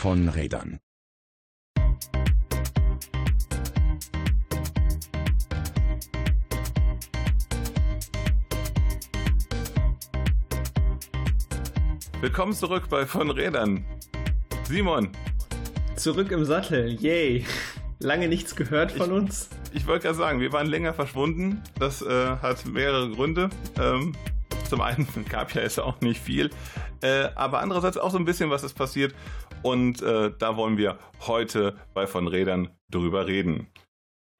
von 0.00 0.30
Rädern. 0.30 0.78
Willkommen 12.22 12.54
zurück 12.54 12.84
bei 12.88 13.04
Von 13.04 13.30
Rädern. 13.30 13.84
Simon. 14.64 15.10
Zurück 15.96 16.30
im 16.30 16.46
Sattel, 16.46 16.94
yay. 16.94 17.44
Lange 17.98 18.28
nichts 18.28 18.56
gehört 18.56 18.92
von 18.92 19.10
ich, 19.10 19.12
uns. 19.12 19.50
Ich 19.74 19.86
wollte 19.86 20.04
gerade 20.04 20.16
sagen, 20.16 20.40
wir 20.40 20.50
waren 20.54 20.66
länger 20.66 20.94
verschwunden. 20.94 21.62
Das 21.78 22.00
äh, 22.00 22.36
hat 22.40 22.64
mehrere 22.64 23.10
Gründe. 23.10 23.50
Ähm, 23.78 24.14
zum 24.70 24.80
einen 24.80 25.06
gab 25.28 25.54
ja 25.54 25.62
es 25.62 25.78
auch 25.78 26.00
nicht 26.00 26.20
viel, 26.20 26.50
äh, 27.02 27.28
aber 27.34 27.60
andererseits 27.60 27.98
auch 27.98 28.10
so 28.10 28.18
ein 28.18 28.24
bisschen 28.24 28.48
was 28.48 28.62
ist 28.62 28.74
passiert. 28.74 29.14
Und 29.62 30.00
äh, 30.00 30.32
da 30.38 30.56
wollen 30.56 30.78
wir 30.78 30.98
heute 31.26 31.76
bei 31.92 32.06
Von 32.06 32.26
Rädern 32.26 32.70
drüber 32.90 33.26
reden. 33.26 33.66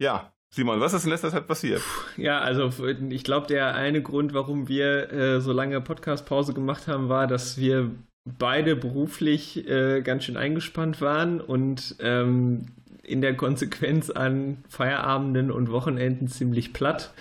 Ja, 0.01 0.33
Simon, 0.53 0.81
was 0.81 0.95
ist 0.95 1.05
in 1.05 1.11
letzter 1.11 1.31
Zeit 1.31 1.47
passiert? 1.47 1.83
Ja, 2.17 2.41
also 2.41 2.73
ich 3.11 3.23
glaube, 3.23 3.47
der 3.47 3.75
eine 3.75 4.03
Grund, 4.03 4.33
warum 4.33 4.67
wir 4.69 5.13
äh, 5.13 5.41
so 5.41 5.53
lange 5.53 5.81
Podcast-Pause 5.81 6.55
gemacht 6.55 6.89
haben, 6.89 7.09
war, 7.09 7.27
dass 7.27 7.59
wir 7.59 7.91
beide 8.25 8.77
beruflich 8.77 9.69
äh, 9.69 10.01
ganz 10.01 10.25
schön 10.25 10.37
eingespannt 10.37 11.01
waren 11.01 11.41
und 11.41 11.97
ähm, 12.01 12.67
in 13.03 13.21
der 13.21 13.37
Konsequenz 13.37 14.11
an 14.11 14.59
Feierabenden 14.69 15.51
und 15.51 15.71
Wochenenden 15.71 16.29
ziemlich 16.29 16.73
platt. 16.73 17.13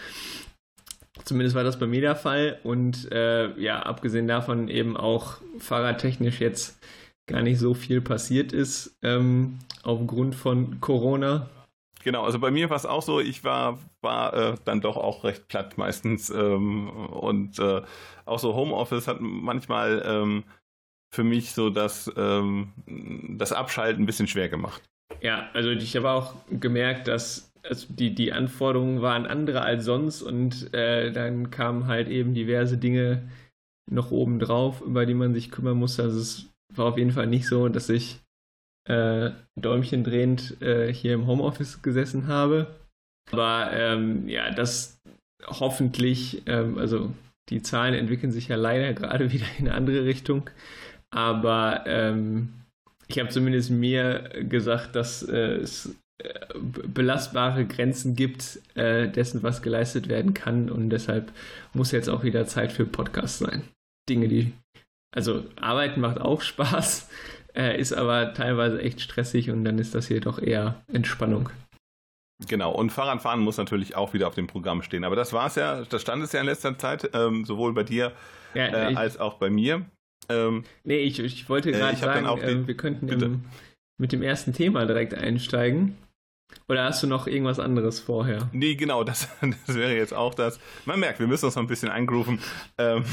Zumindest 1.25 1.55
war 1.55 1.63
das 1.63 1.79
bei 1.79 1.87
mir 1.87 2.01
der 2.01 2.15
Fall. 2.15 2.59
Und 2.63 3.11
äh, 3.11 3.59
ja, 3.59 3.81
abgesehen 3.81 4.27
davon 4.27 4.67
eben 4.67 4.97
auch 4.97 5.37
fahrradtechnisch 5.59 6.39
jetzt 6.39 6.79
gar 7.27 7.41
nicht 7.41 7.59
so 7.59 7.73
viel 7.73 8.01
passiert 8.01 8.51
ist 8.51 8.97
ähm, 9.03 9.59
aufgrund 9.83 10.35
von 10.35 10.81
Corona. 10.81 11.49
Genau, 12.03 12.23
also 12.23 12.39
bei 12.39 12.49
mir 12.49 12.69
war 12.69 12.77
es 12.77 12.85
auch 12.85 13.01
so, 13.01 13.19
ich 13.19 13.43
war, 13.43 13.77
war 14.01 14.33
äh, 14.33 14.55
dann 14.65 14.81
doch 14.81 14.97
auch 14.97 15.23
recht 15.23 15.47
platt 15.47 15.77
meistens 15.77 16.29
ähm, 16.29 16.89
und 16.89 17.59
äh, 17.59 17.81
auch 18.25 18.39
so 18.39 18.55
Homeoffice 18.55 19.07
hat 19.07 19.17
manchmal 19.19 20.01
ähm, 20.05 20.43
für 21.13 21.23
mich 21.23 21.51
so 21.51 21.69
das, 21.69 22.11
ähm, 22.15 22.73
das 23.37 23.51
Abschalten 23.51 24.03
ein 24.03 24.05
bisschen 24.05 24.27
schwer 24.27 24.49
gemacht. 24.49 24.81
Ja, 25.21 25.49
also 25.53 25.71
ich 25.71 25.95
habe 25.97 26.09
auch 26.09 26.35
gemerkt, 26.49 27.07
dass 27.07 27.48
also 27.63 27.87
die, 27.89 28.13
die 28.13 28.33
Anforderungen 28.33 29.01
waren 29.01 29.25
andere 29.25 29.61
als 29.61 29.85
sonst 29.85 30.21
und 30.21 30.73
äh, 30.73 31.11
dann 31.11 31.51
kamen 31.51 31.87
halt 31.87 32.07
eben 32.07 32.33
diverse 32.33 32.77
Dinge 32.77 33.29
noch 33.89 34.11
oben 34.11 34.39
drauf, 34.39 34.81
über 34.81 35.05
die 35.05 35.13
man 35.13 35.33
sich 35.33 35.51
kümmern 35.51 35.77
musste. 35.77 36.03
Also 36.03 36.19
es 36.19 36.45
war 36.73 36.85
auf 36.85 36.97
jeden 36.97 37.11
Fall 37.11 37.27
nicht 37.27 37.47
so, 37.47 37.69
dass 37.69 37.89
ich 37.89 38.19
äh, 38.87 39.31
Däumchen 39.55 40.03
drehend 40.03 40.61
äh, 40.61 40.93
hier 40.93 41.13
im 41.13 41.27
Homeoffice 41.27 41.81
gesessen 41.81 42.27
habe. 42.27 42.67
Aber 43.31 43.69
ähm, 43.73 44.27
ja, 44.27 44.51
das 44.51 44.99
hoffentlich, 45.45 46.43
ähm, 46.47 46.77
also 46.77 47.13
die 47.49 47.61
Zahlen 47.61 47.93
entwickeln 47.93 48.31
sich 48.31 48.47
ja 48.47 48.55
leider 48.55 48.93
gerade 48.93 49.31
wieder 49.31 49.45
in 49.57 49.67
eine 49.67 49.75
andere 49.75 50.05
Richtung. 50.05 50.49
Aber 51.11 51.83
ähm, 51.87 52.49
ich 53.07 53.19
habe 53.19 53.29
zumindest 53.29 53.71
mir 53.71 54.29
gesagt, 54.47 54.95
dass 54.95 55.23
äh, 55.23 55.55
es 55.55 55.95
belastbare 56.59 57.65
Grenzen 57.65 58.15
gibt 58.15 58.59
äh, 58.75 59.07
dessen, 59.07 59.43
was 59.43 59.61
geleistet 59.61 60.09
werden 60.09 60.33
kann. 60.33 60.69
Und 60.69 60.89
deshalb 60.89 61.31
muss 61.73 61.91
jetzt 61.91 62.09
auch 62.09 62.23
wieder 62.23 62.45
Zeit 62.45 62.71
für 62.71 62.85
Podcasts 62.85 63.39
sein. 63.39 63.63
Dinge, 64.09 64.27
die, 64.27 64.51
also 65.15 65.45
Arbeiten 65.55 66.01
macht 66.01 66.19
auch 66.19 66.41
Spaß, 66.41 67.09
äh, 67.55 67.79
ist 67.79 67.93
aber 67.93 68.33
teilweise 68.33 68.81
echt 68.81 69.01
stressig 69.01 69.49
und 69.49 69.63
dann 69.63 69.79
ist 69.79 69.95
das 69.95 70.07
hier 70.07 70.19
doch 70.19 70.39
eher 70.39 70.81
Entspannung. 70.91 71.49
Genau, 72.47 72.71
und 72.71 72.91
Fahrradfahren 72.91 73.41
muss 73.41 73.57
natürlich 73.57 73.95
auch 73.95 74.13
wieder 74.13 74.27
auf 74.27 74.35
dem 74.35 74.47
Programm 74.47 74.81
stehen. 74.81 75.03
Aber 75.03 75.17
das 75.17 75.33
war 75.33 75.47
es 75.47 75.55
ja, 75.55 75.83
das 75.83 76.01
stand 76.01 76.23
es 76.23 76.31
ja 76.31 76.39
in 76.39 76.45
letzter 76.45 76.77
Zeit, 76.77 77.09
ähm, 77.13 77.43
sowohl 77.43 77.73
bei 77.73 77.83
dir 77.83 78.13
ja, 78.53 78.67
äh, 78.67 78.95
als 78.95 79.19
auch 79.19 79.35
bei 79.35 79.49
mir. 79.49 79.85
Ähm, 80.29 80.63
nee, 80.83 80.99
ich, 80.99 81.19
ich 81.19 81.49
wollte 81.49 81.71
gerade 81.71 81.93
äh, 81.93 81.99
sagen, 81.99 82.25
äh, 82.41 82.67
wir 82.67 82.77
könnten 82.77 83.09
im, 83.09 83.43
mit 83.97 84.13
dem 84.13 84.21
ersten 84.21 84.53
Thema 84.53 84.85
direkt 84.85 85.13
einsteigen. 85.13 85.97
Oder 86.67 86.83
hast 86.83 87.01
du 87.03 87.07
noch 87.07 87.27
irgendwas 87.27 87.59
anderes 87.59 87.99
vorher? 87.99 88.49
Nee, 88.51 88.75
genau, 88.75 89.03
das, 89.03 89.27
das 89.67 89.75
wäre 89.75 89.95
jetzt 89.95 90.13
auch 90.13 90.33
das. 90.35 90.59
Man 90.85 90.99
merkt, 90.99 91.19
wir 91.19 91.27
müssen 91.27 91.45
uns 91.45 91.55
noch 91.55 91.63
ein 91.63 91.67
bisschen 91.67 91.89
eingrooven. 91.89 92.39
Ähm, 92.77 93.03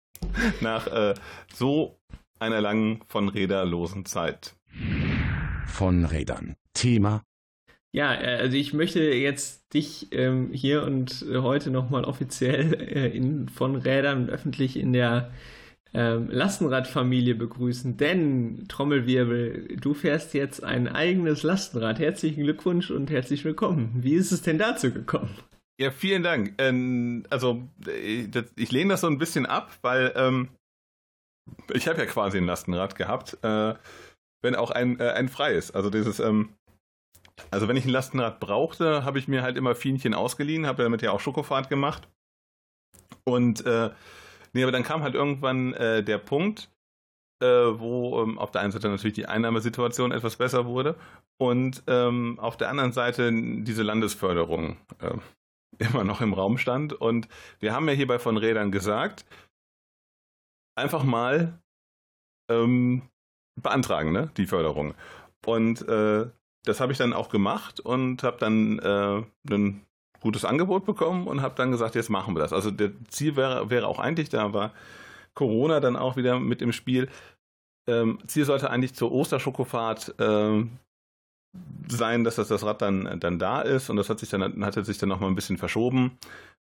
nach 0.60 0.86
äh, 0.86 1.14
so 1.52 1.98
einer 2.38 2.60
langen 2.60 3.00
von 3.06 3.28
räderlosen 3.28 4.04
Zeit. 4.04 4.56
Von 5.66 6.04
Rädern. 6.04 6.56
Thema. 6.72 7.22
Ja, 7.92 8.14
äh, 8.14 8.38
also 8.40 8.56
ich 8.56 8.74
möchte 8.74 9.00
jetzt 9.00 9.72
dich 9.72 10.08
ähm, 10.12 10.50
hier 10.52 10.82
und 10.82 11.24
heute 11.30 11.70
nochmal 11.70 12.04
offiziell 12.04 12.74
äh, 12.74 13.08
in, 13.08 13.48
von 13.48 13.76
Rädern 13.76 14.28
öffentlich 14.28 14.76
in 14.76 14.92
der 14.92 15.30
ähm, 15.94 16.28
Lastenradfamilie 16.28 17.36
begrüßen, 17.36 17.96
denn 17.96 18.66
Trommelwirbel, 18.66 19.76
du 19.80 19.94
fährst 19.94 20.34
jetzt 20.34 20.64
ein 20.64 20.88
eigenes 20.88 21.44
Lastenrad. 21.44 22.00
Herzlichen 22.00 22.42
Glückwunsch 22.42 22.90
und 22.90 23.10
herzlich 23.10 23.44
willkommen. 23.44 23.92
Wie 24.02 24.14
ist 24.14 24.32
es 24.32 24.42
denn 24.42 24.58
dazu 24.58 24.90
gekommen? 24.92 25.30
Ja, 25.80 25.92
vielen 25.92 26.24
Dank. 26.24 26.54
Ähm, 26.58 27.24
also 27.30 27.62
ich, 27.86 28.28
das, 28.28 28.46
ich, 28.56 28.72
lehne 28.72 28.94
das 28.94 29.02
so 29.02 29.06
ein 29.06 29.18
bisschen 29.18 29.46
ab, 29.46 29.70
weil 29.82 30.12
ähm, 30.16 30.48
ich 31.72 31.86
habe 31.86 31.98
ja 31.98 32.06
quasi 32.06 32.38
ein 32.38 32.46
Lastenrad 32.46 32.96
gehabt, 32.96 33.38
äh, 33.42 33.74
wenn 34.42 34.56
auch 34.56 34.72
ein, 34.72 34.98
äh, 34.98 35.10
ein 35.10 35.28
freies. 35.28 35.70
Also 35.70 35.90
dieses, 35.90 36.18
ähm, 36.18 36.54
also 37.52 37.68
wenn 37.68 37.76
ich 37.76 37.84
ein 37.84 37.90
Lastenrad 37.90 38.40
brauchte, 38.40 39.04
habe 39.04 39.20
ich 39.20 39.28
mir 39.28 39.42
halt 39.42 39.56
immer 39.56 39.76
Fienchen 39.76 40.14
ausgeliehen, 40.14 40.66
habe 40.66 40.82
damit 40.82 41.02
ja 41.02 41.12
auch 41.12 41.20
Schokofahrt 41.20 41.68
gemacht. 41.68 42.08
Und 43.24 43.64
äh, 43.64 43.90
nee, 44.54 44.62
aber 44.62 44.72
dann 44.72 44.82
kam 44.82 45.02
halt 45.02 45.14
irgendwann 45.14 45.74
äh, 45.74 46.02
der 46.02 46.18
Punkt, 46.18 46.70
äh, 47.42 47.46
wo 47.46 48.22
ähm, 48.22 48.38
auf 48.38 48.50
der 48.50 48.62
einen 48.62 48.72
Seite 48.72 48.88
natürlich 48.88 49.14
die 49.14 49.26
Einnahmesituation 49.26 50.12
etwas 50.12 50.36
besser 50.36 50.66
wurde 50.66 50.96
und 51.38 51.82
ähm, 51.86 52.38
auf 52.38 52.56
der 52.56 52.70
anderen 52.70 52.92
Seite 52.92 53.30
diese 53.32 53.82
Landesförderung 53.82 54.78
äh, 55.00 55.16
immer 55.78 56.04
noch 56.04 56.20
im 56.20 56.32
Raum 56.32 56.58
stand. 56.58 56.92
Und 56.92 57.28
wir 57.60 57.72
haben 57.72 57.88
ja 57.88 57.94
hierbei 57.94 58.18
von 58.18 58.36
Rädern 58.36 58.70
gesagt, 58.70 59.26
einfach 60.76 61.04
mal 61.04 61.58
ähm, 62.50 63.08
beantragen, 63.60 64.12
ne, 64.12 64.30
die 64.36 64.46
Förderung. 64.46 64.94
Und 65.44 65.86
äh, 65.88 66.30
das 66.64 66.80
habe 66.80 66.92
ich 66.92 66.98
dann 66.98 67.12
auch 67.12 67.28
gemacht 67.28 67.80
und 67.80 68.22
habe 68.22 68.38
dann 68.38 68.78
äh, 68.78 69.22
ein 69.52 69.84
gutes 70.24 70.44
Angebot 70.44 70.86
bekommen 70.86 71.28
und 71.28 71.42
habe 71.42 71.54
dann 71.54 71.70
gesagt, 71.70 71.94
jetzt 71.94 72.08
machen 72.08 72.34
wir 72.34 72.40
das. 72.40 72.52
Also 72.52 72.70
der 72.70 72.92
Ziel 73.08 73.36
wäre, 73.36 73.68
wäre 73.68 73.86
auch 73.86 73.98
eigentlich, 73.98 74.30
da 74.30 74.52
war 74.54 74.72
Corona 75.34 75.80
dann 75.80 75.96
auch 75.96 76.16
wieder 76.16 76.40
mit 76.40 76.62
im 76.62 76.72
Spiel. 76.72 77.08
Ähm, 77.86 78.18
Ziel 78.26 78.46
sollte 78.46 78.70
eigentlich 78.70 78.94
zur 78.94 79.12
Osterschokofahrt 79.12 80.18
äh, 80.18 80.64
sein, 81.88 82.24
dass 82.24 82.36
das, 82.36 82.48
das 82.48 82.64
Rad 82.64 82.80
dann, 82.80 83.20
dann 83.20 83.38
da 83.38 83.60
ist 83.60 83.90
und 83.90 83.96
das 83.96 84.08
hat 84.08 84.18
sich 84.18 84.30
dann, 84.30 84.64
hatte 84.64 84.82
sich 84.82 84.96
dann 84.96 85.10
noch 85.10 85.20
mal 85.20 85.28
ein 85.28 85.34
bisschen 85.34 85.58
verschoben. 85.58 86.18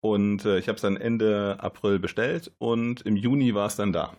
Und 0.00 0.46
äh, 0.46 0.58
ich 0.58 0.68
habe 0.68 0.76
es 0.76 0.82
dann 0.82 0.96
Ende 0.96 1.58
April 1.60 1.98
bestellt 1.98 2.50
und 2.58 3.02
im 3.02 3.16
Juni 3.16 3.54
war 3.54 3.66
es 3.66 3.76
dann 3.76 3.92
da. 3.92 4.16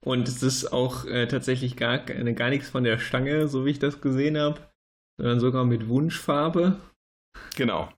Und 0.00 0.28
es 0.28 0.42
ist 0.42 0.72
auch 0.72 1.06
äh, 1.06 1.26
tatsächlich 1.26 1.76
gar, 1.76 1.98
gar 1.98 2.50
nichts 2.50 2.68
von 2.68 2.84
der 2.84 2.98
Stange, 2.98 3.48
so 3.48 3.64
wie 3.64 3.70
ich 3.70 3.78
das 3.78 4.02
gesehen 4.02 4.36
habe, 4.36 4.60
sondern 5.18 5.40
sogar 5.40 5.64
mit 5.64 5.88
Wunschfarbe. 5.88 6.76
Genau. 7.56 7.88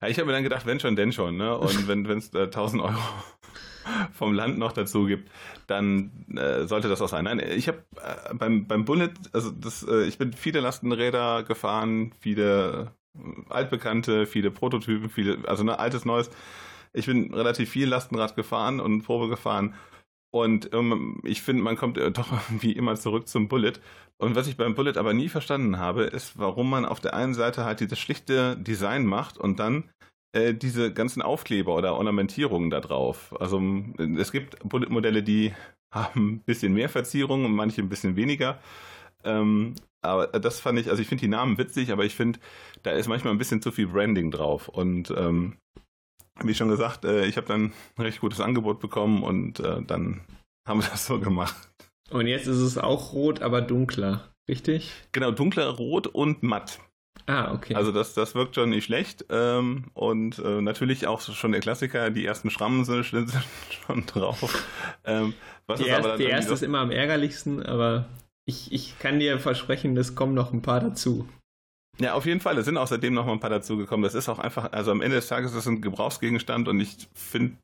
Ja, 0.00 0.08
ich 0.08 0.18
habe 0.18 0.26
mir 0.26 0.32
dann 0.32 0.42
gedacht, 0.42 0.66
wenn 0.66 0.80
schon, 0.80 0.96
denn 0.96 1.12
schon. 1.12 1.36
Ne? 1.36 1.56
Und 1.56 1.88
wenn 1.88 2.06
es 2.10 2.32
äh, 2.34 2.44
1000 2.44 2.82
Euro 2.82 2.98
vom 4.12 4.34
Land 4.34 4.58
noch 4.58 4.72
dazu 4.72 5.04
gibt, 5.06 5.30
dann 5.66 6.26
äh, 6.36 6.66
sollte 6.66 6.88
das 6.88 7.02
auch 7.02 7.08
sein. 7.08 7.24
Nein, 7.24 7.40
ich 7.40 7.68
habe 7.68 7.84
äh, 7.96 8.34
beim, 8.34 8.66
beim 8.66 8.84
Bullet, 8.84 9.12
also 9.32 9.50
das, 9.50 9.82
äh, 9.82 10.04
ich 10.04 10.18
bin 10.18 10.32
viele 10.32 10.60
Lastenräder 10.60 11.42
gefahren, 11.42 12.12
viele 12.20 12.92
altbekannte, 13.48 14.26
viele 14.26 14.50
Prototypen, 14.50 15.10
viele, 15.10 15.38
also 15.48 15.64
ne, 15.64 15.78
altes, 15.78 16.04
neues. 16.04 16.30
Ich 16.92 17.06
bin 17.06 17.32
relativ 17.34 17.70
viel 17.70 17.88
Lastenrad 17.88 18.34
gefahren 18.36 18.80
und 18.80 19.02
Probe 19.02 19.28
gefahren. 19.28 19.74
Und 20.32 20.72
ähm, 20.72 21.20
ich 21.24 21.42
finde, 21.42 21.62
man 21.62 21.76
kommt 21.76 21.98
äh, 21.98 22.10
doch 22.10 22.32
wie 22.60 22.72
immer 22.72 22.96
zurück 22.96 23.28
zum 23.28 23.48
Bullet. 23.48 23.74
Und 24.18 24.34
was 24.34 24.46
ich 24.46 24.56
beim 24.56 24.74
Bullet 24.74 24.96
aber 24.96 25.14
nie 25.14 25.28
verstanden 25.28 25.78
habe, 25.78 26.04
ist, 26.04 26.38
warum 26.38 26.70
man 26.70 26.84
auf 26.84 27.00
der 27.00 27.14
einen 27.14 27.34
Seite 27.34 27.64
halt 27.64 27.80
dieses 27.80 27.98
schlichte 27.98 28.56
Design 28.56 29.06
macht 29.06 29.38
und 29.38 29.58
dann 29.58 29.88
äh, 30.32 30.54
diese 30.54 30.92
ganzen 30.92 31.22
Aufkleber 31.22 31.74
oder 31.74 31.94
Ornamentierungen 31.94 32.70
da 32.70 32.80
drauf. 32.80 33.34
Also 33.40 33.60
es 34.18 34.30
gibt 34.30 34.58
Bullet-Modelle, 34.68 35.22
die 35.22 35.52
haben 35.94 36.34
ein 36.34 36.40
bisschen 36.40 36.72
mehr 36.74 36.88
Verzierungen 36.88 37.46
und 37.46 37.52
manche 37.52 37.80
ein 37.80 37.88
bisschen 37.88 38.14
weniger. 38.14 38.60
Ähm, 39.24 39.74
aber 40.02 40.28
das 40.28 40.60
fand 40.60 40.78
ich, 40.78 40.88
also 40.88 41.02
ich 41.02 41.08
finde 41.08 41.22
die 41.22 41.28
Namen 41.28 41.58
witzig, 41.58 41.90
aber 41.90 42.04
ich 42.04 42.14
finde, 42.14 42.38
da 42.82 42.92
ist 42.92 43.08
manchmal 43.08 43.34
ein 43.34 43.38
bisschen 43.38 43.60
zu 43.60 43.72
viel 43.72 43.88
Branding 43.88 44.30
drauf. 44.30 44.68
Und 44.68 45.12
ähm, 45.16 45.56
wie 46.44 46.54
schon 46.54 46.68
gesagt, 46.68 47.04
äh, 47.04 47.26
ich 47.26 47.36
habe 47.36 47.46
dann 47.46 47.72
ein 47.96 48.02
recht 48.02 48.20
gutes 48.20 48.40
Angebot 48.40 48.80
bekommen 48.80 49.22
und 49.22 49.60
äh, 49.60 49.82
dann 49.82 50.20
haben 50.66 50.82
wir 50.82 50.88
das 50.88 51.06
so 51.06 51.18
gemacht. 51.18 51.56
Und 52.10 52.26
jetzt 52.26 52.46
ist 52.46 52.58
es 52.58 52.76
auch 52.76 53.12
rot, 53.12 53.42
aber 53.42 53.60
dunkler, 53.60 54.32
richtig? 54.48 54.92
Genau, 55.12 55.30
dunkler 55.30 55.68
Rot 55.68 56.06
und 56.06 56.42
matt. 56.42 56.80
Ah, 57.26 57.52
okay. 57.52 57.74
Also 57.74 57.92
das, 57.92 58.14
das 58.14 58.34
wirkt 58.34 58.56
schon 58.56 58.70
nicht 58.70 58.84
schlecht. 58.84 59.24
Ähm, 59.30 59.84
und 59.94 60.38
äh, 60.40 60.60
natürlich 60.60 61.06
auch 61.06 61.20
schon 61.20 61.52
der 61.52 61.60
Klassiker, 61.60 62.10
die 62.10 62.26
ersten 62.26 62.50
Schrammen 62.50 62.84
sind, 62.84 63.04
schon 63.86 64.06
drauf. 64.06 64.66
Ähm, 65.04 65.34
was 65.66 65.78
die, 65.78 65.84
ist 65.84 65.90
erst, 65.90 66.18
die 66.18 66.24
erste 66.24 66.54
ist 66.54 66.62
immer 66.62 66.80
am 66.80 66.90
ärgerlichsten, 66.90 67.64
aber 67.64 68.06
ich, 68.44 68.72
ich 68.72 68.98
kann 68.98 69.20
dir 69.20 69.38
versprechen, 69.38 69.96
es 69.96 70.16
kommen 70.16 70.34
noch 70.34 70.52
ein 70.52 70.62
paar 70.62 70.80
dazu. 70.80 71.28
Ja, 72.00 72.14
auf 72.14 72.24
jeden 72.26 72.40
Fall. 72.40 72.56
Es 72.58 72.64
sind 72.64 72.76
auch 72.76 72.86
seitdem 72.86 73.14
noch 73.14 73.26
mal 73.26 73.32
ein 73.32 73.40
paar 73.40 73.50
dazugekommen. 73.50 74.02
Das 74.04 74.14
ist 74.14 74.28
auch 74.28 74.38
einfach, 74.38 74.72
also 74.72 74.90
am 74.90 75.02
Ende 75.02 75.16
des 75.16 75.28
Tages 75.28 75.52
ist 75.52 75.58
es 75.58 75.66
ein 75.66 75.82
Gebrauchsgegenstand 75.82 76.66
und 76.68 76.80
ich 76.80 77.08
finde 77.14 77.56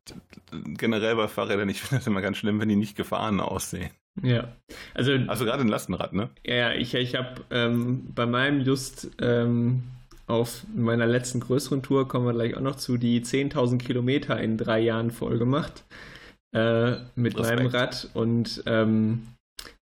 generell 0.76 1.16
bei 1.16 1.26
Fahrrädern, 1.26 1.68
ich 1.68 1.80
finde 1.80 2.00
das 2.00 2.06
immer 2.06 2.20
ganz 2.20 2.36
schlimm, 2.36 2.60
wenn 2.60 2.68
die 2.68 2.76
nicht 2.76 2.96
gefahren 2.96 3.40
aussehen. 3.40 3.90
Ja, 4.22 4.48
also. 4.94 5.12
Also 5.26 5.44
gerade 5.44 5.62
ein 5.62 5.68
Lastenrad, 5.68 6.12
ne? 6.12 6.30
Ja, 6.44 6.72
ich, 6.72 6.94
ich 6.94 7.14
habe 7.16 7.42
ähm, 7.50 8.06
bei 8.14 8.26
meinem 8.26 8.60
just 8.60 9.10
ähm, 9.20 9.84
auf 10.26 10.64
meiner 10.74 11.06
letzten 11.06 11.40
größeren 11.40 11.82
Tour, 11.82 12.08
kommen 12.08 12.26
wir 12.26 12.32
gleich 12.32 12.56
auch 12.56 12.62
noch 12.62 12.76
zu, 12.76 12.96
die 12.96 13.20
10.000 13.22 13.78
Kilometer 13.78 14.40
in 14.40 14.58
drei 14.58 14.80
Jahren 14.80 15.10
voll 15.10 15.38
gemacht. 15.38 15.84
Äh, 16.52 16.96
mit 17.16 17.38
Respekt. 17.38 17.58
meinem 17.58 17.66
Rad 17.66 18.08
und 18.14 18.62
ähm, 18.66 19.26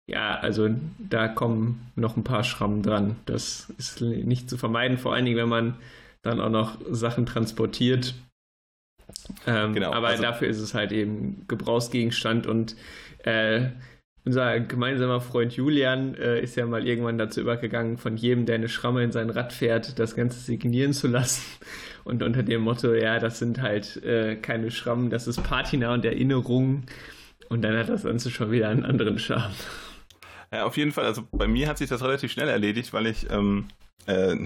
ja, 0.06 0.36
also 0.36 0.68
da 0.98 1.28
kommen 1.28 1.90
noch 1.96 2.16
ein 2.16 2.24
paar 2.24 2.44
Schrammen 2.44 2.82
dran. 2.82 3.16
Das 3.26 3.72
ist 3.78 4.00
nicht 4.00 4.50
zu 4.50 4.56
vermeiden, 4.58 4.98
vor 4.98 5.14
allen 5.14 5.24
Dingen, 5.24 5.36
wenn 5.36 5.48
man 5.48 5.74
dann 6.22 6.40
auch 6.40 6.50
noch 6.50 6.78
Sachen 6.90 7.26
transportiert. 7.26 8.14
Ähm, 9.46 9.74
genau, 9.74 9.92
aber 9.92 10.08
also, 10.08 10.22
dafür 10.22 10.48
ist 10.48 10.60
es 10.60 10.74
halt 10.74 10.92
eben 10.92 11.44
Gebrauchsgegenstand 11.48 12.46
und 12.46 12.76
äh, 13.24 13.68
unser 14.24 14.60
gemeinsamer 14.60 15.20
Freund 15.20 15.52
Julian 15.54 16.14
äh, 16.14 16.40
ist 16.40 16.54
ja 16.56 16.64
mal 16.64 16.86
irgendwann 16.86 17.18
dazu 17.18 17.40
übergegangen, 17.40 17.98
von 17.98 18.16
jedem, 18.16 18.46
der 18.46 18.54
eine 18.54 18.68
Schramme 18.68 19.02
in 19.02 19.10
sein 19.10 19.30
Rad 19.30 19.52
fährt, 19.52 19.98
das 19.98 20.14
Ganze 20.14 20.38
signieren 20.38 20.92
zu 20.92 21.08
lassen. 21.08 21.42
Und 22.04 22.22
unter 22.22 22.42
dem 22.42 22.62
Motto, 22.62 22.94
ja, 22.94 23.18
das 23.18 23.38
sind 23.38 23.60
halt 23.62 24.02
äh, 24.04 24.36
keine 24.36 24.70
Schrammen, 24.70 25.10
das 25.10 25.26
ist 25.26 25.42
Patina 25.42 25.92
und 25.94 26.04
Erinnerung. 26.04 26.84
Und 27.48 27.62
dann 27.62 27.76
hat 27.76 27.88
das 27.88 28.04
Ganze 28.04 28.30
schon 28.30 28.50
wieder 28.50 28.68
einen 28.68 28.84
anderen 28.84 29.18
Charme. 29.18 29.52
Ja, 30.52 30.64
auf 30.64 30.76
jeden 30.76 30.92
Fall. 30.92 31.06
Also 31.06 31.22
bei 31.32 31.48
mir 31.48 31.68
hat 31.68 31.78
sich 31.78 31.88
das 31.88 32.02
relativ 32.02 32.30
schnell 32.30 32.48
erledigt, 32.48 32.92
weil 32.92 33.06
ich 33.06 33.30
ähm, 33.30 33.68
äh, 34.06 34.36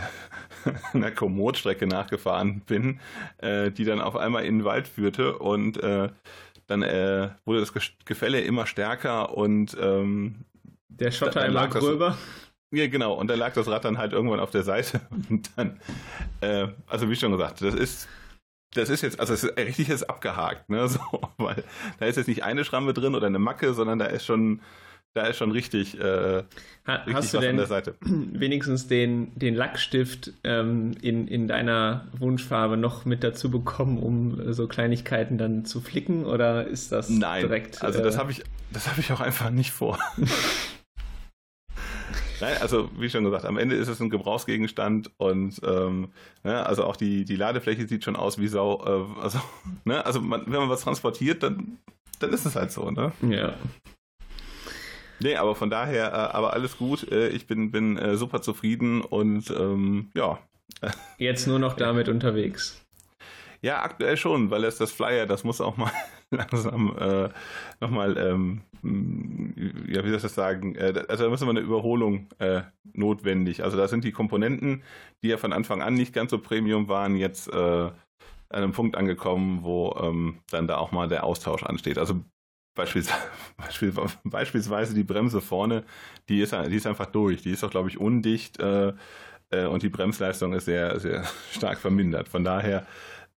einer 0.93 1.11
Komoot-Strecke 1.11 1.87
nachgefahren 1.87 2.61
bin, 2.61 3.01
äh, 3.39 3.71
die 3.71 3.85
dann 3.85 4.01
auf 4.01 4.17
einmal 4.17 4.45
in 4.45 4.59
den 4.59 4.65
Wald 4.65 4.87
führte 4.87 5.39
und 5.39 5.83
äh, 5.83 6.09
dann 6.67 6.83
äh, 6.83 7.31
wurde 7.45 7.61
das 7.61 7.73
Gefälle 8.05 8.41
immer 8.41 8.67
stärker 8.67 9.37
und 9.37 9.77
ähm, 9.81 10.45
der 10.89 11.11
Schotter 11.11 11.47
immer 11.47 11.69
gröber. 11.69 12.17
Ja, 12.73 12.89
genau. 12.89 13.15
Und 13.15 13.29
da 13.29 13.35
lag 13.35 13.53
das 13.53 13.69
Rad 13.69 13.85
dann 13.85 13.99
halt 13.99 14.13
irgendwann 14.13 14.41
auf 14.41 14.51
der 14.51 14.63
Seite 14.63 15.01
und 15.31 15.51
dann, 15.57 15.81
äh, 16.41 16.69
also 16.87 17.11
wie 17.11 17.17
schon 17.17 17.33
gesagt, 17.33 17.63
das 17.63 17.75
ist 17.75 18.09
das 18.75 18.91
ist 18.91 19.03
jetzt, 19.03 19.21
also 19.21 19.33
es 19.33 19.45
ist 19.45 19.57
richtig 19.57 19.89
jetzt 19.89 20.09
abgehakt, 20.11 20.69
ne? 20.69 20.87
So, 20.89 21.01
weil 21.39 21.65
da 21.99 22.07
ist 22.07 22.17
jetzt 22.17 22.27
nicht 22.27 22.45
eine 22.45 22.65
Schramme 22.65 22.93
drin 22.93 23.15
oder 23.15 23.27
eine 23.27 23.39
Macke, 23.39 23.73
sondern 23.73 23.99
da 23.99 24.07
ist 24.07 24.27
schon 24.27 24.61
da 25.17 25.27
ist 25.27 25.37
schon 25.37 25.51
richtig, 25.51 25.99
äh, 25.99 26.05
richtig 26.05 27.15
Hast 27.15 27.35
du 27.35 27.39
denn 27.39 27.59
wenigstens 28.33 28.87
den, 28.87 29.33
den 29.35 29.55
Lackstift 29.55 30.33
ähm, 30.45 30.93
in, 31.03 31.27
in 31.27 31.49
deiner 31.49 32.07
Wunschfarbe 32.19 32.77
noch 32.77 33.05
mit 33.05 33.25
dazu 33.25 33.51
bekommen, 33.51 33.99
um 33.99 34.53
so 34.53 34.69
Kleinigkeiten 34.69 35.39
dann 35.39 35.65
zu 35.65 35.81
flicken? 35.81 36.25
Oder 36.25 36.67
ist 36.67 36.93
das 36.93 37.09
Nein, 37.09 37.43
direkt? 37.43 37.83
Also, 37.83 38.03
das 38.03 38.17
äh, 38.17 38.19
habe 38.19 38.33
ich, 38.33 38.43
hab 38.75 38.99
ich 38.99 39.13
auch 39.13 39.21
einfach 39.21 39.51
nicht 39.51 39.71
vor. 39.71 39.99
Nein, 42.41 42.57
also 42.61 42.91
wie 42.99 43.09
schon 43.09 43.25
gesagt, 43.25 43.45
am 43.45 43.57
Ende 43.57 43.77
ist 43.77 43.89
es 43.89 44.01
ein 44.01 44.11
Gebrauchsgegenstand 44.11 45.11
und 45.17 45.61
ähm, 45.65 46.09
ne, 46.45 46.67
also 46.67 46.85
auch 46.85 46.97
die, 46.97 47.25
die 47.25 47.37
Ladefläche 47.37 47.87
sieht 47.87 48.05
schon 48.05 48.17
aus 48.17 48.39
wie 48.39 48.49
Sau. 48.49 48.83
Äh, 48.85 49.21
also, 49.23 49.41
ne, 49.85 50.05
also 50.05 50.21
man, 50.21 50.43
wenn 50.47 50.61
man 50.61 50.69
was 50.69 50.83
transportiert, 50.83 51.43
dann, 51.43 51.79
dann 52.19 52.33
ist 52.33 52.47
es 52.47 52.57
halt 52.57 52.71
so, 52.71 52.91
ne? 52.91 53.13
Ja. 53.29 53.55
Nee, 55.21 55.37
aber 55.37 55.55
von 55.55 55.71
daher, 55.71 56.09
äh, 56.09 56.37
aber 56.37 56.53
alles 56.53 56.77
gut. 56.77 57.11
Äh, 57.11 57.29
ich 57.29 57.47
bin, 57.47 57.71
bin 57.71 57.97
äh, 57.97 58.17
super 58.17 58.43
zufrieden 58.43 59.03
und 59.03 59.51
ähm, 59.51 60.11
ja. 60.15 60.39
Jetzt 61.19 61.47
nur 61.47 61.59
noch 61.59 61.75
damit 61.75 62.09
unterwegs. 62.09 62.83
Ja, 63.63 63.83
aktuell 63.83 64.17
schon, 64.17 64.51
weil 64.51 64.65
es 64.65 64.77
das 64.77 64.93
Flyer, 64.93 65.27
das 65.27 65.43
muss 65.43 65.61
auch 65.61 65.77
mal 65.77 65.91
langsam 66.31 66.97
äh, 66.99 67.29
nochmal, 67.81 68.17
ähm, 68.19 68.61
ja, 69.89 70.05
wie 70.05 70.09
soll 70.09 70.17
ich 70.17 70.23
das 70.23 70.35
sagen? 70.35 70.75
Äh, 70.77 71.05
also 71.09 71.25
da 71.25 71.31
müssen 71.31 71.47
wir 71.47 71.51
eine 71.51 71.61
Überholung 71.61 72.29
äh, 72.39 72.63
notwendig. 72.93 73.65
Also 73.65 73.77
da 73.77 73.89
sind 73.89 74.05
die 74.05 74.13
Komponenten, 74.13 74.83
die 75.23 75.29
ja 75.29 75.39
von 75.39 75.53
Anfang 75.53 75.83
an 75.83 75.95
nicht 75.95 76.13
ganz 76.13 76.31
so 76.31 76.39
Premium 76.39 76.89
waren, 76.89 77.17
jetzt 77.17 77.49
äh, 77.49 77.57
an 77.57 77.93
einem 78.51 78.73
Punkt 78.73 78.97
angekommen, 78.97 79.61
wo 79.63 79.97
ähm, 80.01 80.39
dann 80.51 80.69
da 80.69 80.77
auch 80.77 80.93
mal 80.93 81.09
der 81.09 81.25
Austausch 81.25 81.65
ansteht. 81.65 81.99
Also 81.99 82.21
Beispielsweise, 82.77 83.19
beispielsweise 84.25 84.95
die 84.95 85.03
Bremse 85.03 85.41
vorne, 85.41 85.83
die 86.29 86.41
ist, 86.41 86.53
die 86.53 86.77
ist 86.77 86.87
einfach 86.87 87.07
durch. 87.07 87.43
Die 87.43 87.51
ist 87.51 87.65
auch, 87.65 87.71
glaube 87.71 87.89
ich, 87.89 87.99
undicht 87.99 88.61
äh, 88.61 88.93
äh, 89.51 89.65
und 89.65 89.83
die 89.83 89.89
Bremsleistung 89.89 90.53
ist 90.53 90.67
sehr, 90.67 91.01
sehr 91.01 91.25
stark 91.53 91.79
vermindert. 91.79 92.29
Von 92.29 92.45
daher, 92.45 92.87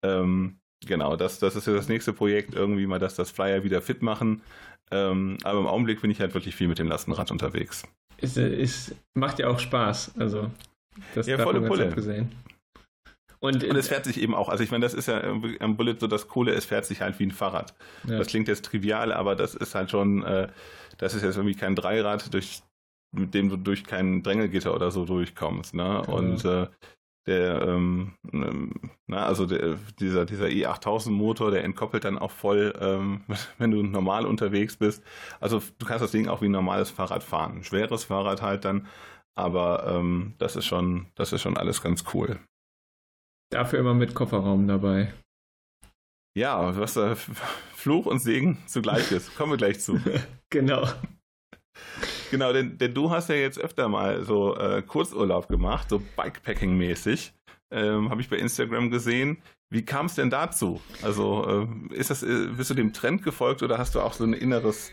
ähm, 0.03 0.59
genau, 0.87 1.17
das, 1.17 1.39
das 1.39 1.57
ist 1.57 1.67
ja 1.67 1.73
das 1.73 1.89
nächste 1.89 2.13
Projekt, 2.13 2.55
irgendwie 2.55 2.87
mal, 2.87 2.99
dass 2.99 3.15
das 3.15 3.31
Flyer 3.31 3.65
wieder 3.65 3.81
fit 3.81 4.03
machen. 4.03 4.43
Ähm, 4.91 5.39
aber 5.45 5.61
im 5.61 5.67
Augenblick 5.67 6.01
bin 6.01 6.11
ich 6.11 6.21
halt 6.21 6.35
wirklich 6.35 6.55
viel 6.55 6.69
mit 6.69 6.79
dem 6.79 6.89
Lastenrad 6.89 7.31
unterwegs. 7.31 7.85
Es, 8.17 8.37
es 8.37 8.95
macht 9.15 9.39
ja 9.39 9.49
auch 9.49 9.61
Spaß. 9.61 10.13
Also, 10.19 10.51
das 11.15 11.27
ja, 11.27 11.39
volle 11.39 11.61
Pulle. 11.61 11.89
Abgesehen. 11.89 12.33
Und, 13.41 13.63
und, 13.63 13.77
es 13.77 13.89
fährt 13.89 14.05
sich 14.05 14.21
eben 14.21 14.35
auch, 14.35 14.49
also 14.49 14.65
ich 14.65 14.71
meine, 14.71 14.85
das 14.85 14.95
ist 14.95 15.07
ja 15.07 15.23
am 15.23 15.77
Bullet 15.77 15.97
so 16.01 16.07
das 16.07 16.29
Coole, 16.29 16.53
es 16.53 16.65
fährt 16.65 16.85
sich 16.85 17.01
halt 17.01 17.19
wie 17.19 17.27
ein 17.27 17.31
Fahrrad. 17.31 17.75
Ja. 18.07 18.19
Das 18.19 18.29
klingt 18.29 18.49
jetzt 18.49 18.65
trivial, 18.65 19.13
aber 19.13 19.37
das 19.37 19.55
ist 19.55 19.75
halt 19.75 19.91
schon, 19.91 20.25
äh, 20.25 20.49
das 20.97 21.15
ist 21.15 21.23
jetzt 21.23 21.37
irgendwie 21.37 21.55
kein 21.55 21.77
Dreirad, 21.77 22.35
durch, 22.35 22.63
mit 23.13 23.35
dem 23.35 23.49
du 23.49 23.57
durch 23.57 23.85
kein 23.85 24.23
Drängelgitter 24.23 24.75
oder 24.75 24.91
so 24.91 25.05
durchkommst. 25.05 25.75
Ne? 25.75 26.03
Genau. 26.05 26.19
Und 26.19 26.45
äh, 26.45 26.67
der, 27.29 27.63
ähm, 27.63 28.15
ähm, 28.33 28.73
na, 29.07 29.27
also 29.27 29.47
der, 29.47 29.77
dieser, 30.01 30.25
dieser 30.25 30.47
E8000 30.47 31.11
Motor, 31.11 31.51
der 31.51 31.63
entkoppelt 31.63 32.05
dann 32.05 32.19
auch 32.19 32.31
voll, 32.31 32.73
ähm, 32.81 33.21
wenn 33.59 33.71
du 33.71 33.83
normal 33.83 34.27
unterwegs 34.27 34.77
bist. 34.77 35.05
Also 35.39 35.63
du 35.79 35.87
kannst 35.87 36.03
das 36.03 36.11
Ding 36.11 36.27
auch 36.27 36.41
wie 36.41 36.49
ein 36.49 36.53
normales 36.53 36.91
Fahrrad 36.91 37.23
fahren. 37.23 37.59
Ein 37.59 37.65
schweres 37.65 38.05
Fahrrad 38.05 38.43
halt 38.43 38.65
dann, 38.65 38.89
aber 39.37 39.87
ähm, 39.87 40.35
das 40.39 40.57
ist 40.57 40.67
schon, 40.67 41.07
das 41.15 41.33
ist 41.33 41.43
schon 41.43 41.57
alles 41.57 41.83
ganz 41.83 42.03
cool. 42.15 42.41
Dafür 43.51 43.81
immer 43.81 43.95
mit 43.95 44.15
Kofferraum 44.15 44.67
dabei. 44.67 45.13
Ja, 46.37 46.77
was 46.77 46.95
da 46.95 47.15
Fluch 47.75 48.07
und 48.07 48.21
Segen 48.21 48.59
zugleich 48.67 49.11
ist. 49.11 49.35
Kommen 49.37 49.53
wir 49.53 49.57
gleich 49.57 49.81
zu. 49.81 50.01
genau. 50.51 50.87
Genau, 52.31 52.53
denn, 52.53 52.77
denn, 52.79 52.95
du 52.95 53.11
hast 53.11 53.29
ja 53.29 53.37
jetzt 53.37 53.59
öfter 53.59 53.89
mal 53.89 54.23
so 54.25 54.57
äh, 54.57 54.83
Kurzurlaub 54.83 55.49
gemacht, 55.49 55.89
so 55.89 56.03
Bikepacking-mäßig. 56.17 57.33
Ähm, 57.71 58.11
Habe 58.11 58.21
ich 58.21 58.29
bei 58.29 58.37
Instagram 58.37 58.91
gesehen. 58.91 59.39
Wie 59.71 59.85
kam 59.85 60.07
es 60.07 60.15
denn 60.15 60.31
dazu? 60.31 60.81
Also, 61.03 61.69
äh, 61.91 61.95
ist 61.95 62.11
das, 62.11 62.23
äh, 62.23 62.49
bist 62.57 62.71
du 62.71 62.75
dem 62.75 62.93
Trend 62.93 63.23
gefolgt 63.23 63.63
oder 63.63 63.79
hast 63.79 63.95
du 63.95 64.01
auch 64.01 64.13
so 64.13 64.25
ein 64.25 64.33
inneres, 64.33 64.91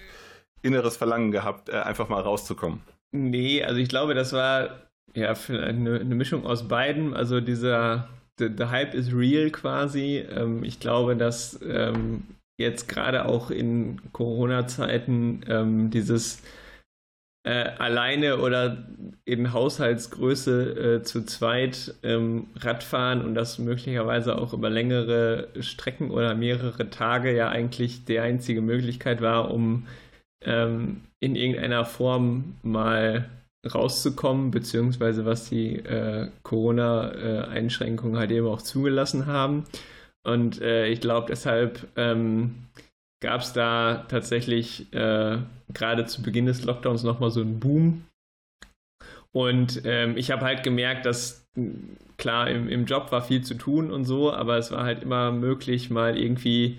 inneres 0.61 0.97
Verlangen 0.97 1.31
gehabt, 1.31 1.69
äh, 1.69 1.73
einfach 1.73 2.09
mal 2.09 2.21
rauszukommen? 2.21 2.81
Nee, 3.11 3.63
also 3.63 3.79
ich 3.79 3.89
glaube, 3.89 4.13
das 4.13 4.33
war 4.33 4.87
ja 5.13 5.33
eine, 5.49 5.99
eine 5.99 6.15
Mischung 6.15 6.45
aus 6.45 6.67
beiden. 6.67 7.13
Also 7.13 7.39
dieser 7.39 8.09
the, 8.37 8.49
the 8.55 8.65
Hype 8.65 8.93
is 8.93 9.13
real 9.13 9.49
quasi. 9.49 10.17
Ähm, 10.17 10.63
ich 10.63 10.79
glaube, 10.79 11.15
dass 11.15 11.59
ähm, 11.63 12.23
jetzt 12.57 12.87
gerade 12.87 13.25
auch 13.25 13.51
in 13.51 14.01
Corona-Zeiten 14.11 15.41
ähm, 15.47 15.89
dieses 15.89 16.41
äh, 17.45 17.69
alleine 17.77 18.39
oder 18.39 18.87
in 19.25 19.53
Haushaltsgröße 19.53 20.95
äh, 20.95 21.03
zu 21.03 21.25
zweit 21.25 21.93
ähm, 22.01 22.47
Radfahren 22.55 23.23
und 23.23 23.35
das 23.35 23.59
möglicherweise 23.59 24.37
auch 24.37 24.53
über 24.53 24.69
längere 24.69 25.49
Strecken 25.59 26.09
oder 26.09 26.33
mehrere 26.33 26.89
Tage 26.89 27.35
ja 27.35 27.49
eigentlich 27.49 28.05
die 28.05 28.19
einzige 28.19 28.61
Möglichkeit 28.61 29.21
war, 29.21 29.51
um 29.51 29.85
ähm, 30.43 31.01
in 31.19 31.35
irgendeiner 31.35 31.85
Form 31.85 32.55
mal 32.63 33.29
rauszukommen, 33.73 34.51
beziehungsweise 34.51 35.25
was 35.25 35.49
die 35.49 35.77
äh, 35.77 36.29
Corona-Einschränkungen 36.43 38.17
halt 38.17 38.31
eben 38.31 38.47
auch 38.47 38.61
zugelassen 38.61 39.25
haben. 39.25 39.65
Und 40.23 40.61
äh, 40.61 40.87
ich 40.87 41.01
glaube, 41.01 41.27
deshalb 41.29 41.87
ähm, 41.95 42.55
gab 43.21 43.41
es 43.41 43.53
da 43.53 44.05
tatsächlich 44.07 44.91
äh, 44.93 45.37
gerade 45.73 46.05
zu 46.05 46.21
Beginn 46.21 46.45
des 46.45 46.63
Lockdowns 46.63 47.03
nochmal 47.03 47.31
so 47.31 47.41
einen 47.41 47.59
Boom. 47.59 48.03
Und 49.31 49.81
ähm, 49.85 50.17
ich 50.17 50.31
habe 50.31 50.45
halt 50.45 50.63
gemerkt, 50.63 51.05
dass 51.05 51.45
klar, 52.17 52.49
im, 52.49 52.69
im 52.69 52.85
Job 52.85 53.11
war 53.11 53.21
viel 53.21 53.41
zu 53.41 53.55
tun 53.55 53.91
und 53.91 54.05
so, 54.05 54.33
aber 54.33 54.57
es 54.57 54.71
war 54.71 54.83
halt 54.83 55.03
immer 55.03 55.31
möglich, 55.31 55.89
mal 55.89 56.17
irgendwie 56.17 56.77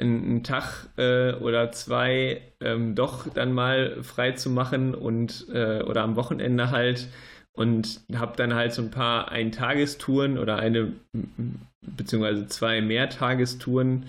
einen 0.00 0.42
Tag 0.42 0.88
äh, 0.96 1.34
oder 1.34 1.72
zwei 1.72 2.40
ähm, 2.60 2.94
doch 2.94 3.28
dann 3.28 3.52
mal 3.52 4.02
frei 4.02 4.32
zu 4.32 4.50
machen 4.50 4.94
und 4.94 5.46
äh, 5.52 5.82
oder 5.82 6.02
am 6.02 6.16
Wochenende 6.16 6.70
halt. 6.70 7.08
Und 7.52 8.00
habe 8.14 8.36
dann 8.36 8.54
halt 8.54 8.72
so 8.72 8.80
ein 8.80 8.90
paar 8.90 9.30
Eintagestouren 9.30 10.38
oder 10.38 10.56
eine 10.56 10.92
beziehungsweise 11.82 12.46
zwei 12.46 12.80
Mehrtagestouren 12.80 14.06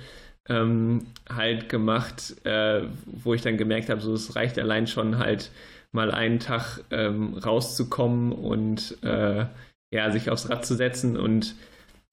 ähm, 0.48 1.06
halt 1.30 1.70
gemacht, 1.70 2.36
äh, 2.46 2.84
wo 3.06 3.34
ich 3.34 3.42
dann 3.42 3.58
gemerkt 3.58 3.90
habe, 3.90 4.02
so 4.02 4.14
es 4.14 4.36
reicht 4.36 4.58
allein 4.60 4.88
schon 4.88 5.18
halt 5.18 5.52
mal 5.92 6.12
einen 6.12 6.40
Tag 6.40 6.84
ähm, 6.92 7.34
rauszukommen 7.34 8.32
und 8.32 8.98
äh, 9.04 9.46
ja 9.94 10.12
sich 10.12 10.30
aufs 10.30 10.50
Rad 10.50 10.66
zu 10.66 10.76
setzen. 10.76 11.18
Und 11.18 11.56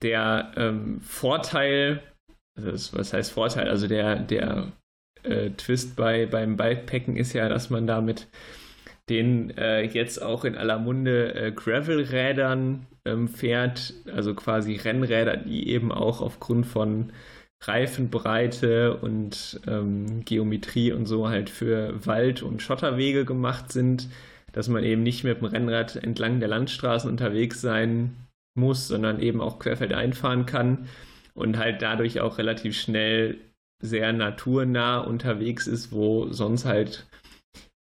der 0.03 0.53
ähm, 0.57 1.01
Vorteil, 1.01 2.03
also 2.65 2.99
was 2.99 3.13
heißt 3.13 3.33
Vorteil, 3.33 3.69
also 3.69 3.87
der 3.87 4.17
der 4.17 4.73
äh, 5.23 5.51
Twist 5.51 5.97
bei 5.97 6.27
beim 6.27 6.57
Bikepacken 6.57 7.17
ist 7.17 7.33
ja, 7.33 7.49
dass 7.49 7.71
man 7.71 7.87
damit 7.87 8.29
den 9.09 9.57
äh, 9.57 9.83
jetzt 9.83 10.23
auch 10.23 10.45
in 10.45 10.57
aller 10.57 10.79
Munde 10.79 11.35
äh, 11.35 11.53
Gravel-Rädern 11.53 12.87
ähm, 13.05 13.29
fährt, 13.29 13.95
also 14.13 14.35
quasi 14.35 14.77
Rennräder, 14.77 15.37
die 15.39 15.69
eben 15.69 15.93
auch 15.93 16.21
aufgrund 16.21 16.67
von 16.67 17.13
Reifenbreite 17.63 18.97
und 18.99 19.61
ähm, 19.67 20.25
Geometrie 20.25 20.93
und 20.93 21.07
so 21.07 21.29
halt 21.29 21.51
für 21.51 22.07
Wald- 22.07 22.43
und 22.43 22.63
Schotterwege 22.63 23.25
gemacht 23.25 23.73
sind, 23.73 24.09
dass 24.53 24.69
man 24.69 24.85
eben 24.85 25.03
nicht 25.03 25.25
mit 25.25 25.41
dem 25.41 25.47
Rennrad 25.47 25.97
entlang 25.97 26.39
der 26.39 26.49
Landstraßen 26.49 27.11
unterwegs 27.11 27.61
sein 27.61 28.15
muss, 28.55 28.89
sondern 28.89 29.21
eben 29.21 29.41
auch 29.41 29.59
querfeldein 29.59 30.13
fahren 30.13 30.47
kann 30.47 30.87
und 31.39 31.57
halt 31.57 31.83
dadurch 31.83 32.21
auch 32.21 32.39
relativ 32.39 32.79
schnell 32.79 33.39
sehr 33.81 34.13
naturnah 34.13 34.99
unterwegs 34.99 35.67
ist, 35.67 35.93
wo 35.93 36.33
sonst 36.33 36.65
halt 36.65 37.07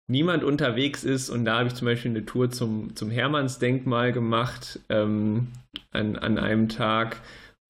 niemand 0.07 0.43
unterwegs 0.43 1.03
ist. 1.03 1.29
Und 1.29 1.45
da 1.45 1.57
habe 1.57 1.67
ich 1.67 1.73
zum 1.73 1.87
Beispiel 1.87 2.11
eine 2.11 2.25
Tour 2.25 2.51
zum, 2.51 2.95
zum 2.95 3.09
Hermannsdenkmal 3.09 4.11
gemacht 4.11 4.79
ähm, 4.89 5.47
an, 5.91 6.17
an 6.17 6.37
einem 6.37 6.69
Tag 6.69 7.21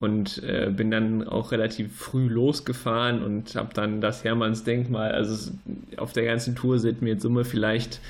und 0.01 0.43
äh, 0.43 0.71
bin 0.75 0.91
dann 0.91 1.27
auch 1.27 1.51
relativ 1.51 1.95
früh 1.95 2.27
losgefahren 2.27 3.23
und 3.23 3.55
habe 3.55 3.73
dann 3.73 4.01
das 4.01 4.23
Hermannsdenkmal, 4.23 5.11
also 5.11 5.51
auf 5.97 6.11
der 6.11 6.25
ganzen 6.25 6.55
Tour 6.55 6.79
sind 6.79 7.01
mir 7.01 7.13
in 7.13 7.19
Summe 7.19 7.45
vielleicht 7.45 8.01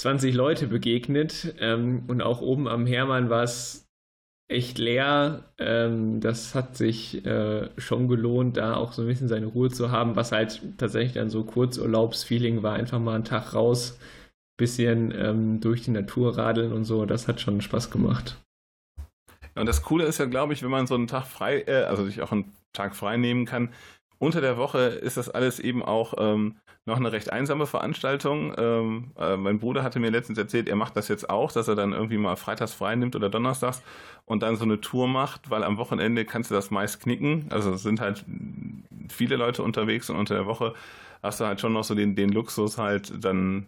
20 0.00 0.34
Leute 0.34 0.68
begegnet 0.68 1.54
ähm, 1.58 2.04
und 2.06 2.22
auch 2.22 2.40
oben 2.40 2.68
am 2.68 2.86
Hermann 2.86 3.30
war 3.30 3.42
es 3.42 3.87
echt 4.48 4.78
leer. 4.78 5.44
Ähm, 5.58 6.20
das 6.20 6.54
hat 6.54 6.76
sich 6.76 7.24
äh, 7.26 7.68
schon 7.78 8.08
gelohnt, 8.08 8.56
da 8.56 8.74
auch 8.76 8.92
so 8.92 9.02
ein 9.02 9.08
bisschen 9.08 9.28
seine 9.28 9.46
Ruhe 9.46 9.70
zu 9.70 9.90
haben, 9.90 10.16
was 10.16 10.32
halt 10.32 10.60
tatsächlich 10.78 11.12
dann 11.12 11.30
so 11.30 11.44
Kurzurlaubsfeeling 11.44 12.62
war, 12.62 12.74
einfach 12.74 12.98
mal 12.98 13.14
einen 13.14 13.24
Tag 13.24 13.54
raus, 13.54 13.98
bisschen 14.56 15.12
ähm, 15.16 15.60
durch 15.60 15.82
die 15.82 15.90
Natur 15.90 16.36
radeln 16.36 16.72
und 16.72 16.84
so. 16.84 17.04
Das 17.04 17.28
hat 17.28 17.40
schon 17.40 17.60
Spaß 17.60 17.90
gemacht. 17.90 18.38
Und 19.54 19.66
das 19.66 19.82
Coole 19.82 20.04
ist 20.04 20.18
ja, 20.18 20.26
glaube 20.26 20.52
ich, 20.52 20.62
wenn 20.62 20.70
man 20.70 20.86
so 20.86 20.94
einen 20.94 21.08
Tag 21.08 21.26
frei, 21.26 21.62
äh, 21.66 21.84
also 21.84 22.04
sich 22.04 22.22
auch 22.22 22.32
einen 22.32 22.52
Tag 22.72 22.96
frei 22.96 23.16
nehmen 23.16 23.44
kann. 23.44 23.70
Unter 24.20 24.40
der 24.40 24.56
Woche 24.56 24.78
ist 24.78 25.16
das 25.16 25.28
alles 25.28 25.60
eben 25.60 25.82
auch 25.84 26.14
ähm, 26.18 26.56
noch 26.86 26.96
eine 26.96 27.12
recht 27.12 27.30
einsame 27.32 27.66
Veranstaltung. 27.66 28.52
Ähm, 28.58 29.12
äh, 29.16 29.36
mein 29.36 29.60
Bruder 29.60 29.84
hatte 29.84 30.00
mir 30.00 30.10
letztens 30.10 30.38
erzählt, 30.38 30.68
er 30.68 30.74
macht 30.74 30.96
das 30.96 31.06
jetzt 31.06 31.30
auch, 31.30 31.52
dass 31.52 31.68
er 31.68 31.76
dann 31.76 31.92
irgendwie 31.92 32.18
mal 32.18 32.34
freitags 32.36 32.74
frei 32.74 32.96
nimmt 32.96 33.14
oder 33.14 33.28
donnerstags 33.28 33.82
und 34.24 34.42
dann 34.42 34.56
so 34.56 34.64
eine 34.64 34.80
Tour 34.80 35.06
macht, 35.06 35.50
weil 35.50 35.62
am 35.62 35.76
Wochenende 35.78 36.24
kannst 36.24 36.50
du 36.50 36.54
das 36.54 36.70
meist 36.72 37.00
knicken. 37.00 37.46
Also 37.50 37.72
es 37.72 37.82
sind 37.82 38.00
halt 38.00 38.24
viele 39.08 39.36
Leute 39.36 39.62
unterwegs 39.62 40.10
und 40.10 40.16
unter 40.16 40.34
der 40.34 40.46
Woche 40.46 40.74
hast 41.22 41.40
du 41.40 41.44
halt 41.46 41.60
schon 41.60 41.72
noch 41.72 41.84
so 41.84 41.94
den, 41.94 42.16
den 42.16 42.30
Luxus 42.30 42.76
halt 42.78 43.12
dann, 43.24 43.66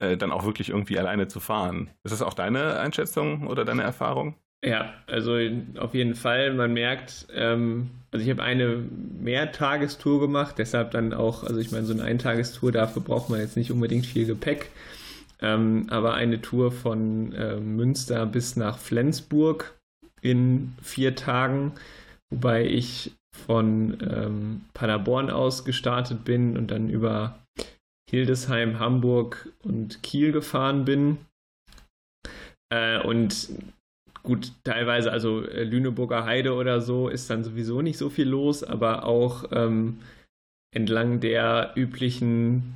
äh, 0.00 0.16
dann 0.16 0.32
auch 0.32 0.44
wirklich 0.44 0.70
irgendwie 0.70 0.98
alleine 0.98 1.28
zu 1.28 1.38
fahren. 1.38 1.90
Ist 2.02 2.12
das 2.12 2.22
auch 2.22 2.34
deine 2.34 2.80
Einschätzung 2.80 3.46
oder 3.46 3.64
deine 3.64 3.82
Erfahrung? 3.82 4.34
Ja, 4.64 4.94
also 5.06 5.36
auf 5.78 5.92
jeden 5.94 6.14
Fall. 6.14 6.54
Man 6.54 6.72
merkt, 6.72 7.26
ähm, 7.34 7.90
also 8.12 8.24
ich 8.24 8.30
habe 8.30 8.42
eine 8.42 8.76
Mehrtagestour 9.20 10.20
gemacht, 10.20 10.54
deshalb 10.58 10.92
dann 10.92 11.12
auch, 11.12 11.42
also 11.42 11.58
ich 11.58 11.72
meine, 11.72 11.84
so 11.84 11.92
eine 11.92 12.04
Eintagestour, 12.04 12.70
dafür 12.70 13.02
braucht 13.02 13.28
man 13.28 13.40
jetzt 13.40 13.56
nicht 13.56 13.72
unbedingt 13.72 14.06
viel 14.06 14.24
Gepäck. 14.24 14.70
Ähm, 15.40 15.86
aber 15.90 16.14
eine 16.14 16.40
Tour 16.40 16.70
von 16.70 17.32
äh, 17.32 17.56
Münster 17.56 18.24
bis 18.26 18.54
nach 18.54 18.78
Flensburg 18.78 19.76
in 20.20 20.74
vier 20.80 21.16
Tagen, 21.16 21.72
wobei 22.30 22.64
ich 22.64 23.10
von 23.34 23.98
ähm, 24.08 24.60
Paderborn 24.74 25.30
aus 25.30 25.64
gestartet 25.64 26.24
bin 26.24 26.56
und 26.56 26.70
dann 26.70 26.88
über 26.88 27.40
Hildesheim, 28.08 28.78
Hamburg 28.78 29.48
und 29.64 30.04
Kiel 30.04 30.30
gefahren 30.30 30.84
bin. 30.84 31.18
Äh, 32.70 33.00
und 33.02 33.48
Gut, 34.22 34.52
teilweise, 34.62 35.10
also 35.10 35.44
äh, 35.44 35.64
Lüneburger 35.64 36.24
Heide 36.24 36.54
oder 36.54 36.80
so 36.80 37.08
ist 37.08 37.28
dann 37.28 37.42
sowieso 37.42 37.82
nicht 37.82 37.98
so 37.98 38.08
viel 38.08 38.28
los, 38.28 38.62
aber 38.62 39.04
auch 39.04 39.44
ähm, 39.50 39.98
entlang 40.74 41.18
der 41.18 41.72
üblichen, 41.76 42.74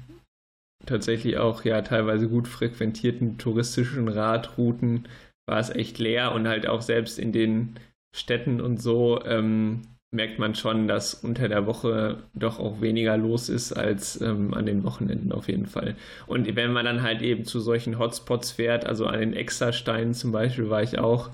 tatsächlich 0.86 1.38
auch 1.38 1.64
ja 1.64 1.82
teilweise 1.82 2.28
gut 2.28 2.48
frequentierten 2.48 3.38
touristischen 3.38 4.08
Radrouten 4.08 5.06
war 5.48 5.60
es 5.60 5.70
echt 5.70 5.98
leer 5.98 6.32
und 6.32 6.48
halt 6.48 6.68
auch 6.68 6.82
selbst 6.82 7.18
in 7.18 7.32
den 7.32 7.78
Städten 8.14 8.60
und 8.60 8.82
so 8.82 9.22
ähm, 9.24 9.82
merkt 10.12 10.38
man 10.38 10.54
schon, 10.54 10.88
dass 10.88 11.14
unter 11.14 11.48
der 11.48 11.66
Woche 11.66 12.22
doch 12.34 12.58
auch 12.58 12.80
weniger 12.80 13.16
los 13.16 13.48
ist 13.48 13.72
als 13.72 14.20
ähm, 14.20 14.54
an 14.54 14.66
den 14.66 14.84
Wochenenden 14.84 15.32
auf 15.32 15.48
jeden 15.48 15.66
Fall. 15.66 15.96
Und 16.26 16.54
wenn 16.56 16.72
man 16.72 16.84
dann 16.84 17.02
halt 17.02 17.22
eben 17.22 17.44
zu 17.44 17.60
solchen 17.60 17.98
Hotspots 17.98 18.52
fährt, 18.52 18.86
also 18.86 19.06
an 19.06 19.20
den 19.20 19.32
Extrasteinen 19.32 20.14
zum 20.14 20.32
Beispiel 20.32 20.70
war 20.70 20.82
ich 20.82 20.98
auch, 20.98 21.30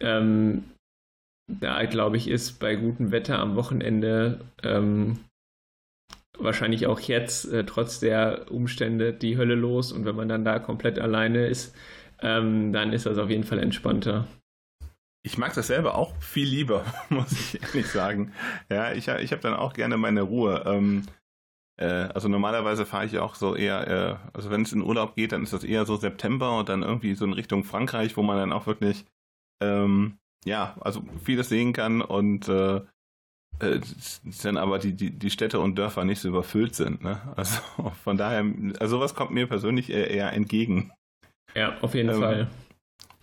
ähm, 0.00 0.64
da 1.48 1.84
glaube 1.84 2.16
ich 2.16 2.28
ist 2.28 2.58
bei 2.58 2.76
gutem 2.76 3.10
Wetter 3.12 3.38
am 3.38 3.56
Wochenende 3.56 4.40
ähm, 4.62 5.18
wahrscheinlich 6.38 6.86
auch 6.86 7.00
jetzt 7.00 7.52
äh, 7.52 7.64
trotz 7.64 8.00
der 8.00 8.50
Umstände 8.50 9.12
die 9.12 9.36
Hölle 9.36 9.54
los 9.54 9.92
und 9.92 10.04
wenn 10.04 10.16
man 10.16 10.28
dann 10.28 10.44
da 10.44 10.58
komplett 10.58 10.98
alleine 10.98 11.46
ist, 11.46 11.74
ähm, 12.20 12.72
dann 12.72 12.92
ist 12.92 13.06
das 13.06 13.18
auf 13.18 13.30
jeden 13.30 13.44
Fall 13.44 13.58
entspannter. 13.58 14.26
Ich 15.24 15.38
mag 15.38 15.54
das 15.54 15.68
selber 15.68 15.94
auch 15.96 16.16
viel 16.20 16.48
lieber, 16.48 16.84
muss 17.08 17.32
ich 17.32 17.62
ehrlich 17.62 17.86
sagen. 17.86 18.32
Ja, 18.68 18.92
ich, 18.92 19.08
ich 19.08 19.32
habe 19.32 19.42
dann 19.42 19.54
auch 19.54 19.72
gerne 19.72 19.96
meine 19.96 20.22
Ruhe. 20.22 20.64
Ähm, 20.66 21.04
äh, 21.76 21.84
also 21.84 22.28
normalerweise 22.28 22.86
fahre 22.86 23.06
ich 23.06 23.18
auch 23.18 23.34
so 23.34 23.54
eher, 23.54 23.88
äh, 23.88 24.16
also 24.32 24.50
wenn 24.50 24.62
es 24.62 24.72
in 24.72 24.82
Urlaub 24.82 25.14
geht, 25.14 25.32
dann 25.32 25.44
ist 25.44 25.52
das 25.52 25.64
eher 25.64 25.86
so 25.86 25.96
September 25.96 26.58
und 26.58 26.68
dann 26.68 26.82
irgendwie 26.82 27.14
so 27.14 27.24
in 27.24 27.32
Richtung 27.32 27.64
Frankreich, 27.64 28.16
wo 28.16 28.22
man 28.22 28.36
dann 28.36 28.52
auch 28.52 28.66
wirklich, 28.66 29.04
ähm, 29.62 30.18
ja, 30.44 30.76
also 30.80 31.04
vieles 31.24 31.48
sehen 31.48 31.72
kann 31.72 32.02
und 32.02 32.48
äh, 32.48 32.80
äh, 33.60 33.80
dann 34.42 34.56
aber 34.56 34.78
die, 34.78 34.94
die, 34.94 35.10
die 35.10 35.30
Städte 35.30 35.60
und 35.60 35.76
Dörfer 35.76 36.04
nicht 36.04 36.20
so 36.20 36.28
überfüllt 36.28 36.74
sind. 36.74 37.02
Ne? 37.02 37.20
Also 37.36 37.60
von 38.04 38.16
daher, 38.16 38.44
also 38.80 38.96
sowas 38.96 39.14
kommt 39.14 39.30
mir 39.30 39.46
persönlich 39.46 39.90
eher, 39.90 40.10
eher 40.10 40.32
entgegen. 40.32 40.92
Ja, 41.54 41.78
auf 41.80 41.94
jeden 41.94 42.10
ähm, 42.10 42.20
Fall. 42.20 42.50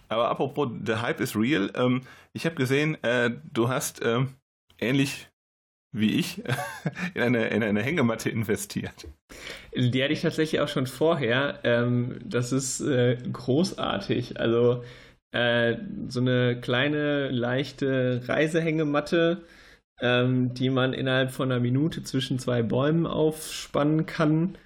Aber 0.10 0.30
apropos, 0.30 0.68
der 0.72 1.01
Hype 1.01 1.22
is 1.22 1.36
real. 1.36 1.72
Ähm, 1.75 2.01
ich 2.34 2.46
habe 2.46 2.56
gesehen, 2.56 3.01
äh, 3.04 3.32
du 3.51 3.70
hast 3.70 4.01
äh, 4.01 4.25
ähnlich 4.80 5.28
wie 5.92 6.20
ich 6.20 6.44
in 7.13 7.22
eine, 7.22 7.48
in 7.48 7.63
eine 7.63 7.82
Hängematte 7.82 8.30
investiert. 8.30 9.08
Die 9.75 10.04
hatte 10.04 10.13
ich 10.13 10.22
tatsächlich 10.22 10.62
auch 10.62 10.68
schon 10.68 10.88
vorher. 10.88 11.60
Ähm, 11.63 12.20
das 12.24 12.51
ist 12.51 12.82
äh, 12.82 13.18
großartig. 13.32 14.39
Also 14.39 14.84
äh, 15.32 15.78
so 16.08 16.20
eine 16.20 16.60
kleine, 16.60 17.30
leichte 17.30 18.22
Reisehängematte, 18.25 19.44
ähm, 20.01 20.54
die 20.54 20.70
man 20.70 20.94
innerhalb 20.94 21.32
von 21.32 21.51
einer 21.51 21.62
Minute 21.62 22.04
zwischen 22.04 22.39
zwei 22.39 22.63
Bäumen 22.63 23.06
aufspannen 23.06 24.06
kann 24.06 24.58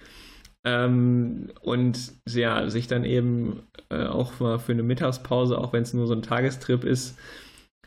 ähm, 0.64 1.50
und 1.60 2.12
ja, 2.28 2.68
sich 2.70 2.86
dann 2.86 3.04
eben 3.04 3.62
äh, 3.90 4.06
auch 4.06 4.40
mal 4.40 4.58
für 4.58 4.72
eine 4.72 4.82
Mittagspause, 4.82 5.58
auch 5.58 5.72
wenn 5.72 5.82
es 5.82 5.94
nur 5.94 6.06
so 6.06 6.14
ein 6.14 6.22
Tagestrip 6.22 6.84
ist, 6.84 7.18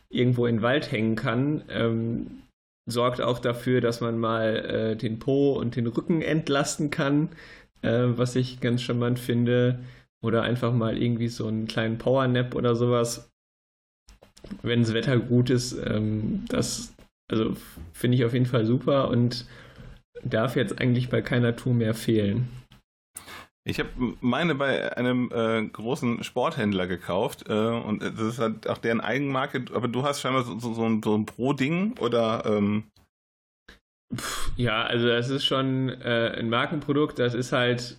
irgendwo 0.10 0.46
in 0.46 0.58
den 0.58 0.62
Wald 0.62 0.92
hängen 0.92 1.16
kann. 1.16 1.64
Ähm, 1.70 2.44
sorgt 2.88 3.20
auch 3.22 3.40
dafür, 3.40 3.82
dass 3.82 4.00
man 4.00 4.18
mal 4.18 4.56
äh, 4.58 4.96
den 4.96 5.20
Po 5.20 5.54
und 5.54 5.76
den 5.76 5.88
Rücken 5.88 6.22
entlasten 6.22 6.90
kann, 6.90 7.30
äh, 7.82 8.04
was 8.06 8.36
ich 8.36 8.62
ganz 8.62 8.82
charmant 8.82 9.20
finde. 9.20 9.80
Oder 10.24 10.44
einfach 10.44 10.74
mal 10.74 10.98
irgendwie 10.98 11.28
so 11.28 11.48
einen 11.48 11.68
kleinen 11.68 11.98
Powernap 11.98 12.56
oder 12.56 12.76
sowas, 12.76 13.30
wenn 14.62 14.82
das 14.82 14.94
Wetter 14.94 15.18
gut 15.18 15.50
ist. 15.50 15.74
Ähm, 15.74 16.46
das 16.48 16.94
also 17.30 17.56
finde 17.94 18.18
ich 18.18 18.26
auf 18.26 18.34
jeden 18.34 18.46
Fall 18.46 18.66
super 18.66 19.10
und 19.10 19.46
darf 20.24 20.56
jetzt 20.56 20.80
eigentlich 20.80 21.10
bei 21.10 21.22
keiner 21.22 21.56
Tour 21.56 21.74
mehr 21.74 21.94
fehlen. 21.94 22.48
Ich 23.68 23.80
habe 23.80 23.90
meine 24.22 24.56
bei 24.56 24.96
einem 24.96 25.30
äh, 25.34 25.62
großen 25.68 26.24
Sporthändler 26.24 26.88
gekauft 26.88 27.50
äh, 27.50 27.54
und 27.54 28.02
das 28.02 28.18
ist 28.18 28.40
halt 28.40 28.70
auch 28.70 28.78
deren 28.78 29.02
Eigenmarke. 29.02 29.66
Aber 29.74 29.90
du 29.90 30.04
hast 30.04 30.22
scheinbar 30.22 30.44
so, 30.46 30.58
so, 30.58 30.74
so 30.74 30.86
ein, 30.86 31.04
so 31.04 31.14
ein 31.18 31.26
Pro-Ding 31.26 31.98
oder? 32.00 32.46
Ähm 32.46 32.86
Ja, 34.56 34.84
also 34.84 35.08
das 35.08 35.30
ist 35.30 35.44
schon 35.44 35.90
äh, 35.90 36.34
ein 36.38 36.50
Markenprodukt. 36.50 37.20
Das 37.20 37.34
ist 37.34 37.52
halt 37.52 37.98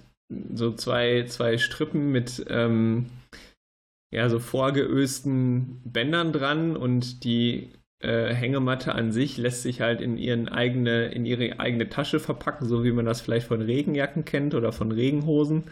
so 0.54 0.72
zwei, 0.72 1.26
zwei 1.26 1.58
Strippen 1.58 2.12
mit 2.12 2.46
ähm, 2.48 3.10
ja, 4.10 4.30
so 4.30 4.38
vorgeösten 4.38 5.82
Bändern 5.84 6.32
dran 6.32 6.78
und 6.78 7.24
die 7.24 7.72
äh, 8.00 8.32
Hängematte 8.32 8.94
an 8.94 9.10
sich 9.10 9.36
lässt 9.36 9.62
sich 9.62 9.80
halt 9.80 10.00
in, 10.00 10.16
ihren 10.16 10.48
eigene, 10.48 11.06
in 11.06 11.26
ihre 11.26 11.58
eigene 11.58 11.88
Tasche 11.88 12.20
verpacken, 12.20 12.68
so 12.68 12.84
wie 12.84 12.92
man 12.92 13.06
das 13.06 13.20
vielleicht 13.20 13.48
von 13.48 13.62
Regenjacken 13.62 14.24
kennt 14.24 14.54
oder 14.54 14.72
von 14.72 14.92
Regenhosen. 14.92 15.64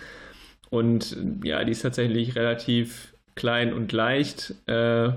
Und 0.71 1.16
ja, 1.45 1.62
die 1.64 1.73
ist 1.73 1.83
tatsächlich 1.83 2.35
relativ 2.35 3.14
klein 3.37 3.73
und 3.73 3.92
leicht. 3.92 4.54
Äh, 4.66 5.12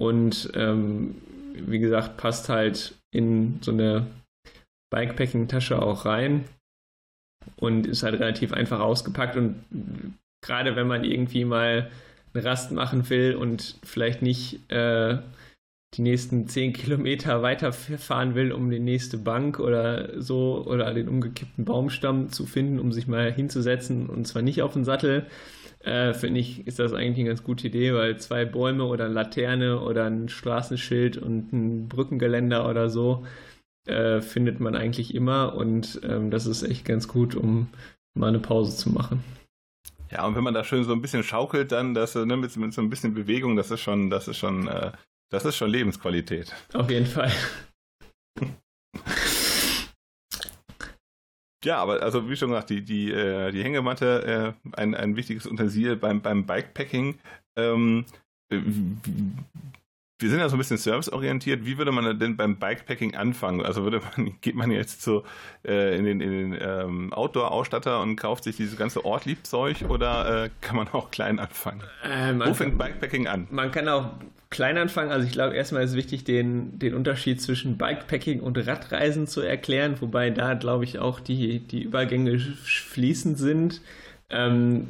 und 0.00 0.50
ähm, 0.54 1.16
wie 1.54 1.78
gesagt, 1.78 2.16
passt 2.16 2.48
halt 2.48 2.94
in 3.12 3.58
so 3.62 3.70
eine 3.70 4.06
Bikepacking-Tasche 4.90 5.80
auch 5.80 6.04
rein 6.04 6.44
und 7.56 7.86
ist 7.86 8.02
halt 8.02 8.18
relativ 8.20 8.52
einfach 8.52 8.80
ausgepackt. 8.80 9.36
Und 9.36 9.62
gerade 10.42 10.76
wenn 10.76 10.86
man 10.88 11.04
irgendwie 11.04 11.44
mal 11.44 11.90
eine 12.34 12.44
Rast 12.44 12.72
machen 12.72 13.08
will 13.08 13.34
und 13.34 13.76
vielleicht 13.82 14.22
nicht 14.22 14.70
äh, 14.70 15.18
die 15.94 16.02
nächsten 16.02 16.46
zehn 16.48 16.72
Kilometer 16.72 17.42
weiterfahren 17.42 18.34
will, 18.34 18.52
um 18.52 18.70
die 18.70 18.78
nächste 18.78 19.16
Bank 19.16 19.58
oder 19.58 20.20
so 20.20 20.64
oder 20.66 20.92
den 20.92 21.08
umgekippten 21.08 21.64
Baumstamm 21.64 22.30
zu 22.30 22.46
finden, 22.46 22.78
um 22.78 22.92
sich 22.92 23.06
mal 23.06 23.32
hinzusetzen 23.32 24.08
und 24.08 24.26
zwar 24.26 24.42
nicht 24.42 24.62
auf 24.62 24.74
den 24.74 24.84
Sattel, 24.84 25.26
äh, 25.80 26.12
finde 26.12 26.40
ich, 26.40 26.66
ist 26.66 26.78
das 26.78 26.92
eigentlich 26.92 27.20
eine 27.20 27.28
ganz 27.28 27.42
gute 27.42 27.68
Idee, 27.68 27.94
weil 27.94 28.18
zwei 28.18 28.44
Bäume 28.44 28.84
oder 28.84 29.06
eine 29.06 29.14
Laterne 29.14 29.80
oder 29.80 30.04
ein 30.04 30.28
Straßenschild 30.28 31.16
und 31.16 31.52
ein 31.52 31.88
Brückengeländer 31.88 32.68
oder 32.68 32.90
so 32.90 33.24
äh, 33.86 34.20
findet 34.20 34.60
man 34.60 34.74
eigentlich 34.74 35.14
immer 35.14 35.54
und 35.54 36.00
ähm, 36.04 36.30
das 36.30 36.46
ist 36.46 36.62
echt 36.62 36.84
ganz 36.84 37.08
gut, 37.08 37.34
um 37.34 37.68
mal 38.14 38.28
eine 38.28 38.40
Pause 38.40 38.76
zu 38.76 38.90
machen. 38.90 39.24
Ja, 40.10 40.26
und 40.26 40.36
wenn 40.36 40.44
man 40.44 40.54
da 40.54 40.64
schön 40.64 40.84
so 40.84 40.92
ein 40.92 41.02
bisschen 41.02 41.22
schaukelt, 41.22 41.72
dann 41.72 41.94
das, 41.94 42.14
ne, 42.14 42.36
mit, 42.36 42.56
mit 42.56 42.72
so 42.72 42.82
ein 42.82 42.90
bisschen 42.90 43.14
Bewegung, 43.14 43.56
das 43.56 43.70
ist 43.70 43.80
schon, 43.80 44.10
das 44.10 44.26
ist 44.26 44.38
schon, 44.38 44.66
äh, 44.66 44.92
das 45.30 45.44
ist 45.44 45.56
schon 45.56 45.70
Lebensqualität. 45.70 46.54
Auf 46.74 46.90
jeden 46.90 47.06
Fall. 47.06 47.32
Ja, 51.64 51.78
aber 51.78 52.02
also 52.02 52.30
wie 52.30 52.36
schon 52.36 52.50
gesagt, 52.50 52.70
die, 52.70 52.82
die, 52.82 53.10
äh, 53.10 53.50
die 53.50 53.62
Hängematte, 53.62 54.54
äh, 54.64 54.70
ein, 54.80 54.94
ein 54.94 55.16
wichtiges 55.16 55.46
Utensil 55.46 55.96
beim, 55.96 56.22
beim 56.22 56.46
Bikepacking. 56.46 57.18
Ähm, 57.56 58.06
wir 60.20 60.30
sind 60.30 60.40
ja 60.40 60.48
so 60.48 60.56
ein 60.56 60.58
bisschen 60.58 60.78
serviceorientiert. 60.78 61.64
Wie 61.64 61.78
würde 61.78 61.92
man 61.92 62.18
denn 62.18 62.36
beim 62.36 62.58
Bikepacking 62.58 63.14
anfangen? 63.14 63.64
Also 63.64 63.84
würde 63.84 64.00
man, 64.00 64.34
geht 64.40 64.56
man 64.56 64.70
jetzt 64.70 65.02
so 65.02 65.24
äh, 65.64 65.96
in 65.96 66.04
den, 66.04 66.20
in 66.20 66.30
den 66.30 66.58
ähm, 66.60 67.12
Outdoor-Ausstatter 67.12 68.00
und 68.00 68.16
kauft 68.16 68.44
sich 68.44 68.56
dieses 68.56 68.76
ganze 68.76 69.04
Ortliebzeug 69.04 69.84
oder 69.88 70.44
äh, 70.44 70.50
kann 70.60 70.76
man 70.76 70.88
auch 70.88 71.10
klein 71.10 71.38
anfangen? 71.38 71.82
Äh, 72.02 72.34
Wo 72.34 72.52
fängt 72.52 72.78
Bikepacking 72.78 73.28
an? 73.28 73.46
Man 73.50 73.70
kann 73.70 73.88
auch 73.88 74.10
klein 74.50 74.76
anfangen. 74.76 75.12
Also 75.12 75.26
ich 75.26 75.32
glaube, 75.32 75.54
erstmal 75.54 75.84
ist 75.84 75.94
wichtig, 75.94 76.24
den, 76.24 76.78
den 76.78 76.94
Unterschied 76.94 77.40
zwischen 77.40 77.78
Bikepacking 77.78 78.40
und 78.40 78.58
Radreisen 78.58 79.28
zu 79.28 79.40
erklären, 79.40 80.00
wobei 80.00 80.30
da, 80.30 80.54
glaube 80.54 80.84
ich, 80.84 80.98
auch 80.98 81.20
die, 81.20 81.60
die 81.60 81.82
Übergänge 81.82 82.38
fließend 82.38 83.38
sind. 83.38 83.82
Ähm, 84.30 84.88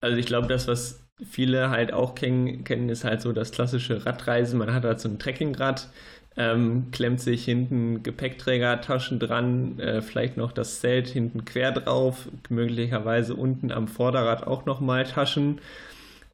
also 0.00 0.16
ich 0.16 0.26
glaube, 0.26 0.46
das, 0.46 0.68
was 0.68 1.00
viele 1.28 1.70
halt 1.70 1.92
auch 1.92 2.14
kennen, 2.14 2.64
kennen, 2.64 2.88
ist 2.88 3.04
halt 3.04 3.20
so 3.20 3.32
das 3.32 3.50
klassische 3.52 4.04
Radreisen. 4.06 4.58
Man 4.58 4.72
hat 4.72 4.84
halt 4.84 5.00
so 5.00 5.08
ein 5.08 5.18
Trekkingrad, 5.18 5.88
ähm, 6.36 6.90
klemmt 6.92 7.20
sich 7.20 7.44
hinten 7.44 8.02
Gepäckträgertaschen 8.02 9.18
dran, 9.18 9.78
äh, 9.78 10.00
vielleicht 10.02 10.36
noch 10.36 10.52
das 10.52 10.80
Zelt 10.80 11.08
hinten 11.08 11.44
quer 11.44 11.72
drauf, 11.72 12.28
möglicherweise 12.48 13.34
unten 13.34 13.72
am 13.72 13.88
Vorderrad 13.88 14.46
auch 14.46 14.64
nochmal 14.64 15.04
Taschen. 15.04 15.60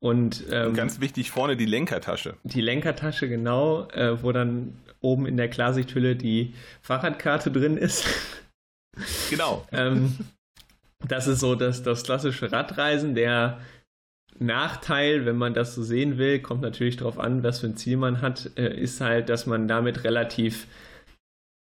Und, 0.00 0.44
ähm, 0.50 0.68
und, 0.68 0.74
ganz 0.74 1.00
wichtig, 1.00 1.30
vorne 1.30 1.56
die 1.56 1.66
Lenkertasche. 1.66 2.34
Die 2.44 2.60
Lenkertasche, 2.60 3.28
genau, 3.28 3.88
äh, 3.88 4.22
wo 4.22 4.32
dann 4.32 4.76
oben 5.00 5.26
in 5.26 5.36
der 5.36 5.48
Klarsichthülle 5.48 6.16
die 6.16 6.54
Fahrradkarte 6.82 7.50
drin 7.50 7.76
ist. 7.76 8.04
Genau. 9.30 9.66
ähm, 9.72 10.16
das 11.06 11.26
ist 11.26 11.40
so 11.40 11.54
das, 11.54 11.82
das 11.82 12.02
klassische 12.02 12.52
Radreisen, 12.52 13.14
der 13.14 13.58
Nachteil, 14.38 15.26
wenn 15.26 15.36
man 15.36 15.54
das 15.54 15.74
so 15.74 15.82
sehen 15.82 16.18
will, 16.18 16.40
kommt 16.40 16.62
natürlich 16.62 16.96
darauf 16.96 17.18
an, 17.18 17.42
was 17.42 17.60
für 17.60 17.66
ein 17.66 17.76
Ziel 17.76 17.96
man 17.96 18.20
hat, 18.20 18.50
äh, 18.56 18.78
ist 18.78 19.00
halt, 19.00 19.28
dass 19.28 19.46
man 19.46 19.68
damit 19.68 20.04
relativ 20.04 20.66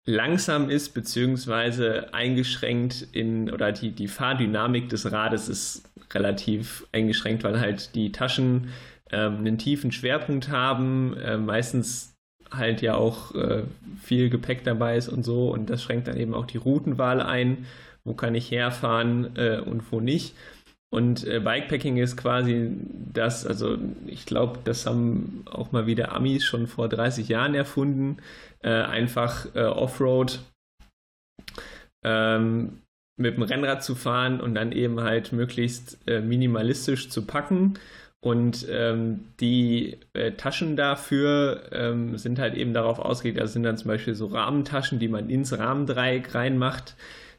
langsam 0.07 0.70
ist, 0.70 0.94
beziehungsweise 0.94 2.12
eingeschränkt 2.14 3.07
in, 3.12 3.51
oder 3.51 3.73
die, 3.73 3.92
die 3.92 4.09
Fahrdynamik 4.09 4.88
des 4.88 5.11
Rades 5.11 5.49
ist 5.49 5.90
relativ 6.12 6.87
eingeschränkt, 6.92 7.44
weil 7.44 7.61
halt 7.61 7.94
die 7.94 8.12
Taschen 8.12 8.70
ähm, 9.11 9.38
einen 9.38 9.59
tiefen 9.59 9.92
Schwerpunkt 9.92 10.49
haben, 10.49 11.16
äh, 11.16 11.37
meistens 11.37 12.14
halt 12.51 12.83
ja 12.83 12.94
auch 12.94 13.35
äh, 13.35 13.62
viel 14.03 14.29
Gepäck 14.29 14.64
dabei 14.64 14.96
ist 14.96 15.09
und 15.09 15.25
so 15.25 15.51
und 15.51 15.70
das 15.70 15.83
schränkt 15.83 16.09
dann 16.09 16.16
eben 16.16 16.35
auch 16.35 16.46
die 16.46 16.59
Routenwahl 16.59 17.20
ein, 17.20 17.66
wo 18.05 18.14
kann 18.14 18.35
ich 18.35 18.51
herfahren 18.51 19.37
äh, 19.37 19.61
und 19.61 19.92
wo 19.92 20.01
nicht. 20.01 20.35
Und 20.92 21.24
äh, 21.24 21.38
Bikepacking 21.38 21.98
ist 21.98 22.16
quasi 22.16 22.70
das, 23.12 23.46
also 23.46 23.79
ich 24.07 24.26
glaube, 24.26 24.59
das 24.64 24.87
haben 24.87 25.44
auch 25.48 25.70
mal 25.70 25.87
wieder 25.87 26.12
Amis 26.12 26.44
schon 26.44 26.66
vor 26.66 26.88
30 26.88 27.29
Jahren 27.29 27.55
erfunden. 27.55 28.16
Äh, 28.61 28.70
einfach 28.70 29.46
äh, 29.55 29.62
Offroad 29.62 30.40
ähm, 32.05 32.83
mit 33.16 33.37
dem 33.37 33.42
Rennrad 33.42 33.85
zu 33.85 33.94
fahren 33.94 34.40
und 34.40 34.55
dann 34.55 34.72
eben 34.72 35.00
halt 35.00 35.33
möglichst 35.33 35.98
äh, 36.09 36.20
minimalistisch 36.20 37.09
zu 37.09 37.24
packen. 37.24 37.79
Und 38.22 38.66
ähm, 38.68 39.26
die 39.40 39.96
äh, 40.12 40.33
Taschen 40.33 40.76
dafür 40.76 41.70
ähm, 41.72 42.18
sind 42.18 42.38
halt 42.38 42.55
eben 42.55 42.74
darauf 42.74 42.98
ausgelegt, 42.98 43.40
das 43.40 43.55
sind 43.55 43.62
dann 43.62 43.79
zum 43.79 43.88
Beispiel 43.88 44.14
so 44.14 44.26
Rahmentaschen, 44.26 44.98
die 44.98 45.09
man 45.09 45.31
ins 45.31 45.57
Rahmendreieck 45.57 46.35
reinmacht, 46.35 46.96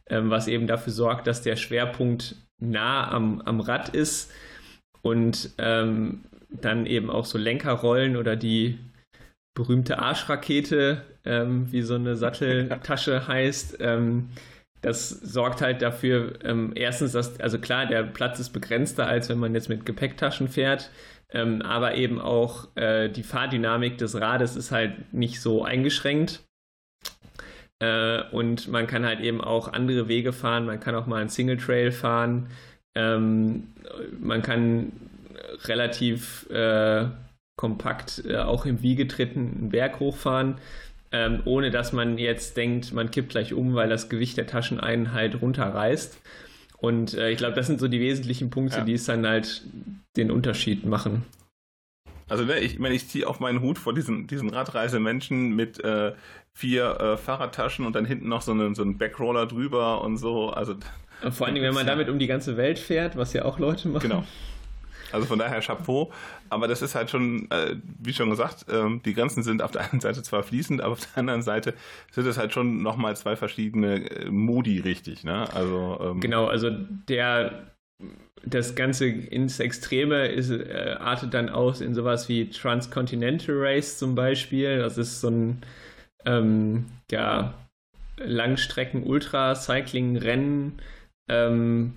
ähm, 0.10 0.32
was 0.32 0.48
eben 0.48 0.66
dafür 0.66 0.92
sorgt, 0.94 1.28
dass 1.28 1.44
der 1.44 1.56
Schwerpunkt 1.56 2.36
nah 2.62 3.12
am, 3.12 3.42
am 3.42 3.60
Rad 3.60 3.90
ist 3.90 4.32
und 5.02 5.52
ähm, 5.58 6.24
dann 6.50 6.86
eben 6.86 7.10
auch 7.10 7.26
so 7.26 7.38
Lenkerrollen 7.38 8.18
oder 8.18 8.36
die 8.36 8.78
berühmte 9.54 10.00
Arschrakete, 10.00 11.04
ähm, 11.26 11.72
wie 11.72 11.82
so 11.82 11.96
eine 11.96 12.16
Satteltasche 12.16 13.28
heißt. 13.28 13.78
Ähm, 13.80 14.30
das 14.82 15.10
sorgt 15.10 15.62
halt 15.62 15.82
dafür, 15.82 16.40
ähm, 16.44 16.72
erstens, 16.76 17.12
dass, 17.12 17.40
also 17.40 17.60
klar, 17.60 17.86
der 17.86 18.04
Platz 18.04 18.40
ist 18.40 18.50
begrenzter, 18.50 19.06
als 19.06 19.30
wenn 19.30 19.38
man 19.38 19.54
jetzt 19.54 19.70
mit 19.70 19.86
Gepäcktaschen 19.86 20.48
fährt, 20.48 20.90
ähm, 21.30 21.62
aber 21.62 21.96
eben 21.96 22.20
auch 22.20 22.76
äh, 22.76 23.10
die 23.10 23.24
Fahrdynamik 23.24 23.98
des 23.98 24.20
Rades 24.20 24.56
ist 24.56 24.72
halt 24.72 25.14
nicht 25.14 25.40
so 25.40 25.64
eingeschränkt. 25.64 26.44
Äh, 27.82 28.22
und 28.32 28.68
man 28.68 28.86
kann 28.88 29.06
halt 29.06 29.20
eben 29.20 29.42
auch 29.42 29.74
andere 29.74 30.08
Wege 30.08 30.32
fahren. 30.32 30.66
Man 30.66 30.80
kann 30.80 30.96
auch 30.96 31.08
mal 31.08 31.20
einen 31.20 31.30
Single 31.30 31.58
Trail 31.58 31.92
fahren. 31.92 32.48
Ähm, 32.94 33.70
man 34.20 34.44
kann 34.44 34.92
relativ 35.66 36.48
äh, 36.52 37.06
kompakt 37.56 38.24
äh, 38.26 38.38
auch 38.38 38.66
im 38.66 38.82
Wiegetritten 38.84 39.58
einen 39.58 39.70
Berg 39.70 40.00
hochfahren, 40.00 40.56
ähm, 41.12 41.42
ohne 41.46 41.72
dass 41.72 41.92
man 41.92 42.18
jetzt 42.18 42.56
denkt, 42.56 42.94
man 42.94 43.12
kippt 43.12 43.30
gleich 43.30 43.54
um, 43.54 43.74
weil 43.74 43.90
das 43.90 44.10
Gewicht 44.10 44.38
der 44.38 44.48
Taschen 44.48 44.80
einen 44.80 45.14
halt 45.14 45.42
runterreißt. 45.42 46.20
Und 46.78 47.16
äh, 47.16 47.32
ich 47.32 47.38
glaube, 47.38 47.56
das 47.56 47.68
sind 47.68 47.80
so 47.80 47.88
die 47.88 48.00
wesentlichen 48.00 48.50
Punkte, 48.50 48.80
ja. 48.80 48.84
die 48.84 48.94
es 48.94 49.06
dann 49.06 49.26
halt 49.26 49.64
den 50.18 50.32
Unterschied 50.32 50.86
machen. 50.86 51.24
Also 52.32 52.46
ne, 52.46 52.60
ich 52.60 52.80
meine, 52.80 52.96
ich 52.96 53.10
ziehe 53.10 53.28
auch 53.28 53.42
meinen 53.42 53.60
Hut 53.60 53.78
vor 53.78 53.94
diesen, 53.94 54.26
diesen 54.26 54.50
Radreisemenschen 54.50 55.54
mit 55.54 55.84
äh, 55.84 56.14
vier 56.54 56.98
äh, 57.02 57.18
Fahrradtaschen 57.18 57.86
und 57.86 57.94
dann 57.94 58.06
hinten 58.06 58.30
noch 58.30 58.42
so, 58.42 58.54
eine, 58.54 58.74
so 58.74 58.84
einen 58.84 58.98
Backroller 58.98 59.48
drüber 59.48 60.02
und 60.02 60.16
so. 60.16 60.50
Also 60.50 60.76
vor 61.32 61.48
allem, 61.48 61.62
wenn 61.62 61.74
man 61.74 61.86
damit 61.86 62.08
um 62.08 62.20
die 62.20 62.28
ganze 62.28 62.56
Welt 62.56 62.80
fährt, 62.80 63.18
was 63.18 63.34
ja 63.34 63.44
auch 63.44 63.60
Leute 63.60 63.90
machen. 63.90 64.04
Genau. 64.04 64.24
Also 65.12 65.28
von 65.28 65.40
daher 65.40 65.60
Chapeau. 65.60 66.10
Aber 66.50 66.70
das 66.70 66.82
ist 66.82 66.96
halt 66.96 67.10
schon, 67.10 67.52
äh, 67.52 67.76
wie 68.00 68.14
schon 68.14 68.30
gesagt, 68.30 68.66
äh, 68.70 68.98
die 69.04 69.14
Grenzen 69.14 69.44
sind 69.44 69.62
auf 69.62 69.72
der 69.72 69.92
einen 69.92 70.00
Seite 70.00 70.24
zwar 70.24 70.44
fließend, 70.44 70.80
aber 70.80 70.94
auf 70.94 71.06
der 71.06 71.18
anderen 71.18 71.42
Seite 71.42 71.74
sind 72.12 72.26
es 72.28 72.38
halt 72.38 72.54
schon 72.54 72.82
nochmal 72.82 73.18
zwei 73.18 73.36
verschiedene 73.36 74.10
äh, 74.10 74.32
Modi 74.32 74.80
richtig. 74.80 75.26
Ne? 75.26 75.54
Also, 75.54 76.00
ähm, 76.02 76.22
genau, 76.22 76.46
also 76.46 76.70
der 76.70 77.74
das 78.44 78.76
Ganze 78.76 79.08
ins 79.08 79.60
Extreme 79.60 80.28
ist, 80.28 80.50
äh, 80.50 80.96
artet 81.00 81.34
dann 81.34 81.50
aus 81.50 81.82
in 81.82 81.94
sowas 81.94 82.30
wie 82.30 82.50
Transcontinental 82.50 83.56
Race 83.58 83.98
zum 83.98 84.16
Beispiel. 84.16 84.80
Das 84.80 84.98
ist 84.98 85.22
so 85.22 85.30
ein 85.30 85.62
ähm, 86.26 86.86
ja, 87.12 87.54
Langstrecken-Ultra-Cycling-Rennen. 88.18 90.80
Ähm, 91.30 91.94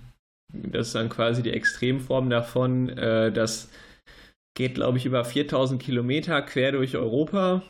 das 0.52 0.88
ist 0.88 0.94
dann 0.94 1.08
quasi 1.08 1.42
die 1.42 1.52
Extremform 1.52 2.30
davon. 2.30 2.90
Äh, 2.90 3.32
das 3.32 3.70
geht, 4.56 4.74
glaube 4.74 4.98
ich, 4.98 5.06
über 5.06 5.24
4000 5.24 5.82
Kilometer 5.82 6.42
quer 6.42 6.72
durch 6.72 6.96
Europa. 6.96 7.62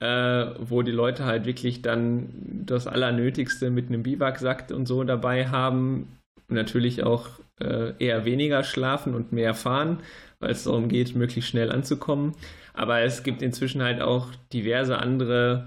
äh, 0.00 0.46
wo 0.58 0.82
die 0.82 0.92
Leute 0.92 1.24
halt 1.24 1.46
wirklich 1.46 1.82
dann 1.82 2.28
das 2.66 2.86
Allernötigste 2.86 3.70
mit 3.70 3.88
einem 3.88 4.02
Biwaksack 4.02 4.70
und 4.70 4.86
so 4.86 5.04
dabei 5.04 5.48
haben. 5.48 6.18
Natürlich 6.48 7.02
auch 7.02 7.28
äh, 7.60 7.92
eher 7.98 8.24
weniger 8.24 8.64
schlafen 8.64 9.14
und 9.14 9.32
mehr 9.32 9.54
fahren, 9.54 10.00
weil 10.40 10.50
es 10.50 10.64
darum 10.64 10.88
geht, 10.88 11.14
möglichst 11.14 11.50
schnell 11.50 11.70
anzukommen. 11.70 12.34
Aber 12.74 13.00
es 13.00 13.22
gibt 13.22 13.42
inzwischen 13.42 13.82
halt 13.82 14.00
auch 14.00 14.28
diverse 14.52 14.98
andere 14.98 15.66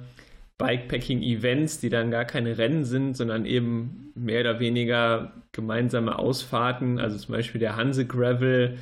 Bikepacking-Events, 0.59 1.79
die 1.79 1.89
dann 1.89 2.11
gar 2.11 2.25
keine 2.25 2.57
Rennen 2.57 2.85
sind, 2.85 3.15
sondern 3.17 3.45
eben 3.45 4.11
mehr 4.13 4.41
oder 4.41 4.59
weniger 4.59 5.33
gemeinsame 5.51 6.19
Ausfahrten. 6.19 6.99
Also 6.99 7.17
zum 7.17 7.33
Beispiel 7.33 7.59
der 7.59 7.75
Hanse 7.75 8.05
Gravel 8.05 8.77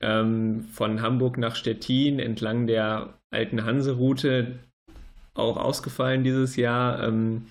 ähm, 0.00 0.64
von 0.72 1.00
Hamburg 1.02 1.38
nach 1.38 1.54
Stettin 1.54 2.18
entlang 2.18 2.66
der 2.66 3.14
alten 3.30 3.64
Hanse-Route, 3.64 4.58
auch 5.34 5.56
ausgefallen 5.56 6.24
dieses 6.24 6.56
Jahr. 6.56 7.02
Ähm, 7.06 7.46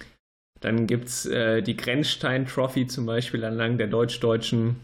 dann 0.61 0.87
gibt 0.87 1.07
es 1.07 1.25
äh, 1.25 1.61
die 1.61 1.75
Grenzstein 1.75 2.45
Trophy 2.45 2.87
zum 2.87 3.05
Beispiel 3.05 3.43
entlang 3.43 3.77
der 3.77 3.87
deutsch-deutschen 3.87 4.77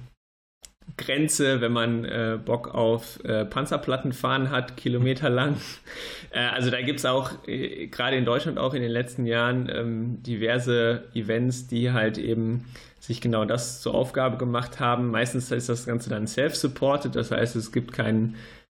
Grenze, 0.96 1.62
wenn 1.62 1.74
man 1.74 2.06
äh, 2.06 2.40
Bock 2.44 2.74
auf 2.74 3.24
äh, 3.24 3.46
Panzerplatten 3.46 4.14
fahren 4.14 4.50
hat, 4.50 4.78
kilometerlang. 4.78 5.58
äh, 6.32 6.40
also 6.40 6.72
da 6.72 6.82
gibt 6.82 7.00
es 7.00 7.06
auch, 7.06 7.32
äh, 7.48 7.88
gerade 7.88 8.16
in 8.16 8.26
Deutschland 8.26 8.58
auch 8.58 8.74
in 8.74 8.82
den 8.82 8.92
letzten 8.92 9.26
Jahren, 9.26 9.70
ähm, 9.72 10.24
diverse 10.24 11.04
Events, 11.14 11.68
die 11.68 11.92
halt 11.92 12.18
eben 12.18 12.66
sich 13.00 13.22
genau 13.22 13.46
das 13.46 13.82
zur 13.82 13.94
Aufgabe 13.94 14.38
gemacht 14.38 14.80
haben. 14.80 15.12
Meistens 15.12 15.52
ist 15.52 15.70
das 15.70 15.86
Ganze 15.86 16.10
dann 16.10 16.26
self-supported, 16.26 17.16
das 17.16 17.32
heißt, 17.32 17.56
es 17.56 17.72
gibt 17.72 17.94
keinen 17.94 18.36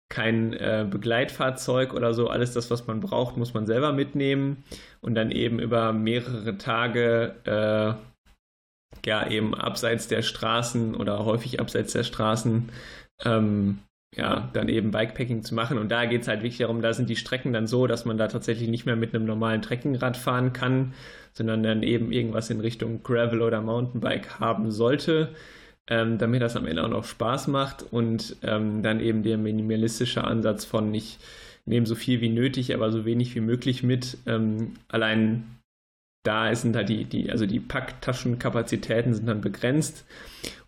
kein 0.09 0.53
äh, 0.53 0.85
Begleitfahrzeug 0.89 1.93
oder 1.93 2.13
so. 2.13 2.27
Alles 2.27 2.53
das, 2.53 2.71
was 2.71 2.87
man 2.87 2.99
braucht, 2.99 3.37
muss 3.37 3.53
man 3.53 3.67
selber 3.67 3.93
mitnehmen 3.93 4.63
und 5.01 5.15
dann 5.15 5.31
eben 5.31 5.59
über 5.59 5.93
mehrere 5.93 6.57
Tage 6.57 7.35
äh, 7.45 7.93
ja 9.05 9.27
eben 9.29 9.53
abseits 9.53 10.07
der 10.07 10.23
Straßen 10.23 10.95
oder 10.95 11.23
häufig 11.25 11.59
abseits 11.59 11.93
der 11.93 12.03
Straßen 12.03 12.69
ähm, 13.23 13.79
ja, 14.15 14.49
dann 14.53 14.69
eben 14.69 14.89
Bikepacking 14.89 15.43
zu 15.43 15.53
machen. 15.53 15.77
Und 15.77 15.89
da 15.89 16.05
geht 16.05 16.23
es 16.23 16.27
halt 16.27 16.41
wirklich 16.41 16.57
darum, 16.57 16.81
da 16.81 16.93
sind 16.93 17.09
die 17.09 17.15
Strecken 17.15 17.53
dann 17.53 17.67
so, 17.67 17.85
dass 17.85 18.05
man 18.05 18.17
da 18.17 18.27
tatsächlich 18.27 18.67
nicht 18.67 18.87
mehr 18.87 18.95
mit 18.95 19.13
einem 19.13 19.25
normalen 19.25 19.61
Trekkingrad 19.61 20.17
fahren 20.17 20.51
kann, 20.51 20.93
sondern 21.33 21.61
dann 21.61 21.83
eben 21.83 22.11
irgendwas 22.11 22.49
in 22.49 22.59
Richtung 22.59 23.03
Gravel 23.03 23.43
oder 23.43 23.61
Mountainbike 23.61 24.39
haben 24.39 24.71
sollte 24.71 25.29
ähm, 25.89 26.17
damit 26.17 26.41
das 26.41 26.55
am 26.55 26.65
Ende 26.65 26.83
auch 26.83 26.89
noch 26.89 27.03
Spaß 27.03 27.47
macht 27.47 27.83
und 27.91 28.37
ähm, 28.43 28.83
dann 28.83 28.99
eben 28.99 29.23
der 29.23 29.37
minimalistische 29.37 30.23
Ansatz 30.23 30.63
von 30.63 30.91
nicht 30.91 31.19
nehme 31.65 31.85
so 31.85 31.95
viel 31.95 32.21
wie 32.21 32.29
nötig, 32.29 32.73
aber 32.73 32.91
so 32.91 33.05
wenig 33.05 33.35
wie 33.35 33.41
möglich 33.41 33.83
mit. 33.83 34.17
Ähm, 34.25 34.75
allein 34.87 35.59
da 36.23 36.53
sind 36.53 36.75
halt 36.75 36.89
die, 36.89 37.05
die, 37.05 37.31
also 37.31 37.45
die 37.45 37.59
Packtaschenkapazitäten 37.59 39.13
sind 39.13 39.27
dann 39.27 39.41
begrenzt. 39.41 40.05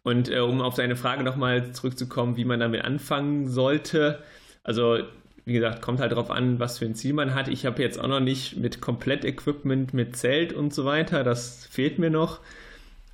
Und 0.03 0.29
äh, 0.29 0.39
um 0.39 0.62
auf 0.62 0.75
deine 0.75 0.95
Frage 0.95 1.23
nochmal 1.23 1.71
zurückzukommen, 1.73 2.38
wie 2.38 2.45
man 2.45 2.60
damit 2.60 2.84
anfangen 2.84 3.47
sollte, 3.47 4.19
also 4.63 4.99
wie 5.45 5.53
gesagt, 5.53 5.81
kommt 5.81 5.99
halt 5.99 6.12
darauf 6.12 6.29
an, 6.29 6.60
was 6.60 6.77
für 6.77 6.86
ein 6.86 6.95
Ziel 6.95 7.13
man 7.13 7.34
hat. 7.34 7.47
Ich 7.47 7.65
habe 7.65 7.81
jetzt 7.81 7.99
auch 7.99 8.07
noch 8.07 8.19
nicht 8.19 8.57
mit 8.57 8.79
Komplett-Equipment, 8.79 9.93
mit 9.93 10.15
Zelt 10.15 10.53
und 10.53 10.73
so 10.73 10.86
weiter, 10.86 11.23
das 11.23 11.65
fehlt 11.65 11.99
mir 11.99 12.10
noch. 12.10 12.39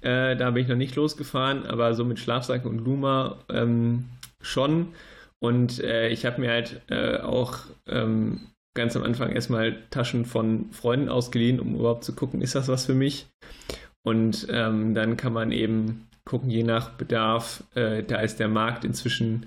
Äh, 0.07 0.37
da 0.37 0.51
bin 0.51 0.63
ich 0.63 0.69
noch 0.69 0.77
nicht 0.77 0.95
losgefahren, 0.95 1.65
aber 1.65 1.93
so 1.93 2.05
mit 2.05 2.17
Schlafsack 2.17 2.65
und 2.65 2.79
Luma 2.79 3.39
ähm, 3.49 4.05
schon. 4.41 4.93
Und 5.39 5.83
äh, 5.83 6.07
ich 6.07 6.25
habe 6.25 6.39
mir 6.39 6.49
halt 6.49 6.81
äh, 6.87 7.17
auch 7.17 7.59
ähm, 7.87 8.39
ganz 8.73 8.95
am 8.95 9.03
Anfang 9.03 9.33
erstmal 9.33 9.75
Taschen 9.89 10.23
von 10.23 10.71
Freunden 10.71 11.09
ausgeliehen, 11.09 11.59
um 11.59 11.75
überhaupt 11.75 12.05
zu 12.05 12.15
gucken, 12.15 12.41
ist 12.41 12.55
das 12.55 12.69
was 12.69 12.85
für 12.85 12.93
mich? 12.93 13.27
Und 14.01 14.47
ähm, 14.49 14.93
dann 14.95 15.17
kann 15.17 15.33
man 15.33 15.51
eben 15.51 16.07
gucken, 16.23 16.49
je 16.49 16.63
nach 16.63 16.91
Bedarf. 16.91 17.65
Äh, 17.75 18.03
da 18.03 18.21
ist 18.21 18.39
der 18.39 18.47
Markt 18.47 18.85
inzwischen 18.85 19.45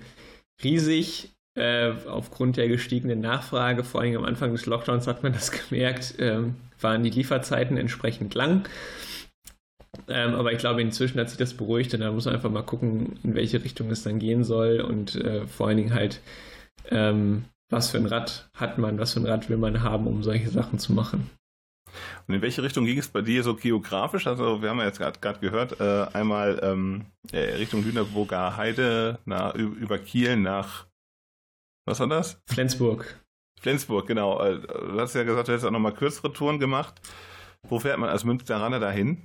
riesig. 0.63 1.31
Äh, 1.55 1.93
aufgrund 2.07 2.57
der 2.57 2.67
gestiegenen 2.67 3.19
Nachfrage, 3.19 3.83
vor 3.83 4.01
allem 4.01 4.15
am 4.15 4.25
Anfang 4.25 4.51
des 4.51 4.67
Lockdowns 4.67 5.07
hat 5.07 5.23
man 5.23 5.33
das 5.33 5.51
gemerkt, 5.69 6.13
ähm, 6.19 6.53
waren 6.79 7.01
die 7.01 7.09
Lieferzeiten 7.09 7.77
entsprechend 7.77 8.35
lang. 8.35 8.69
Ähm, 10.07 10.35
aber 10.35 10.53
ich 10.53 10.59
glaube, 10.59 10.81
inzwischen 10.81 11.19
hat 11.19 11.29
sich 11.29 11.37
das 11.37 11.53
beruhigt 11.53 11.93
und 11.93 11.99
da 11.99 12.11
muss 12.11 12.25
man 12.25 12.33
einfach 12.33 12.49
mal 12.49 12.63
gucken, 12.63 13.19
in 13.23 13.35
welche 13.35 13.63
Richtung 13.63 13.89
es 13.91 14.03
dann 14.03 14.19
gehen 14.19 14.43
soll 14.43 14.81
und 14.81 15.15
äh, 15.15 15.45
vor 15.47 15.67
allen 15.67 15.77
Dingen 15.77 15.93
halt, 15.93 16.21
ähm, 16.89 17.45
was 17.69 17.91
für 17.91 17.97
ein 17.97 18.05
Rad 18.05 18.49
hat 18.55 18.77
man, 18.77 18.99
was 18.99 19.13
für 19.13 19.19
ein 19.19 19.25
Rad 19.25 19.49
will 19.49 19.57
man 19.57 19.83
haben, 19.83 20.07
um 20.07 20.23
solche 20.23 20.49
Sachen 20.49 20.79
zu 20.79 20.93
machen. 20.93 21.29
Und 22.27 22.35
in 22.35 22.41
welche 22.41 22.63
Richtung 22.63 22.85
ging 22.85 22.97
es 22.97 23.09
bei 23.09 23.21
dir 23.21 23.43
so 23.43 23.55
geografisch? 23.55 24.27
Also 24.27 24.61
wir 24.61 24.69
haben 24.69 24.79
ja 24.79 24.85
jetzt 24.85 24.99
gerade 24.99 25.39
gehört, 25.39 25.79
äh, 25.81 26.07
einmal 26.13 26.59
ähm, 26.63 27.05
äh, 27.31 27.55
Richtung 27.55 27.83
Lüneburger 27.83 28.55
Heide, 28.55 29.19
nach, 29.25 29.55
über 29.55 29.97
Kiel 29.97 30.37
nach, 30.37 30.87
was 31.85 31.99
war 31.99 32.07
das? 32.07 32.39
Flensburg. 32.47 33.19
Flensburg, 33.59 34.07
genau. 34.07 34.41
Äh, 34.41 34.59
du 34.61 34.99
hast 34.99 35.15
ja 35.15 35.23
gesagt, 35.23 35.47
du 35.47 35.51
hättest 35.51 35.65
auch 35.65 35.71
nochmal 35.71 35.93
kürzere 35.93 36.31
Touren 36.31 36.59
gemacht. 36.59 37.01
Wo 37.67 37.79
fährt 37.79 37.99
man 37.99 38.09
als 38.09 38.23
Münsteraner 38.23 38.79
dahin? 38.79 39.21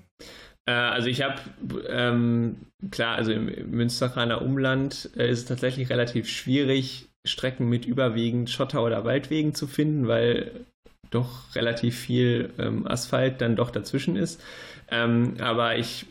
Äh, 0.66 0.72
also 0.72 1.09
ich 1.09 1.22
habe, 1.22 1.40
ähm, 1.88 2.57
klar, 2.90 3.16
also 3.16 3.33
im 3.33 3.70
Münsteraner 3.70 4.42
Umland 4.42 5.11
äh, 5.16 5.31
ist 5.31 5.40
es 5.40 5.44
tatsächlich 5.46 5.90
relativ 5.90 6.29
schwierig, 6.29 7.09
Strecken 7.24 7.68
mit 7.68 7.87
überwiegend 7.87 8.50
Schotter- 8.50 8.85
oder 8.85 9.05
Waldwegen 9.05 9.55
zu 9.55 9.66
finden, 9.66 10.07
weil 10.07 10.64
doch 11.11 11.55
relativ 11.55 11.98
viel 11.98 12.50
ähm, 12.59 12.87
Asphalt 12.87 13.40
dann 13.40 13.57
doch 13.57 13.70
dazwischen 13.70 14.16
ist. 14.16 14.42
Ähm, 14.90 15.35
aber 15.40 15.76
ich 15.76 16.07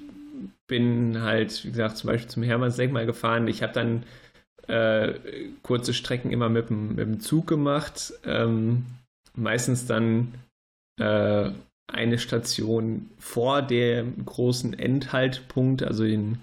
bin 0.67 1.21
halt, 1.21 1.63
wie 1.63 1.69
gesagt, 1.69 1.97
zum 1.97 2.09
Beispiel 2.09 2.29
zum 2.29 2.43
Hermannsdenkmal 2.43 3.05
gefahren. 3.05 3.47
Ich 3.47 3.61
habe 3.61 3.73
dann 3.73 4.03
äh, 4.67 5.13
kurze 5.61 5.93
Strecken 5.93 6.31
immer 6.31 6.49
mit 6.49 6.69
dem, 6.69 6.95
mit 6.95 6.99
dem 6.99 7.19
Zug 7.19 7.47
gemacht. 7.47 8.13
Ähm, 8.25 8.85
meistens 9.35 9.85
dann 9.85 10.33
äh, 10.99 11.51
eine 11.87 12.17
Station 12.17 13.09
vor 13.17 13.61
dem 13.61 14.25
großen 14.25 14.73
Endhaltpunkt, 14.77 15.83
also 15.83 16.03
in 16.03 16.39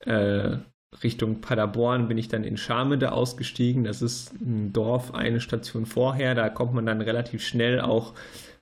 äh, 0.00 0.58
Richtung 1.02 1.40
Paderborn, 1.40 2.08
bin 2.08 2.18
ich 2.18 2.28
dann 2.28 2.44
in 2.44 2.56
Schamede 2.56 3.12
ausgestiegen. 3.12 3.84
Das 3.84 4.02
ist 4.02 4.32
ein 4.34 4.72
Dorf 4.72 5.14
eine 5.14 5.40
Station 5.40 5.86
vorher. 5.86 6.34
Da 6.34 6.48
kommt 6.48 6.74
man 6.74 6.86
dann 6.86 7.00
relativ 7.00 7.44
schnell 7.44 7.80
auch 7.80 8.14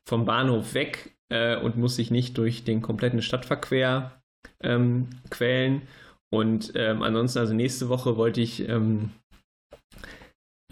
vom 0.07 0.25
Bahnhof 0.25 0.75
weg 0.75 1.17
äh, 1.29 1.57
und 1.57 1.77
muss 1.77 1.97
sich 1.97 2.11
nicht 2.11 2.39
durch 2.39 2.65
den 2.65 2.83
kompletten 2.83 3.23
Stadtverkehr 3.23 4.23
ähm, 4.61 5.09
quälen. 5.31 5.83
Und 6.31 6.73
ähm, 6.77 7.03
ansonsten, 7.03 7.41
also 7.41 7.53
nächste 7.53 7.89
Woche 7.89 8.17
wollte 8.17 8.41
ich 8.41 8.67
ähm, 8.69 9.11
äh, 9.11 9.22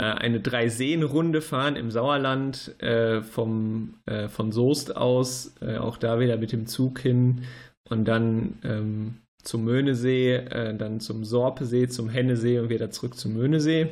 eine 0.02 0.40
Drei-Seen-Runde 0.40 1.40
fahren 1.40 1.76
im 1.76 1.90
Sauerland 1.90 2.80
äh, 2.80 3.22
vom, 3.22 3.94
äh, 4.06 4.28
von 4.28 4.52
Soest 4.52 4.96
aus, 4.96 5.54
äh, 5.60 5.76
auch 5.76 5.96
da 5.96 6.20
wieder 6.20 6.36
mit 6.36 6.52
dem 6.52 6.66
Zug 6.66 6.98
hin 7.00 7.42
und 7.88 8.06
dann 8.06 8.58
ähm, 8.64 9.14
zum 9.42 9.64
Möhnesee, 9.64 10.36
äh, 10.36 10.74
dann 10.74 11.00
zum 11.00 11.24
Sorpesee, 11.24 11.88
zum 11.88 12.08
Hennesee 12.08 12.58
und 12.58 12.68
wieder 12.68 12.90
zurück 12.90 13.16
zum 13.16 13.34
Möhnesee. 13.34 13.88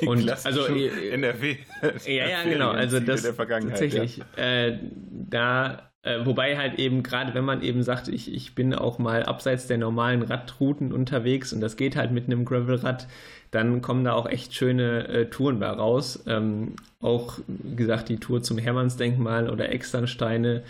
Die 0.00 0.06
und 0.06 0.28
also 0.44 0.66
NRW. 0.66 1.56
ja, 2.06 2.28
ja, 2.28 2.42
genau. 2.42 2.70
Also 2.70 3.00
das 3.00 3.22
tatsächlich. 3.22 4.20
Ja. 4.36 4.78
da 5.10 5.87
äh, 6.08 6.24
wobei 6.24 6.56
halt 6.56 6.78
eben, 6.78 7.02
gerade 7.02 7.34
wenn 7.34 7.44
man 7.44 7.62
eben 7.62 7.82
sagt, 7.82 8.08
ich, 8.08 8.32
ich 8.32 8.54
bin 8.54 8.74
auch 8.74 8.98
mal 8.98 9.24
abseits 9.24 9.66
der 9.66 9.76
normalen 9.76 10.22
Radrouten 10.22 10.92
unterwegs 10.92 11.52
und 11.52 11.60
das 11.60 11.76
geht 11.76 11.96
halt 11.96 12.12
mit 12.12 12.26
einem 12.26 12.46
Gravelrad, 12.46 13.06
dann 13.50 13.82
kommen 13.82 14.04
da 14.04 14.12
auch 14.14 14.26
echt 14.26 14.54
schöne 14.54 15.06
äh, 15.08 15.26
Touren 15.26 15.58
bei 15.58 15.68
raus. 15.68 16.24
Ähm, 16.26 16.76
auch, 17.00 17.38
wie 17.46 17.76
gesagt, 17.76 18.08
die 18.08 18.18
Tour 18.18 18.42
zum 18.42 18.56
Hermannsdenkmal 18.56 19.50
oder 19.50 19.70
Externsteine. 19.70 20.62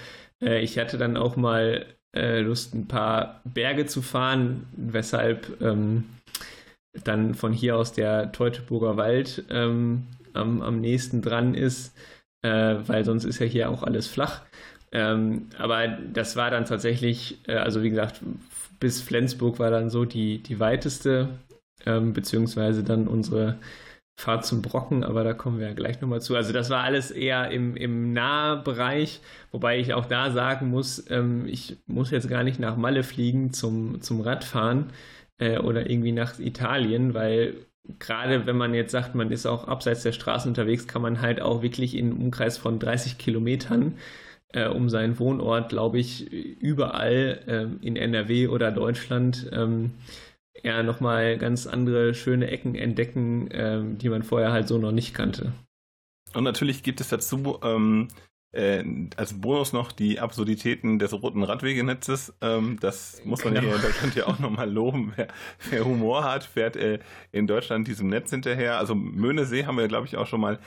Äh, 0.42 0.61
ich 0.61 0.77
hatte 0.77 0.98
dann 0.98 1.16
auch 1.16 1.37
mal 1.37 1.87
äh, 2.16 2.40
Lust, 2.40 2.74
ein 2.74 2.88
paar 2.88 3.40
Berge 3.44 3.87
zu 3.87 4.03
fahren, 4.03 4.66
weshalb 4.77 5.61
ähm, 5.61 6.05
dann 7.05 7.35
von 7.35 7.53
hier 7.53 7.77
aus 7.77 7.92
der 7.92 8.33
Teutoburger 8.33 8.96
Wald 8.96 9.44
ähm, 9.51 10.07
am, 10.33 10.62
am 10.62 10.81
nächsten 10.81 11.22
dran 11.22 11.55
ist, 11.55 11.96
äh, 12.42 12.77
weil 12.87 13.05
sonst 13.05 13.24
ist 13.24 13.38
ja 13.38 13.46
hier 13.46 13.70
auch 13.70 13.85
alles 13.85 14.09
flach. 14.09 14.42
Ähm, 14.92 15.48
aber 15.59 15.88
das 15.88 16.37
war 16.37 16.51
dann 16.51 16.64
tatsächlich, 16.64 17.38
äh, 17.46 17.55
also 17.57 17.83
wie 17.83 17.90
gesagt, 17.90 18.20
bis 18.81 19.03
Flensburg 19.03 19.59
war 19.59 19.70
dann 19.70 19.90
so 19.90 20.05
die, 20.05 20.38
die 20.38 20.61
weiteste, 20.61 21.29
ähm, 21.85 22.12
beziehungsweise 22.12 22.85
dann 22.85 23.09
unsere 23.09 23.59
Fahrt 24.18 24.44
zum 24.44 24.62
Brocken, 24.62 25.05
aber 25.05 25.22
da 25.22 25.33
kommen 25.33 25.61
wir 25.61 25.68
ja 25.68 25.74
gleich 25.74 26.01
nochmal 26.01 26.20
zu. 26.20 26.35
Also 26.35 26.53
das 26.53 26.70
war 26.70 26.83
alles 26.83 27.12
eher 27.12 27.53
im, 27.53 27.77
im 27.77 28.12
Nahbereich, 28.12 29.20
wobei 29.53 29.79
ich 29.79 29.94
auch 29.94 30.07
da 30.07 30.33
sagen 30.33 30.70
muss, 30.70 31.09
ähm, 31.09 31.46
ich 31.46 31.77
muss 31.87 32.11
jetzt 32.11 32.29
gar 32.29 32.42
nicht 32.42 32.59
nach 32.59 32.77
Malle 32.77 33.05
fliegen 33.05 33.53
zum, 33.53 34.01
zum 34.03 34.20
Radfahren 34.20 34.87
äh, 35.38 35.59
oder 35.59 35.88
irgendwie 35.88 36.11
nach 36.11 36.38
Italien, 36.40 37.14
weil 37.14 37.55
gerade 38.01 38.44
wenn 38.46 38.57
man 38.57 38.74
jetzt 38.74 38.90
sagt, 38.90 39.14
man 39.14 39.31
ist 39.31 39.46
auch 39.46 39.68
abseits 39.68 40.03
der 40.03 40.12
Straße 40.12 40.48
unterwegs, 40.48 40.88
kann 40.88 41.03
man 41.03 41.20
halt 41.20 41.40
auch 41.40 41.62
wirklich 41.62 41.96
in 41.96 42.11
einem 42.11 42.20
Umkreis 42.20 42.59
von 42.59 42.81
30 42.81 43.18
Kilometern 43.18 43.94
äh, 44.53 44.69
um 44.69 44.89
seinen 44.89 45.19
Wohnort, 45.19 45.69
glaube 45.69 45.99
ich, 45.99 46.31
überall 46.33 47.41
äh, 47.47 47.87
in 47.87 47.97
NRW 47.97 48.49
oder 48.49 48.71
Deutschland 48.71 49.49
ähm, 49.53 49.93
ja 50.63 50.83
nochmal 50.83 51.39
ganz 51.39 51.67
andere 51.67 52.15
schöne 52.15 52.51
Ecken 52.51 52.75
entdecken, 52.75 53.49
ähm, 53.53 53.99
die 53.99 54.09
man 54.09 54.23
vorher 54.23 54.53
halt 54.53 54.69
so 54.69 54.79
noch 54.79 54.93
nicht 54.93 55.15
kannte. 55.15 55.53
Und 56.35 56.45
natürlich 56.45 56.83
gibt 56.83 57.01
es 57.01 57.09
dazu 57.09 57.59
ähm, 57.63 58.09
äh, 58.53 58.83
als 59.17 59.41
Bonus 59.41 59.73
noch 59.73 59.93
die 59.93 60.21
Absurditäten 60.21 60.99
des 60.99 61.13
roten 61.13 61.43
Radwegenetzes. 61.43 62.35
Ähm, 62.41 62.79
das 62.81 63.23
muss 63.25 63.45
man 63.45 63.55
genau. 63.55 63.69
ja 63.69 63.77
in 63.77 63.83
Deutschland 63.83 64.15
ja 64.15 64.27
auch 64.27 64.39
nochmal 64.39 64.71
loben. 64.71 65.13
Wer, 65.17 65.29
wer, 65.71 65.85
Humor 65.85 66.25
hat, 66.25 66.45
fährt 66.45 66.77
äh, 66.77 66.99
in 67.33 67.47
Deutschland 67.47 67.87
diesem 67.89 68.09
Netz 68.09 68.31
hinterher. 68.31 68.79
Also 68.79 68.95
Möhnesee 68.95 69.67
haben 69.67 69.77
wir, 69.79 69.89
glaube 69.89 70.07
ich, 70.07 70.17
auch 70.17 70.27
schon 70.27 70.41
mal 70.41 70.59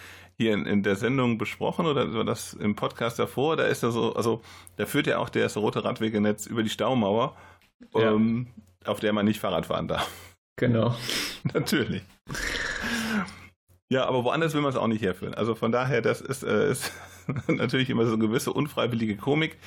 hier 0.41 0.54
in, 0.54 0.65
in, 0.65 0.84
der 0.84 0.95
Sendung 0.95 1.38
besprochen 1.38 1.86
oder 1.86 2.13
war 2.13 2.23
das 2.23 2.54
im 2.54 2.75
Podcast 2.75 3.19
davor. 3.19 3.56
Da 3.56 3.63
ist 3.65 3.84
er 3.84 3.91
so, 3.91 4.13
also 4.13 4.41
da 4.77 4.86
führt 4.86 5.08
ja 5.08 5.19
auch 5.19 5.30
das 5.30 5.56
rote 5.58 5.84
Radwegenetz 5.84 6.45
über 6.45 6.63
die 6.63 6.69
Staumauer, 6.69 7.36
ja. 7.93 8.12
ähm, 8.12 8.47
auf 8.86 8.99
der 8.99 9.13
man 9.13 9.25
nicht 9.25 9.39
Fahrrad 9.39 9.65
fahren 9.65 9.88
darf. 9.88 10.10
Genau. 10.58 10.95
Natürlich. 11.54 12.04
Ja, 13.91 14.06
aber 14.06 14.23
woanders 14.23 14.54
will 14.54 14.62
man 14.62 14.69
es 14.69 14.77
auch 14.77 14.88
nicht 14.88 15.01
herführen. 15.01 15.34
Also 15.34 15.54
von 15.54 15.73
daher, 15.73 16.01
das 16.01 16.21
ist, 16.21 16.43
äh, 16.43 16.71
ist 16.71 16.93
natürlich 17.47 17.89
immer 17.89 18.06
so 18.06 18.13
eine 18.13 18.25
gewisse 18.25 18.54
unfreiwillige 18.54 19.17
Komik. 19.17 19.58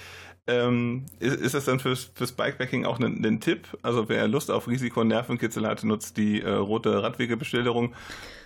Ähm, 0.47 1.05
ist, 1.21 1.37
ist, 1.37 1.55
das 1.55 1.67
dann 1.67 1.79
fürs, 1.79 2.05
fürs 2.15 2.33
Bikepacking 2.33 2.87
auch 2.87 2.99
ein, 2.99 3.23
ein, 3.23 3.41
Tipp? 3.41 3.69
Also 3.83 4.09
wer 4.09 4.27
Lust 4.27 4.51
auf 4.51 4.67
Risiko 4.67 5.03
und 5.03 5.09
Nervenkitzel 5.09 5.67
hat, 5.67 5.85
nutzt 5.85 6.17
die 6.17 6.41
äh, 6.41 6.51
rote 6.51 7.03
Radwegebeschilderung 7.03 7.93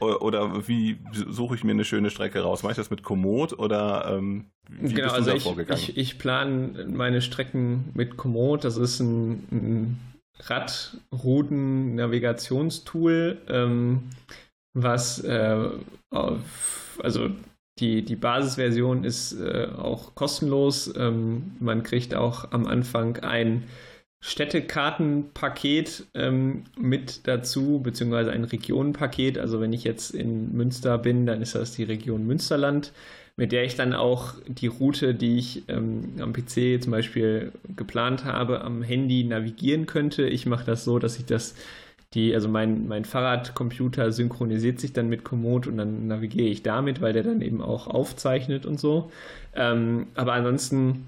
oder, 0.00 0.22
oder, 0.22 0.66
wie 0.66 0.98
suche 1.12 1.54
ich 1.54 1.62
mir 1.62 1.70
eine 1.72 1.84
schöne 1.84 2.10
Strecke 2.10 2.40
raus? 2.40 2.64
Mache 2.64 2.72
ich 2.72 2.76
das 2.76 2.90
mit 2.90 3.04
Komoot 3.04 3.56
oder 3.56 4.16
ähm, 4.16 4.46
wie 4.68 4.94
genau, 4.94 5.04
bist 5.04 5.14
du 5.14 5.14
also 5.14 5.30
da 5.30 5.36
ich, 5.36 5.44
vorgegangen? 5.44 5.80
Ich, 5.80 5.96
ich 5.96 6.18
plane 6.18 6.88
meine 6.88 7.22
Strecken 7.22 7.90
mit 7.94 8.16
Komoot. 8.16 8.64
Das 8.64 8.76
ist 8.76 8.98
ein, 8.98 9.46
ein 9.52 10.00
Radrouten-Navigationstool, 10.40 13.38
ähm, 13.48 14.10
was 14.74 15.22
äh, 15.24 15.70
auf, 16.10 17.00
also 17.02 17.30
die, 17.78 18.04
die 18.04 18.16
Basisversion 18.16 19.04
ist 19.04 19.32
äh, 19.32 19.68
auch 19.76 20.14
kostenlos. 20.14 20.92
Ähm, 20.96 21.52
man 21.60 21.82
kriegt 21.82 22.14
auch 22.14 22.50
am 22.52 22.66
Anfang 22.66 23.18
ein 23.18 23.64
Städtekartenpaket 24.20 26.06
ähm, 26.14 26.64
mit 26.76 27.26
dazu, 27.28 27.80
beziehungsweise 27.80 28.32
ein 28.32 28.44
Regionenpaket. 28.44 29.38
Also 29.38 29.60
wenn 29.60 29.72
ich 29.72 29.84
jetzt 29.84 30.10
in 30.10 30.52
Münster 30.56 30.98
bin, 30.98 31.24
dann 31.24 31.40
ist 31.40 31.54
das 31.54 31.72
die 31.72 31.84
Region 31.84 32.26
Münsterland, 32.26 32.92
mit 33.36 33.52
der 33.52 33.64
ich 33.64 33.76
dann 33.76 33.92
auch 33.94 34.34
die 34.48 34.66
Route, 34.66 35.14
die 35.14 35.38
ich 35.38 35.62
ähm, 35.68 36.14
am 36.18 36.32
PC 36.32 36.82
zum 36.82 36.90
Beispiel 36.90 37.52
geplant 37.76 38.24
habe, 38.24 38.62
am 38.62 38.82
Handy 38.82 39.22
navigieren 39.22 39.86
könnte. 39.86 40.26
Ich 40.26 40.46
mache 40.46 40.66
das 40.66 40.84
so, 40.84 40.98
dass 40.98 41.16
ich 41.18 41.24
das 41.24 41.54
die, 42.14 42.34
also 42.34 42.48
mein, 42.48 42.88
mein 42.88 43.04
Fahrradcomputer 43.04 44.12
synchronisiert 44.12 44.80
sich 44.80 44.92
dann 44.92 45.08
mit 45.08 45.24
Komoot 45.24 45.66
und 45.66 45.76
dann 45.76 46.06
navigiere 46.06 46.48
ich 46.48 46.62
damit, 46.62 47.00
weil 47.00 47.12
der 47.12 47.22
dann 47.22 47.42
eben 47.42 47.60
auch 47.60 47.86
aufzeichnet 47.86 48.64
und 48.64 48.80
so. 48.80 49.10
Ähm, 49.54 50.06
aber 50.14 50.32
ansonsten 50.32 51.06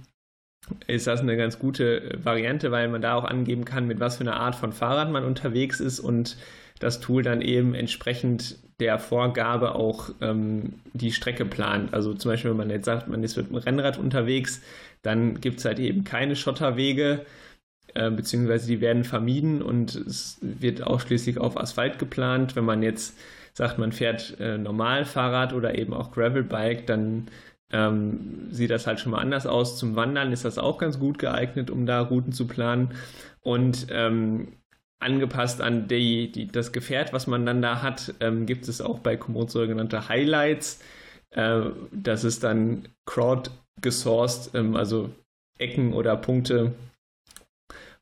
ist 0.86 1.06
das 1.06 1.20
eine 1.20 1.36
ganz 1.36 1.58
gute 1.58 2.18
Variante, 2.22 2.70
weil 2.70 2.88
man 2.88 3.00
da 3.00 3.14
auch 3.14 3.24
angeben 3.24 3.64
kann, 3.64 3.86
mit 3.86 3.98
was 3.98 4.16
für 4.16 4.24
einer 4.24 4.38
Art 4.38 4.54
von 4.54 4.72
Fahrrad 4.72 5.10
man 5.10 5.24
unterwegs 5.24 5.80
ist 5.80 6.00
und 6.00 6.36
das 6.80 7.00
Tool 7.00 7.22
dann 7.22 7.40
eben 7.40 7.74
entsprechend 7.74 8.58
der 8.78 8.98
Vorgabe 8.98 9.74
auch 9.74 10.10
ähm, 10.20 10.74
die 10.92 11.12
Strecke 11.12 11.44
plant. 11.44 11.92
Also 11.92 12.14
zum 12.14 12.30
Beispiel, 12.30 12.50
wenn 12.50 12.58
man 12.58 12.70
jetzt 12.70 12.86
sagt, 12.86 13.08
man 13.08 13.22
ist 13.22 13.36
mit 13.36 13.50
dem 13.50 13.56
Rennrad 13.56 13.98
unterwegs, 13.98 14.62
dann 15.02 15.40
gibt 15.40 15.58
es 15.58 15.64
halt 15.64 15.78
eben 15.78 16.04
keine 16.04 16.36
Schotterwege, 16.36 17.24
äh, 17.94 18.10
beziehungsweise 18.10 18.66
die 18.66 18.80
werden 18.80 19.04
vermieden 19.04 19.62
und 19.62 19.94
es 19.94 20.38
wird 20.40 20.82
ausschließlich 20.82 21.38
auf 21.38 21.56
Asphalt 21.56 21.98
geplant. 21.98 22.56
Wenn 22.56 22.64
man 22.64 22.82
jetzt 22.82 23.18
sagt, 23.54 23.78
man 23.78 23.92
fährt 23.92 24.38
äh, 24.40 24.58
normal 24.58 25.04
Fahrrad 25.04 25.52
oder 25.52 25.78
eben 25.78 25.92
auch 25.92 26.12
Gravelbike, 26.12 26.86
dann 26.86 27.28
ähm, 27.72 28.48
sieht 28.50 28.70
das 28.70 28.86
halt 28.86 29.00
schon 29.00 29.12
mal 29.12 29.20
anders 29.20 29.46
aus. 29.46 29.78
Zum 29.78 29.96
Wandern 29.96 30.32
ist 30.32 30.44
das 30.44 30.58
auch 30.58 30.78
ganz 30.78 30.98
gut 30.98 31.18
geeignet, 31.18 31.70
um 31.70 31.86
da 31.86 32.00
Routen 32.00 32.32
zu 32.32 32.46
planen. 32.46 32.94
Und 33.42 33.86
ähm, 33.90 34.48
angepasst 34.98 35.60
an 35.60 35.88
die, 35.88 36.30
die, 36.30 36.46
das 36.46 36.72
Gefährt, 36.72 37.12
was 37.12 37.26
man 37.26 37.46
dann 37.46 37.62
da 37.62 37.82
hat, 37.82 38.14
ähm, 38.20 38.46
gibt 38.46 38.68
es 38.68 38.80
auch 38.80 38.98
bei 38.98 39.16
Komoot 39.16 39.50
sogenannte 39.50 40.08
Highlights. 40.08 40.80
Äh, 41.30 41.62
das 41.90 42.24
ist 42.24 42.44
dann 42.44 42.88
crowd 43.06 43.50
gesourced, 43.80 44.54
ähm, 44.54 44.76
also 44.76 45.10
Ecken 45.58 45.92
oder 45.94 46.16
Punkte, 46.16 46.72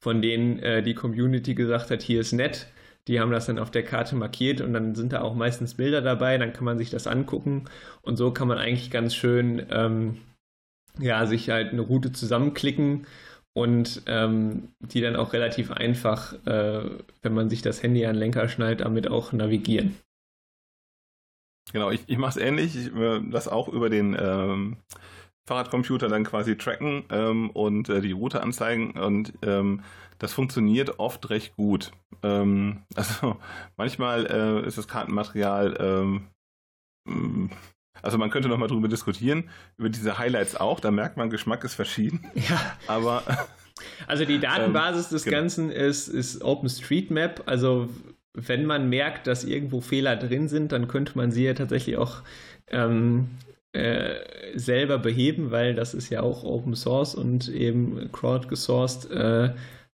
von 0.00 0.22
denen 0.22 0.58
äh, 0.60 0.82
die 0.82 0.94
Community 0.94 1.54
gesagt 1.54 1.90
hat, 1.90 2.02
hier 2.02 2.20
ist 2.20 2.32
nett. 2.32 2.68
Die 3.08 3.20
haben 3.20 3.30
das 3.30 3.46
dann 3.46 3.58
auf 3.58 3.70
der 3.70 3.84
Karte 3.84 4.16
markiert 4.16 4.60
und 4.60 4.74
dann 4.74 4.94
sind 4.94 5.12
da 5.14 5.22
auch 5.22 5.34
meistens 5.34 5.74
Bilder 5.74 6.02
dabei, 6.02 6.36
dann 6.36 6.52
kann 6.52 6.64
man 6.64 6.76
sich 6.76 6.90
das 6.90 7.06
angucken 7.06 7.64
und 8.02 8.16
so 8.16 8.32
kann 8.32 8.48
man 8.48 8.58
eigentlich 8.58 8.90
ganz 8.90 9.14
schön 9.14 9.64
ähm, 9.70 10.18
ja, 10.98 11.26
sich 11.26 11.48
halt 11.50 11.72
eine 11.72 11.80
Route 11.80 12.12
zusammenklicken 12.12 13.06
und 13.54 14.02
ähm, 14.06 14.68
die 14.80 15.00
dann 15.00 15.16
auch 15.16 15.32
relativ 15.32 15.70
einfach, 15.70 16.34
äh, 16.46 16.82
wenn 17.22 17.34
man 17.34 17.50
sich 17.50 17.62
das 17.62 17.82
Handy 17.82 18.04
an 18.04 18.14
den 18.14 18.20
Lenker 18.20 18.48
schnallt, 18.48 18.80
damit 18.80 19.08
auch 19.08 19.32
navigieren. 19.32 19.96
Genau, 21.72 21.90
ich, 21.90 22.00
ich 22.06 22.18
mache 22.18 22.38
es 22.38 22.44
ähnlich, 22.44 22.76
ich, 22.76 22.94
äh, 22.94 23.20
das 23.30 23.48
auch 23.48 23.68
über 23.68 23.90
den 23.90 24.16
ähm, 24.18 24.76
Fahrradcomputer 25.48 26.08
dann 26.08 26.24
quasi 26.24 26.56
tracken 26.56 27.04
ähm, 27.10 27.50
und 27.50 27.88
äh, 27.88 28.00
die 28.00 28.12
Route 28.12 28.42
anzeigen 28.42 28.92
und 28.92 29.32
ähm, 29.42 29.82
das 30.18 30.32
funktioniert 30.32 30.98
oft 30.98 31.30
recht 31.30 31.56
gut. 31.56 31.92
Ähm, 32.22 32.82
also 32.94 33.36
manchmal 33.76 34.26
äh, 34.26 34.66
ist 34.66 34.78
das 34.78 34.88
Kartenmaterial, 34.88 35.76
ähm, 35.80 36.26
mm, 37.04 37.50
also 38.00 38.16
man 38.16 38.30
könnte 38.30 38.48
nochmal 38.48 38.68
drüber 38.68 38.88
diskutieren, 38.88 39.50
über 39.76 39.88
diese 39.88 40.18
Highlights 40.18 40.54
auch, 40.54 40.78
da 40.78 40.90
merkt 40.90 41.16
man, 41.16 41.30
Geschmack 41.30 41.64
ist 41.64 41.74
verschieden. 41.74 42.24
Ja. 42.34 42.76
Aber 42.86 43.22
also 44.06 44.24
die 44.24 44.38
Datenbasis 44.38 45.06
ähm, 45.06 45.12
des 45.12 45.24
genau. 45.24 45.36
Ganzen 45.36 45.70
ist, 45.70 46.08
ist 46.08 46.42
OpenStreetMap, 46.44 47.42
also 47.46 47.88
wenn 48.34 48.66
man 48.66 48.88
merkt, 48.88 49.26
dass 49.26 49.42
irgendwo 49.42 49.80
Fehler 49.80 50.14
drin 50.14 50.48
sind, 50.48 50.70
dann 50.70 50.86
könnte 50.86 51.16
man 51.16 51.32
sie 51.32 51.44
ja 51.44 51.54
tatsächlich 51.54 51.96
auch 51.96 52.22
ähm, 52.68 53.30
äh, 53.72 54.14
selber 54.54 54.98
beheben, 54.98 55.50
weil 55.50 55.74
das 55.74 55.94
ist 55.94 56.10
ja 56.10 56.22
auch 56.22 56.42
Open 56.44 56.74
Source 56.74 57.14
und 57.14 57.48
eben 57.48 58.10
crowdgesourced. 58.12 59.10
Äh, 59.10 59.54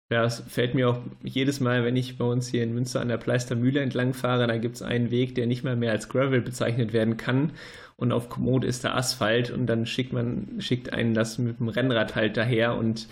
das 0.08 0.40
fällt 0.40 0.74
mir 0.74 0.90
auch 0.90 1.00
jedes 1.22 1.60
Mal, 1.60 1.84
wenn 1.84 1.96
ich 1.96 2.18
bei 2.18 2.24
uns 2.26 2.48
hier 2.48 2.62
in 2.62 2.74
Münster 2.74 3.00
an 3.00 3.08
der 3.08 3.16
Pleistermühle 3.16 3.80
entlang 3.80 4.12
fahre, 4.12 4.46
da 4.46 4.58
gibt 4.58 4.76
es 4.76 4.82
einen 4.82 5.10
Weg, 5.10 5.34
der 5.34 5.46
nicht 5.46 5.64
mal 5.64 5.74
mehr 5.76 5.92
als 5.92 6.08
Gravel 6.10 6.42
bezeichnet 6.42 6.92
werden 6.92 7.16
kann. 7.16 7.52
Und 7.96 8.12
auf 8.12 8.28
Komoot 8.28 8.64
ist 8.64 8.84
der 8.84 8.96
Asphalt 8.96 9.50
und 9.50 9.66
dann 9.66 9.86
schickt 9.86 10.12
man, 10.12 10.60
schickt 10.60 10.92
einen 10.92 11.14
das 11.14 11.38
mit 11.38 11.60
dem 11.60 11.68
Rennrad 11.68 12.14
halt 12.14 12.36
daher 12.36 12.76
und 12.76 13.08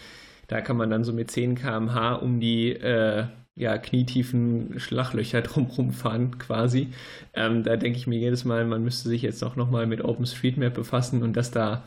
da 0.48 0.60
kann 0.60 0.76
man 0.76 0.90
dann 0.90 1.04
so 1.04 1.12
mit 1.12 1.30
10 1.30 1.54
km/h 1.54 2.16
um 2.16 2.40
die 2.40 2.72
äh, 2.72 3.24
ja, 3.56 3.78
knietiefen 3.78 4.78
Schlachlöcher 4.78 5.42
drumherum 5.42 5.92
fahren 5.92 6.38
quasi. 6.38 6.88
Ähm, 7.34 7.62
da 7.62 7.76
denke 7.76 7.98
ich 7.98 8.06
mir 8.06 8.18
jedes 8.18 8.44
Mal, 8.44 8.64
man 8.64 8.82
müsste 8.82 9.08
sich 9.08 9.22
jetzt 9.22 9.42
auch 9.42 9.56
nochmal 9.56 9.86
mit 9.86 10.02
OpenStreetMap 10.04 10.74
befassen 10.74 11.22
und 11.22 11.36
das 11.36 11.50
da 11.50 11.84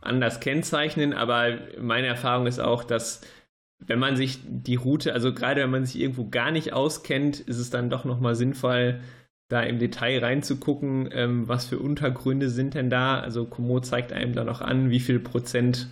anders 0.00 0.40
kennzeichnen. 0.40 1.12
Aber 1.12 1.58
meine 1.80 2.06
Erfahrung 2.06 2.46
ist 2.46 2.60
auch, 2.60 2.84
dass 2.84 3.20
wenn 3.78 3.98
man 3.98 4.16
sich 4.16 4.38
die 4.44 4.76
Route, 4.76 5.12
also 5.12 5.34
gerade 5.34 5.62
wenn 5.62 5.70
man 5.70 5.84
sich 5.84 6.00
irgendwo 6.00 6.28
gar 6.28 6.50
nicht 6.50 6.72
auskennt, 6.72 7.40
ist 7.40 7.58
es 7.58 7.70
dann 7.70 7.90
doch 7.90 8.04
nochmal 8.04 8.34
sinnvoll, 8.34 9.00
da 9.48 9.62
im 9.62 9.78
Detail 9.78 10.20
reinzugucken, 10.20 11.10
ähm, 11.12 11.48
was 11.48 11.66
für 11.66 11.78
Untergründe 11.78 12.48
sind 12.48 12.74
denn 12.74 12.90
da. 12.90 13.20
Also 13.20 13.44
Komoot 13.44 13.84
zeigt 13.86 14.12
einem 14.12 14.32
da 14.32 14.44
noch 14.44 14.60
an, 14.60 14.90
wie 14.90 15.00
viel 15.00 15.20
Prozent 15.20 15.88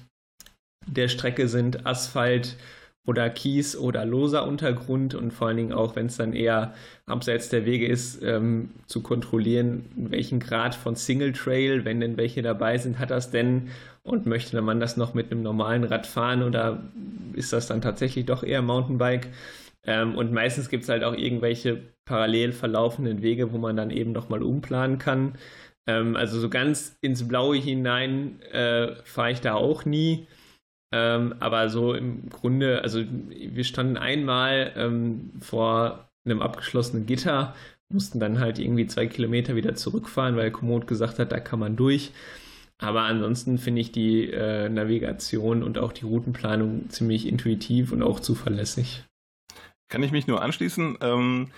der 0.87 1.09
Strecke 1.09 1.49
sind 1.49 1.87
Asphalt, 1.87 2.57
oder 3.05 3.29
Kies 3.31 3.77
oder 3.77 4.05
loser 4.05 4.47
Untergrund 4.47 5.15
und 5.15 5.33
vor 5.33 5.49
allen 5.49 5.57
Dingen 5.57 5.73
auch, 5.73 5.97
wenn 5.97 6.07
es 6.07 6.17
dann 6.17 6.33
eher 6.33 6.75
abseits 7.07 7.49
der 7.49 7.67
Wege 7.67 7.87
ist, 7.87 8.23
ähm, 8.23 8.71
zu 8.87 9.03
kontrollieren, 9.03 9.87
welchen 9.97 10.39
Grad 10.39 10.75
von 10.75 10.95
Single 10.95 11.33
Trail, 11.33 11.85
wenn 11.85 12.01
denn 12.01 12.17
welche 12.17 12.43
dabei 12.43 12.79
sind, 12.79 12.99
hat 12.99 13.11
das 13.11 13.31
denn 13.31 13.71
und 14.05 14.27
möchte 14.27 14.61
man 14.63 14.79
das 14.79 14.97
noch 14.97 15.15
mit 15.15 15.31
einem 15.31 15.43
normalen 15.43 15.85
Rad 15.85 16.07
fahren 16.07 16.43
oder 16.43 16.83
ist 17.35 17.53
das 17.53 17.67
dann 17.67 17.81
tatsächlich 17.81 18.27
doch 18.27 18.45
eher 18.45 18.63
Mountainbike? 18.63 19.29
Ähm, 19.85 20.15
und 20.17 20.33
meistens 20.33 20.69
gibt 20.69 20.85
es 20.85 20.89
halt 20.89 21.03
auch 21.03 21.15
irgendwelche 21.15 21.83
parallel 22.05 22.53
verlaufenden 22.53 23.23
Wege, 23.23 23.53
wo 23.53 23.59
man 23.59 23.77
dann 23.77 23.91
eben 23.91 24.13
nochmal 24.13 24.43
umplanen 24.43 24.99
kann. 24.99 25.35
Ähm, 25.87 26.17
also 26.17 26.39
so 26.39 26.49
ganz 26.49 26.97
ins 27.01 27.27
Blaue 27.27 27.57
hinein 27.57 28.41
äh, 28.53 28.95
fahre 29.05 29.33
ich 29.33 29.41
da 29.41 29.55
auch 29.55 29.85
nie. 29.85 30.27
Ähm, 30.93 31.35
aber 31.41 31.71
so 31.71 31.95
im 31.95 32.29
Grunde, 32.29 32.83
also 32.83 33.03
wir 33.31 33.65
standen 33.65 33.97
einmal 33.97 34.73
ähm, 34.77 35.33
vor 35.41 36.11
einem 36.25 36.43
abgeschlossenen 36.43 37.07
Gitter, 37.07 37.55
mussten 37.89 38.21
dann 38.21 38.39
halt 38.39 38.59
irgendwie 38.59 38.87
zwei 38.87 39.07
Kilometer 39.07 39.57
wieder 39.57 39.75
zurückfahren, 39.75 40.37
weil 40.37 40.51
Komoot 40.51 40.87
gesagt 40.87 41.19
hat, 41.19 41.33
da 41.33 41.41
kann 41.41 41.59
man 41.59 41.77
durch. 41.77 42.13
Aber 42.79 43.03
ansonsten 43.03 43.59
finde 43.59 43.81
ich 43.81 43.93
die 43.93 44.31
äh, 44.31 44.69
Navigation 44.69 45.63
und 45.63 45.79
auch 45.79 45.93
die 45.93 46.05
Routenplanung 46.05 46.91
ziemlich 46.91 47.27
intuitiv 47.27 47.93
und 47.93 48.03
auch 48.03 48.21
zuverlässig. 48.21 49.05
Kann 49.89 50.03
ich 50.03 50.11
mich 50.11 50.27
nur 50.27 50.43
anschließen. 50.43 50.99
Ähm, 51.01 51.49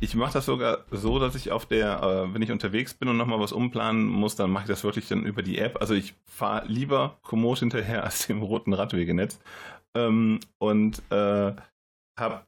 ich 0.00 0.14
mache 0.14 0.34
das 0.34 0.46
sogar 0.46 0.84
so, 0.90 1.18
dass 1.18 1.34
ich 1.34 1.52
auf 1.52 1.66
der, 1.66 2.02
äh, 2.02 2.34
wenn 2.34 2.42
ich 2.42 2.52
unterwegs 2.52 2.94
bin 2.94 3.08
und 3.08 3.16
nochmal 3.16 3.40
was 3.40 3.52
umplanen 3.52 4.06
muss, 4.06 4.36
dann 4.36 4.50
mache 4.50 4.64
ich 4.64 4.68
das 4.68 4.84
wirklich 4.84 5.08
dann 5.08 5.24
über 5.24 5.42
die 5.42 5.58
App. 5.58 5.80
Also 5.80 5.94
ich 5.94 6.14
fahre 6.26 6.66
lieber 6.66 7.18
Komoot 7.22 7.60
hinterher 7.60 8.04
als 8.04 8.26
dem 8.26 8.42
roten 8.42 8.72
Radwegenetz. 8.72 9.40
Ähm, 9.94 10.40
und 10.58 11.02
äh, 11.10 11.54
habe 12.18 12.42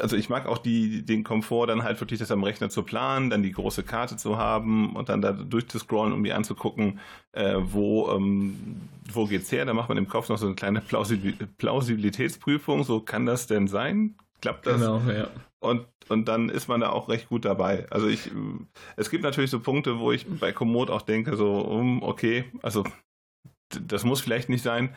also 0.00 0.16
ich 0.16 0.28
mag 0.30 0.46
auch 0.46 0.58
die, 0.58 1.04
den 1.04 1.22
Komfort, 1.22 1.66
dann 1.66 1.82
halt 1.82 2.00
wirklich 2.00 2.18
das 2.18 2.30
am 2.30 2.42
Rechner 2.42 2.70
zu 2.70 2.82
planen, 2.82 3.28
dann 3.30 3.42
die 3.42 3.52
große 3.52 3.82
Karte 3.82 4.16
zu 4.16 4.38
haben 4.38 4.96
und 4.96 5.08
dann 5.08 5.20
da 5.20 5.32
durchzuscrollen, 5.32 6.12
um 6.12 6.24
die 6.24 6.32
anzugucken, 6.32 7.00
äh, 7.32 7.56
wo, 7.58 8.10
ähm, 8.10 8.80
wo 9.12 9.26
geht's 9.26 9.52
her. 9.52 9.64
Da 9.64 9.74
macht 9.74 9.88
man 9.88 9.98
im 9.98 10.08
Kopf 10.08 10.28
noch 10.28 10.38
so 10.38 10.46
eine 10.46 10.54
kleine 10.54 10.80
Plausibil 10.80 11.34
Plausibilitätsprüfung. 11.58 12.84
So 12.84 13.00
kann 13.00 13.26
das 13.26 13.46
denn 13.46 13.68
sein? 13.68 14.16
Klappt 14.40 14.66
das? 14.66 14.80
Genau, 14.80 15.00
ja. 15.10 15.28
Und, 15.60 15.86
und 16.08 16.26
dann 16.28 16.48
ist 16.48 16.68
man 16.68 16.80
da 16.80 16.90
auch 16.90 17.08
recht 17.08 17.28
gut 17.28 17.44
dabei. 17.44 17.86
Also 17.90 18.06
ich, 18.06 18.30
es 18.96 19.10
gibt 19.10 19.24
natürlich 19.24 19.50
so 19.50 19.60
Punkte, 19.60 19.98
wo 19.98 20.12
ich 20.12 20.26
bei 20.26 20.52
Komoot 20.52 20.90
auch 20.90 21.02
denke, 21.02 21.36
so, 21.36 21.58
um, 21.58 22.02
okay, 22.02 22.44
also 22.62 22.84
das 23.80 24.04
muss 24.04 24.20
vielleicht 24.20 24.48
nicht 24.48 24.62
sein, 24.62 24.94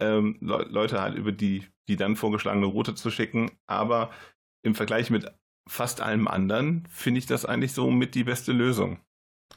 ähm, 0.00 0.36
Le 0.40 0.66
Leute 0.68 1.00
halt 1.00 1.16
über 1.16 1.32
die, 1.32 1.66
die 1.88 1.96
dann 1.96 2.16
vorgeschlagene 2.16 2.66
Route 2.66 2.94
zu 2.94 3.10
schicken. 3.10 3.50
Aber 3.66 4.10
im 4.62 4.74
Vergleich 4.74 5.10
mit 5.10 5.30
fast 5.68 6.00
allem 6.00 6.26
anderen 6.26 6.86
finde 6.90 7.18
ich 7.18 7.26
das 7.26 7.44
eigentlich 7.44 7.72
so 7.72 7.90
mit 7.90 8.14
die 8.14 8.24
beste 8.24 8.52
Lösung. 8.52 8.98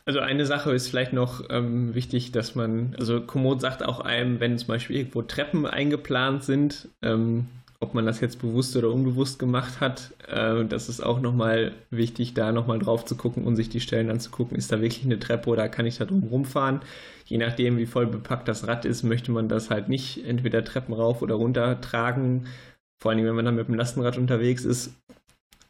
Also 0.05 0.19
eine 0.19 0.45
Sache 0.45 0.73
ist 0.73 0.89
vielleicht 0.89 1.13
noch 1.13 1.43
ähm, 1.49 1.95
wichtig, 1.95 2.31
dass 2.31 2.55
man, 2.55 2.95
also 2.99 3.21
Komoot 3.21 3.61
sagt 3.61 3.83
auch 3.83 3.99
einem, 3.99 4.39
wenn 4.39 4.57
zum 4.57 4.67
Beispiel 4.67 4.97
irgendwo 4.97 5.21
Treppen 5.21 5.65
eingeplant 5.65 6.43
sind, 6.43 6.89
ähm, 7.01 7.47
ob 7.83 7.93
man 7.93 8.05
das 8.05 8.21
jetzt 8.21 8.39
bewusst 8.39 8.75
oder 8.77 8.89
unbewusst 8.89 9.37
gemacht 9.37 9.81
hat, 9.81 10.13
äh, 10.27 10.65
das 10.65 10.89
ist 10.89 11.01
auch 11.01 11.19
nochmal 11.19 11.73
wichtig, 11.91 12.33
da 12.33 12.51
nochmal 12.51 12.79
drauf 12.79 13.05
zu 13.05 13.15
gucken 13.15 13.43
und 13.43 13.55
sich 13.57 13.69
die 13.69 13.81
Stellen 13.81 14.09
anzugucken, 14.09 14.57
ist 14.57 14.71
da 14.71 14.81
wirklich 14.81 15.03
eine 15.03 15.19
Treppe 15.19 15.49
oder 15.49 15.69
kann 15.69 15.85
ich 15.85 15.97
da 15.97 16.05
drum 16.05 16.23
rumfahren? 16.23 16.81
Je 17.25 17.37
nachdem, 17.37 17.77
wie 17.77 17.85
voll 17.85 18.07
bepackt 18.07 18.47
das 18.47 18.67
Rad 18.67 18.85
ist, 18.85 19.03
möchte 19.03 19.31
man 19.31 19.49
das 19.49 19.69
halt 19.69 19.89
nicht 19.89 20.25
entweder 20.25 20.63
Treppen 20.63 20.93
rauf 20.93 21.21
oder 21.21 21.35
runter 21.35 21.79
tragen. 21.81 22.47
Vor 23.01 23.11
allem, 23.11 23.25
wenn 23.25 23.35
man 23.35 23.45
dann 23.45 23.55
mit 23.55 23.67
dem 23.67 23.75
Lastenrad 23.75 24.17
unterwegs 24.17 24.65
ist, 24.65 24.93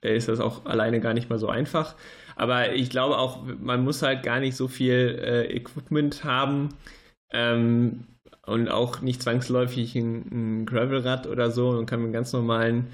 äh, 0.03 0.15
ist 0.15 0.27
das 0.29 0.39
auch 0.39 0.65
alleine 0.65 0.99
gar 1.01 1.13
nicht 1.13 1.29
mal 1.29 1.39
so 1.39 1.49
einfach. 1.49 1.95
Aber 2.35 2.73
ich 2.73 2.89
glaube 2.89 3.17
auch, 3.17 3.43
man 3.59 3.83
muss 3.83 4.01
halt 4.01 4.23
gar 4.23 4.39
nicht 4.39 4.55
so 4.55 4.67
viel 4.67 5.19
äh, 5.21 5.45
Equipment 5.55 6.23
haben. 6.23 6.69
Ähm, 7.31 8.05
und 8.45 8.69
auch 8.69 9.01
nicht 9.01 9.21
zwangsläufig 9.21 9.95
ein, 9.95 10.61
ein 10.61 10.65
Gravelrad 10.65 11.27
oder 11.27 11.51
so. 11.51 11.71
Man 11.71 11.85
kann 11.85 11.99
mit 11.99 12.07
einem 12.07 12.13
ganz 12.13 12.33
normalen 12.33 12.87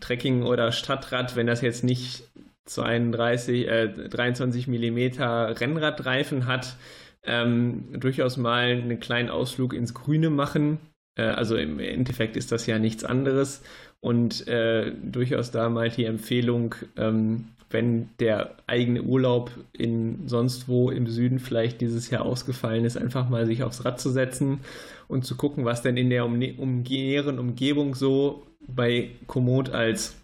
Trekking- 0.00 0.44
oder 0.44 0.72
Stadtrad, 0.72 1.36
wenn 1.36 1.46
das 1.46 1.60
jetzt 1.60 1.84
nicht 1.84 2.24
32, 2.66 3.66
äh, 3.66 3.88
23 4.08 4.68
mm 4.68 5.20
Rennradreifen 5.20 6.46
hat, 6.46 6.76
ähm, 7.24 7.88
durchaus 8.00 8.36
mal 8.36 8.66
einen 8.66 9.00
kleinen 9.00 9.30
Ausflug 9.30 9.74
ins 9.74 9.94
Grüne 9.94 10.30
machen. 10.30 10.78
Äh, 11.16 11.22
also 11.22 11.56
im 11.56 11.78
Endeffekt 11.78 12.36
ist 12.36 12.52
das 12.52 12.66
ja 12.66 12.78
nichts 12.78 13.04
anderes. 13.04 13.62
Und 14.00 14.48
äh, 14.48 14.92
durchaus 15.02 15.50
da 15.50 15.68
mal 15.68 15.90
die 15.90 16.04
Empfehlung, 16.04 16.74
ähm, 16.96 17.44
wenn 17.70 18.10
der 18.18 18.56
eigene 18.66 19.02
Urlaub 19.02 19.50
in 19.72 20.28
sonst 20.28 20.68
wo 20.68 20.90
im 20.90 21.06
Süden 21.06 21.38
vielleicht 21.38 21.80
dieses 21.80 22.10
Jahr 22.10 22.24
ausgefallen 22.24 22.84
ist, 22.84 22.96
einfach 22.96 23.28
mal 23.28 23.46
sich 23.46 23.62
aufs 23.62 23.84
Rad 23.84 24.00
zu 24.00 24.10
setzen 24.10 24.60
und 25.08 25.24
zu 25.24 25.36
gucken, 25.36 25.64
was 25.64 25.82
denn 25.82 25.96
in 25.96 26.10
der 26.10 26.26
umgehenden 26.26 27.38
Umgebung 27.38 27.94
so 27.94 28.42
bei 28.66 29.10
Komoot 29.26 29.70
als 29.70 30.16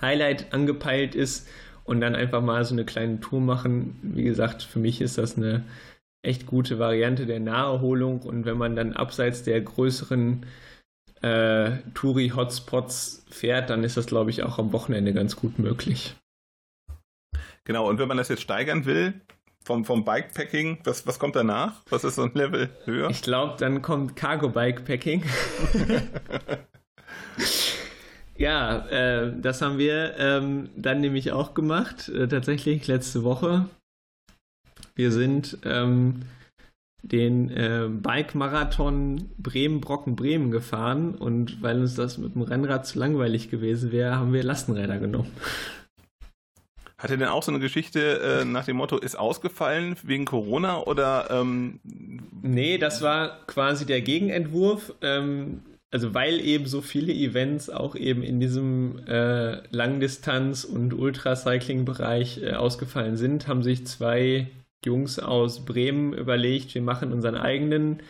Highlight 0.00 0.52
angepeilt 0.52 1.14
ist 1.14 1.46
und 1.84 2.00
dann 2.00 2.14
einfach 2.14 2.42
mal 2.42 2.64
so 2.64 2.74
eine 2.74 2.84
kleine 2.84 3.20
Tour 3.20 3.40
machen. 3.40 3.98
Wie 4.02 4.24
gesagt, 4.24 4.62
für 4.62 4.78
mich 4.78 5.00
ist 5.00 5.18
das 5.18 5.36
eine 5.36 5.64
echt 6.26 6.46
gute 6.46 6.78
Variante 6.78 7.26
der 7.26 7.40
Naherholung 7.40 8.20
und 8.20 8.44
wenn 8.44 8.58
man 8.58 8.76
dann 8.76 8.92
abseits 8.92 9.42
der 9.42 9.60
größeren 9.60 10.44
äh, 11.22 11.70
Touri-Hotspots 11.94 13.24
fährt, 13.30 13.70
dann 13.70 13.84
ist 13.84 13.96
das, 13.96 14.06
glaube 14.06 14.30
ich, 14.30 14.42
auch 14.42 14.58
am 14.58 14.72
Wochenende 14.72 15.12
ganz 15.12 15.36
gut 15.36 15.58
möglich. 15.58 16.16
Genau, 17.64 17.88
und 17.88 17.98
wenn 17.98 18.08
man 18.08 18.16
das 18.16 18.28
jetzt 18.28 18.42
steigern 18.42 18.84
will, 18.84 19.14
vom, 19.66 19.84
vom 19.84 20.04
Bikepacking, 20.04 20.78
was, 20.84 21.06
was 21.06 21.18
kommt 21.18 21.34
danach? 21.34 21.82
Was 21.90 22.04
ist 22.04 22.14
so 22.14 22.22
ein 22.22 22.30
Level 22.34 22.70
höher? 22.84 23.10
Ich 23.10 23.22
glaube, 23.22 23.56
dann 23.58 23.82
kommt 23.82 24.14
Cargo 24.14 24.48
Bikepacking. 24.48 25.24
ja, 28.36 28.86
äh, 28.86 29.32
das 29.40 29.62
haben 29.62 29.78
wir 29.78 30.14
ähm, 30.18 30.68
dann 30.76 31.00
nämlich 31.00 31.32
auch 31.32 31.54
gemacht, 31.54 32.08
äh, 32.08 32.28
tatsächlich 32.28 32.86
letzte 32.86 33.24
Woche. 33.24 33.68
Wir 34.96 35.12
sind 35.12 35.58
ähm, 35.64 36.22
den 37.02 37.50
äh, 37.50 37.88
Bike-Marathon 37.88 39.30
Bremen-Brocken-Bremen 39.38 40.50
gefahren 40.50 41.14
und 41.14 41.62
weil 41.62 41.80
uns 41.80 41.94
das 41.94 42.18
mit 42.18 42.34
dem 42.34 42.42
Rennrad 42.42 42.86
zu 42.86 42.98
langweilig 42.98 43.50
gewesen 43.50 43.92
wäre, 43.92 44.16
haben 44.16 44.32
wir 44.32 44.42
Lastenräder 44.42 44.98
genommen. 44.98 45.30
Hat 46.98 47.10
er 47.10 47.18
denn 47.18 47.28
auch 47.28 47.42
so 47.42 47.52
eine 47.52 47.60
Geschichte 47.60 48.20
äh, 48.20 48.44
nach 48.46 48.64
dem 48.64 48.78
Motto, 48.78 48.96
ist 48.96 49.16
ausgefallen 49.16 49.96
wegen 50.02 50.24
Corona 50.24 50.80
oder? 50.80 51.28
Ähm 51.30 51.78
nee, 52.42 52.78
das 52.78 53.02
war 53.02 53.46
quasi 53.46 53.84
der 53.84 54.00
Gegenentwurf. 54.00 54.94
Ähm, 55.02 55.60
also 55.90 56.14
weil 56.14 56.40
eben 56.40 56.66
so 56.66 56.80
viele 56.80 57.12
Events 57.12 57.70
auch 57.70 57.94
eben 57.94 58.22
in 58.22 58.40
diesem 58.40 58.98
äh, 59.06 59.62
Langdistanz- 59.68 60.64
und 60.64 60.94
Ultracycling-Bereich 60.94 62.42
äh, 62.42 62.52
ausgefallen 62.54 63.16
sind, 63.16 63.46
haben 63.46 63.62
sich 63.62 63.86
zwei 63.86 64.48
Jungs 64.84 65.18
aus 65.18 65.64
Bremen 65.64 66.12
überlegt, 66.12 66.74
wir 66.74 66.82
machen 66.82 67.12
unseren 67.12 67.36
eigenen 67.36 68.02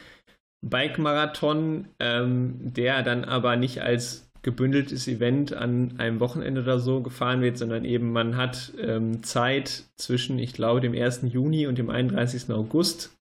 Bike-Marathon, 0.62 1.88
ähm, 2.00 2.56
der 2.60 3.02
dann 3.02 3.24
aber 3.24 3.56
nicht 3.56 3.82
als 3.82 4.30
gebündeltes 4.42 5.08
Event 5.08 5.52
an 5.52 5.94
einem 5.98 6.20
Wochenende 6.20 6.62
oder 6.62 6.78
so 6.78 7.02
gefahren 7.02 7.40
wird, 7.40 7.58
sondern 7.58 7.84
eben 7.84 8.12
man 8.12 8.36
hat 8.36 8.72
ähm, 8.80 9.22
Zeit 9.24 9.84
zwischen, 9.96 10.38
ich 10.38 10.52
glaube, 10.52 10.80
dem 10.80 10.94
1. 10.94 11.22
Juni 11.24 11.66
und 11.66 11.78
dem 11.78 11.90
31. 11.90 12.50
August. 12.50 13.16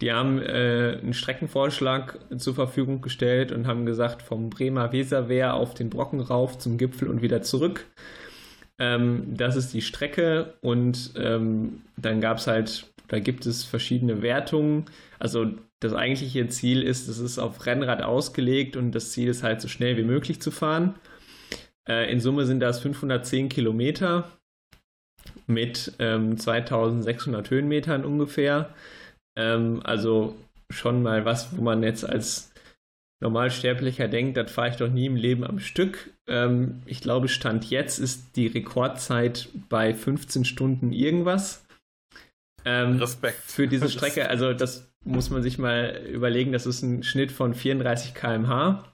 Die 0.00 0.12
haben 0.12 0.40
äh, 0.40 0.98
einen 1.02 1.12
Streckenvorschlag 1.12 2.18
zur 2.38 2.54
Verfügung 2.54 3.00
gestellt 3.02 3.52
und 3.52 3.66
haben 3.66 3.84
gesagt, 3.84 4.22
vom 4.22 4.48
Bremer 4.48 4.92
Weserwehr 4.92 5.54
auf 5.54 5.74
den 5.74 5.90
Brocken 5.90 6.20
rauf 6.20 6.56
zum 6.58 6.78
Gipfel 6.78 7.08
und 7.08 7.20
wieder 7.20 7.42
zurück. 7.42 7.86
Ähm, 8.80 9.34
das 9.36 9.56
ist 9.56 9.74
die 9.74 9.82
Strecke 9.82 10.54
und 10.62 11.12
ähm, 11.16 11.82
dann 11.96 12.20
gab 12.20 12.38
es 12.38 12.46
halt, 12.46 12.86
da 13.08 13.20
gibt 13.20 13.44
es 13.44 13.62
verschiedene 13.62 14.22
Wertungen. 14.22 14.86
Also 15.18 15.52
das 15.80 15.92
eigentliche 15.92 16.48
Ziel 16.48 16.82
ist, 16.82 17.06
es 17.06 17.18
ist 17.18 17.38
auf 17.38 17.66
Rennrad 17.66 18.02
ausgelegt 18.02 18.76
und 18.76 18.92
das 18.92 19.12
Ziel 19.12 19.28
ist 19.28 19.42
halt 19.42 19.60
so 19.60 19.68
schnell 19.68 19.98
wie 19.98 20.02
möglich 20.02 20.40
zu 20.40 20.50
fahren. 20.50 20.94
Äh, 21.86 22.10
in 22.10 22.20
Summe 22.20 22.46
sind 22.46 22.60
das 22.60 22.80
510 22.80 23.50
Kilometer 23.50 24.30
mit 25.46 25.92
ähm, 25.98 26.38
2600 26.38 27.50
Höhenmetern 27.50 28.06
ungefähr. 28.06 28.74
Ähm, 29.36 29.80
also 29.84 30.36
schon 30.70 31.02
mal 31.02 31.26
was, 31.26 31.56
wo 31.56 31.62
man 31.62 31.82
jetzt 31.82 32.08
als 32.08 32.49
Normalsterblicher 33.20 34.08
denkt, 34.08 34.36
das 34.36 34.50
fahre 34.50 34.70
ich 34.70 34.76
doch 34.76 34.88
nie 34.90 35.06
im 35.06 35.16
Leben 35.16 35.44
am 35.44 35.60
Stück. 35.60 36.10
Ähm, 36.26 36.82
ich 36.86 37.00
glaube, 37.00 37.28
Stand 37.28 37.68
jetzt 37.70 37.98
ist 37.98 38.36
die 38.36 38.46
Rekordzeit 38.46 39.48
bei 39.68 39.92
15 39.94 40.44
Stunden 40.44 40.92
irgendwas. 40.92 41.64
Ähm, 42.64 42.98
Respekt. 42.98 43.38
Für 43.38 43.68
diese 43.68 43.88
Strecke, 43.90 44.28
also 44.28 44.54
das 44.54 44.90
muss 45.04 45.30
man 45.30 45.42
sich 45.42 45.58
mal 45.58 46.02
überlegen, 46.10 46.52
das 46.52 46.66
ist 46.66 46.82
ein 46.82 47.02
Schnitt 47.02 47.32
von 47.32 47.54
34 47.54 48.14
km/h. 48.14 48.84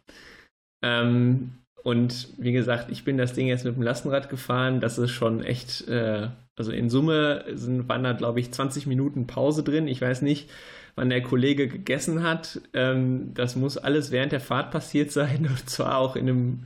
Ähm, 0.83 1.53
und 1.83 2.29
wie 2.37 2.53
gesagt, 2.53 2.91
ich 2.91 3.05
bin 3.05 3.17
das 3.17 3.33
Ding 3.33 3.47
jetzt 3.47 3.65
mit 3.65 3.77
dem 3.77 3.83
Lastenrad 3.83 4.29
gefahren. 4.29 4.81
Das 4.81 4.99
ist 4.99 5.13
schon 5.13 5.45
echt, 5.45 5.87
äh, 5.87 6.29
also 6.57 6.73
in 6.73 6.91
Summe 6.91 7.45
sind, 7.55 7.89
waren 7.89 8.03
da, 8.03 8.13
glaube 8.13 8.41
ich, 8.41 8.51
20 8.51 8.89
Minuten 8.89 9.29
Pause 9.29 9.63
drin. 9.63 9.87
Ich 9.87 10.01
weiß 10.01 10.23
nicht, 10.23 10.51
wann 10.97 11.11
der 11.11 11.23
Kollege 11.23 11.69
gegessen 11.69 12.23
hat. 12.23 12.61
Ähm, 12.75 13.33
das 13.35 13.55
muss 13.55 13.79
alles 13.79 14.11
während 14.11 14.33
der 14.33 14.41
Fahrt 14.41 14.71
passiert 14.73 15.13
sein 15.13 15.47
und 15.51 15.71
zwar 15.71 15.99
auch 15.99 16.17
in 16.17 16.29
einem 16.29 16.65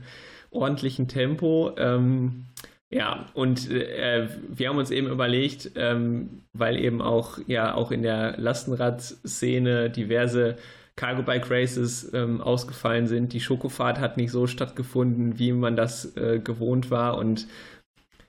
ordentlichen 0.49 1.07
Tempo. 1.07 1.75
Ähm, 1.77 2.45
ja, 2.89 3.27
und 3.33 3.71
äh, 3.71 4.27
wir 4.49 4.67
haben 4.67 4.77
uns 4.77 4.91
eben 4.91 5.07
überlegt, 5.07 5.71
ähm, 5.75 6.43
weil 6.51 6.77
eben 6.77 7.01
auch 7.01 7.37
ja 7.47 7.73
auch 7.73 7.91
in 7.91 8.01
der 8.01 8.37
Lastenradszene 8.37 9.89
diverse 9.89 10.57
Cargo 10.97 11.23
Bike 11.23 11.49
Races 11.49 12.11
ähm, 12.13 12.41
ausgefallen 12.41 13.07
sind. 13.07 13.31
Die 13.31 13.39
Schokofahrt 13.39 13.99
hat 13.99 14.17
nicht 14.17 14.31
so 14.31 14.45
stattgefunden, 14.45 15.39
wie 15.39 15.53
man 15.53 15.77
das 15.77 16.17
äh, 16.17 16.39
gewohnt 16.39 16.91
war. 16.91 17.17
Und 17.17 17.47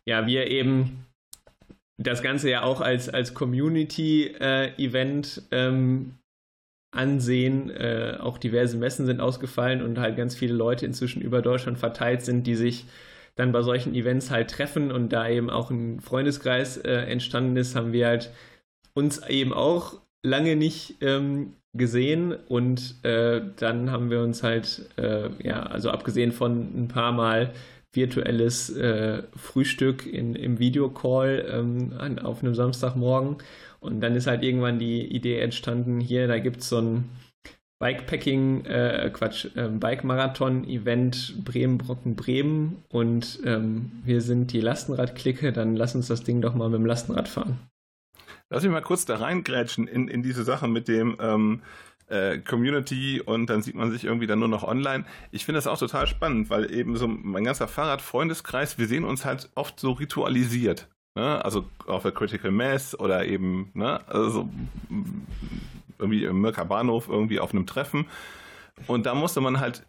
ja, 0.06 0.26
wir 0.26 0.46
eben 0.46 1.06
das 2.02 2.22
Ganze 2.22 2.50
ja 2.50 2.62
auch 2.62 2.80
als, 2.80 3.08
als 3.08 3.34
Community-Event 3.34 5.42
äh, 5.50 5.66
ähm, 5.66 6.14
ansehen. 6.92 7.70
Äh, 7.70 8.18
auch 8.20 8.38
diverse 8.38 8.76
Messen 8.76 9.06
sind 9.06 9.20
ausgefallen 9.20 9.82
und 9.82 9.98
halt 9.98 10.16
ganz 10.16 10.36
viele 10.36 10.54
Leute 10.54 10.86
inzwischen 10.86 11.22
über 11.22 11.42
Deutschland 11.42 11.78
verteilt 11.78 12.22
sind, 12.22 12.46
die 12.46 12.54
sich 12.54 12.86
dann 13.34 13.52
bei 13.52 13.62
solchen 13.62 13.94
Events 13.94 14.30
halt 14.30 14.50
treffen 14.50 14.92
und 14.92 15.12
da 15.12 15.28
eben 15.28 15.50
auch 15.50 15.70
ein 15.70 16.00
Freundeskreis 16.00 16.76
äh, 16.76 16.92
entstanden 16.92 17.56
ist, 17.56 17.74
haben 17.74 17.92
wir 17.92 18.06
halt 18.06 18.30
uns 18.94 19.26
eben 19.26 19.54
auch 19.54 20.00
lange 20.22 20.54
nicht 20.54 20.96
ähm, 21.00 21.54
gesehen 21.74 22.34
und 22.34 23.02
äh, 23.04 23.40
dann 23.56 23.90
haben 23.90 24.10
wir 24.10 24.20
uns 24.20 24.42
halt, 24.42 24.90
äh, 24.98 25.30
ja, 25.42 25.62
also 25.62 25.90
abgesehen 25.90 26.32
von 26.32 26.84
ein 26.84 26.88
paar 26.88 27.12
Mal 27.12 27.52
virtuelles 27.92 28.70
äh, 28.70 29.22
Frühstück 29.36 30.06
in, 30.06 30.34
im 30.34 30.58
Videocall 30.58 31.46
ähm, 31.50 32.18
auf 32.22 32.42
einem 32.42 32.54
Samstagmorgen 32.54 33.36
und 33.80 34.00
dann 34.00 34.14
ist 34.14 34.26
halt 34.26 34.42
irgendwann 34.42 34.78
die 34.78 35.04
Idee 35.04 35.40
entstanden, 35.40 36.00
hier, 36.00 36.26
da 36.28 36.38
gibt 36.38 36.60
es 36.60 36.68
so 36.68 36.78
ein 36.78 37.08
Bikepacking, 37.80 38.64
äh, 38.64 39.10
Quatsch, 39.12 39.46
äh, 39.56 39.68
Bike-Marathon-Event 39.68 41.44
Bremen-Brocken-Bremen 41.44 42.84
und 42.88 43.40
ähm, 43.44 43.90
wir 44.04 44.20
sind 44.20 44.52
die 44.52 44.60
Lastenrad-Clique, 44.60 45.52
dann 45.52 45.74
lass 45.74 45.96
uns 45.96 46.06
das 46.06 46.22
Ding 46.22 46.40
doch 46.40 46.54
mal 46.54 46.68
mit 46.68 46.78
dem 46.78 46.86
Lastenrad 46.86 47.26
fahren. 47.26 47.58
Lass 48.50 48.62
mich 48.62 48.70
mal 48.70 48.82
kurz 48.82 49.04
da 49.04 49.16
reingrätschen 49.16 49.88
in, 49.88 50.06
in 50.06 50.22
diese 50.22 50.44
Sache 50.44 50.68
mit 50.68 50.86
dem 50.86 51.16
ähm, 51.20 51.62
äh, 52.12 52.38
Community 52.38 53.20
und 53.20 53.46
dann 53.48 53.62
sieht 53.62 53.74
man 53.74 53.90
sich 53.90 54.04
irgendwie 54.04 54.26
dann 54.26 54.38
nur 54.38 54.48
noch 54.48 54.64
online. 54.64 55.04
Ich 55.30 55.44
finde 55.44 55.56
das 55.56 55.66
auch 55.66 55.78
total 55.78 56.06
spannend, 56.06 56.50
weil 56.50 56.72
eben 56.72 56.96
so 56.96 57.08
mein 57.08 57.44
ganzer 57.44 57.68
Fahrrad-Freundeskreis, 57.68 58.78
wir 58.78 58.86
sehen 58.86 59.04
uns 59.04 59.24
halt 59.24 59.50
oft 59.54 59.80
so 59.80 59.92
ritualisiert. 59.92 60.88
Ne? 61.14 61.42
Also 61.44 61.64
auf 61.86 62.02
der 62.02 62.12
Critical 62.12 62.50
Mass 62.50 62.98
oder 62.98 63.24
eben, 63.24 63.70
ne? 63.74 64.06
also 64.08 64.48
irgendwie 65.98 66.24
im 66.24 66.40
Mirka 66.40 66.64
Bahnhof 66.64 67.08
irgendwie 67.08 67.40
auf 67.40 67.52
einem 67.54 67.66
Treffen. 67.66 68.06
Und 68.86 69.06
da 69.06 69.14
musste 69.14 69.40
man 69.40 69.58
halt, 69.58 69.86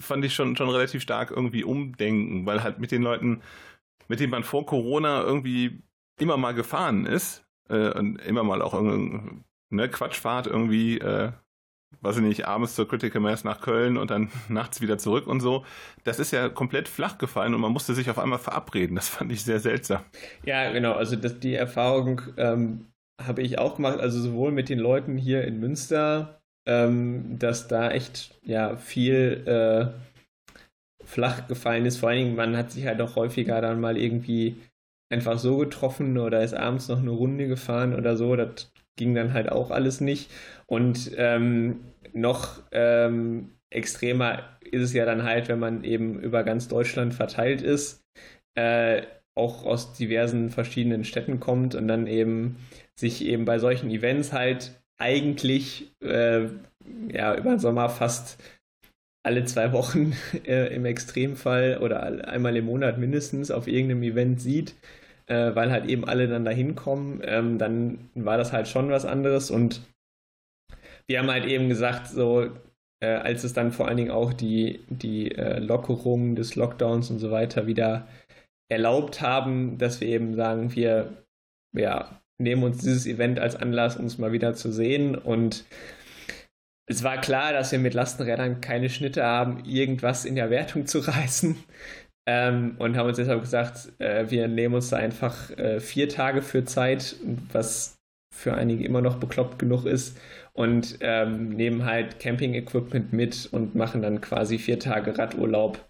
fand 0.00 0.24
ich 0.24 0.34
schon, 0.34 0.56
schon 0.56 0.68
relativ 0.68 1.02
stark 1.02 1.32
irgendwie 1.32 1.64
umdenken, 1.64 2.46
weil 2.46 2.62
halt 2.62 2.78
mit 2.78 2.92
den 2.92 3.02
Leuten, 3.02 3.42
mit 4.06 4.20
denen 4.20 4.30
man 4.30 4.44
vor 4.44 4.64
Corona 4.64 5.22
irgendwie 5.22 5.82
immer 6.20 6.36
mal 6.36 6.54
gefahren 6.54 7.06
ist 7.06 7.44
äh, 7.68 7.90
und 7.98 8.16
immer 8.20 8.44
mal 8.44 8.62
auch 8.62 8.80
ne, 8.80 9.88
Quatschfahrt 9.88 10.46
irgendwie 10.46 10.98
äh, 10.98 11.32
weiß 12.00 12.16
ich 12.16 12.22
nicht, 12.22 12.46
abends 12.46 12.74
zur 12.74 12.88
Critical 12.88 13.20
Mass 13.20 13.44
nach 13.44 13.60
Köln 13.60 13.96
und 13.96 14.10
dann 14.10 14.30
nachts 14.48 14.80
wieder 14.80 14.98
zurück 14.98 15.26
und 15.26 15.40
so. 15.40 15.64
Das 16.04 16.18
ist 16.18 16.30
ja 16.30 16.48
komplett 16.48 16.88
flach 16.88 17.18
gefallen 17.18 17.54
und 17.54 17.60
man 17.60 17.72
musste 17.72 17.94
sich 17.94 18.10
auf 18.10 18.18
einmal 18.18 18.38
verabreden. 18.38 18.96
Das 18.96 19.08
fand 19.08 19.32
ich 19.32 19.44
sehr 19.44 19.60
seltsam. 19.60 20.02
Ja, 20.44 20.70
genau. 20.72 20.92
Also 20.92 21.16
das, 21.16 21.38
die 21.40 21.54
Erfahrung 21.54 22.22
ähm, 22.36 22.86
habe 23.22 23.42
ich 23.42 23.58
auch 23.58 23.76
gemacht. 23.76 24.00
Also 24.00 24.20
sowohl 24.20 24.52
mit 24.52 24.68
den 24.68 24.78
Leuten 24.78 25.16
hier 25.16 25.44
in 25.44 25.60
Münster, 25.60 26.40
ähm, 26.66 27.38
dass 27.38 27.68
da 27.68 27.90
echt 27.90 28.38
ja 28.42 28.76
viel 28.76 29.42
äh, 29.46 29.86
flach 31.04 31.46
gefallen 31.46 31.86
ist. 31.86 31.98
Vor 31.98 32.08
allen 32.08 32.18
Dingen, 32.18 32.36
man 32.36 32.56
hat 32.56 32.70
sich 32.72 32.86
halt 32.86 33.00
auch 33.00 33.16
häufiger 33.16 33.60
dann 33.60 33.80
mal 33.80 33.96
irgendwie 33.96 34.56
einfach 35.10 35.38
so 35.38 35.58
getroffen 35.58 36.18
oder 36.18 36.42
ist 36.42 36.54
abends 36.54 36.88
noch 36.88 36.98
eine 36.98 37.10
Runde 37.10 37.46
gefahren 37.46 37.94
oder 37.94 38.16
so. 38.16 38.34
Das 38.36 38.72
ging 38.96 39.14
dann 39.14 39.32
halt 39.32 39.50
auch 39.50 39.70
alles 39.70 40.00
nicht. 40.00 40.30
Und 40.66 41.12
ähm, 41.16 41.80
noch 42.12 42.62
ähm, 42.72 43.50
extremer 43.70 44.58
ist 44.60 44.82
es 44.82 44.92
ja 44.92 45.04
dann 45.04 45.24
halt, 45.24 45.48
wenn 45.48 45.58
man 45.58 45.84
eben 45.84 46.20
über 46.20 46.44
ganz 46.44 46.68
Deutschland 46.68 47.14
verteilt 47.14 47.62
ist, 47.62 48.02
äh, 48.54 49.02
auch 49.36 49.64
aus 49.64 49.94
diversen 49.94 50.50
verschiedenen 50.50 51.04
Städten 51.04 51.40
kommt 51.40 51.74
und 51.74 51.88
dann 51.88 52.06
eben 52.06 52.56
sich 52.98 53.24
eben 53.24 53.44
bei 53.44 53.58
solchen 53.58 53.90
Events 53.90 54.32
halt 54.32 54.80
eigentlich 54.96 55.92
äh, 56.02 56.46
ja, 57.12 57.34
über 57.36 57.50
den 57.50 57.58
Sommer 57.58 57.88
fast 57.88 58.38
alle 59.24 59.44
zwei 59.44 59.72
Wochen 59.72 60.12
äh, 60.46 60.72
im 60.74 60.84
Extremfall 60.84 61.78
oder 61.78 62.28
einmal 62.28 62.56
im 62.56 62.66
Monat 62.66 62.98
mindestens 62.98 63.50
auf 63.50 63.66
irgendeinem 63.66 64.04
Event 64.04 64.40
sieht 64.40 64.76
äh, 65.26 65.54
weil 65.54 65.70
halt 65.70 65.86
eben 65.86 66.04
alle 66.04 66.28
dann 66.28 66.44
da 66.44 66.50
hinkommen, 66.50 67.20
ähm, 67.24 67.58
dann 67.58 68.10
war 68.14 68.36
das 68.36 68.52
halt 68.52 68.68
schon 68.68 68.90
was 68.90 69.04
anderes 69.04 69.50
und 69.50 69.82
wir 71.06 71.18
haben 71.18 71.30
halt 71.30 71.46
eben 71.46 71.68
gesagt, 71.68 72.08
so 72.08 72.50
äh, 73.00 73.06
als 73.06 73.44
es 73.44 73.52
dann 73.52 73.72
vor 73.72 73.88
allen 73.88 73.96
Dingen 73.96 74.10
auch 74.10 74.32
die, 74.32 74.80
die 74.88 75.32
äh, 75.32 75.58
Lockerungen 75.58 76.36
des 76.36 76.56
Lockdowns 76.56 77.10
und 77.10 77.18
so 77.18 77.30
weiter 77.30 77.66
wieder 77.66 78.06
erlaubt 78.68 79.20
haben, 79.20 79.78
dass 79.78 80.00
wir 80.00 80.08
eben 80.08 80.34
sagen, 80.34 80.74
wir 80.74 81.24
ja, 81.72 82.20
nehmen 82.38 82.64
uns 82.64 82.78
dieses 82.78 83.06
Event 83.06 83.38
als 83.38 83.56
Anlass, 83.56 83.96
uns 83.96 84.18
mal 84.18 84.32
wieder 84.32 84.54
zu 84.54 84.72
sehen 84.72 85.16
und 85.16 85.64
es 86.86 87.02
war 87.02 87.18
klar, 87.18 87.52
dass 87.52 87.72
wir 87.72 87.78
mit 87.78 87.94
Lastenrädern 87.94 88.60
keine 88.60 88.90
Schnitte 88.90 89.24
haben, 89.24 89.64
irgendwas 89.64 90.24
in 90.24 90.34
der 90.34 90.50
Wertung 90.50 90.86
zu 90.86 90.98
reißen. 91.00 91.56
Ähm, 92.26 92.76
und 92.78 92.96
haben 92.96 93.08
uns 93.08 93.18
deshalb 93.18 93.42
gesagt, 93.42 93.92
äh, 93.98 94.30
wir 94.30 94.48
nehmen 94.48 94.74
uns 94.74 94.88
da 94.88 94.96
einfach 94.96 95.50
äh, 95.58 95.78
vier 95.78 96.08
Tage 96.08 96.40
für 96.40 96.64
Zeit, 96.64 97.16
was 97.52 97.98
für 98.34 98.54
einige 98.54 98.84
immer 98.84 99.02
noch 99.02 99.16
bekloppt 99.16 99.58
genug 99.58 99.84
ist, 99.84 100.18
und 100.56 100.98
ähm, 101.00 101.50
nehmen 101.50 101.84
halt 101.84 102.20
Camping-Equipment 102.20 103.12
mit 103.12 103.48
und 103.52 103.74
machen 103.74 104.02
dann 104.02 104.20
quasi 104.20 104.58
vier 104.58 104.78
Tage 104.78 105.18
Radurlaub, 105.18 105.84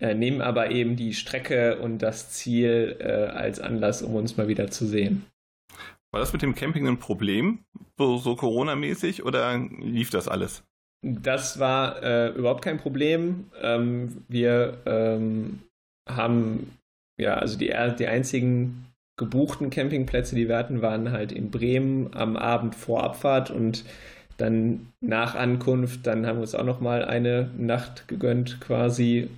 äh, 0.00 0.14
nehmen 0.14 0.40
aber 0.40 0.70
eben 0.70 0.96
die 0.96 1.14
Strecke 1.14 1.78
und 1.78 1.98
das 1.98 2.30
Ziel 2.30 2.96
äh, 3.00 3.04
als 3.04 3.60
Anlass, 3.60 4.02
um 4.02 4.14
uns 4.14 4.36
mal 4.36 4.48
wieder 4.48 4.70
zu 4.70 4.86
sehen. 4.86 5.26
War 6.10 6.20
das 6.20 6.32
mit 6.32 6.40
dem 6.40 6.54
Camping 6.54 6.88
ein 6.88 6.98
Problem, 6.98 7.64
so, 7.98 8.16
so 8.16 8.34
Corona-mäßig, 8.34 9.24
oder 9.24 9.58
lief 9.58 10.08
das 10.08 10.26
alles? 10.26 10.64
Das 11.02 11.58
war 11.58 12.02
äh, 12.02 12.28
überhaupt 12.30 12.64
kein 12.64 12.78
Problem. 12.78 13.50
Ähm, 13.60 14.24
wir 14.26 14.78
ähm, 14.86 15.60
haben, 16.08 16.78
ja, 17.20 17.34
also 17.34 17.58
die, 17.58 17.74
die 17.98 18.06
einzigen 18.06 18.87
gebuchten 19.18 19.70
Campingplätze, 19.70 20.34
die 20.34 20.48
wir 20.48 20.56
hatten, 20.56 20.80
waren 20.80 21.12
halt 21.12 21.32
in 21.32 21.50
Bremen 21.50 22.14
am 22.14 22.36
Abend 22.36 22.74
vor 22.74 23.04
Abfahrt 23.04 23.50
und 23.50 23.84
dann 24.38 24.92
nach 25.00 25.34
Ankunft, 25.34 26.06
dann 26.06 26.26
haben 26.26 26.36
wir 26.36 26.42
uns 26.42 26.54
auch 26.54 26.64
noch 26.64 26.80
mal 26.80 27.04
eine 27.04 27.50
Nacht 27.58 28.08
gegönnt 28.08 28.60
quasi 28.60 29.28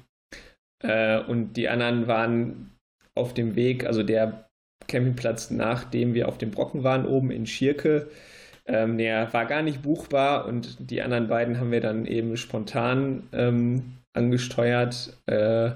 äh, 0.82 1.20
und 1.20 1.54
die 1.54 1.68
anderen 1.68 2.06
waren 2.06 2.70
auf 3.14 3.34
dem 3.34 3.56
Weg, 3.56 3.86
also 3.86 4.02
der 4.02 4.44
Campingplatz, 4.86 5.50
nachdem 5.50 6.14
wir 6.14 6.28
auf 6.28 6.38
dem 6.38 6.50
Brocken 6.50 6.84
waren, 6.84 7.06
oben 7.06 7.30
in 7.30 7.46
Schirke, 7.46 8.08
ähm, 8.66 8.98
der 8.98 9.32
war 9.32 9.46
gar 9.46 9.62
nicht 9.62 9.82
buchbar 9.82 10.46
und 10.46 10.90
die 10.90 11.02
anderen 11.02 11.28
beiden 11.28 11.58
haben 11.58 11.72
wir 11.72 11.80
dann 11.80 12.06
eben 12.06 12.36
spontan 12.36 13.24
ähm, 13.32 13.96
angesteuert. 14.12 15.16
Äh, 15.26 15.72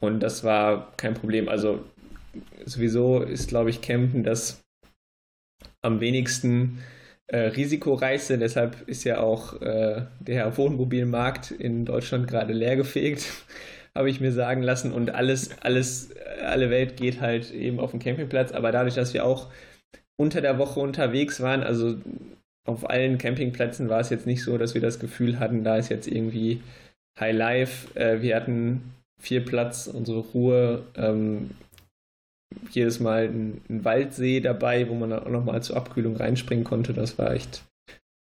und 0.00 0.20
das 0.20 0.44
war 0.44 0.92
kein 0.96 1.14
Problem. 1.14 1.48
Also 1.48 1.84
sowieso 2.64 3.22
ist, 3.22 3.48
glaube 3.48 3.70
ich, 3.70 3.80
Campen 3.80 4.24
das 4.24 4.62
am 5.82 6.00
wenigsten 6.00 6.78
äh, 7.28 7.38
risikoreichste. 7.38 8.38
Deshalb 8.38 8.88
ist 8.88 9.04
ja 9.04 9.20
auch 9.20 9.60
äh, 9.60 10.02
der 10.20 10.56
Wohnmobilmarkt 10.56 11.50
in 11.50 11.84
Deutschland 11.84 12.28
gerade 12.28 12.52
leergefegt, 12.52 13.26
habe 13.94 14.10
ich 14.10 14.20
mir 14.20 14.32
sagen 14.32 14.62
lassen. 14.62 14.92
Und 14.92 15.10
alles, 15.14 15.50
alles, 15.62 16.10
alle 16.42 16.70
Welt 16.70 16.96
geht 16.96 17.20
halt 17.20 17.52
eben 17.52 17.80
auf 17.80 17.90
den 17.92 18.00
Campingplatz. 18.00 18.52
Aber 18.52 18.72
dadurch, 18.72 18.94
dass 18.94 19.14
wir 19.14 19.24
auch 19.24 19.48
unter 20.16 20.40
der 20.40 20.58
Woche 20.58 20.80
unterwegs 20.80 21.40
waren, 21.40 21.62
also 21.62 21.96
auf 22.66 22.88
allen 22.90 23.18
Campingplätzen 23.18 23.88
war 23.88 24.00
es 24.00 24.10
jetzt 24.10 24.26
nicht 24.26 24.42
so, 24.42 24.58
dass 24.58 24.74
wir 24.74 24.80
das 24.80 24.98
Gefühl 24.98 25.38
hatten, 25.38 25.62
da 25.62 25.76
ist 25.76 25.88
jetzt 25.88 26.08
irgendwie 26.08 26.62
High 27.18 27.34
Life. 27.34 27.98
Äh, 27.98 28.22
wir 28.22 28.36
hatten 28.36 28.92
viel 29.20 29.40
Platz, 29.40 29.86
unsere 29.86 30.18
Ruhe. 30.18 30.84
Ähm, 30.96 31.50
jedes 32.70 33.00
Mal 33.00 33.24
ein, 33.24 33.60
ein, 33.68 33.84
Waldsee 33.84 34.40
dabei, 34.40 34.88
wo 34.88 34.94
man 34.94 35.12
auch 35.12 35.28
nochmal 35.28 35.62
zur 35.62 35.76
Abkühlung 35.76 36.16
reinspringen 36.16 36.64
konnte. 36.64 36.92
Das 36.92 37.18
war 37.18 37.32
echt 37.32 37.64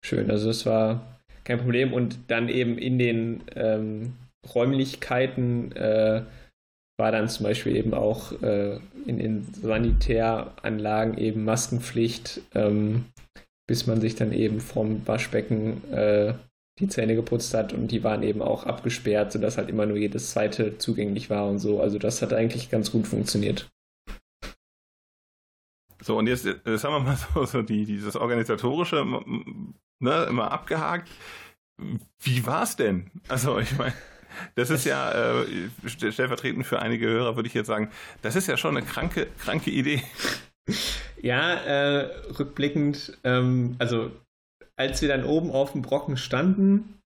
schön. 0.05 0.31
Also 0.31 0.51
es 0.51 0.67
war 0.67 1.19
kein 1.45 1.59
Problem. 1.61 1.93
Und 1.93 2.19
dann 2.29 2.49
eben 2.49 2.79
in 2.79 2.99
den 2.99 3.43
ähm, 3.55 4.15
Räumlichkeiten 4.55 5.73
äh, 5.73 6.23
war 6.97 7.13
dann 7.13 7.29
zum 7.29 7.45
Beispiel 7.45 7.77
eben 7.77 7.95
auch 7.95 8.33
äh, 8.43 8.79
in 9.07 9.19
den 9.19 9.47
Sanitäranlagen 9.53 11.19
eben 11.19 11.45
Maskenpflicht, 11.45 12.41
ähm, 12.55 13.07
bis 13.67 13.87
man 13.87 14.01
sich 14.01 14.15
dann 14.15 14.33
eben 14.33 14.61
vom 14.61 15.07
Waschbecken 15.07 15.83
äh, 15.93 16.35
die 16.81 16.89
Zähne 16.89 17.15
geputzt 17.15 17.55
hat 17.55 17.73
und 17.73 17.89
die 17.89 18.03
waren 18.03 18.23
eben 18.23 18.43
auch 18.43 18.67
abgesperrt, 18.67 19.33
sodass 19.33 19.59
halt 19.59 19.69
immer 19.69 19.87
nur 19.87 19.97
jedes 19.97 20.31
zweite 20.31 20.79
zugänglich 20.79 21.31
war 21.31 21.49
und 21.49 21.59
so. 21.59 21.81
Also 21.81 21.99
das 21.99 22.21
hat 22.21 22.33
eigentlich 22.33 22.71
ganz 22.71 22.91
gut 22.91 23.07
funktioniert. 23.07 23.71
So, 26.05 26.19
und 26.19 26.27
jetzt, 26.27 26.45
jetzt 26.45 26.85
haben 26.85 26.93
wir 26.93 27.01
mal 27.01 27.17
so, 27.35 27.45
so 27.47 27.63
die, 27.63 27.87
dieses 27.87 28.15
organisatorische 28.15 29.05
ne, 30.01 30.25
immer 30.29 30.53
abgehakt. 30.53 31.09
Wie 32.21 32.47
war 32.47 32.63
es 32.63 32.77
denn? 32.77 33.11
Also, 33.29 33.59
ich 33.59 33.77
meine, 33.79 33.95
Das 34.55 34.71
ist 34.71 34.85
ja, 34.85 35.13
äh, 35.13 35.47
stellvertretend 35.87 36.67
für 36.67 36.81
einige 36.81 37.07
Hörer 37.07 37.37
würde 37.37 37.47
ich 37.47 37.55
jetzt 37.55 37.67
sagen, 37.67 37.91
das 38.23 38.37
ist 38.37 38.49
ja 38.49 38.57
schon 38.57 38.77
eine 38.77 38.87
kranke, 38.87 39.29
kranke 39.39 39.71
Idee. 39.71 40.03
Ja, 41.23 41.55
äh, 41.55 42.11
rückblickend, 42.39 43.19
ähm, 43.25 43.77
also 43.79 44.11
als 44.77 45.01
wir 45.03 45.09
dann 45.09 45.25
oben 45.25 45.51
auf 45.51 45.73
dem 45.73 45.83
Brocken 45.83 46.17
standen, 46.17 46.99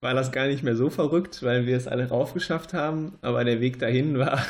war 0.00 0.14
das 0.14 0.32
gar 0.32 0.46
nicht 0.46 0.62
mehr 0.62 0.76
so 0.76 0.90
verrückt, 0.90 1.42
weil 1.42 1.66
wir 1.66 1.76
es 1.76 1.86
alle 1.86 2.08
raufgeschafft 2.08 2.74
haben, 2.74 3.18
aber 3.22 3.44
der 3.44 3.60
Weg 3.60 3.78
dahin 3.78 4.18
war 4.18 4.44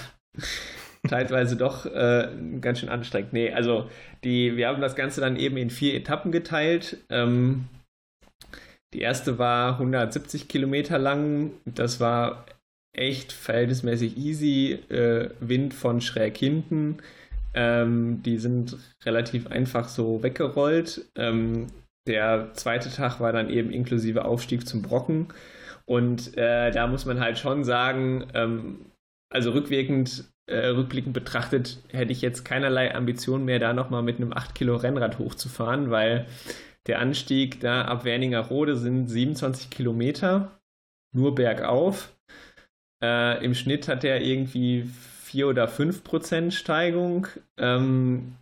teilweise 1.09 1.57
doch 1.57 1.87
äh, 1.87 2.29
ganz 2.61 2.81
schön 2.81 2.89
anstrengend. 2.89 3.33
Nee, 3.33 3.53
also 3.53 3.89
die, 4.25 4.57
wir 4.57 4.69
haben 4.69 4.81
das 4.81 4.97
Ganze 4.97 5.21
dann 5.21 5.37
eben 5.37 5.57
in 5.57 5.71
vier 5.71 5.95
Etappen 5.95 6.33
geteilt. 6.33 6.99
Ähm, 7.11 7.67
die 8.95 9.01
erste 9.01 9.39
war 9.39 9.73
170 9.73 10.49
Kilometer 10.49 10.99
lang. 10.99 11.53
Das 11.65 12.01
war 12.01 12.47
echt 12.93 13.33
verhältnismäßig 13.33 14.17
easy. 14.17 14.79
Äh, 14.89 15.31
Wind 15.41 15.75
von 15.75 16.01
schräg 16.01 16.37
hinten. 16.37 16.99
Ähm, 17.55 18.23
die 18.23 18.39
sind 18.39 18.77
relativ 19.05 19.47
einfach 19.49 19.89
so 19.89 20.23
weggerollt. 20.23 21.07
Ähm, 21.17 21.67
der 22.07 22.51
zweite 22.55 22.91
Tag 22.91 23.21
war 23.21 23.33
dann 23.33 23.51
eben 23.51 23.71
inklusive 23.71 24.25
Aufstieg 24.25 24.67
zum 24.67 24.83
Brocken. 24.83 25.29
Und 25.85 26.37
äh, 26.37 26.71
da 26.71 26.87
muss 26.87 27.07
man 27.07 27.21
halt 27.21 27.39
schon 27.39 27.65
sagen, 27.65 28.27
ähm, 28.35 28.87
also 29.33 29.51
rückwirkend, 29.51 30.25
äh, 30.47 30.69
rückblickend 30.69 31.13
betrachtet, 31.13 31.79
hätte 31.91 32.13
ich 32.13 32.23
jetzt 32.23 32.45
keinerlei 32.45 32.95
Ambition 32.95 33.45
mehr, 33.45 33.59
da 33.59 33.73
nochmal 33.73 34.03
mit 34.03 34.17
einem 34.17 34.33
8 34.33 34.55
Kilo 34.55 34.77
Rennrad 34.77 35.19
hochzufahren, 35.19 35.91
weil 35.91 36.27
der 36.87 37.01
Anstieg 37.01 37.61
da 37.61 37.83
ab 37.83 38.05
Werningerode 38.05 38.77
sind 38.77 39.09
27 39.09 39.71
Kilometer, 39.71 40.53
nur 41.13 41.35
bergauf. 41.35 42.17
Äh, 43.03 43.45
Im 43.45 43.55
Schnitt 43.55 43.89
hat 43.89 44.05
er 44.05 44.23
irgendwie 44.23 44.89
4 45.25 45.49
oder 45.49 45.69
5 45.69 46.05
Prozent 46.05 46.55
Steigung, 46.55 47.27
ähm, 47.59 48.37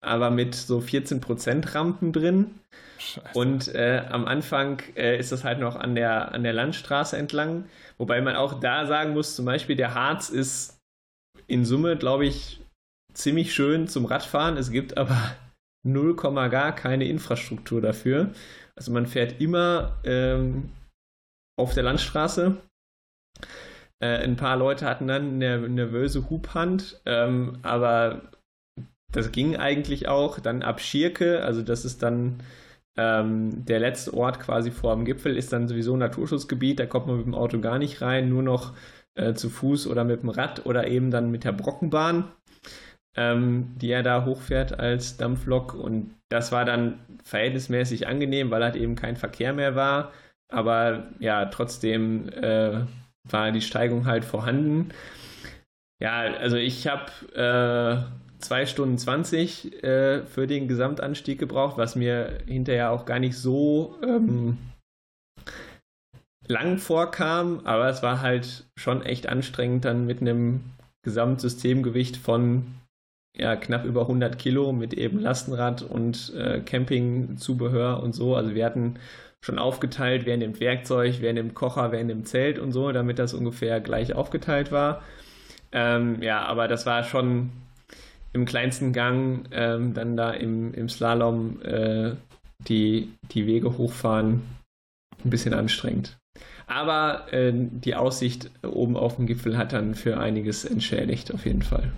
aber 0.00 0.30
mit 0.30 0.54
so 0.54 0.80
14 0.80 1.20
Prozent 1.20 1.74
Rampen 1.74 2.12
drin. 2.12 2.58
Scheiße. 2.98 3.38
Und 3.38 3.74
äh, 3.74 4.02
am 4.08 4.24
Anfang 4.24 4.80
äh, 4.96 5.18
ist 5.18 5.32
das 5.32 5.44
halt 5.44 5.58
noch 5.58 5.76
an 5.76 5.94
der, 5.94 6.32
an 6.32 6.44
der 6.44 6.52
Landstraße 6.52 7.16
entlang. 7.16 7.66
Wobei 7.98 8.20
man 8.22 8.36
auch 8.36 8.58
da 8.58 8.86
sagen 8.86 9.12
muss, 9.12 9.36
zum 9.36 9.44
Beispiel 9.44 9.76
der 9.76 9.94
Harz 9.94 10.30
ist 10.30 10.81
in 11.46 11.64
Summe, 11.64 11.96
glaube 11.96 12.26
ich, 12.26 12.60
ziemlich 13.14 13.54
schön 13.54 13.88
zum 13.88 14.04
Radfahren. 14.04 14.56
Es 14.56 14.70
gibt 14.70 14.96
aber 14.96 15.36
0, 15.84 16.16
gar 16.16 16.74
keine 16.74 17.06
Infrastruktur 17.06 17.80
dafür. 17.80 18.32
Also 18.76 18.92
man 18.92 19.06
fährt 19.06 19.40
immer 19.40 19.98
ähm, 20.04 20.70
auf 21.58 21.74
der 21.74 21.82
Landstraße. 21.82 22.56
Äh, 24.02 24.24
ein 24.24 24.36
paar 24.36 24.56
Leute 24.56 24.86
hatten 24.86 25.06
dann 25.06 25.34
eine 25.34 25.68
nervöse 25.68 26.30
Hubhand, 26.30 27.00
ähm, 27.06 27.58
aber 27.62 28.22
das 29.12 29.30
ging 29.32 29.56
eigentlich 29.56 30.08
auch. 30.08 30.40
Dann 30.40 30.62
ab 30.62 30.80
Schirke, 30.80 31.44
also 31.44 31.62
das 31.62 31.84
ist 31.84 32.02
dann 32.02 32.42
ähm, 32.96 33.64
der 33.64 33.80
letzte 33.80 34.14
Ort 34.14 34.40
quasi 34.40 34.70
vor 34.70 34.94
dem 34.94 35.04
Gipfel, 35.04 35.36
ist 35.36 35.52
dann 35.52 35.68
sowieso 35.68 35.96
Naturschutzgebiet. 35.96 36.80
Da 36.80 36.86
kommt 36.86 37.06
man 37.06 37.18
mit 37.18 37.26
dem 37.26 37.34
Auto 37.34 37.60
gar 37.60 37.78
nicht 37.78 38.00
rein, 38.00 38.28
nur 38.28 38.42
noch 38.42 38.74
äh, 39.14 39.34
zu 39.34 39.50
Fuß 39.50 39.86
oder 39.86 40.04
mit 40.04 40.22
dem 40.22 40.28
Rad 40.28 40.66
oder 40.66 40.86
eben 40.86 41.10
dann 41.10 41.30
mit 41.30 41.44
der 41.44 41.52
Brockenbahn 41.52 42.24
ähm, 43.16 43.74
die 43.76 43.90
er 43.90 44.02
da 44.02 44.24
hochfährt 44.24 44.78
als 44.78 45.16
Dampflok. 45.16 45.74
Und 45.74 46.14
das 46.28 46.52
war 46.52 46.64
dann 46.64 46.98
verhältnismäßig 47.24 48.06
angenehm, 48.06 48.50
weil 48.50 48.64
halt 48.64 48.76
eben 48.76 48.94
kein 48.94 49.16
Verkehr 49.16 49.52
mehr 49.52 49.74
war. 49.74 50.12
Aber 50.48 51.08
ja, 51.18 51.46
trotzdem 51.46 52.28
äh, 52.28 52.80
war 53.24 53.52
die 53.52 53.60
Steigung 53.60 54.06
halt 54.06 54.24
vorhanden. 54.24 54.90
Ja, 56.00 56.20
also 56.20 56.56
ich 56.56 56.88
habe 56.88 57.06
äh, 57.34 58.42
2 58.42 58.66
Stunden 58.66 58.98
20 58.98 59.84
äh, 59.84 60.24
für 60.24 60.46
den 60.46 60.66
Gesamtanstieg 60.68 61.38
gebraucht, 61.38 61.78
was 61.78 61.96
mir 61.96 62.38
hinterher 62.46 62.90
auch 62.90 63.06
gar 63.06 63.20
nicht 63.20 63.36
so 63.36 63.98
ähm, 64.02 64.58
lang 66.48 66.78
vorkam, 66.78 67.60
aber 67.64 67.88
es 67.88 68.02
war 68.02 68.20
halt 68.20 68.64
schon 68.76 69.02
echt 69.02 69.28
anstrengend, 69.28 69.84
dann 69.84 70.06
mit 70.06 70.20
einem 70.20 70.60
Gesamtsystemgewicht 71.02 72.16
von 72.16 72.66
ja, 73.36 73.56
knapp 73.56 73.84
über 73.84 74.02
100 74.02 74.38
Kilo 74.38 74.72
mit 74.72 74.94
eben 74.94 75.18
Lastenrad 75.18 75.82
und 75.82 76.34
äh, 76.34 76.60
Campingzubehör 76.60 78.02
und 78.02 78.14
so. 78.14 78.36
Also 78.36 78.54
wir 78.54 78.64
hatten 78.66 78.96
schon 79.40 79.58
aufgeteilt, 79.58 80.26
wer 80.26 80.36
nimmt 80.36 80.60
Werkzeug, 80.60 81.16
wer 81.20 81.32
nimmt 81.32 81.54
Kocher, 81.54 81.92
wer 81.92 82.04
nimmt 82.04 82.28
Zelt 82.28 82.58
und 82.58 82.72
so, 82.72 82.92
damit 82.92 83.18
das 83.18 83.34
ungefähr 83.34 83.80
gleich 83.80 84.14
aufgeteilt 84.14 84.70
war. 84.70 85.02
Ähm, 85.72 86.22
ja, 86.22 86.44
aber 86.44 86.68
das 86.68 86.84
war 86.86 87.02
schon 87.04 87.50
im 88.32 88.44
kleinsten 88.44 88.92
Gang 88.92 89.46
ähm, 89.50 89.94
dann 89.94 90.16
da 90.16 90.30
im, 90.30 90.72
im 90.74 90.88
Slalom 90.88 91.60
äh, 91.62 92.12
die, 92.68 93.12
die 93.32 93.46
Wege 93.46 93.78
hochfahren 93.78 94.42
ein 95.24 95.30
bisschen 95.30 95.54
anstrengend. 95.54 96.16
Aber 96.74 97.32
äh, 97.32 97.52
die 97.54 97.94
Aussicht 97.94 98.50
oben 98.62 98.96
auf 98.96 99.16
dem 99.16 99.26
Gipfel 99.26 99.58
hat 99.58 99.72
dann 99.72 99.94
für 99.94 100.18
einiges 100.18 100.64
entschädigt, 100.64 101.32
auf 101.32 101.44
jeden 101.44 101.62
Fall. 101.62 101.92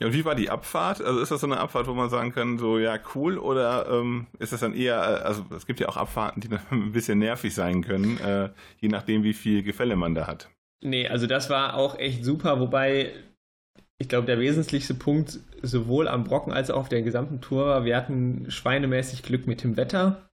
Ja, 0.00 0.06
und 0.06 0.14
wie 0.14 0.24
war 0.24 0.34
die 0.34 0.48
Abfahrt? 0.48 1.02
Also 1.02 1.20
ist 1.20 1.30
das 1.30 1.42
so 1.42 1.46
eine 1.46 1.60
Abfahrt, 1.60 1.86
wo 1.86 1.92
man 1.92 2.08
sagen 2.08 2.32
kann, 2.32 2.58
so 2.58 2.78
ja, 2.78 2.98
cool, 3.14 3.36
oder 3.36 3.86
ähm, 3.90 4.26
ist 4.38 4.52
das 4.52 4.60
dann 4.60 4.74
eher, 4.74 4.96
äh, 4.96 5.22
also 5.22 5.44
es 5.54 5.66
gibt 5.66 5.78
ja 5.78 5.88
auch 5.88 5.98
Abfahrten, 5.98 6.40
die 6.40 6.48
dann 6.48 6.60
ein 6.70 6.92
bisschen 6.92 7.18
nervig 7.18 7.54
sein 7.54 7.82
können, 7.82 8.18
äh, 8.18 8.48
je 8.80 8.88
nachdem, 8.88 9.24
wie 9.24 9.34
viel 9.34 9.62
Gefälle 9.62 9.94
man 9.94 10.14
da 10.14 10.26
hat. 10.26 10.48
Nee, 10.82 11.06
also 11.06 11.26
das 11.26 11.50
war 11.50 11.74
auch 11.74 11.98
echt 11.98 12.24
super, 12.24 12.58
wobei 12.60 13.12
ich 13.98 14.08
glaube, 14.08 14.26
der 14.26 14.40
wesentlichste 14.40 14.94
Punkt 14.94 15.38
sowohl 15.60 16.08
am 16.08 16.24
Brocken 16.24 16.52
als 16.52 16.70
auch 16.70 16.78
auf 16.78 16.88
der 16.88 17.02
gesamten 17.02 17.40
Tour 17.40 17.66
war, 17.66 17.84
wir 17.84 17.96
hatten 17.96 18.46
schweinemäßig 18.48 19.22
Glück 19.22 19.46
mit 19.46 19.62
dem 19.62 19.76
Wetter. 19.76 20.28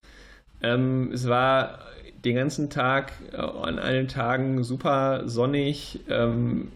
Ähm, 0.63 1.11
es 1.13 1.27
war 1.27 1.79
den 2.25 2.35
ganzen 2.35 2.69
Tag, 2.69 3.13
äh, 3.31 3.37
an 3.37 3.79
allen 3.79 4.07
Tagen 4.07 4.63
super 4.63 5.27
sonnig. 5.27 5.99
Ähm, 6.09 6.71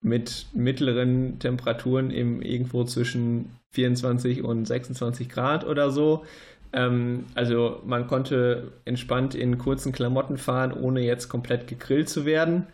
mit 0.00 0.46
mittleren 0.52 1.38
Temperaturen 1.38 2.10
im, 2.10 2.40
irgendwo 2.42 2.84
zwischen 2.84 3.50
24 3.72 4.42
und 4.44 4.66
26 4.66 5.28
Grad 5.28 5.66
oder 5.66 5.90
so. 5.90 6.24
Ähm, 6.72 7.24
also 7.34 7.82
man 7.84 8.06
konnte 8.06 8.72
entspannt 8.84 9.34
in 9.34 9.58
kurzen 9.58 9.92
Klamotten 9.92 10.38
fahren, 10.38 10.72
ohne 10.72 11.00
jetzt 11.00 11.28
komplett 11.28 11.66
gegrillt 11.66 12.08
zu 12.08 12.24
werden. 12.24 12.66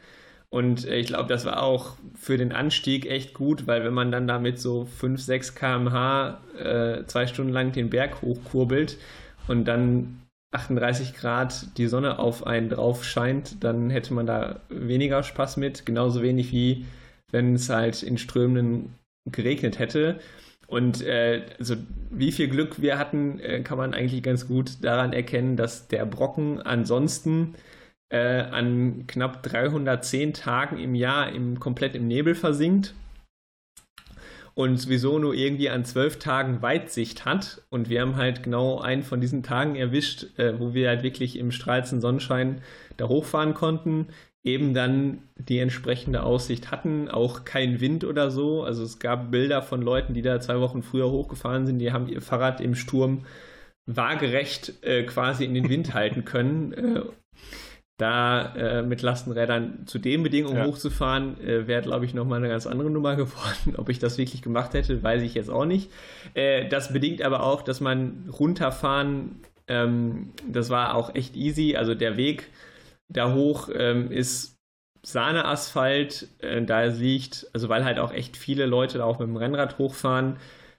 Und 0.50 0.86
ich 0.86 1.08
glaube, 1.08 1.28
das 1.28 1.44
war 1.44 1.62
auch 1.62 1.96
für 2.14 2.36
den 2.36 2.52
Anstieg 2.52 3.06
echt 3.06 3.34
gut, 3.34 3.66
weil 3.66 3.84
wenn 3.84 3.94
man 3.94 4.12
dann 4.12 4.28
damit 4.28 4.60
so 4.60 4.84
5, 4.84 5.20
6 5.20 5.54
km/h 5.56 6.40
äh, 6.58 7.06
zwei 7.06 7.26
Stunden 7.26 7.52
lang 7.52 7.72
den 7.72 7.90
Berg 7.90 8.22
hochkurbelt 8.22 8.98
und 9.48 9.64
dann 9.64 10.20
38 10.55 11.14
Grad 11.14 11.76
die 11.78 11.86
Sonne 11.86 12.18
auf 12.18 12.46
einen 12.46 12.68
drauf 12.68 13.05
scheint, 13.05 13.62
dann 13.62 13.90
hätte 13.90 14.14
man 14.14 14.26
da 14.26 14.61
weniger 14.68 15.22
Spaß 15.22 15.57
mit. 15.57 15.84
Genauso 15.86 16.22
wenig 16.22 16.52
wie 16.52 16.86
wenn 17.30 17.55
es 17.55 17.68
halt 17.68 18.02
in 18.02 18.16
Strömenden 18.16 18.94
geregnet 19.30 19.78
hätte. 19.78 20.20
Und 20.66 21.02
äh, 21.02 21.42
also 21.59 21.76
wie 22.11 22.32
viel 22.32 22.48
Glück 22.48 22.80
wir 22.80 22.98
hatten, 22.98 23.40
äh, 23.40 23.61
kann 23.61 23.76
man 23.76 23.92
eigentlich 23.92 24.22
ganz 24.22 24.46
gut 24.46 24.82
daran 24.82 25.12
erkennen, 25.12 25.57
dass 25.57 25.88
der 25.88 26.07
Brocken 26.07 26.62
ansonsten 26.62 27.55
äh, 28.09 28.40
an 28.40 29.07
knapp 29.07 29.42
310 29.42 30.32
Tagen 30.32 30.78
im 30.78 30.94
Jahr 30.94 31.32
im, 31.32 31.59
komplett 31.61 31.94
im 31.96 32.07
Nebel 32.07 32.34
versinkt 32.34 32.94
und 34.55 34.76
sowieso 34.76 35.18
nur 35.18 35.34
irgendwie 35.34 35.68
an 35.68 35.84
zwölf 35.84 36.18
Tagen 36.18 36.62
Weitsicht 36.62 37.24
hat. 37.24 37.62
Und 37.70 37.88
wir 37.88 38.00
haben 38.00 38.16
halt 38.16 38.42
genau 38.42 38.80
einen 38.80 39.02
von 39.02 39.20
diesen 39.20 39.42
Tagen 39.42 39.74
erwischt, 39.74 40.38
äh, 40.38 40.59
wo 40.59 40.74
wir 40.74 40.88
halt 40.88 41.02
wirklich 41.02 41.38
im 41.38 41.50
strahlenden 41.50 42.00
Sonnenschein 42.00 42.61
da 42.96 43.09
hochfahren 43.09 43.55
konnten 43.55 44.09
eben 44.44 44.74
dann 44.74 45.22
die 45.36 45.59
entsprechende 45.59 46.22
Aussicht 46.22 46.70
hatten, 46.70 47.09
auch 47.09 47.44
kein 47.44 47.80
Wind 47.80 48.05
oder 48.05 48.30
so. 48.30 48.62
Also 48.62 48.84
es 48.84 48.98
gab 48.98 49.30
Bilder 49.30 49.62
von 49.62 49.80
Leuten, 49.80 50.12
die 50.12 50.22
da 50.22 50.38
zwei 50.38 50.61
Wochen 50.61 50.82
früher 50.82 51.11
hochgefahren 51.11 51.66
sind, 51.66 51.78
die 51.78 51.92
haben 51.92 52.09
ihr 52.09 52.20
Fahrrad 52.20 52.61
im 52.61 52.74
Sturm 52.74 53.24
waagerecht 53.86 54.82
äh, 54.82 55.02
quasi 55.05 55.44
in 55.44 55.55
den 55.55 55.68
Wind 55.68 55.94
halten 55.94 56.24
können. 56.24 56.72
Äh, 56.72 57.02
da 57.97 58.55
äh, 58.57 58.82
mit 58.82 59.03
Lastenrädern 59.03 59.86
zu 59.86 59.99
den 59.99 60.22
Bedingungen 60.22 60.57
ja. 60.57 60.66
hochzufahren, 60.66 61.40
äh, 61.40 61.66
wäre, 61.68 61.82
glaube 61.82 62.05
ich, 62.05 62.14
nochmal 62.14 62.38
eine 62.38 62.49
ganz 62.49 62.66
andere 62.66 62.90
Nummer 62.90 63.14
geworden. 63.16 63.76
Ob 63.76 63.88
ich 63.88 63.99
das 63.99 64.18
wirklich 64.18 64.42
gemacht 64.42 64.74
hätte, 64.74 65.03
weiß 65.03 65.22
ich 65.22 65.34
jetzt 65.34 65.51
auch 65.51 65.64
nicht. 65.64 65.90
Äh, 66.34 66.68
das 66.68 66.92
bedingt 66.92 67.22
aber 67.22 67.45
auch, 67.45 67.62
dass 67.62 67.80
man 67.80 68.28
runterfahren, 68.32 69.40
ähm, 69.68 70.32
das 70.49 70.70
war 70.70 70.95
auch 70.95 71.14
echt 71.14 71.36
easy. 71.36 71.76
Also 71.76 71.95
der 71.95 72.16
Weg 72.16 72.51
da 73.09 73.32
hoch 73.32 73.68
ähm, 73.72 74.11
ist 74.11 74.57
Sahneasphalt, 75.03 76.28
äh, 76.40 76.62
da 76.62 76.84
liegt, 76.84 77.47
also 77.53 77.68
weil 77.68 77.84
halt 77.84 77.99
auch 77.99 78.12
echt 78.12 78.36
viele 78.36 78.66
Leute 78.66 78.99
da 78.99 79.05
auch 79.05 79.18
mit 79.18 79.28
dem 79.28 79.36
Rennrad 79.36 79.78
hochfahren, 79.78 80.36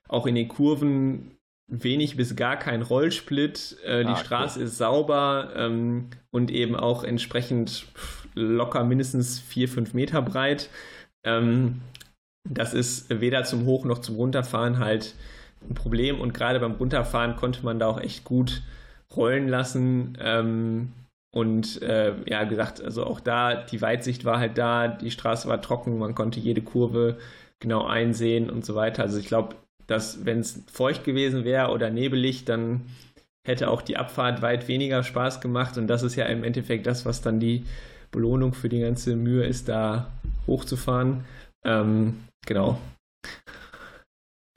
auch 0.10 0.26
in 0.26 0.36
den 0.36 0.48
Kurven 0.48 1.32
wenig 1.68 2.16
bis 2.18 2.36
gar 2.36 2.58
kein 2.58 2.82
Rollsplit. 2.82 3.78
Äh, 3.84 4.04
die 4.04 4.10
ah, 4.12 4.16
Straße 4.16 4.60
cool. 4.60 4.66
ist 4.66 4.78
sauber 4.78 5.54
ähm, 5.56 6.10
und 6.32 6.52
eben 6.52 6.76
auch 6.76 7.04
entsprechend 7.04 7.88
locker 8.36 8.84
mindestens 8.84 9.40
vier, 9.40 9.68
fünf 9.70 9.94
Meter 9.94 10.22
breit. 10.22 10.70
Ähm, 11.24 11.82
das 12.48 12.74
ist 12.74 13.10
weder 13.10 13.44
zum 13.44 13.66
Hoch- 13.66 13.86
noch 13.86 14.00
zum 14.00 14.16
Runterfahren 14.16 14.80
halt 14.80 15.16
ein 15.68 15.74
Problem. 15.74 16.20
Und 16.20 16.34
gerade 16.34 16.60
beim 16.60 16.74
Runterfahren 16.74 17.36
konnte 17.36 17.64
man 17.66 17.80
da 17.80 17.88
auch 17.88 18.00
echt 18.00 18.24
gut 18.24 18.62
rollen 19.16 19.48
lassen. 19.48 20.18
Ähm, 20.22 20.94
und 21.34 21.82
äh, 21.82 22.14
ja, 22.30 22.44
gesagt, 22.46 22.82
also 22.82 23.06
auch 23.06 23.20
da, 23.20 23.56
die 23.56 23.82
Weitsicht 23.82 24.24
war 24.24 24.40
halt 24.40 24.58
da, 24.58 24.88
die 24.88 25.12
Straße 25.12 25.50
war 25.50 25.62
trocken, 25.62 25.98
man 25.98 26.16
konnte 26.16 26.40
jede 26.40 26.62
Kurve 26.62 27.18
genau 27.60 27.86
einsehen 27.86 28.50
und 28.50 28.64
so 28.66 28.76
weiter. 28.76 29.04
Also 29.04 29.20
ich 29.20 29.28
glaube, 29.28 29.56
dass 29.88 30.26
wenn 30.26 30.40
es 30.40 30.64
feucht 30.72 31.04
gewesen 31.04 31.44
wäre 31.44 31.72
oder 31.72 31.90
nebelig, 31.90 32.46
dann 32.46 32.82
hätte 33.46 33.70
auch 33.70 33.82
die 33.82 33.98
Abfahrt 33.98 34.42
weit 34.42 34.68
weniger 34.68 35.04
Spaß 35.04 35.40
gemacht. 35.42 35.78
Und 35.78 35.88
das 35.88 36.04
ist 36.04 36.16
ja 36.16 36.26
im 36.26 36.44
Endeffekt 36.44 36.88
das, 36.88 37.06
was 37.06 37.22
dann 37.22 37.40
die 37.40 37.66
Belohnung 38.12 38.54
für 38.54 38.70
die 38.70 38.80
ganze 38.80 39.16
Mühe 39.16 39.46
ist, 39.46 39.70
da 39.70 40.12
hochzufahren. 40.48 41.26
Ähm, 41.64 42.26
genau. 42.46 42.80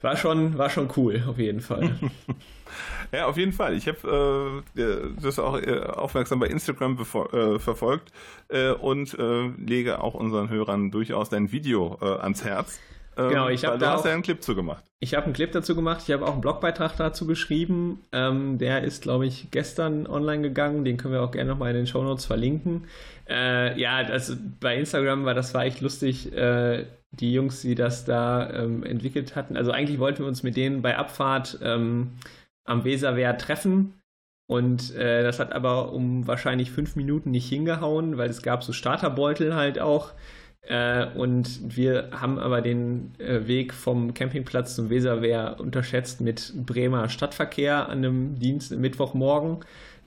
War 0.01 0.15
schon, 0.15 0.57
war 0.57 0.69
schon 0.69 0.89
cool, 0.95 1.23
auf 1.27 1.37
jeden 1.37 1.59
Fall. 1.59 1.99
ja, 3.11 3.25
auf 3.25 3.35
jeden 3.35 3.51
Fall. 3.51 3.75
Ich 3.75 3.87
habe 3.87 4.63
äh, 4.75 5.21
das 5.21 5.39
auch 5.39 5.57
äh, 5.57 5.81
aufmerksam 5.81 6.39
bei 6.39 6.47
Instagram 6.47 6.97
äh, 6.97 7.59
verfolgt 7.59 8.13
äh, 8.47 8.71
und 8.71 9.13
äh, 9.19 9.47
lege 9.57 10.01
auch 10.01 10.13
unseren 10.13 10.49
Hörern 10.49 10.89
durchaus 10.89 11.29
dein 11.29 11.51
Video 11.51 11.97
äh, 12.01 12.05
ans 12.05 12.45
Herz. 12.45 12.79
Ähm, 13.17 13.29
genau, 13.29 13.49
ich 13.49 13.65
habe 13.65 13.77
da 13.77 13.93
hast 13.93 14.05
ja 14.05 14.11
einen 14.11 14.21
Clip 14.21 14.41
zu 14.41 14.55
gemacht. 14.55 14.83
Ich 14.99 15.15
habe 15.15 15.25
einen 15.25 15.33
Clip 15.33 15.51
dazu 15.51 15.75
gemacht. 15.75 16.03
Ich 16.05 16.13
habe 16.13 16.25
auch 16.25 16.33
einen 16.33 16.41
Blogbeitrag 16.41 16.95
dazu 16.97 17.25
geschrieben. 17.25 18.03
Ähm, 18.11 18.57
der 18.57 18.83
ist, 18.83 19.01
glaube 19.03 19.25
ich, 19.25 19.49
gestern 19.51 20.07
online 20.07 20.41
gegangen. 20.41 20.85
Den 20.85 20.97
können 20.97 21.13
wir 21.13 21.21
auch 21.21 21.31
gerne 21.31 21.49
nochmal 21.49 21.71
in 21.71 21.77
den 21.77 21.87
Show 21.87 22.03
Notes 22.03 22.25
verlinken. 22.25 22.85
Äh, 23.29 23.79
ja, 23.79 23.97
also 23.97 24.35
bei 24.59 24.77
Instagram 24.77 25.25
war 25.25 25.33
das 25.33 25.53
war 25.53 25.65
echt 25.65 25.81
lustig. 25.81 26.33
Äh, 26.33 26.85
die 27.11 27.33
Jungs, 27.33 27.61
die 27.61 27.75
das 27.75 28.05
da 28.05 28.49
ähm, 28.51 28.83
entwickelt 28.83 29.35
hatten. 29.35 29.57
Also 29.57 29.71
eigentlich 29.71 29.99
wollten 29.99 30.19
wir 30.19 30.27
uns 30.27 30.43
mit 30.43 30.55
denen 30.55 30.81
bei 30.81 30.97
Abfahrt 30.97 31.59
ähm, 31.63 32.11
am 32.65 32.83
Weserwehr 32.83 33.37
treffen. 33.37 33.93
Und 34.47 34.95
äh, 34.95 35.23
das 35.23 35.39
hat 35.39 35.53
aber 35.53 35.91
um 35.91 36.25
wahrscheinlich 36.27 36.71
fünf 36.71 36.95
Minuten 36.95 37.31
nicht 37.31 37.47
hingehauen, 37.47 38.17
weil 38.17 38.29
es 38.29 38.41
gab 38.41 38.63
so 38.63 38.73
Starterbeutel 38.73 39.55
halt 39.55 39.79
auch. 39.79 40.11
Äh, 40.61 41.07
und 41.15 41.75
wir 41.75 42.09
haben 42.11 42.37
aber 42.37 42.61
den 42.61 43.13
äh, 43.17 43.47
Weg 43.47 43.73
vom 43.73 44.13
Campingplatz 44.13 44.75
zum 44.75 44.89
Weserwehr 44.89 45.57
unterschätzt 45.59 46.21
mit 46.21 46.53
Bremer 46.65 47.09
Stadtverkehr 47.09 47.87
an 47.89 47.99
einem 47.99 48.39
Dienst 48.39 48.71
Mittwochmorgen. 48.71 49.59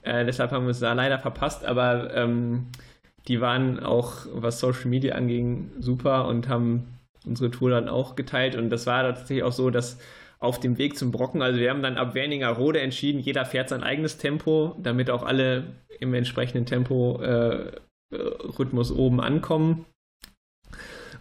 Äh, 0.03 0.25
deshalb 0.25 0.51
haben 0.51 0.65
wir 0.65 0.71
es 0.71 0.79
da 0.79 0.93
leider 0.93 1.19
verpasst, 1.19 1.65
aber 1.65 2.13
ähm, 2.15 2.67
die 3.27 3.41
waren 3.41 3.79
auch, 3.79 4.25
was 4.33 4.59
Social 4.59 4.87
Media 4.89 5.15
anging, 5.15 5.71
super 5.79 6.27
und 6.27 6.49
haben 6.49 6.99
unsere 7.25 7.51
Tour 7.51 7.69
dann 7.69 7.87
auch 7.87 8.15
geteilt. 8.15 8.55
Und 8.55 8.69
das 8.69 8.85
war 8.85 9.03
tatsächlich 9.03 9.43
auch 9.43 9.53
so, 9.53 9.69
dass 9.69 9.97
auf 10.39 10.59
dem 10.59 10.77
Weg 10.77 10.97
zum 10.97 11.11
Brocken, 11.11 11.41
also 11.41 11.57
wir 11.59 11.69
haben 11.69 11.81
dann 11.81 11.97
ab 11.97 12.15
Werninger 12.15 12.49
Rode 12.49 12.81
entschieden, 12.81 13.19
jeder 13.19 13.45
fährt 13.45 13.69
sein 13.69 13.81
eigenes 13.81 14.17
Tempo, 14.17 14.75
damit 14.77 15.09
auch 15.09 15.23
alle 15.23 15.63
im 16.01 16.13
entsprechenden 16.13 16.65
Tempo 16.65 17.21
äh, 17.21 17.71
Rhythmus 18.11 18.91
oben 18.91 19.21
ankommen. 19.21 19.85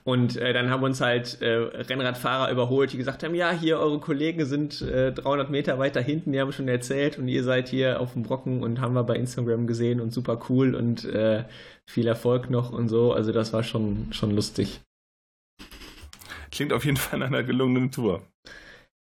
Und 0.04 0.36
äh, 0.36 0.52
dann 0.52 0.68
haben 0.68 0.82
uns 0.82 1.00
halt 1.00 1.40
äh, 1.42 1.52
Rennradfahrer 1.52 2.50
überholt, 2.50 2.92
die 2.92 2.96
gesagt 2.96 3.22
haben, 3.22 3.36
ja, 3.36 3.52
hier 3.52 3.78
eure 3.78 4.00
Kollegen 4.00 4.44
sind 4.46 4.82
äh, 4.82 5.12
300 5.12 5.48
Meter 5.50 5.78
weiter 5.78 6.00
hinten, 6.00 6.32
die 6.32 6.40
haben 6.40 6.52
schon 6.52 6.66
erzählt 6.66 7.18
und 7.18 7.28
ihr 7.28 7.44
seid 7.44 7.68
hier 7.68 8.00
auf 8.00 8.14
dem 8.14 8.24
Brocken 8.24 8.64
und 8.64 8.80
haben 8.80 8.94
wir 8.94 9.04
bei 9.04 9.14
Instagram 9.14 9.68
gesehen 9.68 10.00
und 10.00 10.12
super 10.12 10.40
cool 10.48 10.74
und 10.74 11.04
äh, 11.04 11.44
viel 11.86 12.08
Erfolg 12.08 12.50
noch 12.50 12.72
und 12.72 12.88
so. 12.88 13.12
Also 13.12 13.30
das 13.30 13.52
war 13.52 13.62
schon, 13.62 14.08
schon 14.10 14.32
lustig. 14.32 14.80
Klingt 16.50 16.72
auf 16.72 16.84
jeden 16.84 16.96
Fall 16.96 17.20
nach 17.20 17.28
einer 17.28 17.44
gelungenen 17.44 17.92
Tour. 17.92 18.22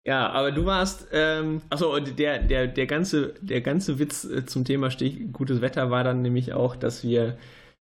Ja, 0.07 0.28
aber 0.30 0.53
du 0.53 0.66
warst, 0.66 1.09
ähm, 1.12 1.62
achso, 1.70 1.95
und 1.95 2.18
der, 2.18 2.38
der, 2.38 2.66
der, 2.66 2.86
ganze, 2.86 3.34
der 3.40 3.62
ganze 3.62 3.99
Witz 3.99 4.24
äh, 4.24 4.45
zum 4.45 4.64
Thema 4.64 4.90
Stich, 4.90 5.32
gutes 5.32 5.61
Wetter 5.61 5.90
war 5.90 6.05
dann 6.05 6.20
nämlich 6.22 6.53
auch, 6.53 6.76
dass 6.76 7.03
wir 7.03 7.38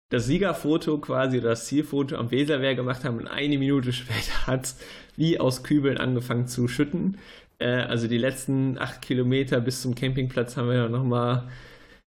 das 0.09 0.25
Siegerfoto 0.25 0.97
quasi 0.99 1.39
oder 1.39 1.49
das 1.49 1.65
Zielfoto 1.65 2.15
am 2.15 2.31
Weserwehr 2.31 2.75
gemacht 2.75 3.03
haben 3.03 3.17
und 3.17 3.27
eine 3.27 3.57
Minute 3.57 3.91
später 3.93 4.47
hat 4.47 4.65
es 4.65 4.79
wie 5.15 5.39
aus 5.39 5.63
Kübeln 5.63 5.97
angefangen 5.97 6.47
zu 6.47 6.67
schütten. 6.67 7.17
Äh, 7.59 7.67
also 7.67 8.07
die 8.07 8.17
letzten 8.17 8.77
acht 8.77 9.01
Kilometer 9.01 9.59
bis 9.59 9.81
zum 9.81 9.95
Campingplatz 9.95 10.57
haben 10.57 10.69
wir 10.69 10.83
dann 10.83 10.91
nochmal 10.91 11.49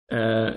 äh, 0.08 0.54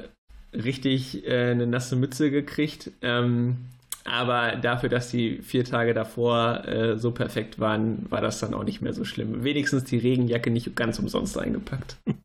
richtig 0.52 1.26
äh, 1.26 1.50
eine 1.50 1.66
nasse 1.66 1.96
Mütze 1.96 2.30
gekriegt. 2.30 2.90
Ähm, 3.00 3.56
aber 4.04 4.56
dafür, 4.56 4.88
dass 4.88 5.10
die 5.10 5.40
vier 5.42 5.64
Tage 5.64 5.94
davor 5.94 6.66
äh, 6.66 6.98
so 6.98 7.12
perfekt 7.12 7.60
waren, 7.60 8.10
war 8.10 8.20
das 8.20 8.40
dann 8.40 8.52
auch 8.52 8.64
nicht 8.64 8.82
mehr 8.82 8.92
so 8.92 9.04
schlimm. 9.04 9.44
Wenigstens 9.44 9.84
die 9.84 9.98
Regenjacke 9.98 10.50
nicht 10.50 10.74
ganz 10.74 10.98
umsonst 10.98 11.38
eingepackt. 11.38 11.96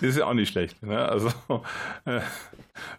Ist 0.00 0.16
ja 0.16 0.26
auch 0.26 0.34
nicht 0.34 0.50
schlecht. 0.50 0.82
Ne? 0.82 0.98
Also, 0.98 1.28
äh, 2.06 2.20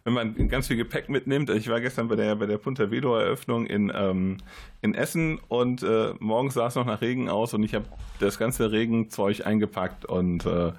wenn 0.03 0.13
man 0.13 0.47
ganz 0.47 0.67
viel 0.67 0.77
Gepäck 0.77 1.09
mitnimmt. 1.09 1.49
Ich 1.49 1.69
war 1.69 1.81
gestern 1.81 2.07
bei 2.07 2.15
der, 2.15 2.35
bei 2.35 2.45
der 2.45 2.57
Punta 2.57 2.91
Velo 2.91 3.15
Eröffnung 3.17 3.65
in, 3.65 3.91
ähm, 3.95 4.37
in 4.81 4.93
Essen 4.93 5.39
und 5.47 5.83
äh, 5.83 6.13
morgens 6.19 6.53
sah 6.53 6.67
es 6.67 6.75
noch 6.75 6.85
nach 6.85 7.01
Regen 7.01 7.29
aus 7.29 7.53
und 7.53 7.63
ich 7.63 7.73
habe 7.73 7.85
das 8.19 8.37
ganze 8.37 8.71
Regenzeug 8.71 9.45
eingepackt 9.45 10.05
und 10.05 10.45
äh, 10.45 10.73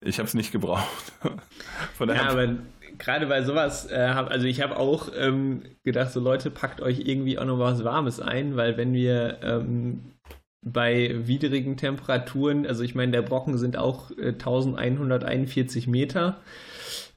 ich 0.00 0.18
habe 0.18 0.26
es 0.26 0.34
nicht 0.34 0.52
gebraucht. 0.52 1.12
Von 1.94 2.08
ja, 2.08 2.28
aber 2.28 2.56
gerade 2.98 3.26
bei 3.26 3.42
sowas, 3.42 3.90
äh, 3.90 3.96
also 3.96 4.46
ich 4.46 4.62
habe 4.62 4.76
auch 4.78 5.10
ähm, 5.16 5.62
gedacht, 5.84 6.12
so 6.12 6.20
Leute, 6.20 6.50
packt 6.50 6.80
euch 6.80 7.00
irgendwie 7.00 7.38
auch 7.38 7.44
noch 7.44 7.58
was 7.58 7.84
Warmes 7.84 8.20
ein, 8.20 8.56
weil 8.56 8.76
wenn 8.76 8.92
wir 8.92 9.38
ähm, 9.42 10.12
bei 10.66 11.14
widrigen 11.26 11.76
Temperaturen, 11.76 12.66
also 12.66 12.82
ich 12.82 12.96
meine, 12.96 13.12
der 13.12 13.22
Brocken 13.22 13.56
sind 13.56 13.76
auch 13.76 14.10
äh, 14.10 14.32
1141 14.32 15.86
Meter 15.86 16.40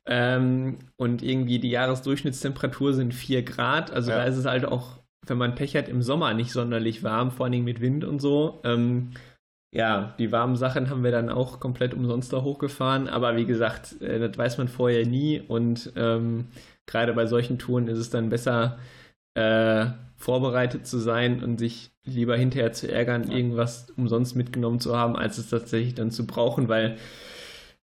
ähm, 0.05 0.77
und 0.97 1.23
irgendwie 1.23 1.57
die 1.57 1.71
Jahresdurchschnittstemperatur 1.71 2.93
sind 2.93 3.13
4 3.13 3.43
Grad, 3.43 3.91
also 3.91 4.11
ja. 4.11 4.17
da 4.17 4.23
ist 4.25 4.37
es 4.37 4.45
halt 4.45 4.65
auch, 4.65 4.99
wenn 5.25 5.39
man 5.39 5.55
Pech 5.55 5.75
hat, 5.75 5.89
im 5.89 6.03
Sommer 6.03 6.33
nicht 6.35 6.51
sonderlich 6.51 7.03
warm, 7.03 7.31
vor 7.31 7.47
allem 7.47 7.63
mit 7.63 7.81
Wind 7.81 8.05
und 8.05 8.19
so. 8.19 8.61
Ähm, 8.63 9.11
ja, 9.71 10.15
die 10.19 10.31
warmen 10.31 10.55
Sachen 10.55 10.89
haben 10.89 11.03
wir 11.03 11.11
dann 11.11 11.29
auch 11.29 11.59
komplett 11.59 11.93
umsonst 11.93 12.31
da 12.31 12.43
hochgefahren, 12.43 13.07
aber 13.07 13.35
wie 13.35 13.45
gesagt, 13.45 13.99
äh, 14.01 14.19
das 14.19 14.37
weiß 14.37 14.59
man 14.59 14.67
vorher 14.67 15.07
nie 15.07 15.41
und 15.41 15.91
ähm, 15.95 16.49
gerade 16.85 17.13
bei 17.13 17.25
solchen 17.25 17.57
Touren 17.57 17.87
ist 17.87 17.97
es 17.97 18.11
dann 18.11 18.29
besser, 18.29 18.77
äh, 19.39 19.91
vorbereitet 20.17 20.85
zu 20.85 20.97
sein 20.97 21.41
und 21.43 21.57
sich 21.57 21.91
lieber 22.03 22.35
hinterher 22.35 22.73
zu 22.73 22.91
ärgern, 22.91 23.29
ja. 23.29 23.37
irgendwas 23.37 23.87
umsonst 23.95 24.35
mitgenommen 24.35 24.79
zu 24.79 24.97
haben, 24.97 25.15
als 25.15 25.37
es 25.37 25.49
tatsächlich 25.49 25.95
dann 25.95 26.11
zu 26.11 26.27
brauchen, 26.27 26.67
weil 26.67 26.97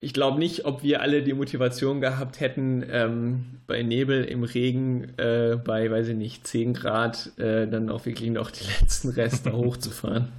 ich 0.03 0.13
glaube 0.13 0.39
nicht, 0.39 0.65
ob 0.65 0.81
wir 0.81 1.01
alle 1.01 1.21
die 1.21 1.33
Motivation 1.33 2.01
gehabt 2.01 2.39
hätten, 2.39 2.83
ähm, 2.89 3.45
bei 3.67 3.83
Nebel 3.83 4.23
im 4.23 4.43
Regen 4.43 5.13
äh, 5.17 5.57
bei, 5.63 5.91
weiß 5.91 6.07
ich 6.07 6.15
nicht, 6.15 6.47
10 6.47 6.73
Grad 6.73 7.37
äh, 7.37 7.67
dann 7.67 7.89
auch 7.89 8.05
wirklich 8.05 8.31
noch 8.31 8.49
die 8.49 8.63
letzten 8.81 9.09
Reste 9.09 9.51
hochzufahren. 9.53 10.29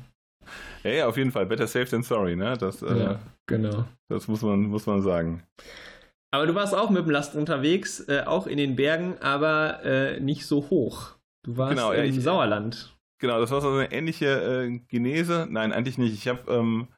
Ja, 0.83 0.91
ja, 0.91 1.07
auf 1.07 1.17
jeden 1.17 1.31
Fall. 1.31 1.47
Better 1.47 1.69
safe 1.69 1.87
than 1.87 2.03
sorry, 2.03 2.35
ne? 2.35 2.57
Das, 2.59 2.83
äh, 2.83 2.99
ja, 2.99 3.21
genau. 3.47 3.85
Das 4.09 4.27
muss 4.27 4.43
man, 4.43 4.63
muss 4.63 4.87
man 4.87 5.01
sagen. 5.01 5.45
Aber 6.33 6.47
du 6.47 6.55
warst 6.55 6.75
auch 6.75 6.89
mit 6.89 7.05
dem 7.05 7.11
Last 7.11 7.35
unterwegs, 7.35 8.01
äh, 8.09 8.23
auch 8.25 8.47
in 8.47 8.57
den 8.57 8.75
Bergen, 8.75 9.19
aber 9.21 9.85
äh, 9.85 10.19
nicht 10.19 10.47
so 10.47 10.71
hoch. 10.71 11.17
Du 11.45 11.59
warst 11.59 11.77
genau, 11.77 11.93
im 11.93 12.05
ich, 12.05 12.23
Sauerland. 12.23 12.97
Genau, 13.21 13.39
das 13.39 13.51
war 13.51 13.61
so 13.61 13.69
eine 13.69 13.93
ähnliche 13.93 14.27
äh, 14.27 14.79
Genese. 14.89 15.47
Nein, 15.51 15.73
eigentlich 15.73 15.99
nicht. 15.99 16.15
Ich 16.15 16.29
habe, 16.29 16.51
ähm, 16.51 16.89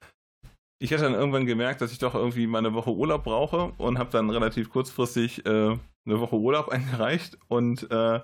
ich 0.78 0.93
hatte 0.93 1.03
dann 1.03 1.14
irgendwann 1.14 1.47
gemerkt, 1.47 1.80
dass 1.80 1.91
ich 1.91 1.99
doch 1.99 2.14
irgendwie 2.14 2.47
mal 2.47 2.59
eine 2.59 2.74
Woche 2.74 2.93
Urlaub 2.93 3.24
brauche 3.24 3.72
und 3.76 3.99
habe 3.99 4.11
dann 4.11 4.30
relativ 4.30 4.70
kurzfristig 4.70 5.45
äh, 5.47 5.76
eine 6.07 6.20
Woche 6.20 6.37
Urlaub 6.37 6.68
eingereicht 6.70 7.37
und 7.49 7.91
äh, 7.91 8.20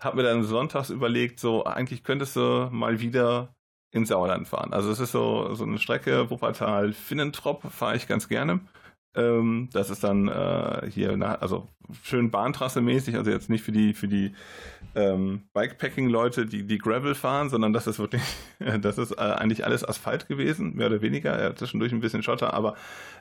habe 0.00 0.16
mir 0.16 0.22
dann 0.22 0.44
sonntags 0.44 0.90
überlegt, 0.90 1.40
so 1.40 1.64
eigentlich 1.64 2.04
könntest 2.04 2.36
du 2.36 2.68
mal 2.70 3.00
wieder 3.00 3.56
ins 3.90 4.10
Sauerland 4.10 4.46
fahren. 4.46 4.72
Also 4.72 4.90
es 4.92 5.00
ist 5.00 5.12
so, 5.12 5.54
so 5.54 5.64
eine 5.64 5.78
Strecke, 5.78 6.30
Wuppertal, 6.30 6.92
Finnentrop, 6.92 7.62
fahre 7.72 7.96
ich 7.96 8.06
ganz 8.06 8.28
gerne. 8.28 8.60
Ähm, 9.16 9.68
das 9.72 9.90
ist 9.90 10.04
dann 10.04 10.28
äh, 10.28 10.90
hier, 10.90 11.16
na, 11.16 11.36
also 11.36 11.68
schön 12.02 12.30
Bahntrasse 12.30 12.80
mäßig, 12.80 13.16
also 13.16 13.30
jetzt 13.30 13.48
nicht 13.48 13.64
für 13.64 13.72
die, 13.72 13.94
für 13.94 14.08
die 14.08 14.32
ähm, 14.94 15.42
Bikepacking-Leute, 15.54 16.46
die, 16.46 16.64
die 16.66 16.78
Gravel 16.78 17.14
fahren, 17.14 17.48
sondern 17.48 17.72
das 17.72 17.86
ist 17.86 17.98
wirklich, 17.98 18.22
das 18.80 18.98
ist 18.98 19.12
äh, 19.12 19.20
eigentlich 19.20 19.64
alles 19.64 19.86
Asphalt 19.86 20.28
gewesen, 20.28 20.74
mehr 20.74 20.88
oder 20.88 21.02
weniger, 21.02 21.40
ja, 21.40 21.54
zwischendurch 21.54 21.92
ein 21.92 22.00
bisschen 22.00 22.22
Schotter, 22.22 22.54
aber 22.54 22.74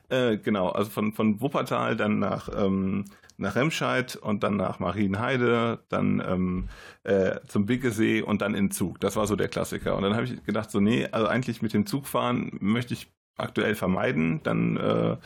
äh, 0.10 0.38
genau, 0.38 0.70
also 0.70 0.91
von, 0.91 1.14
von 1.14 1.41
Wuppertal 1.41 1.96
dann 1.96 2.20
nach, 2.20 2.50
ähm, 2.56 3.06
nach 3.38 3.56
Remscheid 3.56 4.16
und 4.16 4.43
dann 4.43 4.56
nach 4.56 4.80
Marienheide, 4.80 5.80
dann 5.89 6.24
ähm, 6.26 6.70
äh, 7.04 7.39
zum 7.48 7.66
Biggesee 7.66 8.22
und 8.22 8.41
dann 8.41 8.54
in 8.54 8.72
Zug. 8.72 9.00
Das 9.02 9.16
war 9.16 9.28
so 9.28 9.36
der 9.36 9.48
Klassiker. 9.48 9.96
Und 9.96 10.04
dann 10.04 10.14
habe 10.14 10.26
ich 10.26 10.43
gedacht, 10.43 10.72
so, 10.72 10.80
nee, 10.80 11.08
also 11.12 11.28
eigentlich 11.28 11.62
mit 11.62 11.74
dem 11.74 11.86
Zug 11.86 12.08
fahren 12.08 12.52
möchte 12.62 12.93
ich 12.93 13.12
aktuell 13.36 13.76
vermeiden. 13.76 14.41
Dann 14.43 14.78
äh, 14.78 15.18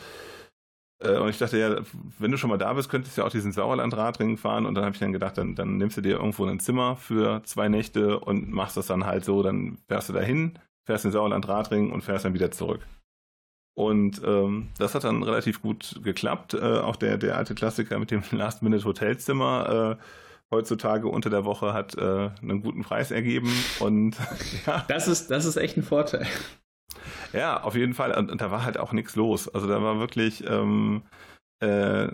und 1.02 1.30
ich 1.30 1.38
dachte 1.38 1.58
ja, 1.58 1.76
wenn 2.18 2.30
du 2.30 2.36
schon 2.36 2.50
mal 2.50 2.58
da 2.58 2.72
bist, 2.74 2.90
könntest 2.90 3.16
du 3.16 3.22
ja 3.22 3.26
auch 3.26 3.32
diesen 3.32 3.52
Sauerlandradring 3.52 4.36
fahren. 4.36 4.66
Und 4.66 4.74
dann 4.74 4.84
habe 4.84 4.94
ich 4.94 5.00
dann 5.00 5.12
gedacht, 5.12 5.38
dann, 5.38 5.54
dann 5.54 5.78
nimmst 5.78 5.96
du 5.96 6.02
dir 6.02 6.16
irgendwo 6.18 6.44
ein 6.44 6.60
Zimmer 6.60 6.96
für 6.96 7.42
zwei 7.44 7.68
Nächte 7.68 8.20
und 8.20 8.50
machst 8.50 8.76
das 8.76 8.86
dann 8.86 9.06
halt 9.06 9.24
so. 9.24 9.42
Dann 9.42 9.78
fährst 9.88 10.10
du 10.10 10.12
dahin, 10.12 10.58
fährst 10.84 11.04
den 11.04 11.12
Sauerlandradring 11.12 11.90
und 11.90 12.02
fährst 12.02 12.26
dann 12.26 12.34
wieder 12.34 12.50
zurück. 12.50 12.86
Und 13.74 14.20
ähm, 14.26 14.68
das 14.78 14.94
hat 14.94 15.04
dann 15.04 15.22
relativ 15.22 15.62
gut 15.62 16.00
geklappt. 16.02 16.52
Äh, 16.52 16.80
auch 16.80 16.96
der, 16.96 17.16
der 17.16 17.36
alte 17.36 17.54
Klassiker 17.54 17.98
mit 17.98 18.10
dem 18.10 18.22
Last-Minute-Hotelzimmer 18.30 19.98
äh, 19.98 20.04
heutzutage 20.50 21.08
unter 21.08 21.30
der 21.30 21.44
Woche 21.44 21.72
hat 21.72 21.96
äh, 21.96 22.30
einen 22.42 22.62
guten 22.62 22.82
Preis 22.82 23.10
ergeben. 23.10 23.50
Und 23.78 24.16
ja. 24.66 24.84
Das 24.88 25.08
ist, 25.08 25.30
das 25.30 25.46
ist 25.46 25.56
echt 25.56 25.76
ein 25.78 25.82
Vorteil. 25.82 26.26
Ja, 27.32 27.62
auf 27.62 27.74
jeden 27.74 27.94
Fall. 27.94 28.12
Und, 28.16 28.30
und 28.30 28.40
da 28.40 28.50
war 28.50 28.64
halt 28.64 28.78
auch 28.78 28.92
nichts 28.92 29.16
los. 29.16 29.48
Also 29.48 29.66
da 29.66 29.82
war 29.82 29.98
wirklich, 29.98 30.44
ähm, 30.46 31.02
äh, 31.60 32.08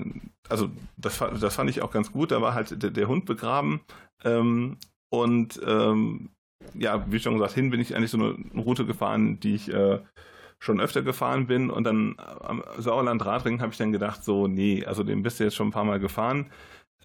also 0.49 0.71
das, 0.97 1.19
das 1.41 1.55
fand 1.55 1.71
ich 1.71 1.83
auch 1.83 1.91
ganz 1.91 2.13
gut. 2.13 2.31
Da 2.31 2.41
war 2.43 2.55
halt 2.55 2.83
der, 2.83 2.91
der 2.91 3.09
Hund 3.09 3.27
begraben. 3.27 3.81
Ähm, 4.25 4.79
und 5.11 5.61
ähm, 5.67 6.31
ja, 6.75 7.11
wie 7.11 7.21
schon 7.21 7.35
gesagt, 7.35 7.55
hin 7.55 7.71
bin 7.71 7.81
ich 7.81 7.95
eigentlich 7.95 8.11
so 8.11 8.19
eine 8.19 8.37
Route 8.63 8.87
gefahren, 8.87 9.39
die 9.41 9.55
ich 9.55 9.73
äh, 9.73 10.01
schon 10.59 10.81
öfter 10.81 11.03
gefahren 11.03 11.47
bin. 11.47 11.71
Und 11.71 11.85
dann 11.85 12.17
am 12.19 12.63
Sauerland-Radring 12.79 13.61
habe 13.61 13.73
ich 13.73 13.79
dann 13.79 13.93
gedacht, 13.93 14.25
so, 14.25 14.47
nee, 14.47 14.85
also 14.85 15.03
den 15.03 15.23
bist 15.23 15.41
du 15.41 15.45
jetzt 15.45 15.57
schon 15.57 15.69
ein 15.69 15.73
paar 15.73 15.85
Mal 15.85 16.01
gefahren. 16.01 16.51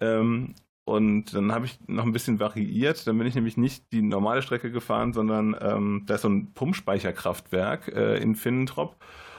Ähm, 0.00 0.54
und 0.84 1.34
dann 1.34 1.52
habe 1.52 1.66
ich 1.66 1.78
noch 1.86 2.04
ein 2.04 2.12
bisschen 2.12 2.40
variiert. 2.40 3.06
Dann 3.06 3.16
bin 3.16 3.26
ich 3.26 3.34
nämlich 3.34 3.56
nicht 3.56 3.92
die 3.92 4.02
normale 4.02 4.42
Strecke 4.42 4.70
gefahren, 4.72 5.12
sondern 5.12 5.56
ähm, 5.60 6.02
da 6.06 6.16
ist 6.16 6.22
so 6.22 6.28
ein 6.28 6.52
Pumpspeicherkraftwerk 6.54 7.88
äh, 7.88 8.16
in 8.16 8.34
Finnentrop. 8.34 8.96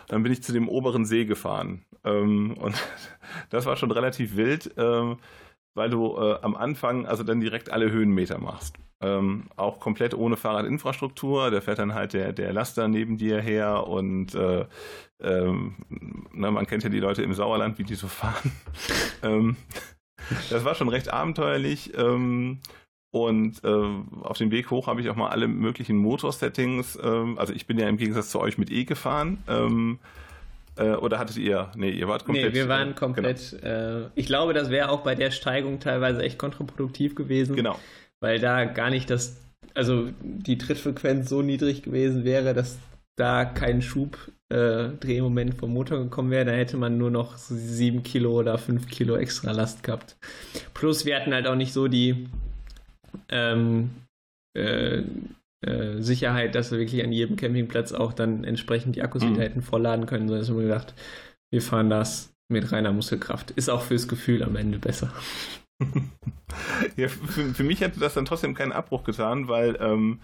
Dann 0.07 0.23
bin 0.23 0.31
ich 0.31 0.43
zu 0.43 0.53
dem 0.53 0.69
oberen 0.69 1.05
See 1.05 1.25
gefahren. 1.25 1.85
Ähm, 2.05 2.55
und 2.57 2.75
das 3.49 3.65
war 3.65 3.75
schon 3.75 3.91
relativ 3.91 4.37
wild, 4.37 4.73
ähm, 4.77 5.17
weil 5.73 5.89
du 5.89 6.15
äh, 6.17 6.39
am 6.41 6.55
Anfang 6.55 7.05
also 7.07 7.23
dann 7.23 7.41
direkt 7.41 7.71
alle 7.71 7.91
Höhenmeter 7.91 8.39
machst. 8.39 8.77
Ähm, 9.01 9.49
auch 9.57 9.81
komplett 9.81 10.13
ohne 10.13 10.37
Fahrradinfrastruktur. 10.37 11.51
Da 11.51 11.59
fährt 11.59 11.79
dann 11.79 11.93
halt 11.93 12.13
der, 12.13 12.31
der 12.31 12.53
Laster 12.53 12.87
neben 12.87 13.17
dir 13.17 13.41
her 13.41 13.85
und 13.85 14.33
äh, 14.33 14.65
ähm, 15.19 15.75
na, 16.31 16.51
man 16.51 16.67
kennt 16.67 16.83
ja 16.83 16.89
die 16.89 17.01
Leute 17.01 17.21
im 17.21 17.33
Sauerland, 17.33 17.77
wie 17.79 17.83
die 17.83 17.95
so 17.95 18.07
fahren. 18.07 18.51
das 20.49 20.65
war 20.65 20.75
schon 20.75 20.89
recht 20.89 21.11
abenteuerlich. 21.11 21.97
Ähm, 21.97 22.59
und 23.11 23.63
äh, 23.63 24.23
auf 24.23 24.39
dem 24.39 24.49
Weg 24.49 24.71
hoch 24.71 24.87
habe 24.87 24.99
ich 25.01 25.09
auch 25.09 25.15
mal 25.15 25.29
alle 25.29 25.47
möglichen 25.47 25.97
Motorsettings. 25.97 26.97
Ähm, 27.01 27.37
also 27.37 27.53
ich 27.53 27.67
bin 27.67 27.77
ja 27.77 27.87
im 27.87 27.97
Gegensatz 27.97 28.31
zu 28.31 28.39
euch 28.39 28.57
mit 28.57 28.71
E 28.71 28.85
gefahren. 28.85 29.43
Ähm, 29.47 29.99
äh, 30.75 30.93
oder 30.93 31.19
hattet 31.19 31.37
ihr? 31.37 31.71
Nee, 31.75 31.91
ihr 31.91 32.07
wart 32.07 32.25
komplett. 32.25 32.53
Nee, 32.53 32.59
wir 32.59 32.67
waren 32.67 32.91
äh, 32.91 32.93
komplett. 32.93 33.57
Genau. 33.61 34.05
Äh, 34.05 34.09
ich 34.15 34.25
glaube, 34.25 34.53
das 34.53 34.71
wäre 34.71 34.89
auch 34.89 35.01
bei 35.01 35.13
der 35.13 35.29
Steigung 35.29 35.79
teilweise 35.79 36.23
echt 36.23 36.39
kontraproduktiv 36.39 37.13
gewesen. 37.13 37.55
Genau. 37.55 37.77
Weil 38.19 38.39
da 38.39 38.65
gar 38.65 38.89
nicht 38.89 39.09
das, 39.09 39.37
also 39.75 40.09
die 40.21 40.57
Trittfrequenz 40.57 41.29
so 41.29 41.41
niedrig 41.41 41.83
gewesen 41.83 42.23
wäre, 42.23 42.55
dass 42.55 42.79
da 43.15 43.45
kein 43.45 43.83
Schubdrehmoment 43.83 44.42
äh, 44.53 45.51
vom 45.57 45.73
Motor 45.73 45.99
gekommen 45.99 46.31
wäre, 46.31 46.45
dann 46.45 46.55
hätte 46.55 46.77
man 46.77 46.97
nur 46.97 47.11
noch 47.11 47.37
sieben 47.37 48.03
Kilo 48.03 48.31
oder 48.39 48.57
fünf 48.57 48.87
Kilo 48.87 49.15
extra 49.15 49.51
Last 49.51 49.83
gehabt. 49.83 50.15
Plus 50.73 51.05
wir 51.05 51.15
hatten 51.15 51.33
halt 51.33 51.47
auch 51.47 51.55
nicht 51.55 51.73
so 51.73 51.87
die 51.87 52.27
ähm, 53.29 53.91
äh, 54.57 55.03
äh, 55.65 56.01
Sicherheit, 56.01 56.55
dass 56.55 56.71
wir 56.71 56.79
wirklich 56.79 57.03
an 57.03 57.11
jedem 57.11 57.35
Campingplatz 57.35 57.93
auch 57.93 58.13
dann 58.13 58.43
entsprechend 58.43 58.95
die 58.95 59.01
Akkus 59.01 59.23
mhm. 59.23 59.31
wieder 59.31 59.43
hätten 59.43 59.61
vollladen 59.61 60.05
können, 60.05 60.27
sondern 60.27 60.47
wir 60.47 60.53
haben 60.53 60.61
gedacht, 60.63 60.93
wir 61.51 61.61
fahren 61.61 61.89
das 61.89 62.33
mit 62.51 62.71
reiner 62.71 62.91
Muskelkraft. 62.91 63.51
Ist 63.51 63.69
auch 63.69 63.81
fürs 63.81 64.07
Gefühl 64.07 64.43
am 64.43 64.55
Ende 64.55 64.77
besser. 64.77 65.11
ja, 66.95 67.07
für, 67.07 67.53
für, 67.53 67.63
mich 67.63 67.81
hätte 67.81 67.99
das 67.99 68.13
dann 68.13 68.25
trotzdem 68.25 68.53
keinen 68.53 68.71
Abbruch 68.71 69.03
getan, 69.03 69.47
weil 69.47 69.77
ähm, 69.79 70.19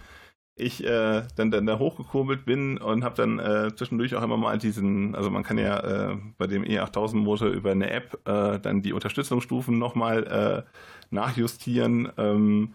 ich 0.60 0.84
äh, 0.84 1.22
dann, 1.36 1.50
dann 1.50 1.66
da 1.66 1.78
hochgekurbelt 1.78 2.44
bin 2.44 2.78
und 2.78 3.04
habe 3.04 3.16
dann 3.16 3.38
äh, 3.38 3.74
zwischendurch 3.74 4.14
auch 4.14 4.22
immer 4.22 4.36
mal 4.36 4.58
diesen, 4.58 5.14
also 5.14 5.30
man 5.30 5.42
kann 5.42 5.58
ja 5.58 6.12
äh, 6.12 6.16
bei 6.38 6.46
dem 6.46 6.62
E8000 6.62 7.16
Motor 7.16 7.48
über 7.48 7.72
eine 7.72 7.90
App 7.90 8.18
äh, 8.26 8.58
dann 8.58 8.82
die 8.82 8.92
Unterstützungsstufen 8.92 9.78
nochmal 9.78 10.26
äh, 10.26 10.62
nachjustieren. 11.10 12.12
Ähm, 12.16 12.74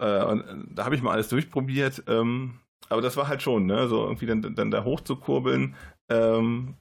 äh, 0.00 0.04
da 0.70 0.84
habe 0.84 0.94
ich 0.94 1.02
mal 1.02 1.12
alles 1.12 1.28
durchprobiert. 1.28 2.04
Ähm, 2.08 2.58
aber 2.88 3.02
das 3.02 3.16
war 3.16 3.28
halt 3.28 3.42
schon, 3.42 3.66
ne, 3.66 3.88
so 3.88 4.02
irgendwie 4.04 4.26
dann, 4.26 4.54
dann 4.54 4.70
da 4.70 4.84
hochzukurbeln, 4.84 5.74
ähm, 6.10 6.74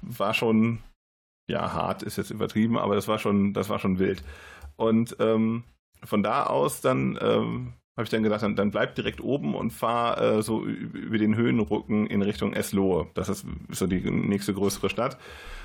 war 0.00 0.32
schon, 0.32 0.78
ja, 1.50 1.72
hart 1.72 2.02
ist 2.02 2.16
jetzt 2.16 2.30
übertrieben, 2.30 2.78
aber 2.78 2.94
das 2.94 3.08
war 3.08 3.18
schon, 3.18 3.52
das 3.52 3.68
war 3.68 3.78
schon 3.78 3.98
wild. 3.98 4.22
Und 4.76 5.16
ähm, 5.20 5.64
von 6.04 6.22
da 6.22 6.44
aus 6.44 6.80
dann 6.80 7.18
ähm, 7.20 7.74
habe 7.96 8.04
ich 8.04 8.10
dann 8.10 8.22
gedacht, 8.22 8.42
dann, 8.42 8.56
dann 8.56 8.70
bleib 8.70 8.94
direkt 8.94 9.20
oben 9.20 9.54
und 9.54 9.70
fahr 9.70 10.20
äh, 10.20 10.42
so 10.42 10.64
über 10.64 11.18
den 11.18 11.36
Höhenrücken 11.36 12.06
in 12.06 12.22
Richtung 12.22 12.54
Eslohe. 12.54 13.08
Das 13.14 13.28
ist 13.28 13.46
so 13.68 13.86
die 13.86 14.00
nächste 14.10 14.54
größere 14.54 14.88
Stadt. 14.88 15.18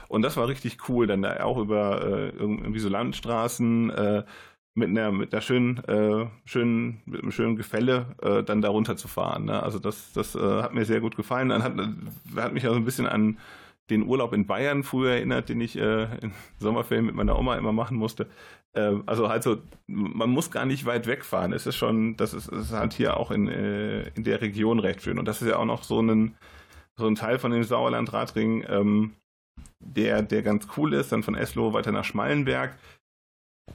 Und 0.09 0.21
das 0.23 0.35
war 0.37 0.47
richtig 0.47 0.89
cool, 0.89 1.07
dann 1.07 1.21
da 1.21 1.43
auch 1.43 1.57
über 1.57 2.01
äh, 2.01 2.29
irgendwie 2.29 2.79
so 2.79 2.89
Landstraßen 2.89 3.89
äh, 3.89 4.23
mit 4.73 4.89
einer 4.89 5.11
mit 5.11 5.33
einer 5.33 5.41
schönen 5.41 5.77
äh, 5.85 6.27
schönen 6.45 7.01
mit 7.05 7.21
einem 7.21 7.31
schönen 7.31 7.55
Gefälle 7.55 8.15
äh, 8.21 8.43
dann 8.43 8.61
da 8.61 8.69
runter 8.69 8.95
zu 8.95 9.07
fahren. 9.07 9.45
Ne? 9.45 9.63
Also 9.63 9.79
das 9.79 10.13
das 10.13 10.35
äh, 10.35 10.39
hat 10.39 10.73
mir 10.73 10.85
sehr 10.85 11.01
gut 11.01 11.15
gefallen. 11.15 11.49
Dann 11.49 11.63
hat 11.63 11.73
hat 12.35 12.53
mich 12.53 12.67
auch 12.67 12.75
ein 12.75 12.85
bisschen 12.85 13.07
an 13.07 13.37
den 13.89 14.05
Urlaub 14.05 14.33
in 14.33 14.45
Bayern 14.45 14.83
früher 14.83 15.11
erinnert, 15.11 15.49
den 15.49 15.61
ich 15.61 15.77
äh, 15.77 16.03
in 16.21 16.33
Sommerferien 16.59 17.05
mit 17.05 17.15
meiner 17.15 17.37
Oma 17.37 17.55
immer 17.57 17.71
machen 17.71 17.97
musste. 17.97 18.27
Äh, 18.73 18.95
also 19.05 19.29
halt 19.29 19.47
man 19.87 20.29
muss 20.29 20.51
gar 20.51 20.65
nicht 20.65 20.85
weit 20.85 21.07
wegfahren. 21.07 21.53
Es 21.53 21.65
ist 21.65 21.75
schon, 21.75 22.17
das 22.17 22.33
ist, 22.33 22.47
ist 22.47 22.71
halt 22.71 22.93
hier 22.93 23.17
auch 23.17 23.31
in, 23.31 23.47
äh, 23.47 24.09
in 24.09 24.23
der 24.23 24.41
Region 24.41 24.79
recht 24.79 25.01
schön. 25.01 25.19
Und 25.19 25.25
das 25.25 25.41
ist 25.41 25.47
ja 25.47 25.57
auch 25.57 25.65
noch 25.65 25.83
so 25.83 26.01
ein, 26.01 26.35
so 26.95 27.07
ein 27.07 27.15
Teil 27.15 27.39
von 27.39 27.51
dem 27.51 27.63
Sauerland-Radring, 27.63 28.65
ähm, 28.67 29.13
der, 29.79 30.21
der 30.21 30.41
ganz 30.41 30.67
cool 30.75 30.93
ist, 30.93 31.11
dann 31.11 31.23
von 31.23 31.35
Eslo 31.35 31.73
weiter 31.73 31.91
nach 31.91 32.03
Schmallenberg. 32.03 32.75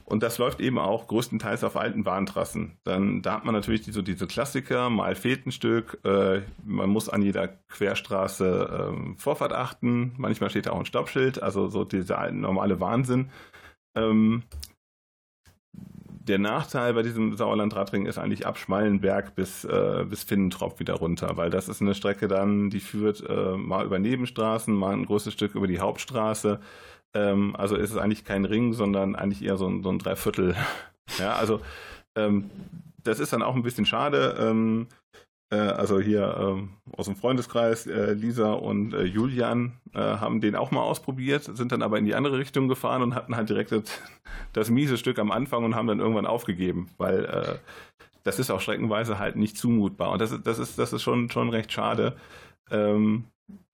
Und 0.05 0.21
das 0.23 0.37
läuft 0.37 0.59
eben 0.59 0.79
auch 0.79 1.07
größtenteils 1.07 1.63
auf 1.63 1.77
alten 1.77 2.03
Bahntrassen. 2.03 2.77
Dann, 2.83 3.21
da 3.21 3.33
hat 3.33 3.45
man 3.45 3.53
natürlich 3.53 3.81
die, 3.81 3.91
so 3.91 4.01
diese 4.01 4.27
Klassiker, 4.27 4.89
mal 4.89 5.15
fehlt 5.15 5.45
ein 5.45 5.51
Stück, 5.51 5.99
äh, 6.03 6.41
man 6.65 6.89
muss 6.89 7.09
an 7.09 7.21
jeder 7.21 7.47
Querstraße 7.47 8.93
äh, 8.93 9.17
Vorfahrt 9.17 9.53
achten, 9.53 10.13
manchmal 10.17 10.49
steht 10.49 10.65
da 10.65 10.71
auch 10.71 10.79
ein 10.79 10.85
Stoppschild, 10.85 11.41
also 11.41 11.67
so 11.67 11.83
dieser 11.83 12.19
alte, 12.19 12.35
normale 12.35 12.79
Wahnsinn. 12.79 13.29
Ähm, 13.95 14.43
der 16.27 16.39
Nachteil 16.39 16.93
bei 16.93 17.01
diesem 17.01 17.35
Sauerland-Radring 17.35 18.05
ist 18.05 18.17
eigentlich 18.17 18.45
ab 18.45 18.57
Schmallenberg 18.57 19.35
bis, 19.35 19.65
äh, 19.65 20.05
bis 20.09 20.23
Finnentrop 20.23 20.79
wieder 20.79 20.93
runter, 20.93 21.35
weil 21.35 21.49
das 21.49 21.67
ist 21.67 21.81
eine 21.81 21.95
Strecke 21.95 22.27
dann, 22.27 22.69
die 22.69 22.79
führt 22.79 23.23
äh, 23.27 23.57
mal 23.57 23.85
über 23.85 23.99
Nebenstraßen, 23.99 24.73
mal 24.73 24.93
ein 24.93 25.05
großes 25.05 25.33
Stück 25.33 25.55
über 25.55 25.67
die 25.67 25.79
Hauptstraße. 25.79 26.59
Ähm, 27.13 27.55
also 27.55 27.75
ist 27.75 27.91
es 27.91 27.97
eigentlich 27.97 28.25
kein 28.25 28.45
Ring, 28.45 28.73
sondern 28.73 29.15
eigentlich 29.15 29.43
eher 29.43 29.57
so 29.57 29.67
ein, 29.67 29.83
so 29.83 29.89
ein 29.89 29.99
Dreiviertel. 29.99 30.55
ja, 31.19 31.33
also 31.35 31.61
ähm, 32.15 32.49
das 33.03 33.19
ist 33.19 33.33
dann 33.33 33.41
auch 33.41 33.55
ein 33.55 33.63
bisschen 33.63 33.85
schade. 33.85 34.35
Ähm, 34.39 34.87
äh, 35.53 35.55
also 35.57 35.99
hier 35.99 36.35
ähm, 36.39 36.69
aus 36.97 37.05
dem 37.05 37.15
Freundeskreis, 37.15 37.85
äh, 37.85 38.13
Lisa 38.13 38.53
und 38.53 38.93
äh, 38.93 39.03
Julian 39.03 39.73
äh, 39.93 39.99
haben 39.99 40.41
den 40.41 40.55
auch 40.55 40.71
mal 40.71 40.81
ausprobiert, 40.81 41.43
sind 41.43 41.71
dann 41.71 41.83
aber 41.83 41.99
in 41.99 42.05
die 42.05 42.15
andere 42.15 42.39
Richtung 42.39 42.67
gefahren 42.67 43.03
und 43.03 43.15
hatten 43.15 43.35
halt 43.35 43.49
direkt 43.49 43.71
das, 43.71 43.83
das 44.53 44.69
miese 44.69 44.97
Stück 44.97 45.19
am 45.19 45.31
Anfang 45.31 45.63
und 45.63 45.75
haben 45.75 45.87
dann 45.87 45.99
irgendwann 45.99 46.25
aufgegeben, 46.25 46.89
weil 46.97 47.25
äh, 47.25 47.55
das 48.23 48.39
ist 48.39 48.49
auch 48.49 48.61
streckenweise 48.61 49.19
halt 49.19 49.35
nicht 49.35 49.57
zumutbar. 49.57 50.11
Und 50.11 50.21
das, 50.21 50.41
das 50.41 50.57
ist, 50.57 50.79
das 50.79 50.93
ist 50.93 51.03
schon, 51.03 51.29
schon 51.29 51.49
recht 51.49 51.71
schade. 51.71 52.15
Ähm, 52.71 53.25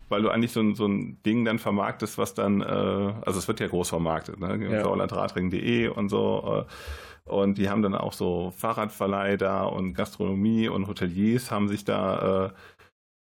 weil 0.09 0.21
du 0.21 0.29
eigentlich 0.29 0.51
so 0.51 0.59
ein, 0.59 0.75
so 0.75 0.87
ein 0.87 1.21
Ding 1.23 1.45
dann 1.45 1.59
vermarktest, 1.59 2.17
was 2.17 2.33
dann, 2.33 2.61
äh, 2.61 2.65
also 2.65 3.39
es 3.39 3.47
wird 3.47 3.59
ja 3.59 3.67
groß 3.67 3.89
vermarktet, 3.89 4.39
ne? 4.39 4.57
Ja. 4.69 4.83
Sauerlandradring.de 4.83 5.87
und 5.87 6.09
so. 6.09 6.65
Äh, 6.67 7.31
und 7.31 7.59
die 7.59 7.69
haben 7.69 7.83
dann 7.83 7.93
auch 7.93 8.13
so 8.13 8.51
Fahrradverleih 8.57 9.37
da 9.37 9.63
und 9.63 9.93
Gastronomie 9.93 10.67
und 10.67 10.87
Hoteliers 10.87 11.51
haben 11.51 11.67
sich 11.67 11.85
da, 11.85 12.47
äh, 12.47 12.49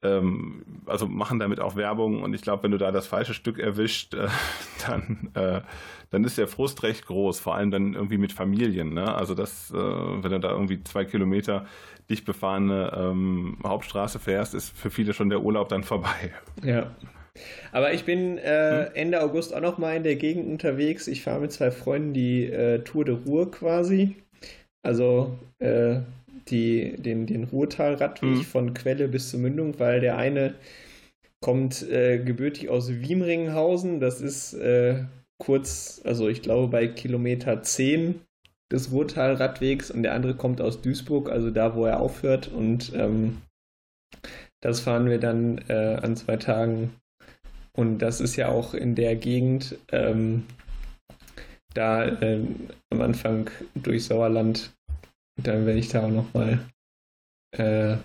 ähm, 0.04 0.64
also 0.86 1.08
machen 1.08 1.38
damit 1.38 1.60
auch 1.60 1.76
Werbung. 1.76 2.22
Und 2.22 2.34
ich 2.34 2.42
glaube, 2.42 2.62
wenn 2.62 2.70
du 2.70 2.78
da 2.78 2.92
das 2.92 3.06
falsche 3.06 3.34
Stück 3.34 3.58
erwischt, 3.58 4.14
äh, 4.14 4.28
dann, 4.86 5.30
äh, 5.34 5.60
dann 6.10 6.24
ist 6.24 6.38
der 6.38 6.46
Frust 6.46 6.82
recht 6.82 7.06
groß, 7.06 7.40
vor 7.40 7.54
allem 7.56 7.70
dann 7.70 7.94
irgendwie 7.94 8.18
mit 8.18 8.32
Familien. 8.32 8.94
Ne? 8.94 9.14
Also 9.14 9.34
das, 9.34 9.70
äh, 9.70 9.76
wenn 9.76 10.30
du 10.30 10.40
da 10.40 10.50
irgendwie 10.50 10.82
zwei 10.84 11.04
Kilometer 11.04 11.66
dicht 12.10 12.24
befahrene 12.24 12.92
ähm, 12.96 13.58
Hauptstraße 13.64 14.18
fährst, 14.18 14.54
ist 14.54 14.76
für 14.76 14.90
viele 14.90 15.14
schon 15.14 15.30
der 15.30 15.42
Urlaub 15.42 15.68
dann 15.68 15.82
vorbei. 15.82 16.32
Ja. 16.62 16.90
Aber 17.72 17.92
ich 17.92 18.04
bin 18.04 18.38
äh, 18.38 18.86
hm? 18.86 18.92
Ende 18.94 19.22
August 19.22 19.54
auch 19.54 19.60
noch 19.60 19.78
mal 19.78 19.96
in 19.96 20.04
der 20.04 20.16
Gegend 20.16 20.46
unterwegs. 20.46 21.08
Ich 21.08 21.22
fahre 21.22 21.40
mit 21.40 21.52
zwei 21.52 21.70
Freunden 21.70 22.12
die 22.12 22.44
äh, 22.44 22.80
Tour 22.80 23.04
de 23.04 23.16
Ruhr 23.26 23.50
quasi. 23.50 24.16
Also 24.82 25.36
äh, 25.58 26.00
die, 26.48 26.96
den, 26.96 27.26
den 27.26 27.44
Ruhrtalradweg 27.44 28.36
hm. 28.38 28.42
von 28.42 28.74
Quelle 28.74 29.08
bis 29.08 29.30
zur 29.30 29.40
Mündung, 29.40 29.78
weil 29.78 30.00
der 30.00 30.16
eine 30.16 30.54
kommt 31.40 31.82
äh, 31.90 32.18
gebürtig 32.18 32.68
aus 32.68 32.88
Wiemringhausen. 32.88 34.00
Das 34.00 34.20
ist 34.20 34.54
äh, 34.54 35.04
kurz, 35.38 36.00
also 36.04 36.28
ich 36.28 36.42
glaube 36.42 36.68
bei 36.68 36.86
Kilometer 36.86 37.62
10 37.62 38.20
des 38.72 38.90
Ruhrtal-Radwegs 38.90 39.90
und 39.90 40.02
der 40.02 40.14
andere 40.14 40.34
kommt 40.34 40.60
aus 40.60 40.80
Duisburg, 40.80 41.30
also 41.30 41.50
da, 41.50 41.74
wo 41.74 41.84
er 41.84 42.00
aufhört. 42.00 42.48
Und 42.48 42.92
ähm, 42.94 43.42
das 44.62 44.80
fahren 44.80 45.08
wir 45.10 45.18
dann 45.18 45.58
äh, 45.68 45.98
an 46.02 46.16
zwei 46.16 46.36
Tagen. 46.36 46.94
Und 47.76 47.98
das 47.98 48.20
ist 48.20 48.36
ja 48.36 48.48
auch 48.48 48.72
in 48.72 48.94
der 48.94 49.16
Gegend, 49.16 49.76
ähm, 49.92 50.44
da 51.74 52.04
äh, 52.04 52.40
am 52.90 53.00
Anfang 53.00 53.50
durch 53.74 54.04
Sauerland. 54.04 54.72
Dann 55.42 55.66
werde 55.66 55.78
ich 55.78 55.88
da 55.88 56.04
auch 56.06 56.10
nochmal 56.10 56.60
äh, 57.52 57.96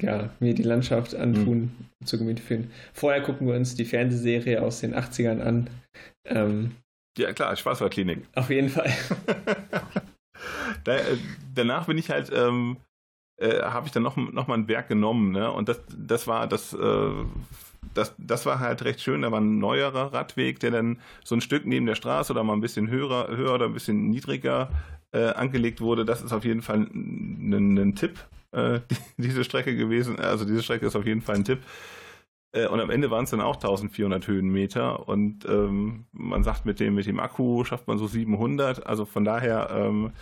ja, 0.00 0.30
mir 0.40 0.54
die 0.54 0.62
Landschaft 0.62 1.14
antun, 1.14 1.72
mhm. 2.00 2.06
zu 2.06 2.18
Gemüte 2.18 2.42
führen. 2.42 2.70
Vorher 2.92 3.22
gucken 3.22 3.46
wir 3.46 3.54
uns 3.54 3.74
die 3.74 3.84
Fernsehserie 3.84 4.62
aus 4.62 4.80
den 4.80 4.94
80ern 4.94 5.40
an. 5.40 5.70
Ähm, 6.24 6.76
ja, 7.18 7.32
klar, 7.32 7.54
Schwarzwaldklinik. 7.54 8.26
Auf 8.34 8.48
jeden 8.48 8.70
Fall. 8.70 8.90
da, 10.84 10.96
äh, 10.96 11.16
danach 11.54 11.86
bin 11.86 11.98
ich 11.98 12.08
halt, 12.08 12.30
ähm, 12.34 12.78
äh, 13.38 13.60
habe 13.62 13.86
ich 13.86 13.92
dann 13.92 14.02
noch, 14.02 14.16
noch 14.16 14.46
mal 14.46 14.54
ein 14.54 14.68
Werk 14.68 14.88
genommen, 14.88 15.32
ne? 15.32 15.50
Und 15.52 15.68
das, 15.68 15.82
das 15.94 16.26
war 16.26 16.46
das, 16.46 16.72
äh, 16.72 17.10
das, 17.92 18.14
das 18.16 18.46
war 18.46 18.60
halt 18.60 18.82
recht 18.84 19.02
schön. 19.02 19.22
Da 19.22 19.30
war 19.30 19.40
ein 19.40 19.58
neuerer 19.58 20.14
Radweg, 20.14 20.58
der 20.60 20.70
dann 20.70 21.00
so 21.22 21.34
ein 21.34 21.42
Stück 21.42 21.66
neben 21.66 21.84
der 21.84 21.96
Straße 21.96 22.32
oder 22.32 22.44
mal 22.44 22.54
ein 22.54 22.62
bisschen 22.62 22.88
höher, 22.88 23.28
höher 23.28 23.54
oder 23.54 23.66
ein 23.66 23.74
bisschen 23.74 24.08
niedriger 24.08 24.70
äh, 25.12 25.28
angelegt 25.28 25.80
wurde. 25.80 26.04
Das 26.04 26.22
ist 26.22 26.32
auf 26.32 26.44
jeden 26.44 26.62
Fall 26.62 26.78
ein, 26.78 27.76
ein 27.76 27.94
Tipp 27.94 28.18
äh, 28.52 28.80
die, 28.90 28.96
diese 29.18 29.44
Strecke 29.44 29.76
gewesen. 29.76 30.18
Also 30.18 30.44
diese 30.44 30.62
Strecke 30.62 30.86
ist 30.86 30.96
auf 30.96 31.06
jeden 31.06 31.22
Fall 31.22 31.36
ein 31.36 31.44
Tipp. 31.44 31.60
Äh, 32.52 32.66
und 32.68 32.80
am 32.80 32.90
Ende 32.90 33.10
waren 33.10 33.24
es 33.24 33.30
dann 33.30 33.40
auch 33.40 33.56
1400 33.56 34.26
Höhenmeter. 34.26 35.08
Und 35.08 35.44
ähm, 35.46 36.06
man 36.12 36.44
sagt, 36.44 36.64
mit 36.64 36.80
dem, 36.80 36.94
mit 36.94 37.06
dem 37.06 37.20
Akku 37.20 37.64
schafft 37.64 37.88
man 37.88 37.98
so 37.98 38.06
700. 38.06 38.86
Also 38.86 39.04
von 39.04 39.24
daher 39.24 39.70
ähm, 39.70 40.12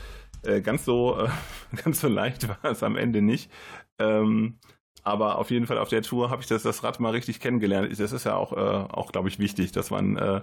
äh, 0.43 0.61
ganz, 0.61 0.85
so, 0.85 1.29
ganz 1.85 2.01
so 2.01 2.09
leicht 2.09 2.49
war 2.49 2.71
es 2.71 2.83
am 2.83 2.97
Ende 2.97 3.23
nicht. 3.23 3.51
Ähm, 3.99 4.59
aber 5.03 5.39
auf 5.39 5.51
jeden 5.51 5.67
Fall 5.67 5.79
auf 5.79 5.89
der 5.89 6.03
Tour 6.03 6.31
habe 6.31 6.43
ich 6.43 6.49
das, 6.49 6.63
das 6.63 6.85
Rad 6.85 7.01
mal 7.01 7.13
richtig 7.13 7.41
kennengelernt. 7.41 7.91
Das 7.99 8.13
ist 8.13 8.25
ja 8.25 8.37
auch, 8.37 8.53
äh, 8.53 8.57
auch 8.93 9.13
glaube 9.13 9.29
ich, 9.29 9.39
wichtig, 9.39 9.73
dass 9.73 9.91
man 9.91 10.17
äh, 10.17 10.43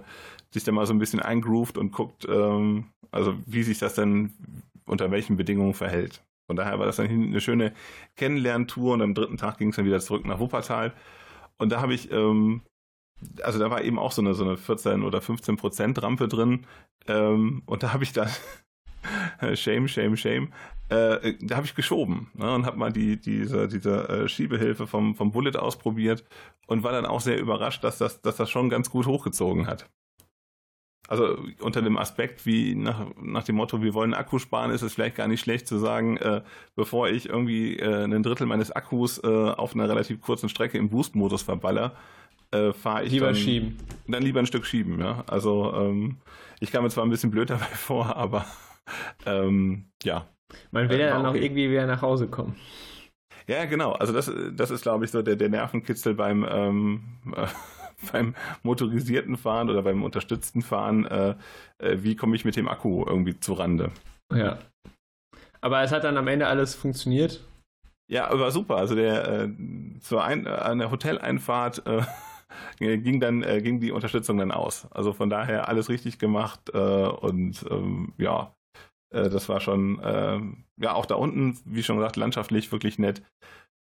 sich 0.50 0.64
da 0.64 0.72
mal 0.72 0.86
so 0.86 0.92
ein 0.92 0.98
bisschen 0.98 1.20
eingroovt 1.20 1.78
und 1.78 1.92
guckt, 1.92 2.26
ähm, 2.28 2.86
also 3.10 3.34
wie 3.46 3.62
sich 3.62 3.78
das 3.78 3.94
dann 3.94 4.34
unter 4.86 5.10
welchen 5.10 5.36
Bedingungen 5.36 5.74
verhält. 5.74 6.22
Von 6.46 6.56
daher 6.56 6.78
war 6.78 6.86
das 6.86 6.96
dann 6.96 7.08
eine 7.08 7.40
schöne 7.40 7.74
Kennenlerntour 8.16 8.94
und 8.94 9.02
am 9.02 9.14
dritten 9.14 9.36
Tag 9.36 9.58
ging 9.58 9.68
es 9.68 9.76
dann 9.76 9.84
wieder 9.84 10.00
zurück 10.00 10.24
nach 10.24 10.38
Wuppertal. 10.38 10.94
Und 11.58 11.70
da 11.70 11.82
habe 11.82 11.92
ich, 11.92 12.10
ähm, 12.10 12.62
also 13.42 13.58
da 13.58 13.70
war 13.70 13.82
eben 13.82 13.98
auch 13.98 14.12
so 14.12 14.22
eine, 14.22 14.32
so 14.34 14.44
eine 14.44 14.56
14 14.56 15.02
oder 15.02 15.20
15 15.20 15.56
Prozent 15.56 16.02
Rampe 16.02 16.26
drin. 16.26 16.66
Ähm, 17.06 17.62
und 17.66 17.82
da 17.82 17.92
habe 17.92 18.02
ich 18.02 18.14
dann, 18.14 18.30
shame, 19.54 19.88
shame, 19.88 20.16
shame, 20.16 20.48
äh, 20.88 21.34
da 21.42 21.56
habe 21.56 21.66
ich 21.66 21.74
geschoben 21.74 22.30
ne, 22.34 22.54
und 22.54 22.64
habe 22.64 22.78
mal 22.78 22.92
die, 22.92 23.20
diese, 23.20 23.68
diese 23.68 24.08
äh, 24.08 24.28
Schiebehilfe 24.28 24.86
vom, 24.86 25.14
vom 25.14 25.32
Bullet 25.32 25.56
ausprobiert 25.56 26.24
und 26.66 26.82
war 26.82 26.92
dann 26.92 27.04
auch 27.04 27.20
sehr 27.20 27.38
überrascht, 27.38 27.84
dass 27.84 27.98
das, 27.98 28.22
dass 28.22 28.36
das 28.36 28.48
schon 28.48 28.70
ganz 28.70 28.88
gut 28.88 29.06
hochgezogen 29.06 29.66
hat. 29.66 29.90
Also 31.08 31.38
unter 31.60 31.80
dem 31.80 31.96
Aspekt, 31.96 32.44
wie 32.44 32.74
nach, 32.74 33.06
nach 33.20 33.42
dem 33.42 33.56
Motto, 33.56 33.82
wir 33.82 33.94
wollen 33.94 34.12
Akku 34.12 34.38
sparen, 34.38 34.70
ist 34.70 34.82
es 34.82 34.92
vielleicht 34.92 35.16
gar 35.16 35.26
nicht 35.26 35.40
schlecht 35.40 35.66
zu 35.66 35.78
sagen, 35.78 36.18
äh, 36.18 36.42
bevor 36.76 37.08
ich 37.08 37.30
irgendwie 37.30 37.78
äh, 37.78 38.04
ein 38.04 38.22
Drittel 38.22 38.46
meines 38.46 38.70
Akkus 38.70 39.18
äh, 39.24 39.26
auf 39.26 39.74
einer 39.74 39.88
relativ 39.88 40.20
kurzen 40.20 40.50
Strecke 40.50 40.76
im 40.76 40.90
Boost-Modus 40.90 41.42
verballer, 41.42 41.96
äh, 42.50 42.74
fahre 42.74 43.04
ich 43.04 43.12
lieber 43.12 43.26
dann, 43.26 43.36
schieben. 43.36 43.78
Dann 44.06 44.22
lieber 44.22 44.40
ein 44.40 44.46
Stück 44.46 44.66
schieben, 44.66 45.00
ja. 45.00 45.24
Also 45.26 45.72
ähm, 45.74 46.18
ich 46.60 46.70
kam 46.70 46.84
mir 46.84 46.90
zwar 46.90 47.04
ein 47.04 47.10
bisschen 47.10 47.30
blöd 47.30 47.48
dabei 47.50 47.64
vor, 47.64 48.14
aber 48.14 48.44
ähm, 49.24 49.86
ja. 50.02 50.28
Man 50.72 50.90
will 50.90 51.00
ja 51.00 51.08
dann 51.08 51.24
auch 51.24 51.34
irgendwie 51.34 51.70
wieder 51.70 51.86
nach 51.86 52.02
Hause 52.02 52.28
kommen. 52.28 52.54
Ja, 53.46 53.64
genau. 53.64 53.92
Also 53.92 54.12
das, 54.12 54.30
das 54.52 54.70
ist, 54.70 54.82
glaube 54.82 55.06
ich, 55.06 55.10
so 55.10 55.22
der, 55.22 55.36
der 55.36 55.48
Nervenkitzel 55.48 56.12
beim 56.12 56.46
ähm, 56.48 57.00
beim 58.12 58.34
motorisierten 58.62 59.36
Fahren 59.36 59.70
oder 59.70 59.82
beim 59.82 60.02
unterstützten 60.02 60.62
Fahren, 60.62 61.06
äh, 61.06 61.34
äh, 61.78 61.98
wie 62.02 62.16
komme 62.16 62.36
ich 62.36 62.44
mit 62.44 62.56
dem 62.56 62.68
Akku 62.68 63.04
irgendwie 63.06 63.38
zu 63.38 63.54
Rande. 63.54 63.90
Ja. 64.32 64.58
Aber 65.60 65.82
es 65.82 65.92
hat 65.92 66.04
dann 66.04 66.16
am 66.16 66.28
Ende 66.28 66.46
alles 66.46 66.74
funktioniert. 66.74 67.44
Ja, 68.10 68.28
war 68.38 68.50
super. 68.50 68.76
Also 68.76 68.94
der 68.94 69.28
äh, 69.28 69.48
zur 70.00 70.24
Ein 70.24 70.46
äh, 70.46 70.50
an 70.50 70.78
der 70.78 70.90
Hoteleinfahrt 70.90 71.86
äh, 71.86 72.02
ging 72.78 73.20
dann 73.20 73.42
äh, 73.42 73.60
ging 73.60 73.80
die 73.80 73.92
Unterstützung 73.92 74.38
dann 74.38 74.52
aus. 74.52 74.86
Also 74.92 75.12
von 75.12 75.28
daher 75.28 75.68
alles 75.68 75.88
richtig 75.88 76.18
gemacht 76.18 76.70
äh, 76.72 76.78
und 76.78 77.66
ähm, 77.70 78.14
ja, 78.16 78.54
äh, 79.10 79.28
das 79.28 79.48
war 79.48 79.60
schon 79.60 79.98
äh, 80.00 80.40
ja 80.80 80.94
auch 80.94 81.06
da 81.06 81.16
unten, 81.16 81.58
wie 81.64 81.82
schon 81.82 81.96
gesagt, 81.96 82.16
landschaftlich 82.16 82.72
wirklich 82.72 82.98
nett. 82.98 83.22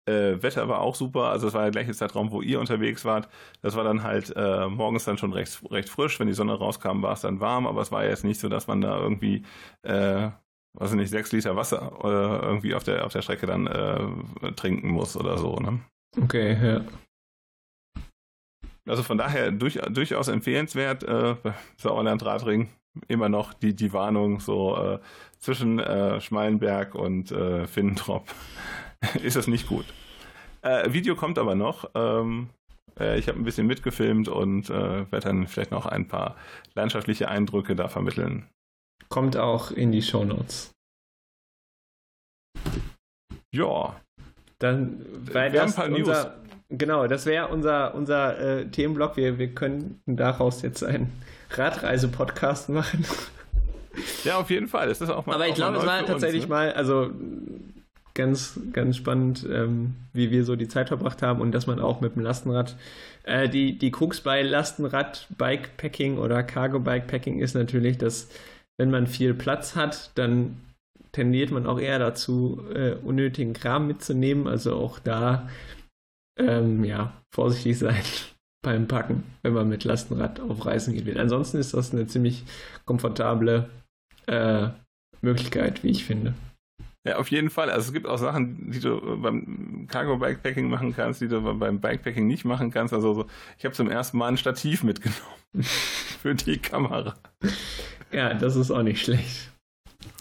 Äh, 0.07 0.41
Wetter 0.41 0.69
war 0.69 0.81
auch 0.81 0.95
super, 0.95 1.25
also 1.25 1.49
es 1.49 1.55
war 1.55 1.63
der 1.63 1.73
gleiche 1.73 1.93
Zeitraum, 1.93 2.31
wo 2.31 2.41
ihr 2.41 2.61
unterwegs 2.61 3.05
wart. 3.05 3.29
Das 3.61 3.75
war 3.75 3.83
dann 3.83 4.05
halt 4.05 4.33
äh, 4.37 4.69
morgens 4.69 5.05
dann 5.05 5.19
schon 5.19 5.33
recht, 5.33 5.61
recht 5.71 5.89
frisch. 5.89 6.21
Wenn 6.21 6.29
die 6.29 6.33
Sonne 6.33 6.55
rauskam, 6.55 7.03
war 7.03 7.15
es 7.15 7.23
dann 7.23 7.41
warm, 7.41 7.67
aber 7.67 7.83
es 7.83 7.91
war 7.91 8.05
jetzt 8.05 8.25
nicht 8.25 8.41
so, 8.41 8.49
dass 8.49 8.69
man 8.69 8.81
da 8.81 8.99
irgendwie, 8.99 9.43
äh, 9.83 10.31
weiß 10.75 10.91
ich 10.91 10.97
nicht, 10.97 11.11
sechs 11.11 11.33
Liter 11.33 11.57
Wasser 11.57 12.05
oder 12.05 12.43
irgendwie 12.43 12.75
auf 12.75 12.85
der, 12.85 13.05
auf 13.05 13.13
der 13.13 13.23
Strecke 13.23 13.47
dann 13.47 13.67
äh, 13.67 14.53
trinken 14.53 14.91
muss 14.91 15.17
oder 15.17 15.39
so. 15.39 15.57
Ne? 15.57 15.81
Okay, 16.23 16.57
ja. 16.65 16.85
Also 18.89 19.03
von 19.03 19.19
daher 19.19 19.51
durch, 19.51 19.81
durchaus 19.91 20.29
empfehlenswert, 20.29 21.03
äh, 21.03 21.35
Sauerland 21.77 22.25
Radring 22.25 22.69
immer 23.09 23.29
noch 23.29 23.53
die, 23.53 23.75
die 23.75 23.93
Warnung 23.93 24.39
so 24.39 24.77
äh, 24.77 24.99
zwischen 25.39 25.81
äh, 25.81 26.21
Schmalenberg 26.21 26.95
und 26.95 27.33
äh, 27.33 27.67
Finnentrop 27.67 28.33
ist 29.23 29.37
das 29.37 29.47
nicht 29.47 29.67
gut. 29.67 29.85
Äh, 30.63 30.93
Video 30.93 31.15
kommt 31.15 31.39
aber 31.39 31.55
noch. 31.55 31.91
Ähm, 31.95 32.49
äh, 32.99 33.19
ich 33.19 33.29
habe 33.29 33.39
ein 33.39 33.45
bisschen 33.45 33.67
mitgefilmt 33.67 34.29
und 34.29 34.71
äh, 34.71 35.11
werde 35.11 35.29
dann 35.29 35.47
vielleicht 35.47 35.71
noch 35.71 35.87
ein 35.87 36.09
paar 36.09 36.37
landschaftliche 36.75 37.29
Eindrücke 37.29 37.77
da 37.77 37.89
vermitteln. 37.89 38.49
Kommt 39.09 39.37
auch 39.37 39.71
in 39.71 39.93
die 39.93 40.03
Shownotes. 40.03 40.73
Ja. 43.55 44.01
Dann 44.59 45.05
weil 45.33 45.53
wir 45.53 45.61
das 45.61 45.79
unser, 45.79 46.35
genau, 46.71 47.07
das 47.07 47.27
wäre 47.27 47.49
unser, 47.49 47.95
unser 47.95 48.39
äh, 48.39 48.67
Themenblock. 48.69 49.17
Wir, 49.17 49.39
wir 49.39 49.55
können 49.55 50.01
daraus 50.07 50.63
jetzt 50.63 50.83
einen 50.83 51.13
Radreise-Podcast 51.51 52.71
machen. 52.71 53.05
Ja, 54.25 54.39
auf 54.39 54.51
jeden 54.51 54.69
Fall. 54.69 54.89
Das 54.89 55.01
ist 55.01 55.09
auch 55.09 55.27
mal, 55.27 55.35
Aber 55.35 55.49
ich 55.49 55.55
glaube, 55.55 55.79
es 55.79 55.87
war 55.87 56.05
tatsächlich 56.05 56.43
uns, 56.43 56.51
ne? 56.51 56.55
mal, 56.55 56.73
also 56.73 57.11
ganz, 58.17 58.59
ganz 58.73 58.97
spannend, 58.97 59.47
ähm, 59.49 59.95
wie 60.13 60.33
wir 60.33 60.45
so 60.45 60.57
die 60.57 60.67
Zeit 60.67 60.89
verbracht 60.89 61.23
haben 61.23 61.41
und 61.41 61.53
dass 61.53 61.69
man 61.69 61.79
auch 61.79 62.01
mit 62.01 62.17
dem 62.17 62.23
Lastenrad, 62.23 62.77
äh, 63.23 63.49
die, 63.49 63.79
die 63.79 63.93
Krux 63.93 64.21
bei 64.21 64.43
Lastenrad, 64.43 65.29
Bikepacking 65.39 66.19
oder 66.19 66.43
Cargo 66.43 66.81
Bikepacking 66.81 67.39
ist 67.39 67.55
natürlich, 67.55 67.99
dass 67.99 68.29
wenn 68.79 68.91
man 68.91 69.07
viel 69.07 69.35
Platz 69.35 69.77
hat, 69.77 70.11
dann 70.17 70.57
tendiert 71.13 71.51
man 71.51 71.67
auch 71.67 71.79
eher 71.79 71.99
dazu, 71.99 72.63
äh, 72.75 72.95
unnötigen 72.95 73.55
Kram 73.55 73.87
mitzunehmen. 73.87 74.47
Also 74.47 74.77
auch 74.77 74.99
da, 74.99 75.49
ähm, 76.39 76.85
ja, 76.85 77.15
vorsichtig 77.35 77.79
sein 77.79 78.03
beim 78.63 78.87
Packen, 78.89 79.25
wenn 79.43 79.55
man 79.55 79.69
mit 79.69 79.85
Lastenrad 79.85 80.41
auf 80.41 80.67
Reisen 80.67 80.93
geht. 80.95 81.07
will. 81.07 81.19
Ansonsten 81.19 81.59
ist 81.59 81.73
das 81.73 81.93
eine 81.93 82.07
ziemlich 82.07 82.45
komfortable 82.85 83.71
äh, 84.27 84.69
Möglichkeit, 85.23 85.83
wie 85.83 85.91
ich 85.91 86.05
finde. 86.05 86.35
Ja, 87.07 87.19
auf 87.19 87.31
jeden 87.31 87.51
Fall. 87.51 87.71
Also 87.71 87.89
es 87.89 87.93
gibt 87.93 88.07
auch 88.07 88.19
Sachen, 88.19 88.71
die 88.71 88.81
du 88.81 89.21
beim 89.21 89.87
Cargo 89.89 90.17
Bikepacking 90.17 90.69
machen 90.69 90.95
kannst, 90.95 91.21
die 91.21 91.29
du 91.29 91.41
beim 91.41 91.81
Bikepacking 91.81 92.27
nicht 92.27 92.45
machen 92.45 92.71
kannst. 92.73 92.93
Also 92.93 93.15
so, 93.15 93.27
ich 93.59 93.65
habe 93.65 93.75
zum 93.75 93.89
ersten 93.89 94.19
Mal 94.19 94.29
ein 94.29 94.37
Stativ 94.37 94.83
mitgenommen 94.83 95.21
für 95.63 96.35
die 96.35 96.59
Kamera. 96.59 97.15
Ja, 98.11 98.35
das 98.35 98.57
ist 98.57 98.71
auch 98.71 98.83
nicht 98.83 99.05
schlecht. 99.05 99.53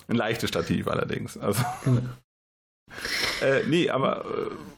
Ein 0.08 0.16
leichtes 0.16 0.50
Stativ 0.50 0.88
allerdings. 0.88 1.38
Also. 1.38 1.64
Genau. 1.84 2.02
äh, 3.42 3.64
nee, 3.68 3.90
aber 3.90 4.26
äh, 4.26 4.75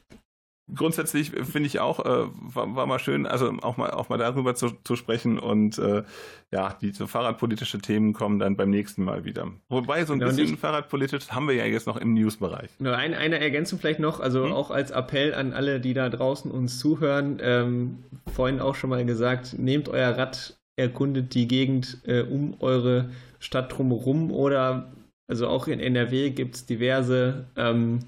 grundsätzlich 0.74 1.32
finde 1.32 1.68
ich 1.68 1.80
auch, 1.80 2.00
äh, 2.06 2.28
war, 2.32 2.76
war, 2.76 2.86
mal 2.88 3.00
schön, 3.00 3.26
also 3.26 3.52
auch 3.62 3.78
mal, 3.78 3.92
auch 3.92 4.10
mal 4.10 4.18
darüber 4.18 4.56
zu, 4.56 4.72
zu 4.84 4.96
sprechen 4.96 5.40
und 5.40 5.78
äh, 5.78 6.04
ja, 6.52 6.76
die 6.82 6.92
so 6.92 7.08
fahrradpolitische 7.08 7.80
Themen 7.80 8.14
kommen 8.14 8.40
dann 8.40 8.58
beim 8.58 8.70
nächsten 8.70 9.04
Mal 9.04 9.24
wieder. 9.24 9.52
Wobei 9.70 10.04
so 10.06 10.14
ein 10.14 10.20
genau, 10.20 10.32
bisschen 10.32 10.58
fahrradpolitisch 10.58 11.30
haben 11.30 11.48
wir 11.48 11.56
ja 11.56 11.66
jetzt 11.66 11.88
noch 11.88 11.98
im 11.98 12.14
Newsbereich. 12.14 12.70
Nur 12.80 12.96
ein, 12.98 13.14
eine 13.14 13.40
Ergänzung 13.40 13.80
vielleicht 13.80 14.00
noch, 14.00 14.20
also 14.20 14.46
hm? 14.46 14.52
auch 14.52 14.72
als 14.72 14.92
Appell 14.92 15.34
an 15.34 15.54
alle, 15.54 15.80
die 15.80 15.94
da 15.94 16.10
draußen 16.10 16.52
uns 16.52 16.80
zuhören, 16.80 17.40
ähm, 17.42 18.04
vorhin 18.34 18.60
auch 18.60 18.76
schon 18.76 18.90
mal 18.90 19.06
gesagt, 19.06 19.58
nehmt 19.58 19.90
euer 19.90 20.18
Rad, 20.18 20.58
erkundet 20.76 21.34
die 21.34 21.48
Gegend 21.48 22.00
äh, 22.06 22.22
um 22.22 22.56
eure 22.60 23.10
Stadt 23.40 23.76
drumherum 23.76 24.32
oder 24.32 24.92
also 25.30 25.48
auch 25.48 25.68
in 25.68 25.80
NRW 25.80 26.30
gibt 26.30 26.56
es 26.56 26.66
diverse 26.66 27.46
ähm, 27.58 28.00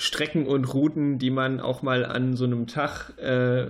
Strecken 0.00 0.46
und 0.46 0.72
Routen, 0.74 1.18
die 1.18 1.30
man 1.30 1.60
auch 1.60 1.82
mal 1.82 2.04
an 2.04 2.36
so 2.36 2.44
einem 2.44 2.66
Tag 2.66 3.16
äh, 3.18 3.66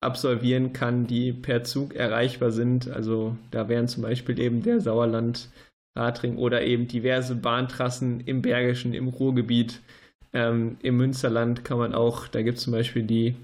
absolvieren 0.00 0.72
kann, 0.72 1.06
die 1.06 1.32
per 1.32 1.64
Zug 1.64 1.94
erreichbar 1.94 2.50
sind. 2.50 2.88
Also 2.88 3.36
da 3.50 3.68
wären 3.68 3.88
zum 3.88 4.02
Beispiel 4.02 4.38
eben 4.38 4.62
der 4.62 4.80
Sauerland 4.80 5.48
Radring 5.96 6.38
oder 6.38 6.62
eben 6.62 6.88
diverse 6.88 7.34
Bahntrassen 7.34 8.20
im 8.20 8.42
Bergischen, 8.42 8.94
im 8.94 9.08
Ruhrgebiet. 9.08 9.80
Ähm, 10.34 10.78
Im 10.82 10.96
Münsterland 10.96 11.64
kann 11.64 11.76
man 11.76 11.94
auch, 11.94 12.26
da 12.26 12.40
gibt 12.42 12.56
es 12.56 12.64
zum 12.64 12.72
Beispiel 12.72 13.02
die 13.02 13.34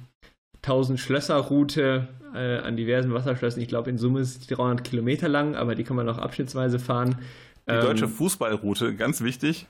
1000 0.62 0.98
Schlösser-Route 0.98 2.08
äh, 2.34 2.58
an 2.58 2.76
diversen 2.76 3.12
Wasserschlössern. 3.12 3.62
Ich 3.62 3.68
glaube, 3.68 3.90
in 3.90 3.98
Summe 3.98 4.20
ist 4.20 4.48
die 4.48 4.54
300 4.54 4.84
Kilometer 4.84 5.28
lang, 5.28 5.54
aber 5.54 5.74
die 5.74 5.84
kann 5.84 5.96
man 5.96 6.08
auch 6.08 6.18
abschnittsweise 6.18 6.78
fahren. 6.78 7.16
Die 7.68 7.74
deutsche 7.74 8.06
ähm, 8.06 8.10
Fußballroute, 8.10 8.94
ganz 8.94 9.22
wichtig. 9.22 9.66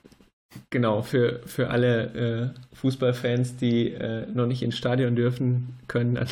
Genau, 0.70 1.02
für, 1.02 1.40
für 1.44 1.68
alle 1.68 2.54
äh, 2.54 2.76
Fußballfans, 2.76 3.56
die 3.56 3.92
äh, 3.92 4.26
noch 4.32 4.46
nicht 4.46 4.62
ins 4.62 4.78
Stadion 4.78 5.14
dürfen, 5.14 5.78
können 5.88 6.14
dann 6.14 6.28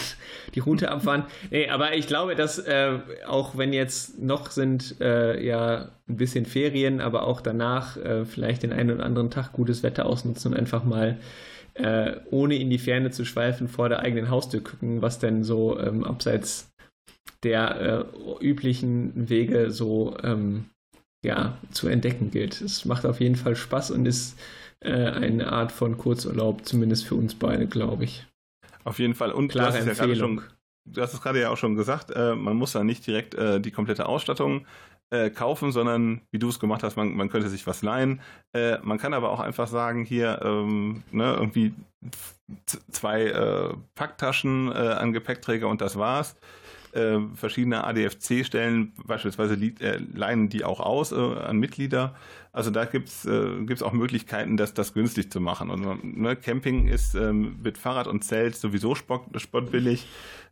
die 0.55 0.61
Route 0.61 0.91
abfahren. 0.91 1.25
Nee, 1.51 1.69
aber 1.69 1.95
ich 1.95 2.07
glaube, 2.07 2.35
dass 2.35 2.59
äh, 2.59 2.99
auch 3.27 3.59
wenn 3.59 3.73
jetzt 3.73 4.19
noch 4.19 4.51
sind 4.51 5.01
äh, 5.01 5.43
ja 5.45 5.91
ein 6.09 6.17
bisschen 6.17 6.47
Ferien, 6.47 7.01
aber 7.01 7.25
auch 7.25 7.43
danach 7.43 7.99
äh, 7.99 8.25
vielleicht 8.25 8.63
den 8.63 8.73
einen 8.73 8.93
oder 8.93 9.05
anderen 9.05 9.31
Tag 9.31 9.53
gutes 9.53 9.83
Wetter 9.83 10.07
ausnutzen 10.07 10.53
und 10.53 10.59
einfach 10.59 10.85
mal 10.85 11.19
äh, 11.75 12.17
ohne 12.31 12.57
in 12.57 12.71
die 12.71 12.79
Ferne 12.79 13.11
zu 13.11 13.27
schweifen 13.27 13.69
vor 13.69 13.91
der 13.91 14.01
eigenen 14.01 14.31
Haustür 14.31 14.63
gucken, 14.63 15.03
was 15.03 15.19
denn 15.19 15.45
so 15.45 15.79
ähm, 15.79 16.05
abseits 16.05 16.73
der 17.43 18.07
üblichen 18.41 19.29
Wege 19.29 19.71
so 19.71 20.17
ähm, 20.23 20.65
ja, 21.25 21.59
zu 21.71 21.89
entdecken 21.89 22.31
gilt. 22.31 22.61
Es 22.61 22.85
macht 22.85 23.07
auf 23.07 23.21
jeden 23.21 23.37
Fall 23.37 23.57
Spaß 23.57 23.91
und 23.91 24.07
ist 24.07 24.39
äh, 24.81 24.93
eine 24.93 25.53
Art 25.53 25.73
von 25.73 25.97
Kurzurlaub, 25.97 26.65
zumindest 26.65 27.07
für 27.07 27.15
uns 27.15 27.35
beide, 27.35 27.67
glaube 27.67 28.05
ich. 28.05 28.27
Auf 28.85 28.99
jeden 28.99 29.15
Fall. 29.15 29.33
Und 29.33 29.49
Klare 29.49 29.73
du 29.73 29.91
hast, 29.91 29.99
ja 29.99 30.15
schon, 30.15 30.43
du 30.85 31.01
hast 31.03 31.15
es 31.15 31.21
gerade 31.21 31.41
ja 31.41 31.51
auch 31.51 31.57
schon 31.57 31.75
gesagt, 31.75 32.11
äh, 32.11 32.35
man 32.35 32.57
muss 32.57 32.73
da 32.73 32.85
nicht 32.85 33.07
direkt 33.07 33.35
äh, 33.35 33.61
die 33.61 33.73
komplette 33.73 34.07
Ausstattung 34.07 34.67
äh, 35.11 35.31
kaufen, 35.31 35.73
sondern 35.73 36.21
wie 36.31 36.39
du 36.39 36.49
es 36.49 36.61
gemacht 36.61 36.83
hast, 36.83 36.97
man, 36.97 37.15
man 37.17 37.29
könnte 37.29 37.49
sich 37.49 37.67
was 37.67 37.83
leihen. 37.83 38.21
Äh, 38.53 38.79
man 38.83 38.99
kann 38.99 39.15
aber 39.15 39.31
auch 39.31 39.41
einfach 39.41 39.67
sagen, 39.67 40.05
hier 40.05 40.41
ähm, 40.45 41.03
ne, 41.11 41.35
irgendwie 41.35 41.75
zwei 42.91 43.25
äh, 43.25 43.75
Packtaschen 43.97 44.73
an 44.73 45.13
Gepäckträger 45.13 45.67
und 45.69 45.81
das 45.81 45.97
war's 45.97 46.37
äh, 46.97 47.21
verschiedene 47.35 47.85
ADFC-Stellen 47.85 48.93
beispielsweise 49.05 49.55
äh, 49.55 49.99
leihen 50.15 50.49
die 50.49 50.65
auch 50.65 50.81
aus 50.81 51.13
äh, 51.13 51.17
an 51.17 51.59
Mitglieder. 51.59 52.15
Also 52.57 52.71
da 52.71 52.87
gibt 52.87 53.09
es 53.09 53.27
äh, 53.27 53.85
auch 53.85 53.93
Möglichkeiten, 53.93 54.57
das, 54.57 54.73
das 54.73 54.95
günstig 54.95 55.31
zu 55.31 55.41
machen. 55.41 55.71
Und 55.71 56.17
ne, 56.19 56.37
Camping 56.37 56.89
ist 56.89 57.15
ähm, 57.15 57.59
mit 57.63 57.77
Fahrrad 57.77 58.07
und 58.07 58.25
Zelt 58.25 58.57
sowieso 58.57 58.95
spottbillig 58.95 60.07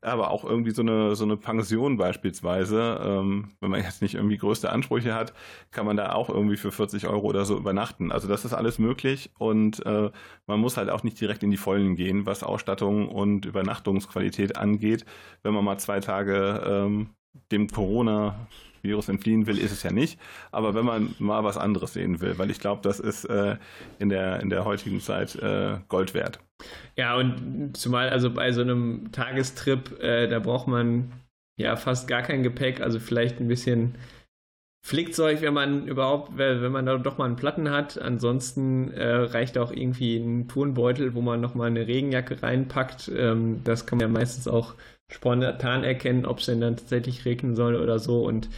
aber 0.04 0.30
auch 0.30 0.44
irgendwie 0.44 0.70
so 0.70 0.82
eine, 0.82 1.16
so 1.16 1.24
eine 1.24 1.36
Pension 1.36 1.96
beispielsweise, 1.96 3.00
ähm, 3.02 3.48
wenn 3.60 3.70
man 3.70 3.82
jetzt 3.82 4.02
nicht 4.02 4.14
irgendwie 4.14 4.36
größte 4.36 4.70
Ansprüche 4.70 5.14
hat, 5.14 5.32
kann 5.70 5.86
man 5.86 5.96
da 5.96 6.12
auch 6.12 6.28
irgendwie 6.28 6.56
für 6.56 6.70
40 6.70 7.06
Euro 7.06 7.26
oder 7.26 7.44
so 7.44 7.56
übernachten. 7.56 8.12
Also 8.12 8.28
das 8.28 8.44
ist 8.44 8.52
alles 8.52 8.78
möglich 8.78 9.30
und 9.38 9.84
äh, 9.86 10.10
man 10.46 10.60
muss 10.60 10.76
halt 10.76 10.90
auch 10.90 11.02
nicht 11.02 11.20
direkt 11.20 11.42
in 11.42 11.50
die 11.50 11.56
Vollen 11.56 11.96
gehen, 11.96 12.26
was 12.26 12.42
Ausstattung 12.42 13.08
und 13.08 13.46
Übernachtungsqualität 13.46 14.56
angeht. 14.56 15.04
Wenn 15.42 15.54
man 15.54 15.64
mal 15.64 15.78
zwei 15.78 16.00
Tage 16.00 16.62
ähm, 16.66 17.10
dem 17.50 17.68
Corona 17.68 18.46
Virus 18.84 19.08
entfliehen 19.08 19.46
will, 19.46 19.58
ist 19.58 19.72
es 19.72 19.82
ja 19.82 19.90
nicht. 19.90 20.20
Aber 20.52 20.74
wenn 20.74 20.84
man 20.84 21.14
mal 21.18 21.42
was 21.42 21.56
anderes 21.56 21.94
sehen 21.94 22.20
will, 22.20 22.38
weil 22.38 22.50
ich 22.50 22.60
glaube, 22.60 22.82
das 22.82 23.00
ist 23.00 23.24
äh, 23.24 23.56
in, 23.98 24.10
der, 24.10 24.40
in 24.40 24.50
der 24.50 24.64
heutigen 24.64 25.00
Zeit 25.00 25.34
äh, 25.36 25.78
Gold 25.88 26.14
wert. 26.14 26.38
Ja, 26.96 27.16
und 27.16 27.76
zumal 27.76 28.10
also 28.10 28.30
bei 28.30 28.52
so 28.52 28.60
einem 28.60 29.10
Tagestrip, 29.10 30.00
äh, 30.00 30.28
da 30.28 30.38
braucht 30.38 30.68
man 30.68 31.12
ja 31.56 31.76
fast 31.76 32.08
gar 32.08 32.22
kein 32.22 32.42
Gepäck, 32.42 32.80
also 32.80 33.00
vielleicht 33.00 33.40
ein 33.40 33.48
bisschen 33.48 33.96
Flickzeug, 34.86 35.40
wenn 35.40 35.54
man 35.54 35.88
überhaupt, 35.88 36.36
wenn 36.36 36.70
man 36.70 36.84
da 36.84 36.98
doch 36.98 37.16
mal 37.16 37.24
einen 37.24 37.36
Platten 37.36 37.70
hat. 37.70 37.98
Ansonsten 37.98 38.92
äh, 38.92 39.14
reicht 39.14 39.56
auch 39.56 39.72
irgendwie 39.72 40.16
ein 40.16 40.46
Turnbeutel, 40.46 41.14
wo 41.14 41.22
man 41.22 41.40
nochmal 41.40 41.68
eine 41.68 41.86
Regenjacke 41.86 42.42
reinpackt. 42.42 43.10
Ähm, 43.16 43.62
das 43.64 43.86
kann 43.86 43.96
man 43.96 44.08
ja 44.08 44.12
meistens 44.12 44.46
auch 44.46 44.74
spontan 45.10 45.84
erkennen, 45.84 46.26
ob 46.26 46.38
es 46.38 46.46
denn 46.46 46.60
dann 46.60 46.76
tatsächlich 46.76 47.24
regnen 47.24 47.54
soll 47.54 47.76
oder 47.76 47.98
so. 47.98 48.24
Und 48.24 48.48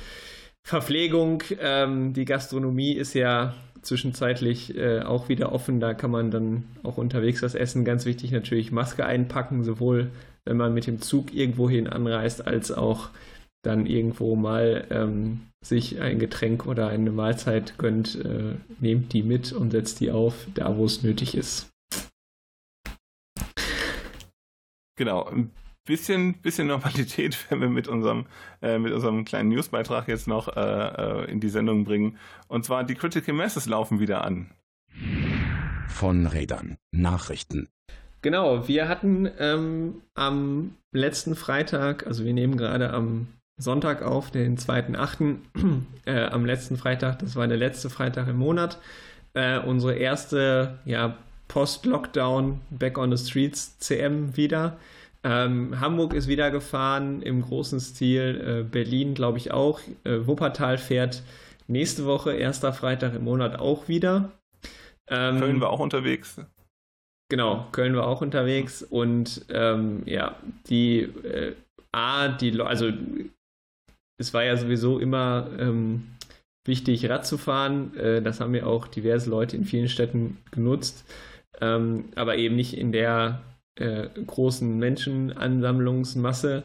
Verpflegung, 0.65 1.43
ähm, 1.61 2.13
die 2.13 2.25
Gastronomie 2.25 2.93
ist 2.93 3.15
ja 3.15 3.55
zwischenzeitlich 3.83 4.77
äh, 4.77 5.01
auch 5.01 5.29
wieder 5.29 5.53
offen. 5.53 5.81
Da 5.81 5.95
kann 5.95 6.11
man 6.11 6.31
dann 6.31 6.65
auch 6.83 6.97
unterwegs 6.97 7.43
was 7.43 7.55
essen. 7.55 7.85
Ganz 7.85 8.05
wichtig 8.05 8.33
natürlich 8.33 8.73
Maske 8.73 9.07
einpacken, 9.07 9.63
sowohl 9.63 10.11
wenn 10.45 10.57
man 10.57 10.75
mit 10.75 10.87
dem 10.87 11.01
Zug 11.01 11.35
irgendwohin 11.35 11.89
anreist, 11.89 12.47
als 12.47 12.73
auch 12.73 13.11
dann 13.63 13.87
irgendwo 13.87 14.37
mal 14.37 14.87
ähm, 14.91 15.41
sich 15.65 16.01
ein 16.01 16.19
Getränk 16.19 16.67
oder 16.67 16.89
eine 16.89 17.11
Mahlzeit 17.11 17.79
gönnt, 17.79 18.15
äh, 18.25 18.55
nehmt 18.79 19.13
die 19.13 19.23
mit 19.23 19.53
und 19.53 19.73
setzt 19.73 20.01
die 20.01 20.13
auf, 20.13 20.47
da 20.55 20.77
wo 20.77 20.85
es 20.85 21.03
nötig 21.03 21.37
ist. 21.37 21.69
Genau, 24.97 25.31
bisschen, 25.87 26.35
bisschen 26.35 26.67
Normalität 26.67 27.51
werden 27.51 27.63
wir 27.63 27.69
mit 27.71 27.89
unserem, 27.89 28.27
äh, 28.61 28.79
mit 28.79 28.93
unserem 28.93 29.25
kleinen 29.25 29.49
Newsbeitrag 29.49 30.09
jetzt 30.09 30.29
noch 30.29 30.55
äh, 30.55 30.61
äh, 30.61 31.31
in 31.31 31.41
die 31.41 31.49
Sendung 31.49 31.85
bringen. 31.85 32.19
Und 32.49 32.65
zwar 32.65 32.85
die 32.85 32.95
Critical 32.95 33.35
Masses 33.35 33.67
laufen 33.67 33.99
wieder 33.99 34.23
an. 34.23 34.51
Von 35.89 36.27
Rädern. 36.27 36.77
Nachrichten. 36.93 37.69
Genau, 38.23 38.67
wir 38.69 38.89
hatten 38.89 39.31
ähm, 39.39 40.03
am 40.15 40.75
letzten 40.93 41.37
Freitag, 41.37 42.07
also 42.07 42.25
wir 42.25 42.33
nehmen 42.33 42.57
gerade 42.57 42.93
am 42.93 43.29
Sonntag 43.59 44.03
auf, 44.03 44.31
den 44.31 44.59
2.8., 44.59 45.37
äh, 46.07 46.25
am 46.25 46.45
letzten 46.45 46.77
Freitag, 46.77 47.21
das 47.21 47.37
war 47.37 47.47
der 47.47 47.57
letzte 47.57 47.89
Freitag 47.89 48.29
im 48.29 48.37
Monat, 48.37 48.79
äh, 49.35 49.59
unsere 49.59 49.95
erste 49.95 50.79
ja, 50.85 51.17
Post-Lockdown 51.49 52.61
Back 52.71 52.99
on 52.99 53.15
the 53.17 53.25
Streets 53.25 53.79
CM 53.79 54.37
wieder. 54.37 54.77
Ähm, 55.25 55.81
Hamburg 55.81 56.15
ist 56.15 56.29
wieder 56.29 56.51
gefahren 56.51 57.23
im 57.23 57.43
großen 57.43 57.81
Stil. 57.81 58.61
Äh, 58.61 58.63
Berlin, 58.63 59.15
glaube 59.15 59.39
ich, 59.39 59.51
auch. 59.51 59.81
Äh, 60.05 60.27
Wuppertal 60.27 60.79
fährt 60.79 61.23
nächste 61.67 62.07
Woche, 62.07 62.33
erster 62.35 62.73
Freitag 62.73 63.15
im 63.15 63.25
Monat, 63.25 63.59
auch 63.59 63.89
wieder. 63.89 64.33
Ähm, 65.09 65.39
Köln 65.39 65.61
war 65.61 65.71
auch 65.71 65.81
unterwegs. 65.81 66.41
Genau, 67.29 67.67
Köln 67.73 67.97
war 67.97 68.07
auch 68.07 68.21
unterwegs. 68.21 68.83
Und 68.83 69.47
ähm, 69.49 70.03
ja, 70.07 70.37
die 70.69 71.01
äh, 71.01 71.55
A, 71.93 72.29
die, 72.29 72.61
also 72.61 72.93
es 74.19 74.33
war 74.33 74.45
ja 74.45 74.57
sowieso 74.57 74.99
immer 74.99 75.49
ähm, 75.59 76.09
wichtig, 76.67 77.09
Rad 77.09 77.27
zu 77.27 77.39
fahren. 77.39 77.97
Äh, 77.97 78.23
das 78.23 78.41
haben 78.41 78.55
ja 78.55 78.67
auch 78.67 78.87
diverse 78.87 79.31
Leute 79.31 79.57
in 79.57 79.65
vielen 79.65 79.89
Städten 79.89 80.39
genutzt. 80.51 81.05
Ähm, 81.61 82.11
aber 82.15 82.37
eben 82.37 82.55
nicht 82.55 82.77
in 82.77 82.93
der 82.93 83.43
äh, 83.77 84.09
großen 84.27 84.79
Menschenansammlungsmasse 84.79 86.65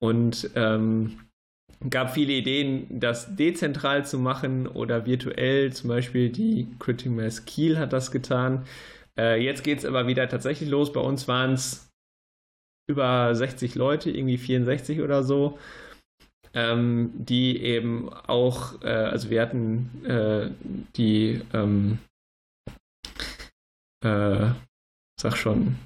und 0.00 0.50
ähm, 0.54 1.18
gab 1.90 2.14
viele 2.14 2.32
Ideen, 2.32 3.00
das 3.00 3.34
dezentral 3.36 4.04
zu 4.04 4.18
machen 4.18 4.66
oder 4.66 5.06
virtuell. 5.06 5.72
Zum 5.72 5.88
Beispiel 5.88 6.30
die 6.30 6.68
Critical 6.78 7.12
Mass 7.12 7.44
Kiel 7.44 7.78
hat 7.78 7.92
das 7.92 8.10
getan. 8.10 8.64
Äh, 9.18 9.42
jetzt 9.42 9.64
geht 9.64 9.78
es 9.78 9.84
aber 9.84 10.06
wieder 10.06 10.28
tatsächlich 10.28 10.68
los. 10.68 10.92
Bei 10.92 11.00
uns 11.00 11.28
waren 11.28 11.54
es 11.54 11.90
über 12.88 13.34
60 13.34 13.74
Leute, 13.74 14.10
irgendwie 14.10 14.38
64 14.38 15.00
oder 15.00 15.22
so, 15.22 15.58
ähm, 16.54 17.12
die 17.14 17.60
eben 17.62 18.12
auch, 18.12 18.82
äh, 18.82 18.88
also 18.88 19.30
wir 19.30 19.40
hatten 19.40 20.04
äh, 20.04 20.50
die, 20.96 21.40
ähm, 21.52 21.98
äh, 24.04 24.50
sag 25.20 25.36
schon, 25.36 25.76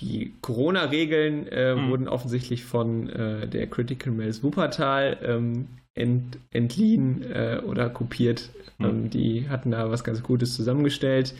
die 0.00 0.34
Corona-Regeln 0.42 1.48
äh, 1.48 1.74
mhm. 1.74 1.90
wurden 1.90 2.08
offensichtlich 2.08 2.64
von 2.64 3.08
äh, 3.08 3.48
der 3.48 3.66
Critical 3.66 4.12
Mails 4.12 4.42
Wuppertal 4.42 5.18
ähm, 5.22 5.68
ent, 5.94 6.38
entliehen 6.50 7.22
äh, 7.30 7.60
oder 7.64 7.90
kopiert. 7.90 8.50
Mhm. 8.78 8.84
Ähm, 8.84 9.10
die 9.10 9.48
hatten 9.48 9.70
da 9.70 9.90
was 9.90 10.04
ganz 10.04 10.22
Gutes 10.22 10.54
zusammengestellt. 10.54 11.34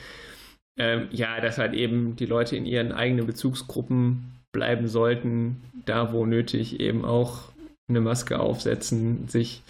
Ähm, 0.76 1.08
ja, 1.10 1.40
dass 1.40 1.58
halt 1.58 1.74
eben 1.74 2.16
die 2.16 2.26
Leute 2.26 2.56
in 2.56 2.66
ihren 2.66 2.92
eigenen 2.92 3.26
Bezugsgruppen 3.26 4.32
bleiben 4.52 4.88
sollten, 4.88 5.62
da 5.84 6.12
wo 6.12 6.24
nötig 6.24 6.80
eben 6.80 7.04
auch 7.04 7.50
eine 7.88 8.00
Maske 8.00 8.38
aufsetzen, 8.38 9.28
sich 9.28 9.62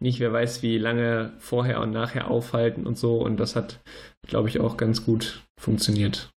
nicht 0.00 0.20
wer 0.20 0.32
weiß 0.32 0.62
wie 0.62 0.78
lange 0.78 1.32
vorher 1.38 1.80
und 1.80 1.90
nachher 1.90 2.30
aufhalten 2.30 2.86
und 2.86 2.98
so. 2.98 3.16
Und 3.16 3.38
das 3.38 3.56
hat, 3.56 3.80
glaube 4.26 4.48
ich, 4.48 4.60
auch 4.60 4.76
ganz 4.76 5.04
gut 5.04 5.42
funktioniert. 5.58 6.30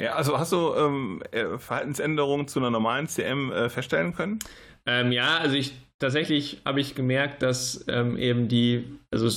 Ja, 0.00 0.14
also 0.14 0.38
hast 0.38 0.52
du 0.52 0.74
ähm, 0.74 1.22
äh, 1.30 1.58
Verhaltensänderungen 1.58 2.48
zu 2.48 2.58
einer 2.58 2.70
normalen 2.70 3.06
CM 3.06 3.52
äh, 3.52 3.68
feststellen 3.68 4.14
können? 4.14 4.38
Ähm, 4.86 5.12
ja, 5.12 5.36
also 5.38 5.54
ich 5.56 5.74
tatsächlich 5.98 6.62
habe 6.64 6.80
ich 6.80 6.94
gemerkt, 6.94 7.42
dass 7.42 7.84
ähm, 7.86 8.16
eben 8.16 8.48
die, 8.48 8.84
also 9.10 9.28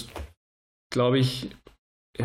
glaube 0.89 1.19
ich, 1.19 1.49
äh, 2.17 2.23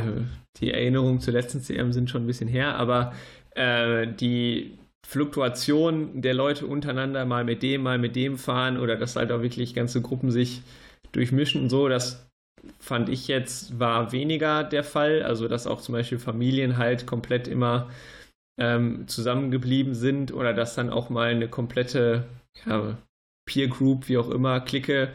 die 0.59 0.73
Erinnerungen 0.73 1.21
zur 1.21 1.33
letzten 1.33 1.61
CM 1.61 1.93
sind 1.93 2.11
schon 2.11 2.23
ein 2.23 2.27
bisschen 2.29 2.49
her, 2.49 2.77
aber 2.77 3.13
äh, 3.57 4.07
die 4.07 4.79
Fluktuation 5.05 6.23
der 6.23 6.35
Leute 6.35 6.67
untereinander, 6.67 7.25
mal 7.25 7.45
mit 7.45 7.65
dem, 7.65 7.83
mal 7.83 7.99
mit 7.99 8.15
dem 8.15 8.39
fahren 8.39 8.79
oder 8.79 8.95
dass 8.95 9.17
halt 9.17 9.33
auch 9.33 9.43
wirklich 9.43 9.75
ganze 9.75 10.01
Gruppen 10.01 10.31
sich 10.31 10.63
durchmischen 11.11 11.63
und 11.63 11.71
so, 11.71 11.89
das 11.89 12.29
fand 12.79 13.09
ich 13.09 13.27
jetzt 13.27 13.81
war 13.81 14.13
weniger 14.13 14.63
der 14.63 14.85
Fall. 14.85 15.23
Also 15.23 15.49
dass 15.49 15.67
auch 15.67 15.81
zum 15.81 15.95
Beispiel 15.95 16.19
Familien 16.19 16.77
halt 16.77 17.07
komplett 17.07 17.49
immer 17.49 17.89
ähm, 18.59 19.07
zusammengeblieben 19.07 19.95
sind 19.95 20.33
oder 20.33 20.53
dass 20.53 20.75
dann 20.75 20.91
auch 20.91 21.11
mal 21.11 21.31
eine 21.31 21.49
komplette 21.49 22.25
ja, 22.67 22.99
Peer 23.47 23.69
Group, 23.69 24.09
wie 24.09 24.19
auch 24.19 24.31
immer, 24.31 24.61
Clique, 24.61 25.11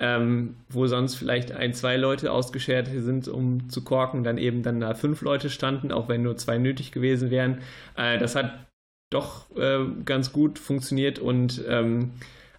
ähm, 0.00 0.56
wo 0.68 0.86
sonst 0.86 1.16
vielleicht 1.16 1.52
ein, 1.52 1.72
zwei 1.74 1.96
Leute 1.96 2.32
ausgeschert 2.32 2.88
sind, 2.88 3.28
um 3.28 3.68
zu 3.68 3.84
korken, 3.84 4.24
dann 4.24 4.38
eben 4.38 4.62
dann 4.62 4.80
da 4.80 4.94
fünf 4.94 5.22
Leute 5.22 5.50
standen, 5.50 5.92
auch 5.92 6.08
wenn 6.08 6.22
nur 6.22 6.36
zwei 6.36 6.58
nötig 6.58 6.92
gewesen 6.92 7.30
wären. 7.30 7.58
Äh, 7.96 8.18
das 8.18 8.34
hat 8.34 8.66
doch 9.10 9.54
äh, 9.56 9.84
ganz 10.04 10.32
gut 10.32 10.58
funktioniert 10.58 11.18
und 11.18 11.62
ähm, 11.68 12.12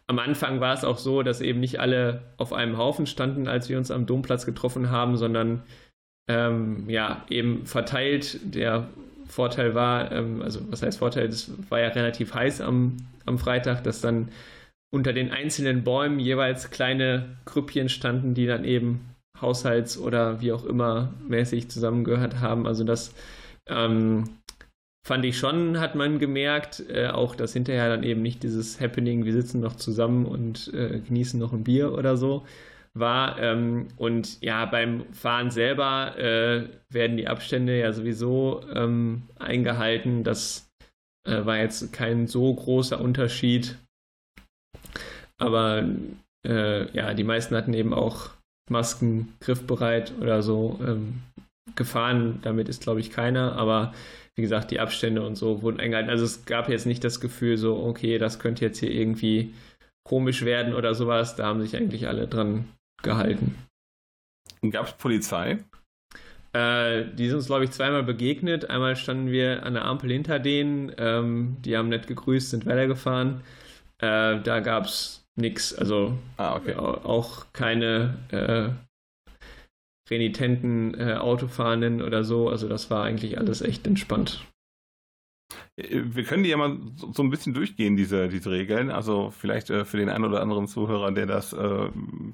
am 0.07 0.19
Anfang 0.19 0.59
war 0.59 0.73
es 0.73 0.83
auch 0.83 0.99
so, 0.99 1.23
dass 1.23 1.41
eben 1.41 1.59
nicht 1.59 1.79
alle 1.79 2.21
auf 2.37 2.53
einem 2.53 2.77
Haufen 2.77 3.07
standen, 3.07 3.47
als 3.47 3.69
wir 3.69 3.77
uns 3.77 3.89
am 3.89 4.05
Domplatz 4.05 4.45
getroffen 4.45 4.91
haben, 4.91 5.17
sondern 5.17 5.63
ähm, 6.27 6.87
ja, 6.89 7.25
eben 7.29 7.65
verteilt. 7.65 8.39
Der 8.43 8.87
Vorteil 9.27 9.75
war, 9.75 10.11
ähm, 10.11 10.41
also 10.41 10.59
was 10.69 10.81
heißt 10.81 10.99
Vorteil, 10.99 11.27
es 11.27 11.51
war 11.69 11.79
ja 11.79 11.89
relativ 11.89 12.33
heiß 12.33 12.61
am, 12.61 12.97
am 13.25 13.37
Freitag, 13.37 13.83
dass 13.83 14.01
dann 14.01 14.29
unter 14.93 15.13
den 15.13 15.31
einzelnen 15.31 15.83
Bäumen 15.83 16.19
jeweils 16.19 16.71
kleine 16.71 17.37
Grüppchen 17.45 17.89
standen, 17.89 18.33
die 18.33 18.45
dann 18.45 18.63
eben 18.63 19.01
Haushalts- 19.41 19.97
oder 19.97 20.41
wie 20.41 20.53
auch 20.53 20.63
immer 20.63 21.13
mäßig 21.27 21.69
zusammengehört 21.69 22.39
haben. 22.39 22.65
Also 22.65 22.83
das 22.83 23.13
ähm, 23.67 24.23
fand 25.05 25.25
ich 25.25 25.37
schon, 25.37 25.79
hat 25.79 25.95
man 25.95 26.19
gemerkt, 26.19 26.83
äh, 26.89 27.07
auch 27.07 27.35
dass 27.35 27.53
hinterher 27.53 27.89
dann 27.89 28.03
eben 28.03 28.21
nicht 28.21 28.43
dieses 28.43 28.79
Happening, 28.79 29.25
wir 29.25 29.33
sitzen 29.33 29.59
noch 29.59 29.75
zusammen 29.75 30.25
und 30.25 30.73
äh, 30.73 30.99
genießen 30.99 31.39
noch 31.39 31.51
ein 31.51 31.63
Bier 31.63 31.93
oder 31.93 32.15
so 32.15 32.45
war. 32.95 33.39
Ähm, 33.39 33.89
und 33.97 34.41
ja, 34.41 34.65
beim 34.65 35.05
Fahren 35.13 35.51
selber 35.51 36.17
äh, 36.17 36.67
werden 36.89 37.17
die 37.17 37.27
Abstände 37.27 37.77
ja 37.77 37.91
sowieso 37.93 38.63
ähm, 38.73 39.23
eingehalten. 39.37 40.23
Das 40.23 40.69
äh, 41.27 41.45
war 41.45 41.57
jetzt 41.57 41.93
kein 41.93 42.27
so 42.27 42.53
großer 42.53 42.99
Unterschied. 42.99 43.77
Aber 45.37 45.87
äh, 46.47 46.91
ja, 46.95 47.13
die 47.13 47.23
meisten 47.23 47.55
hatten 47.55 47.73
eben 47.73 47.93
auch 47.93 48.31
Masken 48.69 49.33
griffbereit 49.41 50.13
oder 50.19 50.41
so. 50.41 50.79
Ähm, 50.81 51.21
gefahren 51.75 52.39
damit 52.43 52.69
ist, 52.69 52.83
glaube 52.83 53.01
ich, 53.01 53.11
keiner. 53.11 53.53
Aber 53.53 53.93
wie 54.35 54.41
gesagt, 54.41 54.71
die 54.71 54.79
Abstände 54.79 55.25
und 55.25 55.35
so 55.35 55.61
wurden 55.61 55.79
eingehalten. 55.79 56.09
Also 56.09 56.25
es 56.25 56.45
gab 56.45 56.69
jetzt 56.69 56.85
nicht 56.85 57.03
das 57.03 57.19
Gefühl, 57.19 57.57
so, 57.57 57.77
okay, 57.77 58.17
das 58.17 58.39
könnte 58.39 58.63
jetzt 58.65 58.79
hier 58.79 58.91
irgendwie 58.91 59.53
komisch 60.03 60.45
werden 60.45 60.73
oder 60.73 60.93
sowas. 60.93 61.35
Da 61.35 61.45
haben 61.45 61.61
sich 61.61 61.75
eigentlich 61.75 62.07
alle 62.07 62.27
dran 62.27 62.65
gehalten. 63.05 63.55
Gab 64.71 64.87
es 64.87 64.93
Polizei? 64.93 65.59
Äh, 66.51 67.05
die 67.13 67.27
sind 67.27 67.37
uns, 67.37 67.47
glaube 67.47 67.65
ich, 67.65 67.71
zweimal 67.71 68.03
begegnet. 68.03 68.69
Einmal 68.69 68.95
standen 68.95 69.31
wir 69.31 69.63
an 69.63 69.73
der 69.73 69.85
Ampel 69.85 70.11
hinter 70.11 70.39
denen. 70.39 70.91
Ähm, 70.97 71.57
die 71.63 71.77
haben 71.77 71.89
nett 71.89 72.07
gegrüßt, 72.07 72.49
sind 72.49 72.65
weitergefahren. 72.65 73.41
Äh, 73.99 74.41
da 74.41 74.59
gab 74.59 74.85
es 74.85 75.25
nichts. 75.35 75.73
Also 75.73 76.17
ah, 76.37 76.55
okay. 76.55 76.75
auch 76.75 77.47
keine 77.53 78.17
äh, 78.31 78.69
renitenten 80.09 80.99
äh, 80.99 81.13
Autofahrenden 81.15 82.01
oder 82.01 82.23
so. 82.23 82.49
Also 82.49 82.67
das 82.67 82.89
war 82.89 83.03
eigentlich 83.03 83.37
alles 83.37 83.61
echt 83.61 83.85
entspannt. 83.87 84.45
Wir 85.77 86.23
können 86.23 86.43
die 86.43 86.49
ja 86.49 86.57
mal 86.57 86.77
so, 86.95 87.21
ein 87.21 87.29
bisschen 87.29 87.53
durchgehen, 87.53 87.97
diese, 87.97 88.29
diese 88.29 88.49
Regeln. 88.49 88.89
Also 88.89 89.29
vielleicht 89.31 89.69
äh, 89.69 89.83
für 89.83 89.97
den 89.97 90.07
einen 90.07 90.23
oder 90.23 90.41
anderen 90.41 90.67
Zuhörer, 90.67 91.11
der 91.11 91.25
das, 91.25 91.51
äh, 91.51 91.89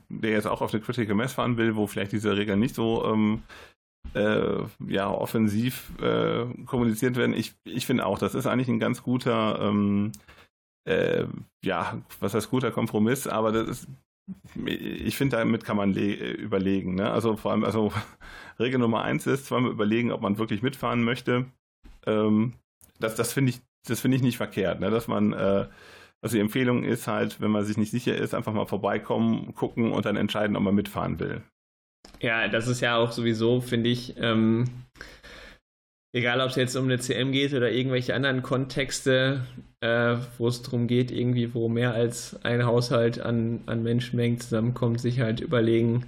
der 0.10 0.32
jetzt 0.32 0.46
auch 0.46 0.62
auf 0.62 0.74
eine 0.74 0.82
Critical 0.82 1.16
Mass 1.16 1.34
fahren 1.34 1.58
will, 1.58 1.76
wo 1.76 1.88
vielleicht 1.88 2.12
diese 2.12 2.38
Regeln 2.38 2.60
nicht 2.60 2.76
so 2.76 3.04
ähm, 3.06 3.42
äh, 4.14 4.64
ja, 4.88 5.10
offensiv 5.10 5.92
äh, 6.00 6.46
kommuniziert 6.66 7.16
werden. 7.16 7.34
Ich, 7.34 7.56
ich 7.64 7.86
finde 7.86 8.06
auch, 8.06 8.20
das 8.20 8.36
ist 8.36 8.46
eigentlich 8.46 8.68
ein 8.68 8.80
ganz 8.80 9.02
guter, 9.02 9.60
ähm, 9.62 10.12
äh, 10.86 11.26
ja, 11.64 12.00
was 12.20 12.34
heißt 12.34 12.50
guter 12.50 12.72
Kompromiss, 12.72 13.28
aber 13.28 13.52
das 13.52 13.70
ist, 13.70 13.88
ich 14.66 15.18
finde, 15.18 15.38
damit 15.38 15.64
kann 15.64 15.78
man 15.78 15.96
überlegen. 15.96 16.96
Ne? 16.96 17.10
Also 17.10 17.38
vor 17.38 17.52
allem, 17.52 17.64
also 17.64 17.92
Regel 18.60 18.80
Nummer 18.80 19.02
eins 19.02 19.26
ist, 19.28 19.48
zweimal 19.48 19.72
überlegen, 19.72 20.12
ob 20.12 20.22
man 20.22 20.38
wirklich 20.38 20.62
mitfahren 20.62 21.04
möchte. 21.04 21.46
Ähm, 22.06 22.54
das, 23.02 23.16
das 23.16 23.34
finde 23.34 23.52
ich, 23.52 23.62
das 23.88 24.00
finde 24.00 24.18
ich 24.18 24.24
nicht 24.24 24.38
verkehrt, 24.38 24.80
ne? 24.80 24.90
dass 24.90 25.08
man, 25.08 25.34
äh, 25.34 25.68
also 26.22 26.36
die 26.36 26.40
Empfehlung 26.40 26.84
ist 26.84 27.08
halt, 27.08 27.42
wenn 27.42 27.52
man 27.52 27.66
sich 27.66 27.78
nicht 27.78 27.92
sicher 27.92 28.16
ist, 28.16 28.34
einfach 28.34 28.54
mal 28.54 28.66
vorbeikommen, 28.66 29.54
gucken 29.56 29.92
und 29.92 30.06
dann 30.06 30.16
entscheiden, 30.16 30.56
ob 30.56 30.64
man 30.64 30.76
mitfahren 30.76 31.20
will. 31.20 31.42
Ja, 32.20 32.48
das 32.48 32.68
ist 32.68 32.82
ja 32.82 32.98
auch 32.98 33.12
sowieso, 33.12 33.62
finde 33.62 33.90
ich, 33.90 34.16
ähm, 34.18 34.66
egal 36.14 36.42
ob 36.42 36.50
es 36.50 36.56
jetzt 36.56 36.76
um 36.76 36.86
eine 36.86 37.00
CM 37.00 37.32
geht 37.32 37.54
oder 37.54 37.72
irgendwelche 37.72 38.14
anderen 38.14 38.44
Kontexte, 38.44 39.46
äh, 39.82 40.18
wo 40.38 40.48
es 40.48 40.62
darum 40.62 40.88
geht, 40.88 41.12
irgendwie, 41.12 41.54
wo 41.54 41.70
mehr 41.70 41.94
als 41.94 42.44
ein 42.44 42.66
Haushalt 42.66 43.20
an, 43.20 43.62
an 43.66 43.84
Menschenmengen 43.84 44.40
zusammenkommt, 44.40 45.00
sich 45.00 45.20
halt 45.20 45.40
überlegen, 45.40 46.06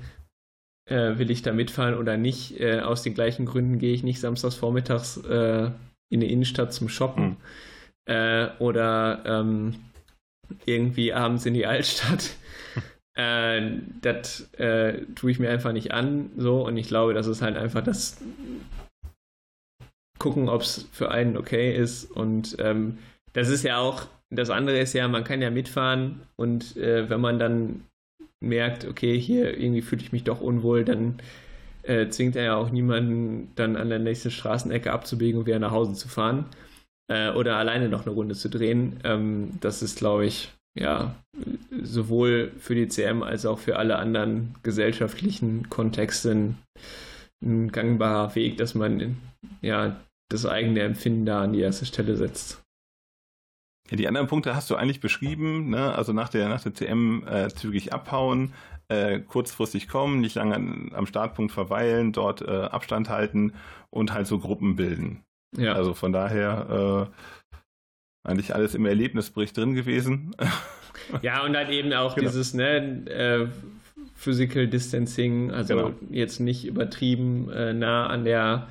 äh, 0.90 1.18
will 1.18 1.32
ich 1.32 1.42
da 1.42 1.54
mitfahren 1.54 1.96
oder 1.96 2.18
nicht. 2.18 2.60
Äh, 2.60 2.82
aus 2.82 3.04
den 3.04 3.14
gleichen 3.14 3.46
Gründen 3.46 3.80
gehe 3.80 3.94
ich 3.94 4.04
nicht 4.04 4.20
samstags 4.20 4.56
vormittags 4.56 5.18
äh, 5.18 5.72
in 6.14 6.20
die 6.20 6.32
Innenstadt 6.32 6.74
zum 6.74 6.90
Shoppen 6.90 7.30
mhm. 7.30 7.38
äh, 8.06 8.50
oder 8.60 9.24
ähm, 9.26 9.76
irgendwie 10.66 11.14
abends 11.14 11.46
in 11.46 11.54
die 11.54 11.66
Altstadt. 11.66 12.32
äh, 13.16 13.72
das 14.02 14.54
äh, 14.54 15.06
tue 15.16 15.32
ich 15.32 15.40
mir 15.40 15.50
einfach 15.50 15.74
nicht 15.74 15.92
an. 15.92 16.32
So, 16.38 16.66
und 16.66 16.78
ich 16.78 16.88
glaube, 16.88 17.14
das 17.14 17.28
ist 17.28 17.42
halt 17.42 17.58
einfach 17.58 17.84
das 17.84 18.18
gucken, 20.20 20.48
ob 20.48 20.62
es 20.62 20.88
für 20.92 21.12
einen 21.12 21.36
okay 21.36 21.76
ist. 21.76 22.10
Und 22.12 22.56
ähm, 22.60 23.00
das 23.34 23.50
ist 23.50 23.64
ja 23.64 23.80
auch, 23.80 24.04
das 24.30 24.50
andere 24.50 24.80
ist 24.80 24.94
ja, 24.94 25.08
man 25.08 25.24
kann 25.24 25.42
ja 25.42 25.50
mitfahren 25.50 26.22
und 26.36 26.78
äh, 26.78 27.10
wenn 27.10 27.20
man 27.22 27.40
dann 27.40 27.84
merkt, 28.40 28.86
okay, 28.86 29.20
hier 29.20 29.58
irgendwie 29.58 29.82
fühle 29.82 30.02
ich 30.02 30.12
mich 30.12 30.24
doch 30.24 30.42
unwohl, 30.42 30.86
dann 30.86 31.20
äh, 31.84 32.10
zwingt 32.10 32.36
er 32.36 32.44
ja 32.44 32.56
auch 32.56 32.70
niemanden, 32.70 33.52
dann 33.56 33.76
an 33.76 33.90
der 33.90 34.00
nächsten 34.00 34.32
Straßenecke 34.32 34.92
abzubiegen 34.92 35.40
und 35.40 35.46
wieder 35.46 35.60
nach 35.60 35.72
Hause 35.72 35.94
zu 35.94 36.08
fahren 36.08 36.46
äh, 37.10 37.32
oder 37.32 37.58
alleine 37.58 37.90
noch 37.90 38.06
eine 38.06 38.16
Runde 38.16 38.36
zu 38.36 38.50
drehen. 38.50 39.00
Ähm, 39.04 39.58
das 39.62 39.82
ist, 39.82 39.98
glaube 39.98 40.26
ich, 40.26 40.54
ja, 40.80 41.16
sowohl 41.82 42.52
für 42.58 42.76
die 42.76 42.88
CM 42.88 43.24
als 43.24 43.46
auch 43.46 43.60
für 43.60 43.78
alle 43.78 43.98
anderen 43.98 44.56
gesellschaftlichen 44.64 45.70
Kontexte 45.70 46.56
ein 47.44 47.72
gangbarer 47.72 48.34
Weg, 48.36 48.58
dass 48.58 48.74
man 48.74 49.18
ja 49.62 50.00
das 50.30 50.46
eigene 50.46 50.82
Empfinden 50.82 51.26
da 51.26 51.44
an 51.44 51.54
die 51.54 51.60
erste 51.60 51.86
Stelle 51.86 52.16
setzt. 52.16 52.64
Ja, 53.92 53.98
die 53.98 54.08
anderen 54.08 54.28
Punkte 54.28 54.56
hast 54.56 54.70
du 54.70 54.76
eigentlich 54.76 55.02
beschrieben, 55.02 55.70
ne? 55.70 55.94
also 55.94 56.14
nach 56.14 56.30
der, 56.30 56.48
nach 56.48 56.64
der 56.64 56.74
CM 56.74 57.28
äh, 57.28 57.50
zügig 57.50 57.94
abhauen, 57.94 58.54
äh, 58.94 59.20
kurzfristig 59.20 59.88
kommen, 59.88 60.22
nicht 60.22 60.36
lange 60.36 60.56
an, 60.56 60.92
am 60.94 61.06
Startpunkt 61.06 61.52
verweilen, 61.52 62.12
dort 62.12 62.42
äh, 62.42 62.52
Abstand 62.52 63.10
halten 63.10 63.54
und 63.90 64.14
halt 64.14 64.28
so 64.28 64.40
Gruppen 64.40 64.76
bilden. 64.76 65.24
Ja. 65.58 65.74
Also 65.74 65.94
von 65.94 66.14
daher 66.14 67.10
äh, 68.26 68.30
eigentlich 68.30 68.56
alles 68.56 68.76
im 68.76 68.86
Erlebnisbericht 68.86 69.58
drin 69.58 69.74
gewesen. 69.74 70.36
ja, 71.22 71.44
und 71.44 71.54
dann 71.54 71.72
eben 71.72 71.94
auch 71.94 72.16
genau. 72.16 72.28
dieses 72.30 72.54
ne, 72.54 73.06
äh, 73.08 73.48
Physical 74.16 74.68
Distancing, 74.68 75.52
also 75.52 75.76
genau. 75.76 75.94
jetzt 76.10 76.40
nicht 76.40 76.66
übertrieben 76.66 77.50
äh, 77.52 77.74
nah 77.74 78.08
an 78.08 78.24
der 78.24 78.68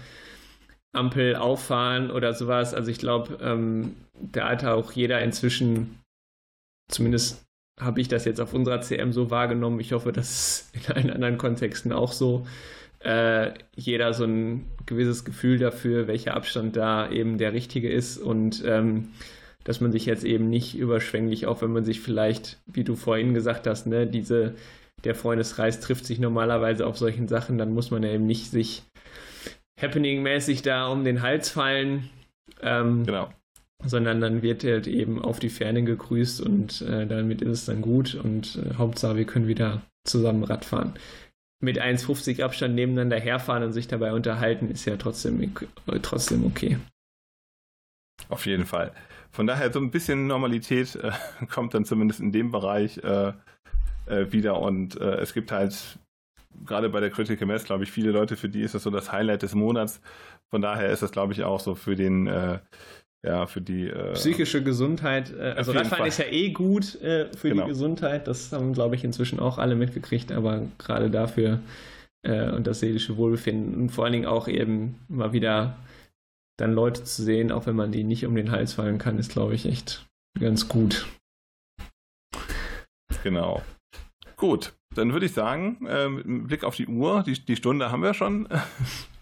Ampel 0.92 1.36
auffahren 1.36 2.10
oder 2.10 2.34
sowas. 2.34 2.74
Also 2.74 2.90
ich 2.90 2.98
glaube, 2.98 3.38
ähm, 3.42 3.96
da 4.14 4.50
hat 4.50 4.64
auch 4.64 4.92
jeder 4.92 5.22
inzwischen 5.22 6.00
zumindest 6.88 7.44
habe 7.80 8.00
ich 8.00 8.08
das 8.08 8.24
jetzt 8.24 8.40
auf 8.40 8.54
unserer 8.54 8.80
CM 8.80 9.12
so 9.12 9.30
wahrgenommen. 9.30 9.80
Ich 9.80 9.92
hoffe, 9.92 10.12
das 10.12 10.30
ist 10.74 10.88
in 10.88 10.94
allen 10.94 11.10
anderen 11.10 11.38
Kontexten 11.38 11.92
auch 11.92 12.12
so. 12.12 12.46
Äh, 13.00 13.54
jeder 13.74 14.12
so 14.12 14.24
ein 14.24 14.66
gewisses 14.86 15.24
Gefühl 15.24 15.58
dafür, 15.58 16.06
welcher 16.06 16.34
Abstand 16.34 16.76
da 16.76 17.10
eben 17.10 17.36
der 17.36 17.52
richtige 17.52 17.90
ist 17.90 18.16
und 18.18 18.62
ähm, 18.64 19.08
dass 19.64 19.80
man 19.80 19.90
sich 19.90 20.06
jetzt 20.06 20.24
eben 20.24 20.48
nicht 20.48 20.76
überschwänglich, 20.76 21.46
auch 21.46 21.62
wenn 21.62 21.72
man 21.72 21.84
sich 21.84 22.00
vielleicht, 22.00 22.60
wie 22.66 22.84
du 22.84 22.94
vorhin 22.94 23.34
gesagt 23.34 23.66
hast, 23.66 23.86
ne, 23.86 24.06
diese, 24.06 24.54
der 25.02 25.16
Freundeskreis 25.16 25.80
trifft 25.80 26.04
sich 26.04 26.20
normalerweise 26.20 26.86
auf 26.86 26.96
solchen 26.96 27.26
Sachen, 27.26 27.58
dann 27.58 27.74
muss 27.74 27.90
man 27.90 28.04
ja 28.04 28.10
eben 28.10 28.26
nicht 28.26 28.50
sich 28.50 28.84
happening-mäßig 29.80 30.62
da 30.62 30.86
um 30.86 31.04
den 31.04 31.22
Hals 31.22 31.48
fallen. 31.48 32.08
Ähm, 32.60 33.04
genau 33.04 33.32
sondern 33.84 34.20
dann 34.20 34.42
wird 34.42 34.64
halt 34.64 34.86
eben 34.86 35.20
auf 35.20 35.38
die 35.38 35.48
Ferne 35.48 35.82
gegrüßt 35.82 36.40
und 36.40 36.82
äh, 36.82 37.06
damit 37.06 37.42
ist 37.42 37.50
es 37.50 37.64
dann 37.64 37.82
gut 37.82 38.14
und 38.14 38.56
äh, 38.56 38.74
Hauptsache 38.74 39.16
wir 39.16 39.24
können 39.24 39.48
wieder 39.48 39.82
zusammen 40.04 40.44
Radfahren. 40.44 40.94
Mit 41.60 41.80
1,50 41.80 42.42
Abstand 42.42 42.74
nebeneinander 42.74 43.20
herfahren 43.20 43.62
und 43.62 43.72
sich 43.72 43.86
dabei 43.86 44.12
unterhalten 44.12 44.68
ist 44.68 44.84
ja 44.84 44.96
trotzdem, 44.96 45.54
trotzdem 46.02 46.44
okay. 46.44 46.78
Auf 48.28 48.46
jeden 48.46 48.66
Fall. 48.66 48.92
von 49.30 49.46
daher 49.46 49.72
so 49.72 49.80
ein 49.80 49.90
bisschen 49.90 50.26
Normalität 50.26 50.96
äh, 50.96 51.12
kommt 51.50 51.74
dann 51.74 51.84
zumindest 51.84 52.20
in 52.20 52.32
dem 52.32 52.50
Bereich 52.50 52.98
äh, 52.98 53.32
äh, 54.06 54.32
wieder 54.32 54.60
und 54.60 55.00
äh, 55.00 55.16
es 55.16 55.34
gibt 55.34 55.52
halt 55.52 55.98
gerade 56.66 56.88
bei 56.88 57.00
der 57.00 57.10
Critical 57.10 57.46
Mass, 57.46 57.64
glaube 57.64 57.84
ich, 57.84 57.92
viele 57.92 58.10
Leute, 58.10 58.36
für 58.36 58.48
die 58.48 58.62
ist 58.62 58.74
das 58.74 58.82
so 58.82 58.90
das 58.90 59.10
Highlight 59.10 59.42
des 59.42 59.54
Monats. 59.54 60.00
Von 60.50 60.60
daher 60.60 60.90
ist 60.90 61.02
das, 61.02 61.12
glaube 61.12 61.32
ich, 61.32 61.44
auch 61.44 61.60
so 61.60 61.74
für 61.74 61.96
den 61.96 62.26
äh, 62.26 62.58
ja, 63.24 63.46
für 63.46 63.60
die 63.60 63.88
äh, 63.88 64.12
psychische 64.14 64.62
Gesundheit. 64.62 65.32
Äh, 65.32 65.54
also 65.56 65.72
Radfahren 65.72 66.06
ist 66.06 66.18
ja 66.18 66.26
eh 66.26 66.50
gut 66.50 67.00
äh, 67.02 67.28
für 67.36 67.50
genau. 67.50 67.62
die 67.62 67.68
Gesundheit. 67.68 68.26
Das 68.26 68.52
haben, 68.52 68.72
glaube 68.72 68.96
ich, 68.96 69.04
inzwischen 69.04 69.38
auch 69.38 69.58
alle 69.58 69.76
mitgekriegt, 69.76 70.32
aber 70.32 70.62
gerade 70.78 71.10
dafür 71.10 71.60
äh, 72.22 72.50
und 72.50 72.66
das 72.66 72.80
seelische 72.80 73.16
Wohlbefinden 73.16 73.80
und 73.80 73.88
vor 73.90 74.04
allen 74.04 74.12
Dingen 74.12 74.26
auch 74.26 74.48
eben 74.48 74.98
mal 75.08 75.32
wieder 75.32 75.76
dann 76.58 76.72
Leute 76.72 77.04
zu 77.04 77.22
sehen, 77.22 77.50
auch 77.50 77.66
wenn 77.66 77.76
man 77.76 77.92
die 77.92 78.04
nicht 78.04 78.26
um 78.26 78.34
den 78.34 78.50
Hals 78.50 78.74
fallen 78.74 78.98
kann, 78.98 79.18
ist, 79.18 79.32
glaube 79.32 79.54
ich, 79.54 79.66
echt 79.66 80.06
ganz 80.38 80.68
gut. 80.68 81.06
Genau. 83.22 83.62
Gut, 84.36 84.72
dann 84.94 85.12
würde 85.12 85.26
ich 85.26 85.32
sagen, 85.32 85.86
äh, 85.86 86.08
mit 86.08 86.48
Blick 86.48 86.64
auf 86.64 86.74
die 86.74 86.88
Uhr, 86.88 87.22
die, 87.22 87.34
die 87.34 87.56
Stunde 87.56 87.92
haben 87.92 88.02
wir 88.02 88.14
schon 88.14 88.48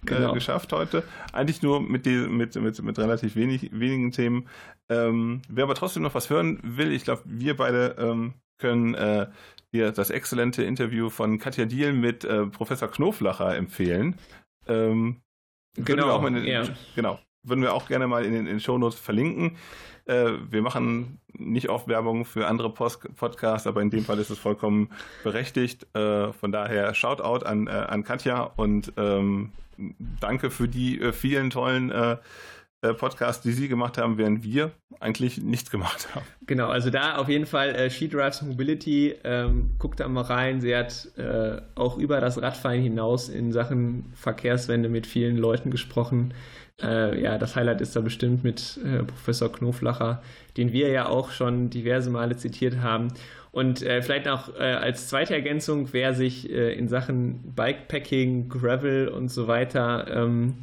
äh, 0.03 0.07
genau. 0.07 0.33
geschafft 0.33 0.73
heute. 0.73 1.03
Eigentlich 1.33 1.63
nur 1.63 1.81
mit, 1.81 2.07
die, 2.07 2.17
mit, 2.17 2.55
mit, 2.57 2.83
mit 2.83 2.99
relativ 2.99 3.37
wenig, 3.37 3.71
wenigen 3.73 4.13
Themen. 4.13 4.49
Ähm, 4.89 5.43
wer 5.49 5.65
aber 5.65 5.75
trotzdem 5.75 6.03
noch 6.03 6.15
was 6.15 6.31
hören 6.31 6.59
will, 6.63 6.93
ich 6.93 7.05
glaube, 7.05 7.23
wir 7.25 7.57
beide 7.57 7.97
ähm, 7.99 8.35
können 8.59 8.95
äh, 8.95 9.27
dir 9.73 9.93
das 9.93 10.11
exzellente 10.11 10.63
Interview 10.63 11.11
von 11.11 11.39
Katja 11.39 11.65
Diel 11.65 11.93
mit 11.93 12.25
äh, 12.25 12.47
Professor 12.47 12.89
Knoflacher 12.89 13.57
empfehlen. 13.57 14.17
Ähm, 14.67 15.21
genau, 15.77 16.19
den, 16.29 16.45
ja. 16.45 16.65
genau. 16.95 17.19
Würden 17.43 17.63
wir 17.63 17.73
auch 17.73 17.89
gerne 17.89 18.07
mal 18.07 18.25
in 18.25 18.33
den, 18.33 18.41
in 18.41 18.55
den 18.55 18.61
Shownotes 18.61 18.99
verlinken. 18.99 19.57
Äh, 20.05 20.33
wir 20.51 20.61
machen 20.61 21.21
nicht 21.33 21.69
oft 21.69 21.89
Werbung 21.89 22.25
für 22.25 22.47
andere 22.49 22.73
Post 22.73 23.15
Podcasts, 23.17 23.67
aber 23.67 23.81
in 23.81 23.91
dem 23.91 24.05
Fall 24.05 24.19
ist 24.19 24.31
es 24.31 24.39
vollkommen 24.39 24.91
berechtigt. 25.23 25.87
Äh, 25.95 26.33
von 26.33 26.53
daher 26.53 26.95
Shoutout 26.95 27.47
an, 27.47 27.67
äh, 27.67 27.71
an 27.71 28.05
Katja 28.05 28.43
und 28.43 28.93
ähm, 28.97 29.53
danke 30.21 30.51
für 30.51 30.69
die 30.69 31.01
äh, 31.01 31.13
vielen 31.13 31.51
tollen 31.51 31.91
äh, 31.91 32.17
äh, 32.83 32.95
Podcasts, 32.95 33.43
die 33.43 33.53
Sie 33.53 33.69
gemacht 33.69 33.99
haben, 33.99 34.17
während 34.17 34.43
wir 34.43 34.73
eigentlich 35.01 35.37
nichts 35.37 35.71
gemacht 35.71 36.09
haben. 36.15 36.25
Genau, 36.47 36.69
also 36.69 36.89
da 36.89 37.17
auf 37.17 37.29
jeden 37.29 37.45
Fall 37.45 37.75
äh, 37.75 37.91
She 37.91 38.09
Drives 38.09 38.41
Mobility. 38.41 39.17
Ähm, 39.23 39.73
guckt 39.79 40.01
da 40.01 40.09
mal 40.09 40.23
rein. 40.23 40.63
Sie 40.63 40.75
hat 40.75 41.09
äh, 41.19 41.61
auch 41.75 41.99
über 41.99 42.21
das 42.21 42.41
Radfahren 42.41 42.81
hinaus 42.81 43.29
in 43.29 43.53
Sachen 43.53 44.13
Verkehrswende 44.15 44.89
mit 44.89 45.07
vielen 45.07 45.37
Leuten 45.37 45.71
gesprochen. 45.71 46.33
Äh, 46.83 47.23
ja, 47.23 47.37
das 47.37 47.55
Highlight 47.55 47.83
ist 47.83 47.95
da 47.97 48.01
bestimmt 48.01 48.45
mit 48.45 48.81
äh, 48.83 49.03
Professor 49.03 49.53
Knoflacher, 49.53 50.23
den 50.57 50.73
wir 50.73 50.89
ja 50.89 51.07
auch 51.07 51.33
schon 51.33 51.69
diverse 51.69 52.09
Male 52.09 52.39
zitiert 52.39 52.79
haben. 52.81 53.09
Und 53.53 53.83
äh, 53.83 54.01
vielleicht 54.03 54.29
auch 54.29 54.55
äh, 54.55 54.63
als 54.63 55.09
zweite 55.09 55.35
Ergänzung, 55.35 55.93
wer 55.93 56.15
sich 56.15 56.51
äh, 56.51 56.73
in 56.73 56.89
Sachen 56.89 57.55
Bikepacking, 57.55 58.49
Gravel 58.49 59.09
und 59.09 59.29
so 59.29 59.49
weiter 59.49 60.07
ähm, 60.09 60.55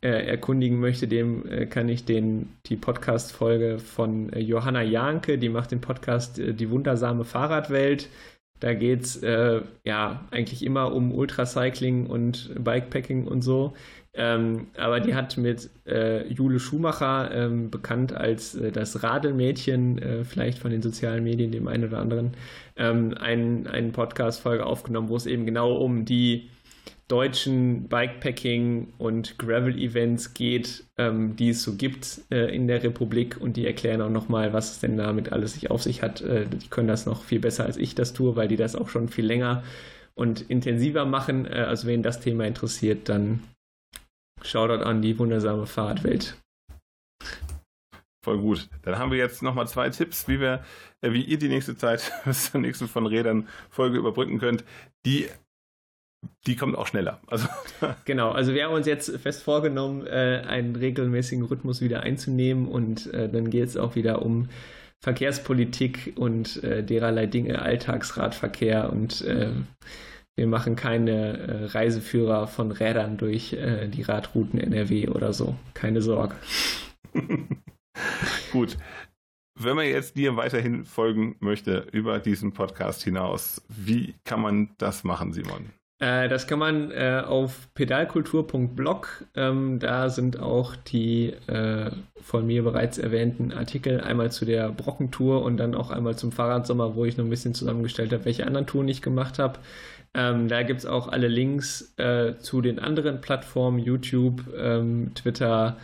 äh, 0.00 0.26
erkundigen 0.26 0.80
möchte, 0.80 1.06
dem 1.06 1.68
kann 1.70 1.88
ich 1.88 2.04
den, 2.04 2.50
die 2.66 2.76
Podcast-Folge 2.76 3.78
von 3.78 4.30
Johanna 4.36 4.82
Janke, 4.82 5.38
die 5.38 5.48
macht 5.48 5.72
den 5.72 5.80
Podcast 5.80 6.38
Die 6.38 6.70
wundersame 6.70 7.24
Fahrradwelt. 7.24 8.08
Da 8.60 8.74
geht 8.74 9.02
es 9.02 9.20
ja 9.20 10.24
eigentlich 10.30 10.64
immer 10.64 10.92
um 10.92 11.12
Ultracycling 11.12 12.06
und 12.06 12.50
Bikepacking 12.58 13.26
und 13.26 13.42
so. 13.42 13.74
Ähm, 14.20 14.66
aber 14.76 14.98
die 14.98 15.14
hat 15.14 15.36
mit 15.36 15.70
äh, 15.86 16.26
Jule 16.26 16.58
Schumacher, 16.58 17.30
ähm, 17.32 17.70
bekannt 17.70 18.12
als 18.12 18.56
äh, 18.56 18.72
das 18.72 19.04
Radelmädchen, 19.04 19.98
äh, 19.98 20.24
vielleicht 20.24 20.58
von 20.58 20.72
den 20.72 20.82
sozialen 20.82 21.22
Medien, 21.22 21.52
dem 21.52 21.68
einen 21.68 21.84
oder 21.84 22.00
anderen, 22.00 22.32
ähm, 22.76 23.14
einen, 23.16 23.68
einen 23.68 23.92
Podcast-Folge 23.92 24.66
aufgenommen, 24.66 25.08
wo 25.08 25.14
es 25.14 25.26
eben 25.26 25.46
genau 25.46 25.72
um 25.76 26.04
die 26.04 26.50
deutschen 27.06 27.88
Bikepacking- 27.88 28.88
und 28.98 29.38
Gravel-Events 29.38 30.34
geht, 30.34 30.82
ähm, 30.98 31.36
die 31.36 31.50
es 31.50 31.62
so 31.62 31.76
gibt 31.76 32.20
äh, 32.32 32.52
in 32.52 32.66
der 32.66 32.82
Republik 32.82 33.40
und 33.40 33.56
die 33.56 33.66
erklären 33.66 34.02
auch 34.02 34.10
nochmal, 34.10 34.52
was 34.52 34.72
es 34.72 34.80
denn 34.80 34.96
damit 34.96 35.30
alles 35.30 35.52
sich 35.52 35.70
auf 35.70 35.84
sich 35.84 36.02
hat. 36.02 36.22
Äh, 36.22 36.46
die 36.46 36.68
können 36.68 36.88
das 36.88 37.06
noch 37.06 37.22
viel 37.22 37.38
besser 37.38 37.64
als 37.64 37.76
ich 37.76 37.94
das 37.94 38.14
tue, 38.14 38.34
weil 38.34 38.48
die 38.48 38.56
das 38.56 38.74
auch 38.74 38.88
schon 38.88 39.06
viel 39.08 39.26
länger 39.26 39.62
und 40.16 40.40
intensiver 40.50 41.04
machen. 41.04 41.46
Äh, 41.46 41.60
also 41.68 41.86
wen 41.86 42.02
das 42.02 42.18
Thema 42.18 42.44
interessiert, 42.46 43.08
dann 43.08 43.44
Shoutout 44.42 44.84
an 44.84 45.02
die 45.02 45.18
wundersame 45.18 45.66
Fahrradwelt. 45.66 46.36
Voll 48.24 48.38
gut. 48.38 48.68
Dann 48.82 48.98
haben 48.98 49.10
wir 49.10 49.18
jetzt 49.18 49.42
nochmal 49.42 49.68
zwei 49.68 49.90
Tipps, 49.90 50.28
wie 50.28 50.40
wir, 50.40 50.62
äh, 51.00 51.12
wie 51.12 51.22
ihr 51.22 51.38
die 51.38 51.48
nächste 51.48 51.76
Zeit 51.76 52.12
bis 52.24 52.50
zur 52.50 52.60
nächsten 52.60 52.88
von 52.88 53.06
Rädern 53.06 53.48
Folge 53.70 53.98
überbrücken 53.98 54.38
könnt. 54.38 54.64
Die 55.06 55.28
die 56.46 56.56
kommt 56.56 56.76
auch 56.76 56.86
schneller. 56.86 57.20
Also 57.26 57.48
genau, 58.04 58.30
also 58.32 58.54
wir 58.54 58.64
haben 58.64 58.74
uns 58.74 58.86
jetzt 58.86 59.16
fest 59.18 59.42
vorgenommen, 59.42 60.06
äh, 60.06 60.42
einen 60.46 60.76
regelmäßigen 60.76 61.44
Rhythmus 61.44 61.80
wieder 61.80 62.00
einzunehmen 62.00 62.66
und 62.66 63.12
äh, 63.14 63.28
dann 63.28 63.50
geht 63.50 63.68
es 63.68 63.76
auch 63.76 63.94
wieder 63.94 64.22
um 64.22 64.48
Verkehrspolitik 65.00 66.14
und 66.16 66.62
äh, 66.64 66.82
dererlei 66.82 67.26
Dinge, 67.26 67.62
Alltagsradverkehr 67.62 68.90
und 68.92 69.20
äh, 69.22 69.52
wir 70.38 70.46
machen 70.46 70.76
keine 70.76 71.38
äh, 71.38 71.64
Reiseführer 71.66 72.46
von 72.46 72.70
Rädern 72.70 73.18
durch 73.18 73.52
äh, 73.52 73.88
die 73.88 74.02
Radrouten 74.02 74.60
NRW 74.60 75.08
oder 75.08 75.32
so. 75.32 75.56
Keine 75.74 76.00
Sorge. 76.00 76.36
Gut. 78.52 78.76
Wenn 79.60 79.74
man 79.74 79.86
jetzt 79.86 80.16
dir 80.16 80.36
weiterhin 80.36 80.84
folgen 80.84 81.34
möchte 81.40 81.88
über 81.90 82.20
diesen 82.20 82.52
Podcast 82.52 83.02
hinaus, 83.02 83.60
wie 83.68 84.14
kann 84.24 84.40
man 84.40 84.70
das 84.78 85.02
machen, 85.02 85.32
Simon? 85.32 85.70
Äh, 86.00 86.28
das 86.28 86.46
kann 86.46 86.60
man 86.60 86.92
äh, 86.92 87.22
auf 87.26 87.68
pedalkultur.blog. 87.74 89.24
Ähm, 89.34 89.80
da 89.80 90.10
sind 90.10 90.38
auch 90.38 90.76
die 90.76 91.32
äh, 91.48 91.90
von 92.20 92.46
mir 92.46 92.62
bereits 92.62 92.98
erwähnten 92.98 93.52
Artikel 93.52 94.00
einmal 94.00 94.30
zu 94.30 94.44
der 94.44 94.70
Brockentour 94.70 95.42
und 95.42 95.56
dann 95.56 95.74
auch 95.74 95.90
einmal 95.90 96.16
zum 96.16 96.30
Fahrradsommer, 96.30 96.94
wo 96.94 97.04
ich 97.04 97.16
noch 97.16 97.24
ein 97.24 97.30
bisschen 97.30 97.54
zusammengestellt 97.54 98.12
habe, 98.12 98.26
welche 98.26 98.46
anderen 98.46 98.66
Touren 98.66 98.86
ich 98.86 99.02
gemacht 99.02 99.40
habe. 99.40 99.58
Ähm, 100.18 100.48
da 100.48 100.64
gibt 100.64 100.80
es 100.80 100.86
auch 100.86 101.06
alle 101.06 101.28
Links 101.28 101.94
äh, 101.96 102.36
zu 102.38 102.60
den 102.60 102.80
anderen 102.80 103.20
Plattformen, 103.20 103.78
YouTube, 103.78 104.42
ähm, 104.52 105.14
Twitter, 105.14 105.76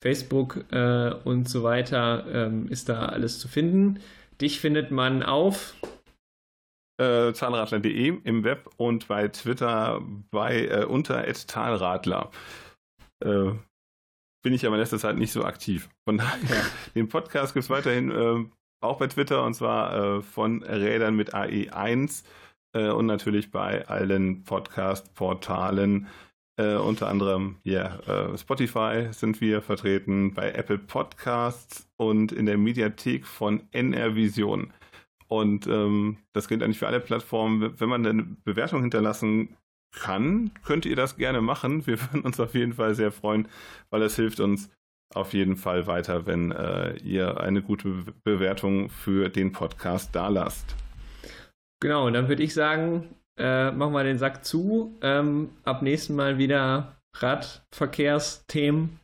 Facebook 0.00 0.64
äh, 0.70 1.12
und 1.24 1.48
so 1.48 1.64
weiter, 1.64 2.24
ähm, 2.32 2.68
ist 2.68 2.88
da 2.88 3.06
alles 3.06 3.40
zu 3.40 3.48
finden. 3.48 3.98
Dich 4.40 4.60
findet 4.60 4.92
man 4.92 5.24
auf 5.24 5.74
äh, 7.00 7.32
zahnradler.de 7.32 8.20
im 8.22 8.44
Web 8.44 8.70
und 8.76 9.08
bei 9.08 9.26
Twitter 9.26 10.00
bei 10.30 10.66
äh, 10.66 10.84
unter 10.84 11.24
@talradler. 11.24 12.30
Äh, 13.24 13.54
bin 14.44 14.52
ich 14.52 14.64
aber 14.64 14.76
in 14.76 14.80
letzter 14.82 15.00
Zeit 15.00 15.16
nicht 15.16 15.32
so 15.32 15.44
aktiv. 15.44 15.88
Von 16.08 16.18
daher, 16.18 16.64
den 16.94 17.08
Podcast 17.08 17.54
gibt 17.54 17.64
es 17.64 17.70
weiterhin 17.70 18.12
äh, 18.12 18.44
auch 18.82 18.98
bei 18.98 19.08
Twitter 19.08 19.44
und 19.44 19.54
zwar 19.54 20.18
äh, 20.18 20.22
von 20.22 20.62
Rädern 20.62 21.16
mit 21.16 21.34
AE1 21.34 22.22
äh, 22.72 22.90
und 22.90 23.06
natürlich 23.06 23.50
bei 23.50 23.86
allen 23.88 24.44
Podcast-Portalen. 24.44 26.06
Äh, 26.56 26.76
unter 26.76 27.08
anderem 27.08 27.56
ja, 27.62 27.98
äh, 28.00 28.36
Spotify 28.36 29.08
sind 29.12 29.40
wir 29.40 29.62
vertreten, 29.62 30.34
bei 30.34 30.52
Apple 30.52 30.78
Podcasts 30.78 31.88
und 31.96 32.32
in 32.32 32.46
der 32.46 32.58
Mediathek 32.58 33.26
von 33.26 33.62
NR 33.70 34.14
Vision. 34.14 34.72
Und 35.26 35.66
ähm, 35.68 36.18
das 36.32 36.48
gilt 36.48 36.62
eigentlich 36.62 36.78
für 36.78 36.88
alle 36.88 37.00
Plattformen. 37.00 37.78
Wenn 37.78 37.88
man 37.88 38.04
eine 38.04 38.24
Bewertung 38.44 38.82
hinterlassen 38.82 39.56
kann, 39.92 40.50
könnt 40.64 40.86
ihr 40.86 40.96
das 40.96 41.16
gerne 41.16 41.40
machen. 41.40 41.86
Wir 41.86 42.00
würden 42.12 42.22
uns 42.22 42.38
auf 42.40 42.54
jeden 42.54 42.74
Fall 42.74 42.94
sehr 42.94 43.12
freuen, 43.12 43.48
weil 43.90 44.02
es 44.02 44.16
hilft 44.16 44.40
uns 44.40 44.70
auf 45.14 45.32
jeden 45.32 45.56
Fall 45.56 45.86
weiter, 45.86 46.26
wenn 46.26 46.52
äh, 46.52 46.96
ihr 46.98 47.40
eine 47.40 47.62
gute 47.62 48.04
Bewertung 48.22 48.90
für 48.90 49.28
den 49.28 49.52
Podcast 49.52 50.14
da 50.14 50.28
lasst. 50.28 50.76
Genau, 51.80 52.10
dann 52.10 52.28
würde 52.28 52.42
ich 52.42 52.52
sagen, 52.52 53.08
äh, 53.38 53.70
machen 53.70 53.92
wir 53.92 54.04
den 54.04 54.18
Sack 54.18 54.44
zu. 54.44 54.98
Ähm, 55.00 55.50
ab 55.64 55.82
nächsten 55.82 56.14
Mal 56.14 56.36
wieder 56.36 56.96
Radverkehrsthemen 57.14 59.00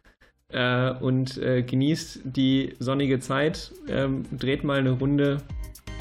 äh, 0.52 0.90
und 0.90 1.38
äh, 1.38 1.62
genießt 1.62 2.20
die 2.24 2.74
sonnige 2.78 3.18
Zeit. 3.18 3.72
Ähm, 3.88 4.24
dreht 4.30 4.62
mal 4.62 4.78
eine 4.78 4.90
Runde 4.90 5.38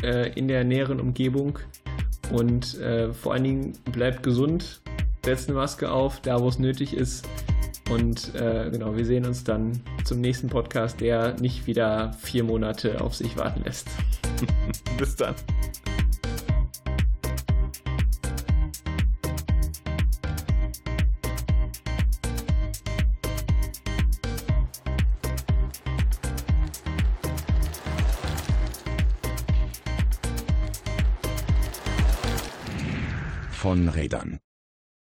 äh, 0.04 0.32
in 0.34 0.50
der 0.50 0.66
näheren 0.66 1.00
Umgebung 1.00 1.60
und 2.32 2.78
äh, 2.80 3.14
vor 3.14 3.34
allen 3.34 3.44
Dingen 3.44 3.74
bleibt 3.92 4.24
gesund, 4.24 4.82
setzt 5.24 5.48
eine 5.48 5.58
Maske 5.58 5.90
auf, 5.90 6.22
da 6.22 6.42
wo 6.42 6.50
es 6.50 6.60
nötig 6.60 6.94
ist. 6.94 7.28
Und 7.90 8.34
äh, 8.36 8.70
genau, 8.72 8.98
wir 8.98 9.06
sehen 9.06 9.26
uns 9.26 9.44
dann 9.44 9.80
zum 10.04 10.20
nächsten 10.20 10.50
Podcast, 10.50 11.00
der 11.02 11.40
nicht 11.40 11.68
wieder 11.68 12.14
vier 12.14 12.44
Monate 12.44 13.00
auf 13.00 13.16
sich 13.16 13.38
warten 13.38 13.64
lässt. 13.64 13.88
Bis 14.98 15.16
dann. 15.16 15.36
Rädern. 34.06 34.40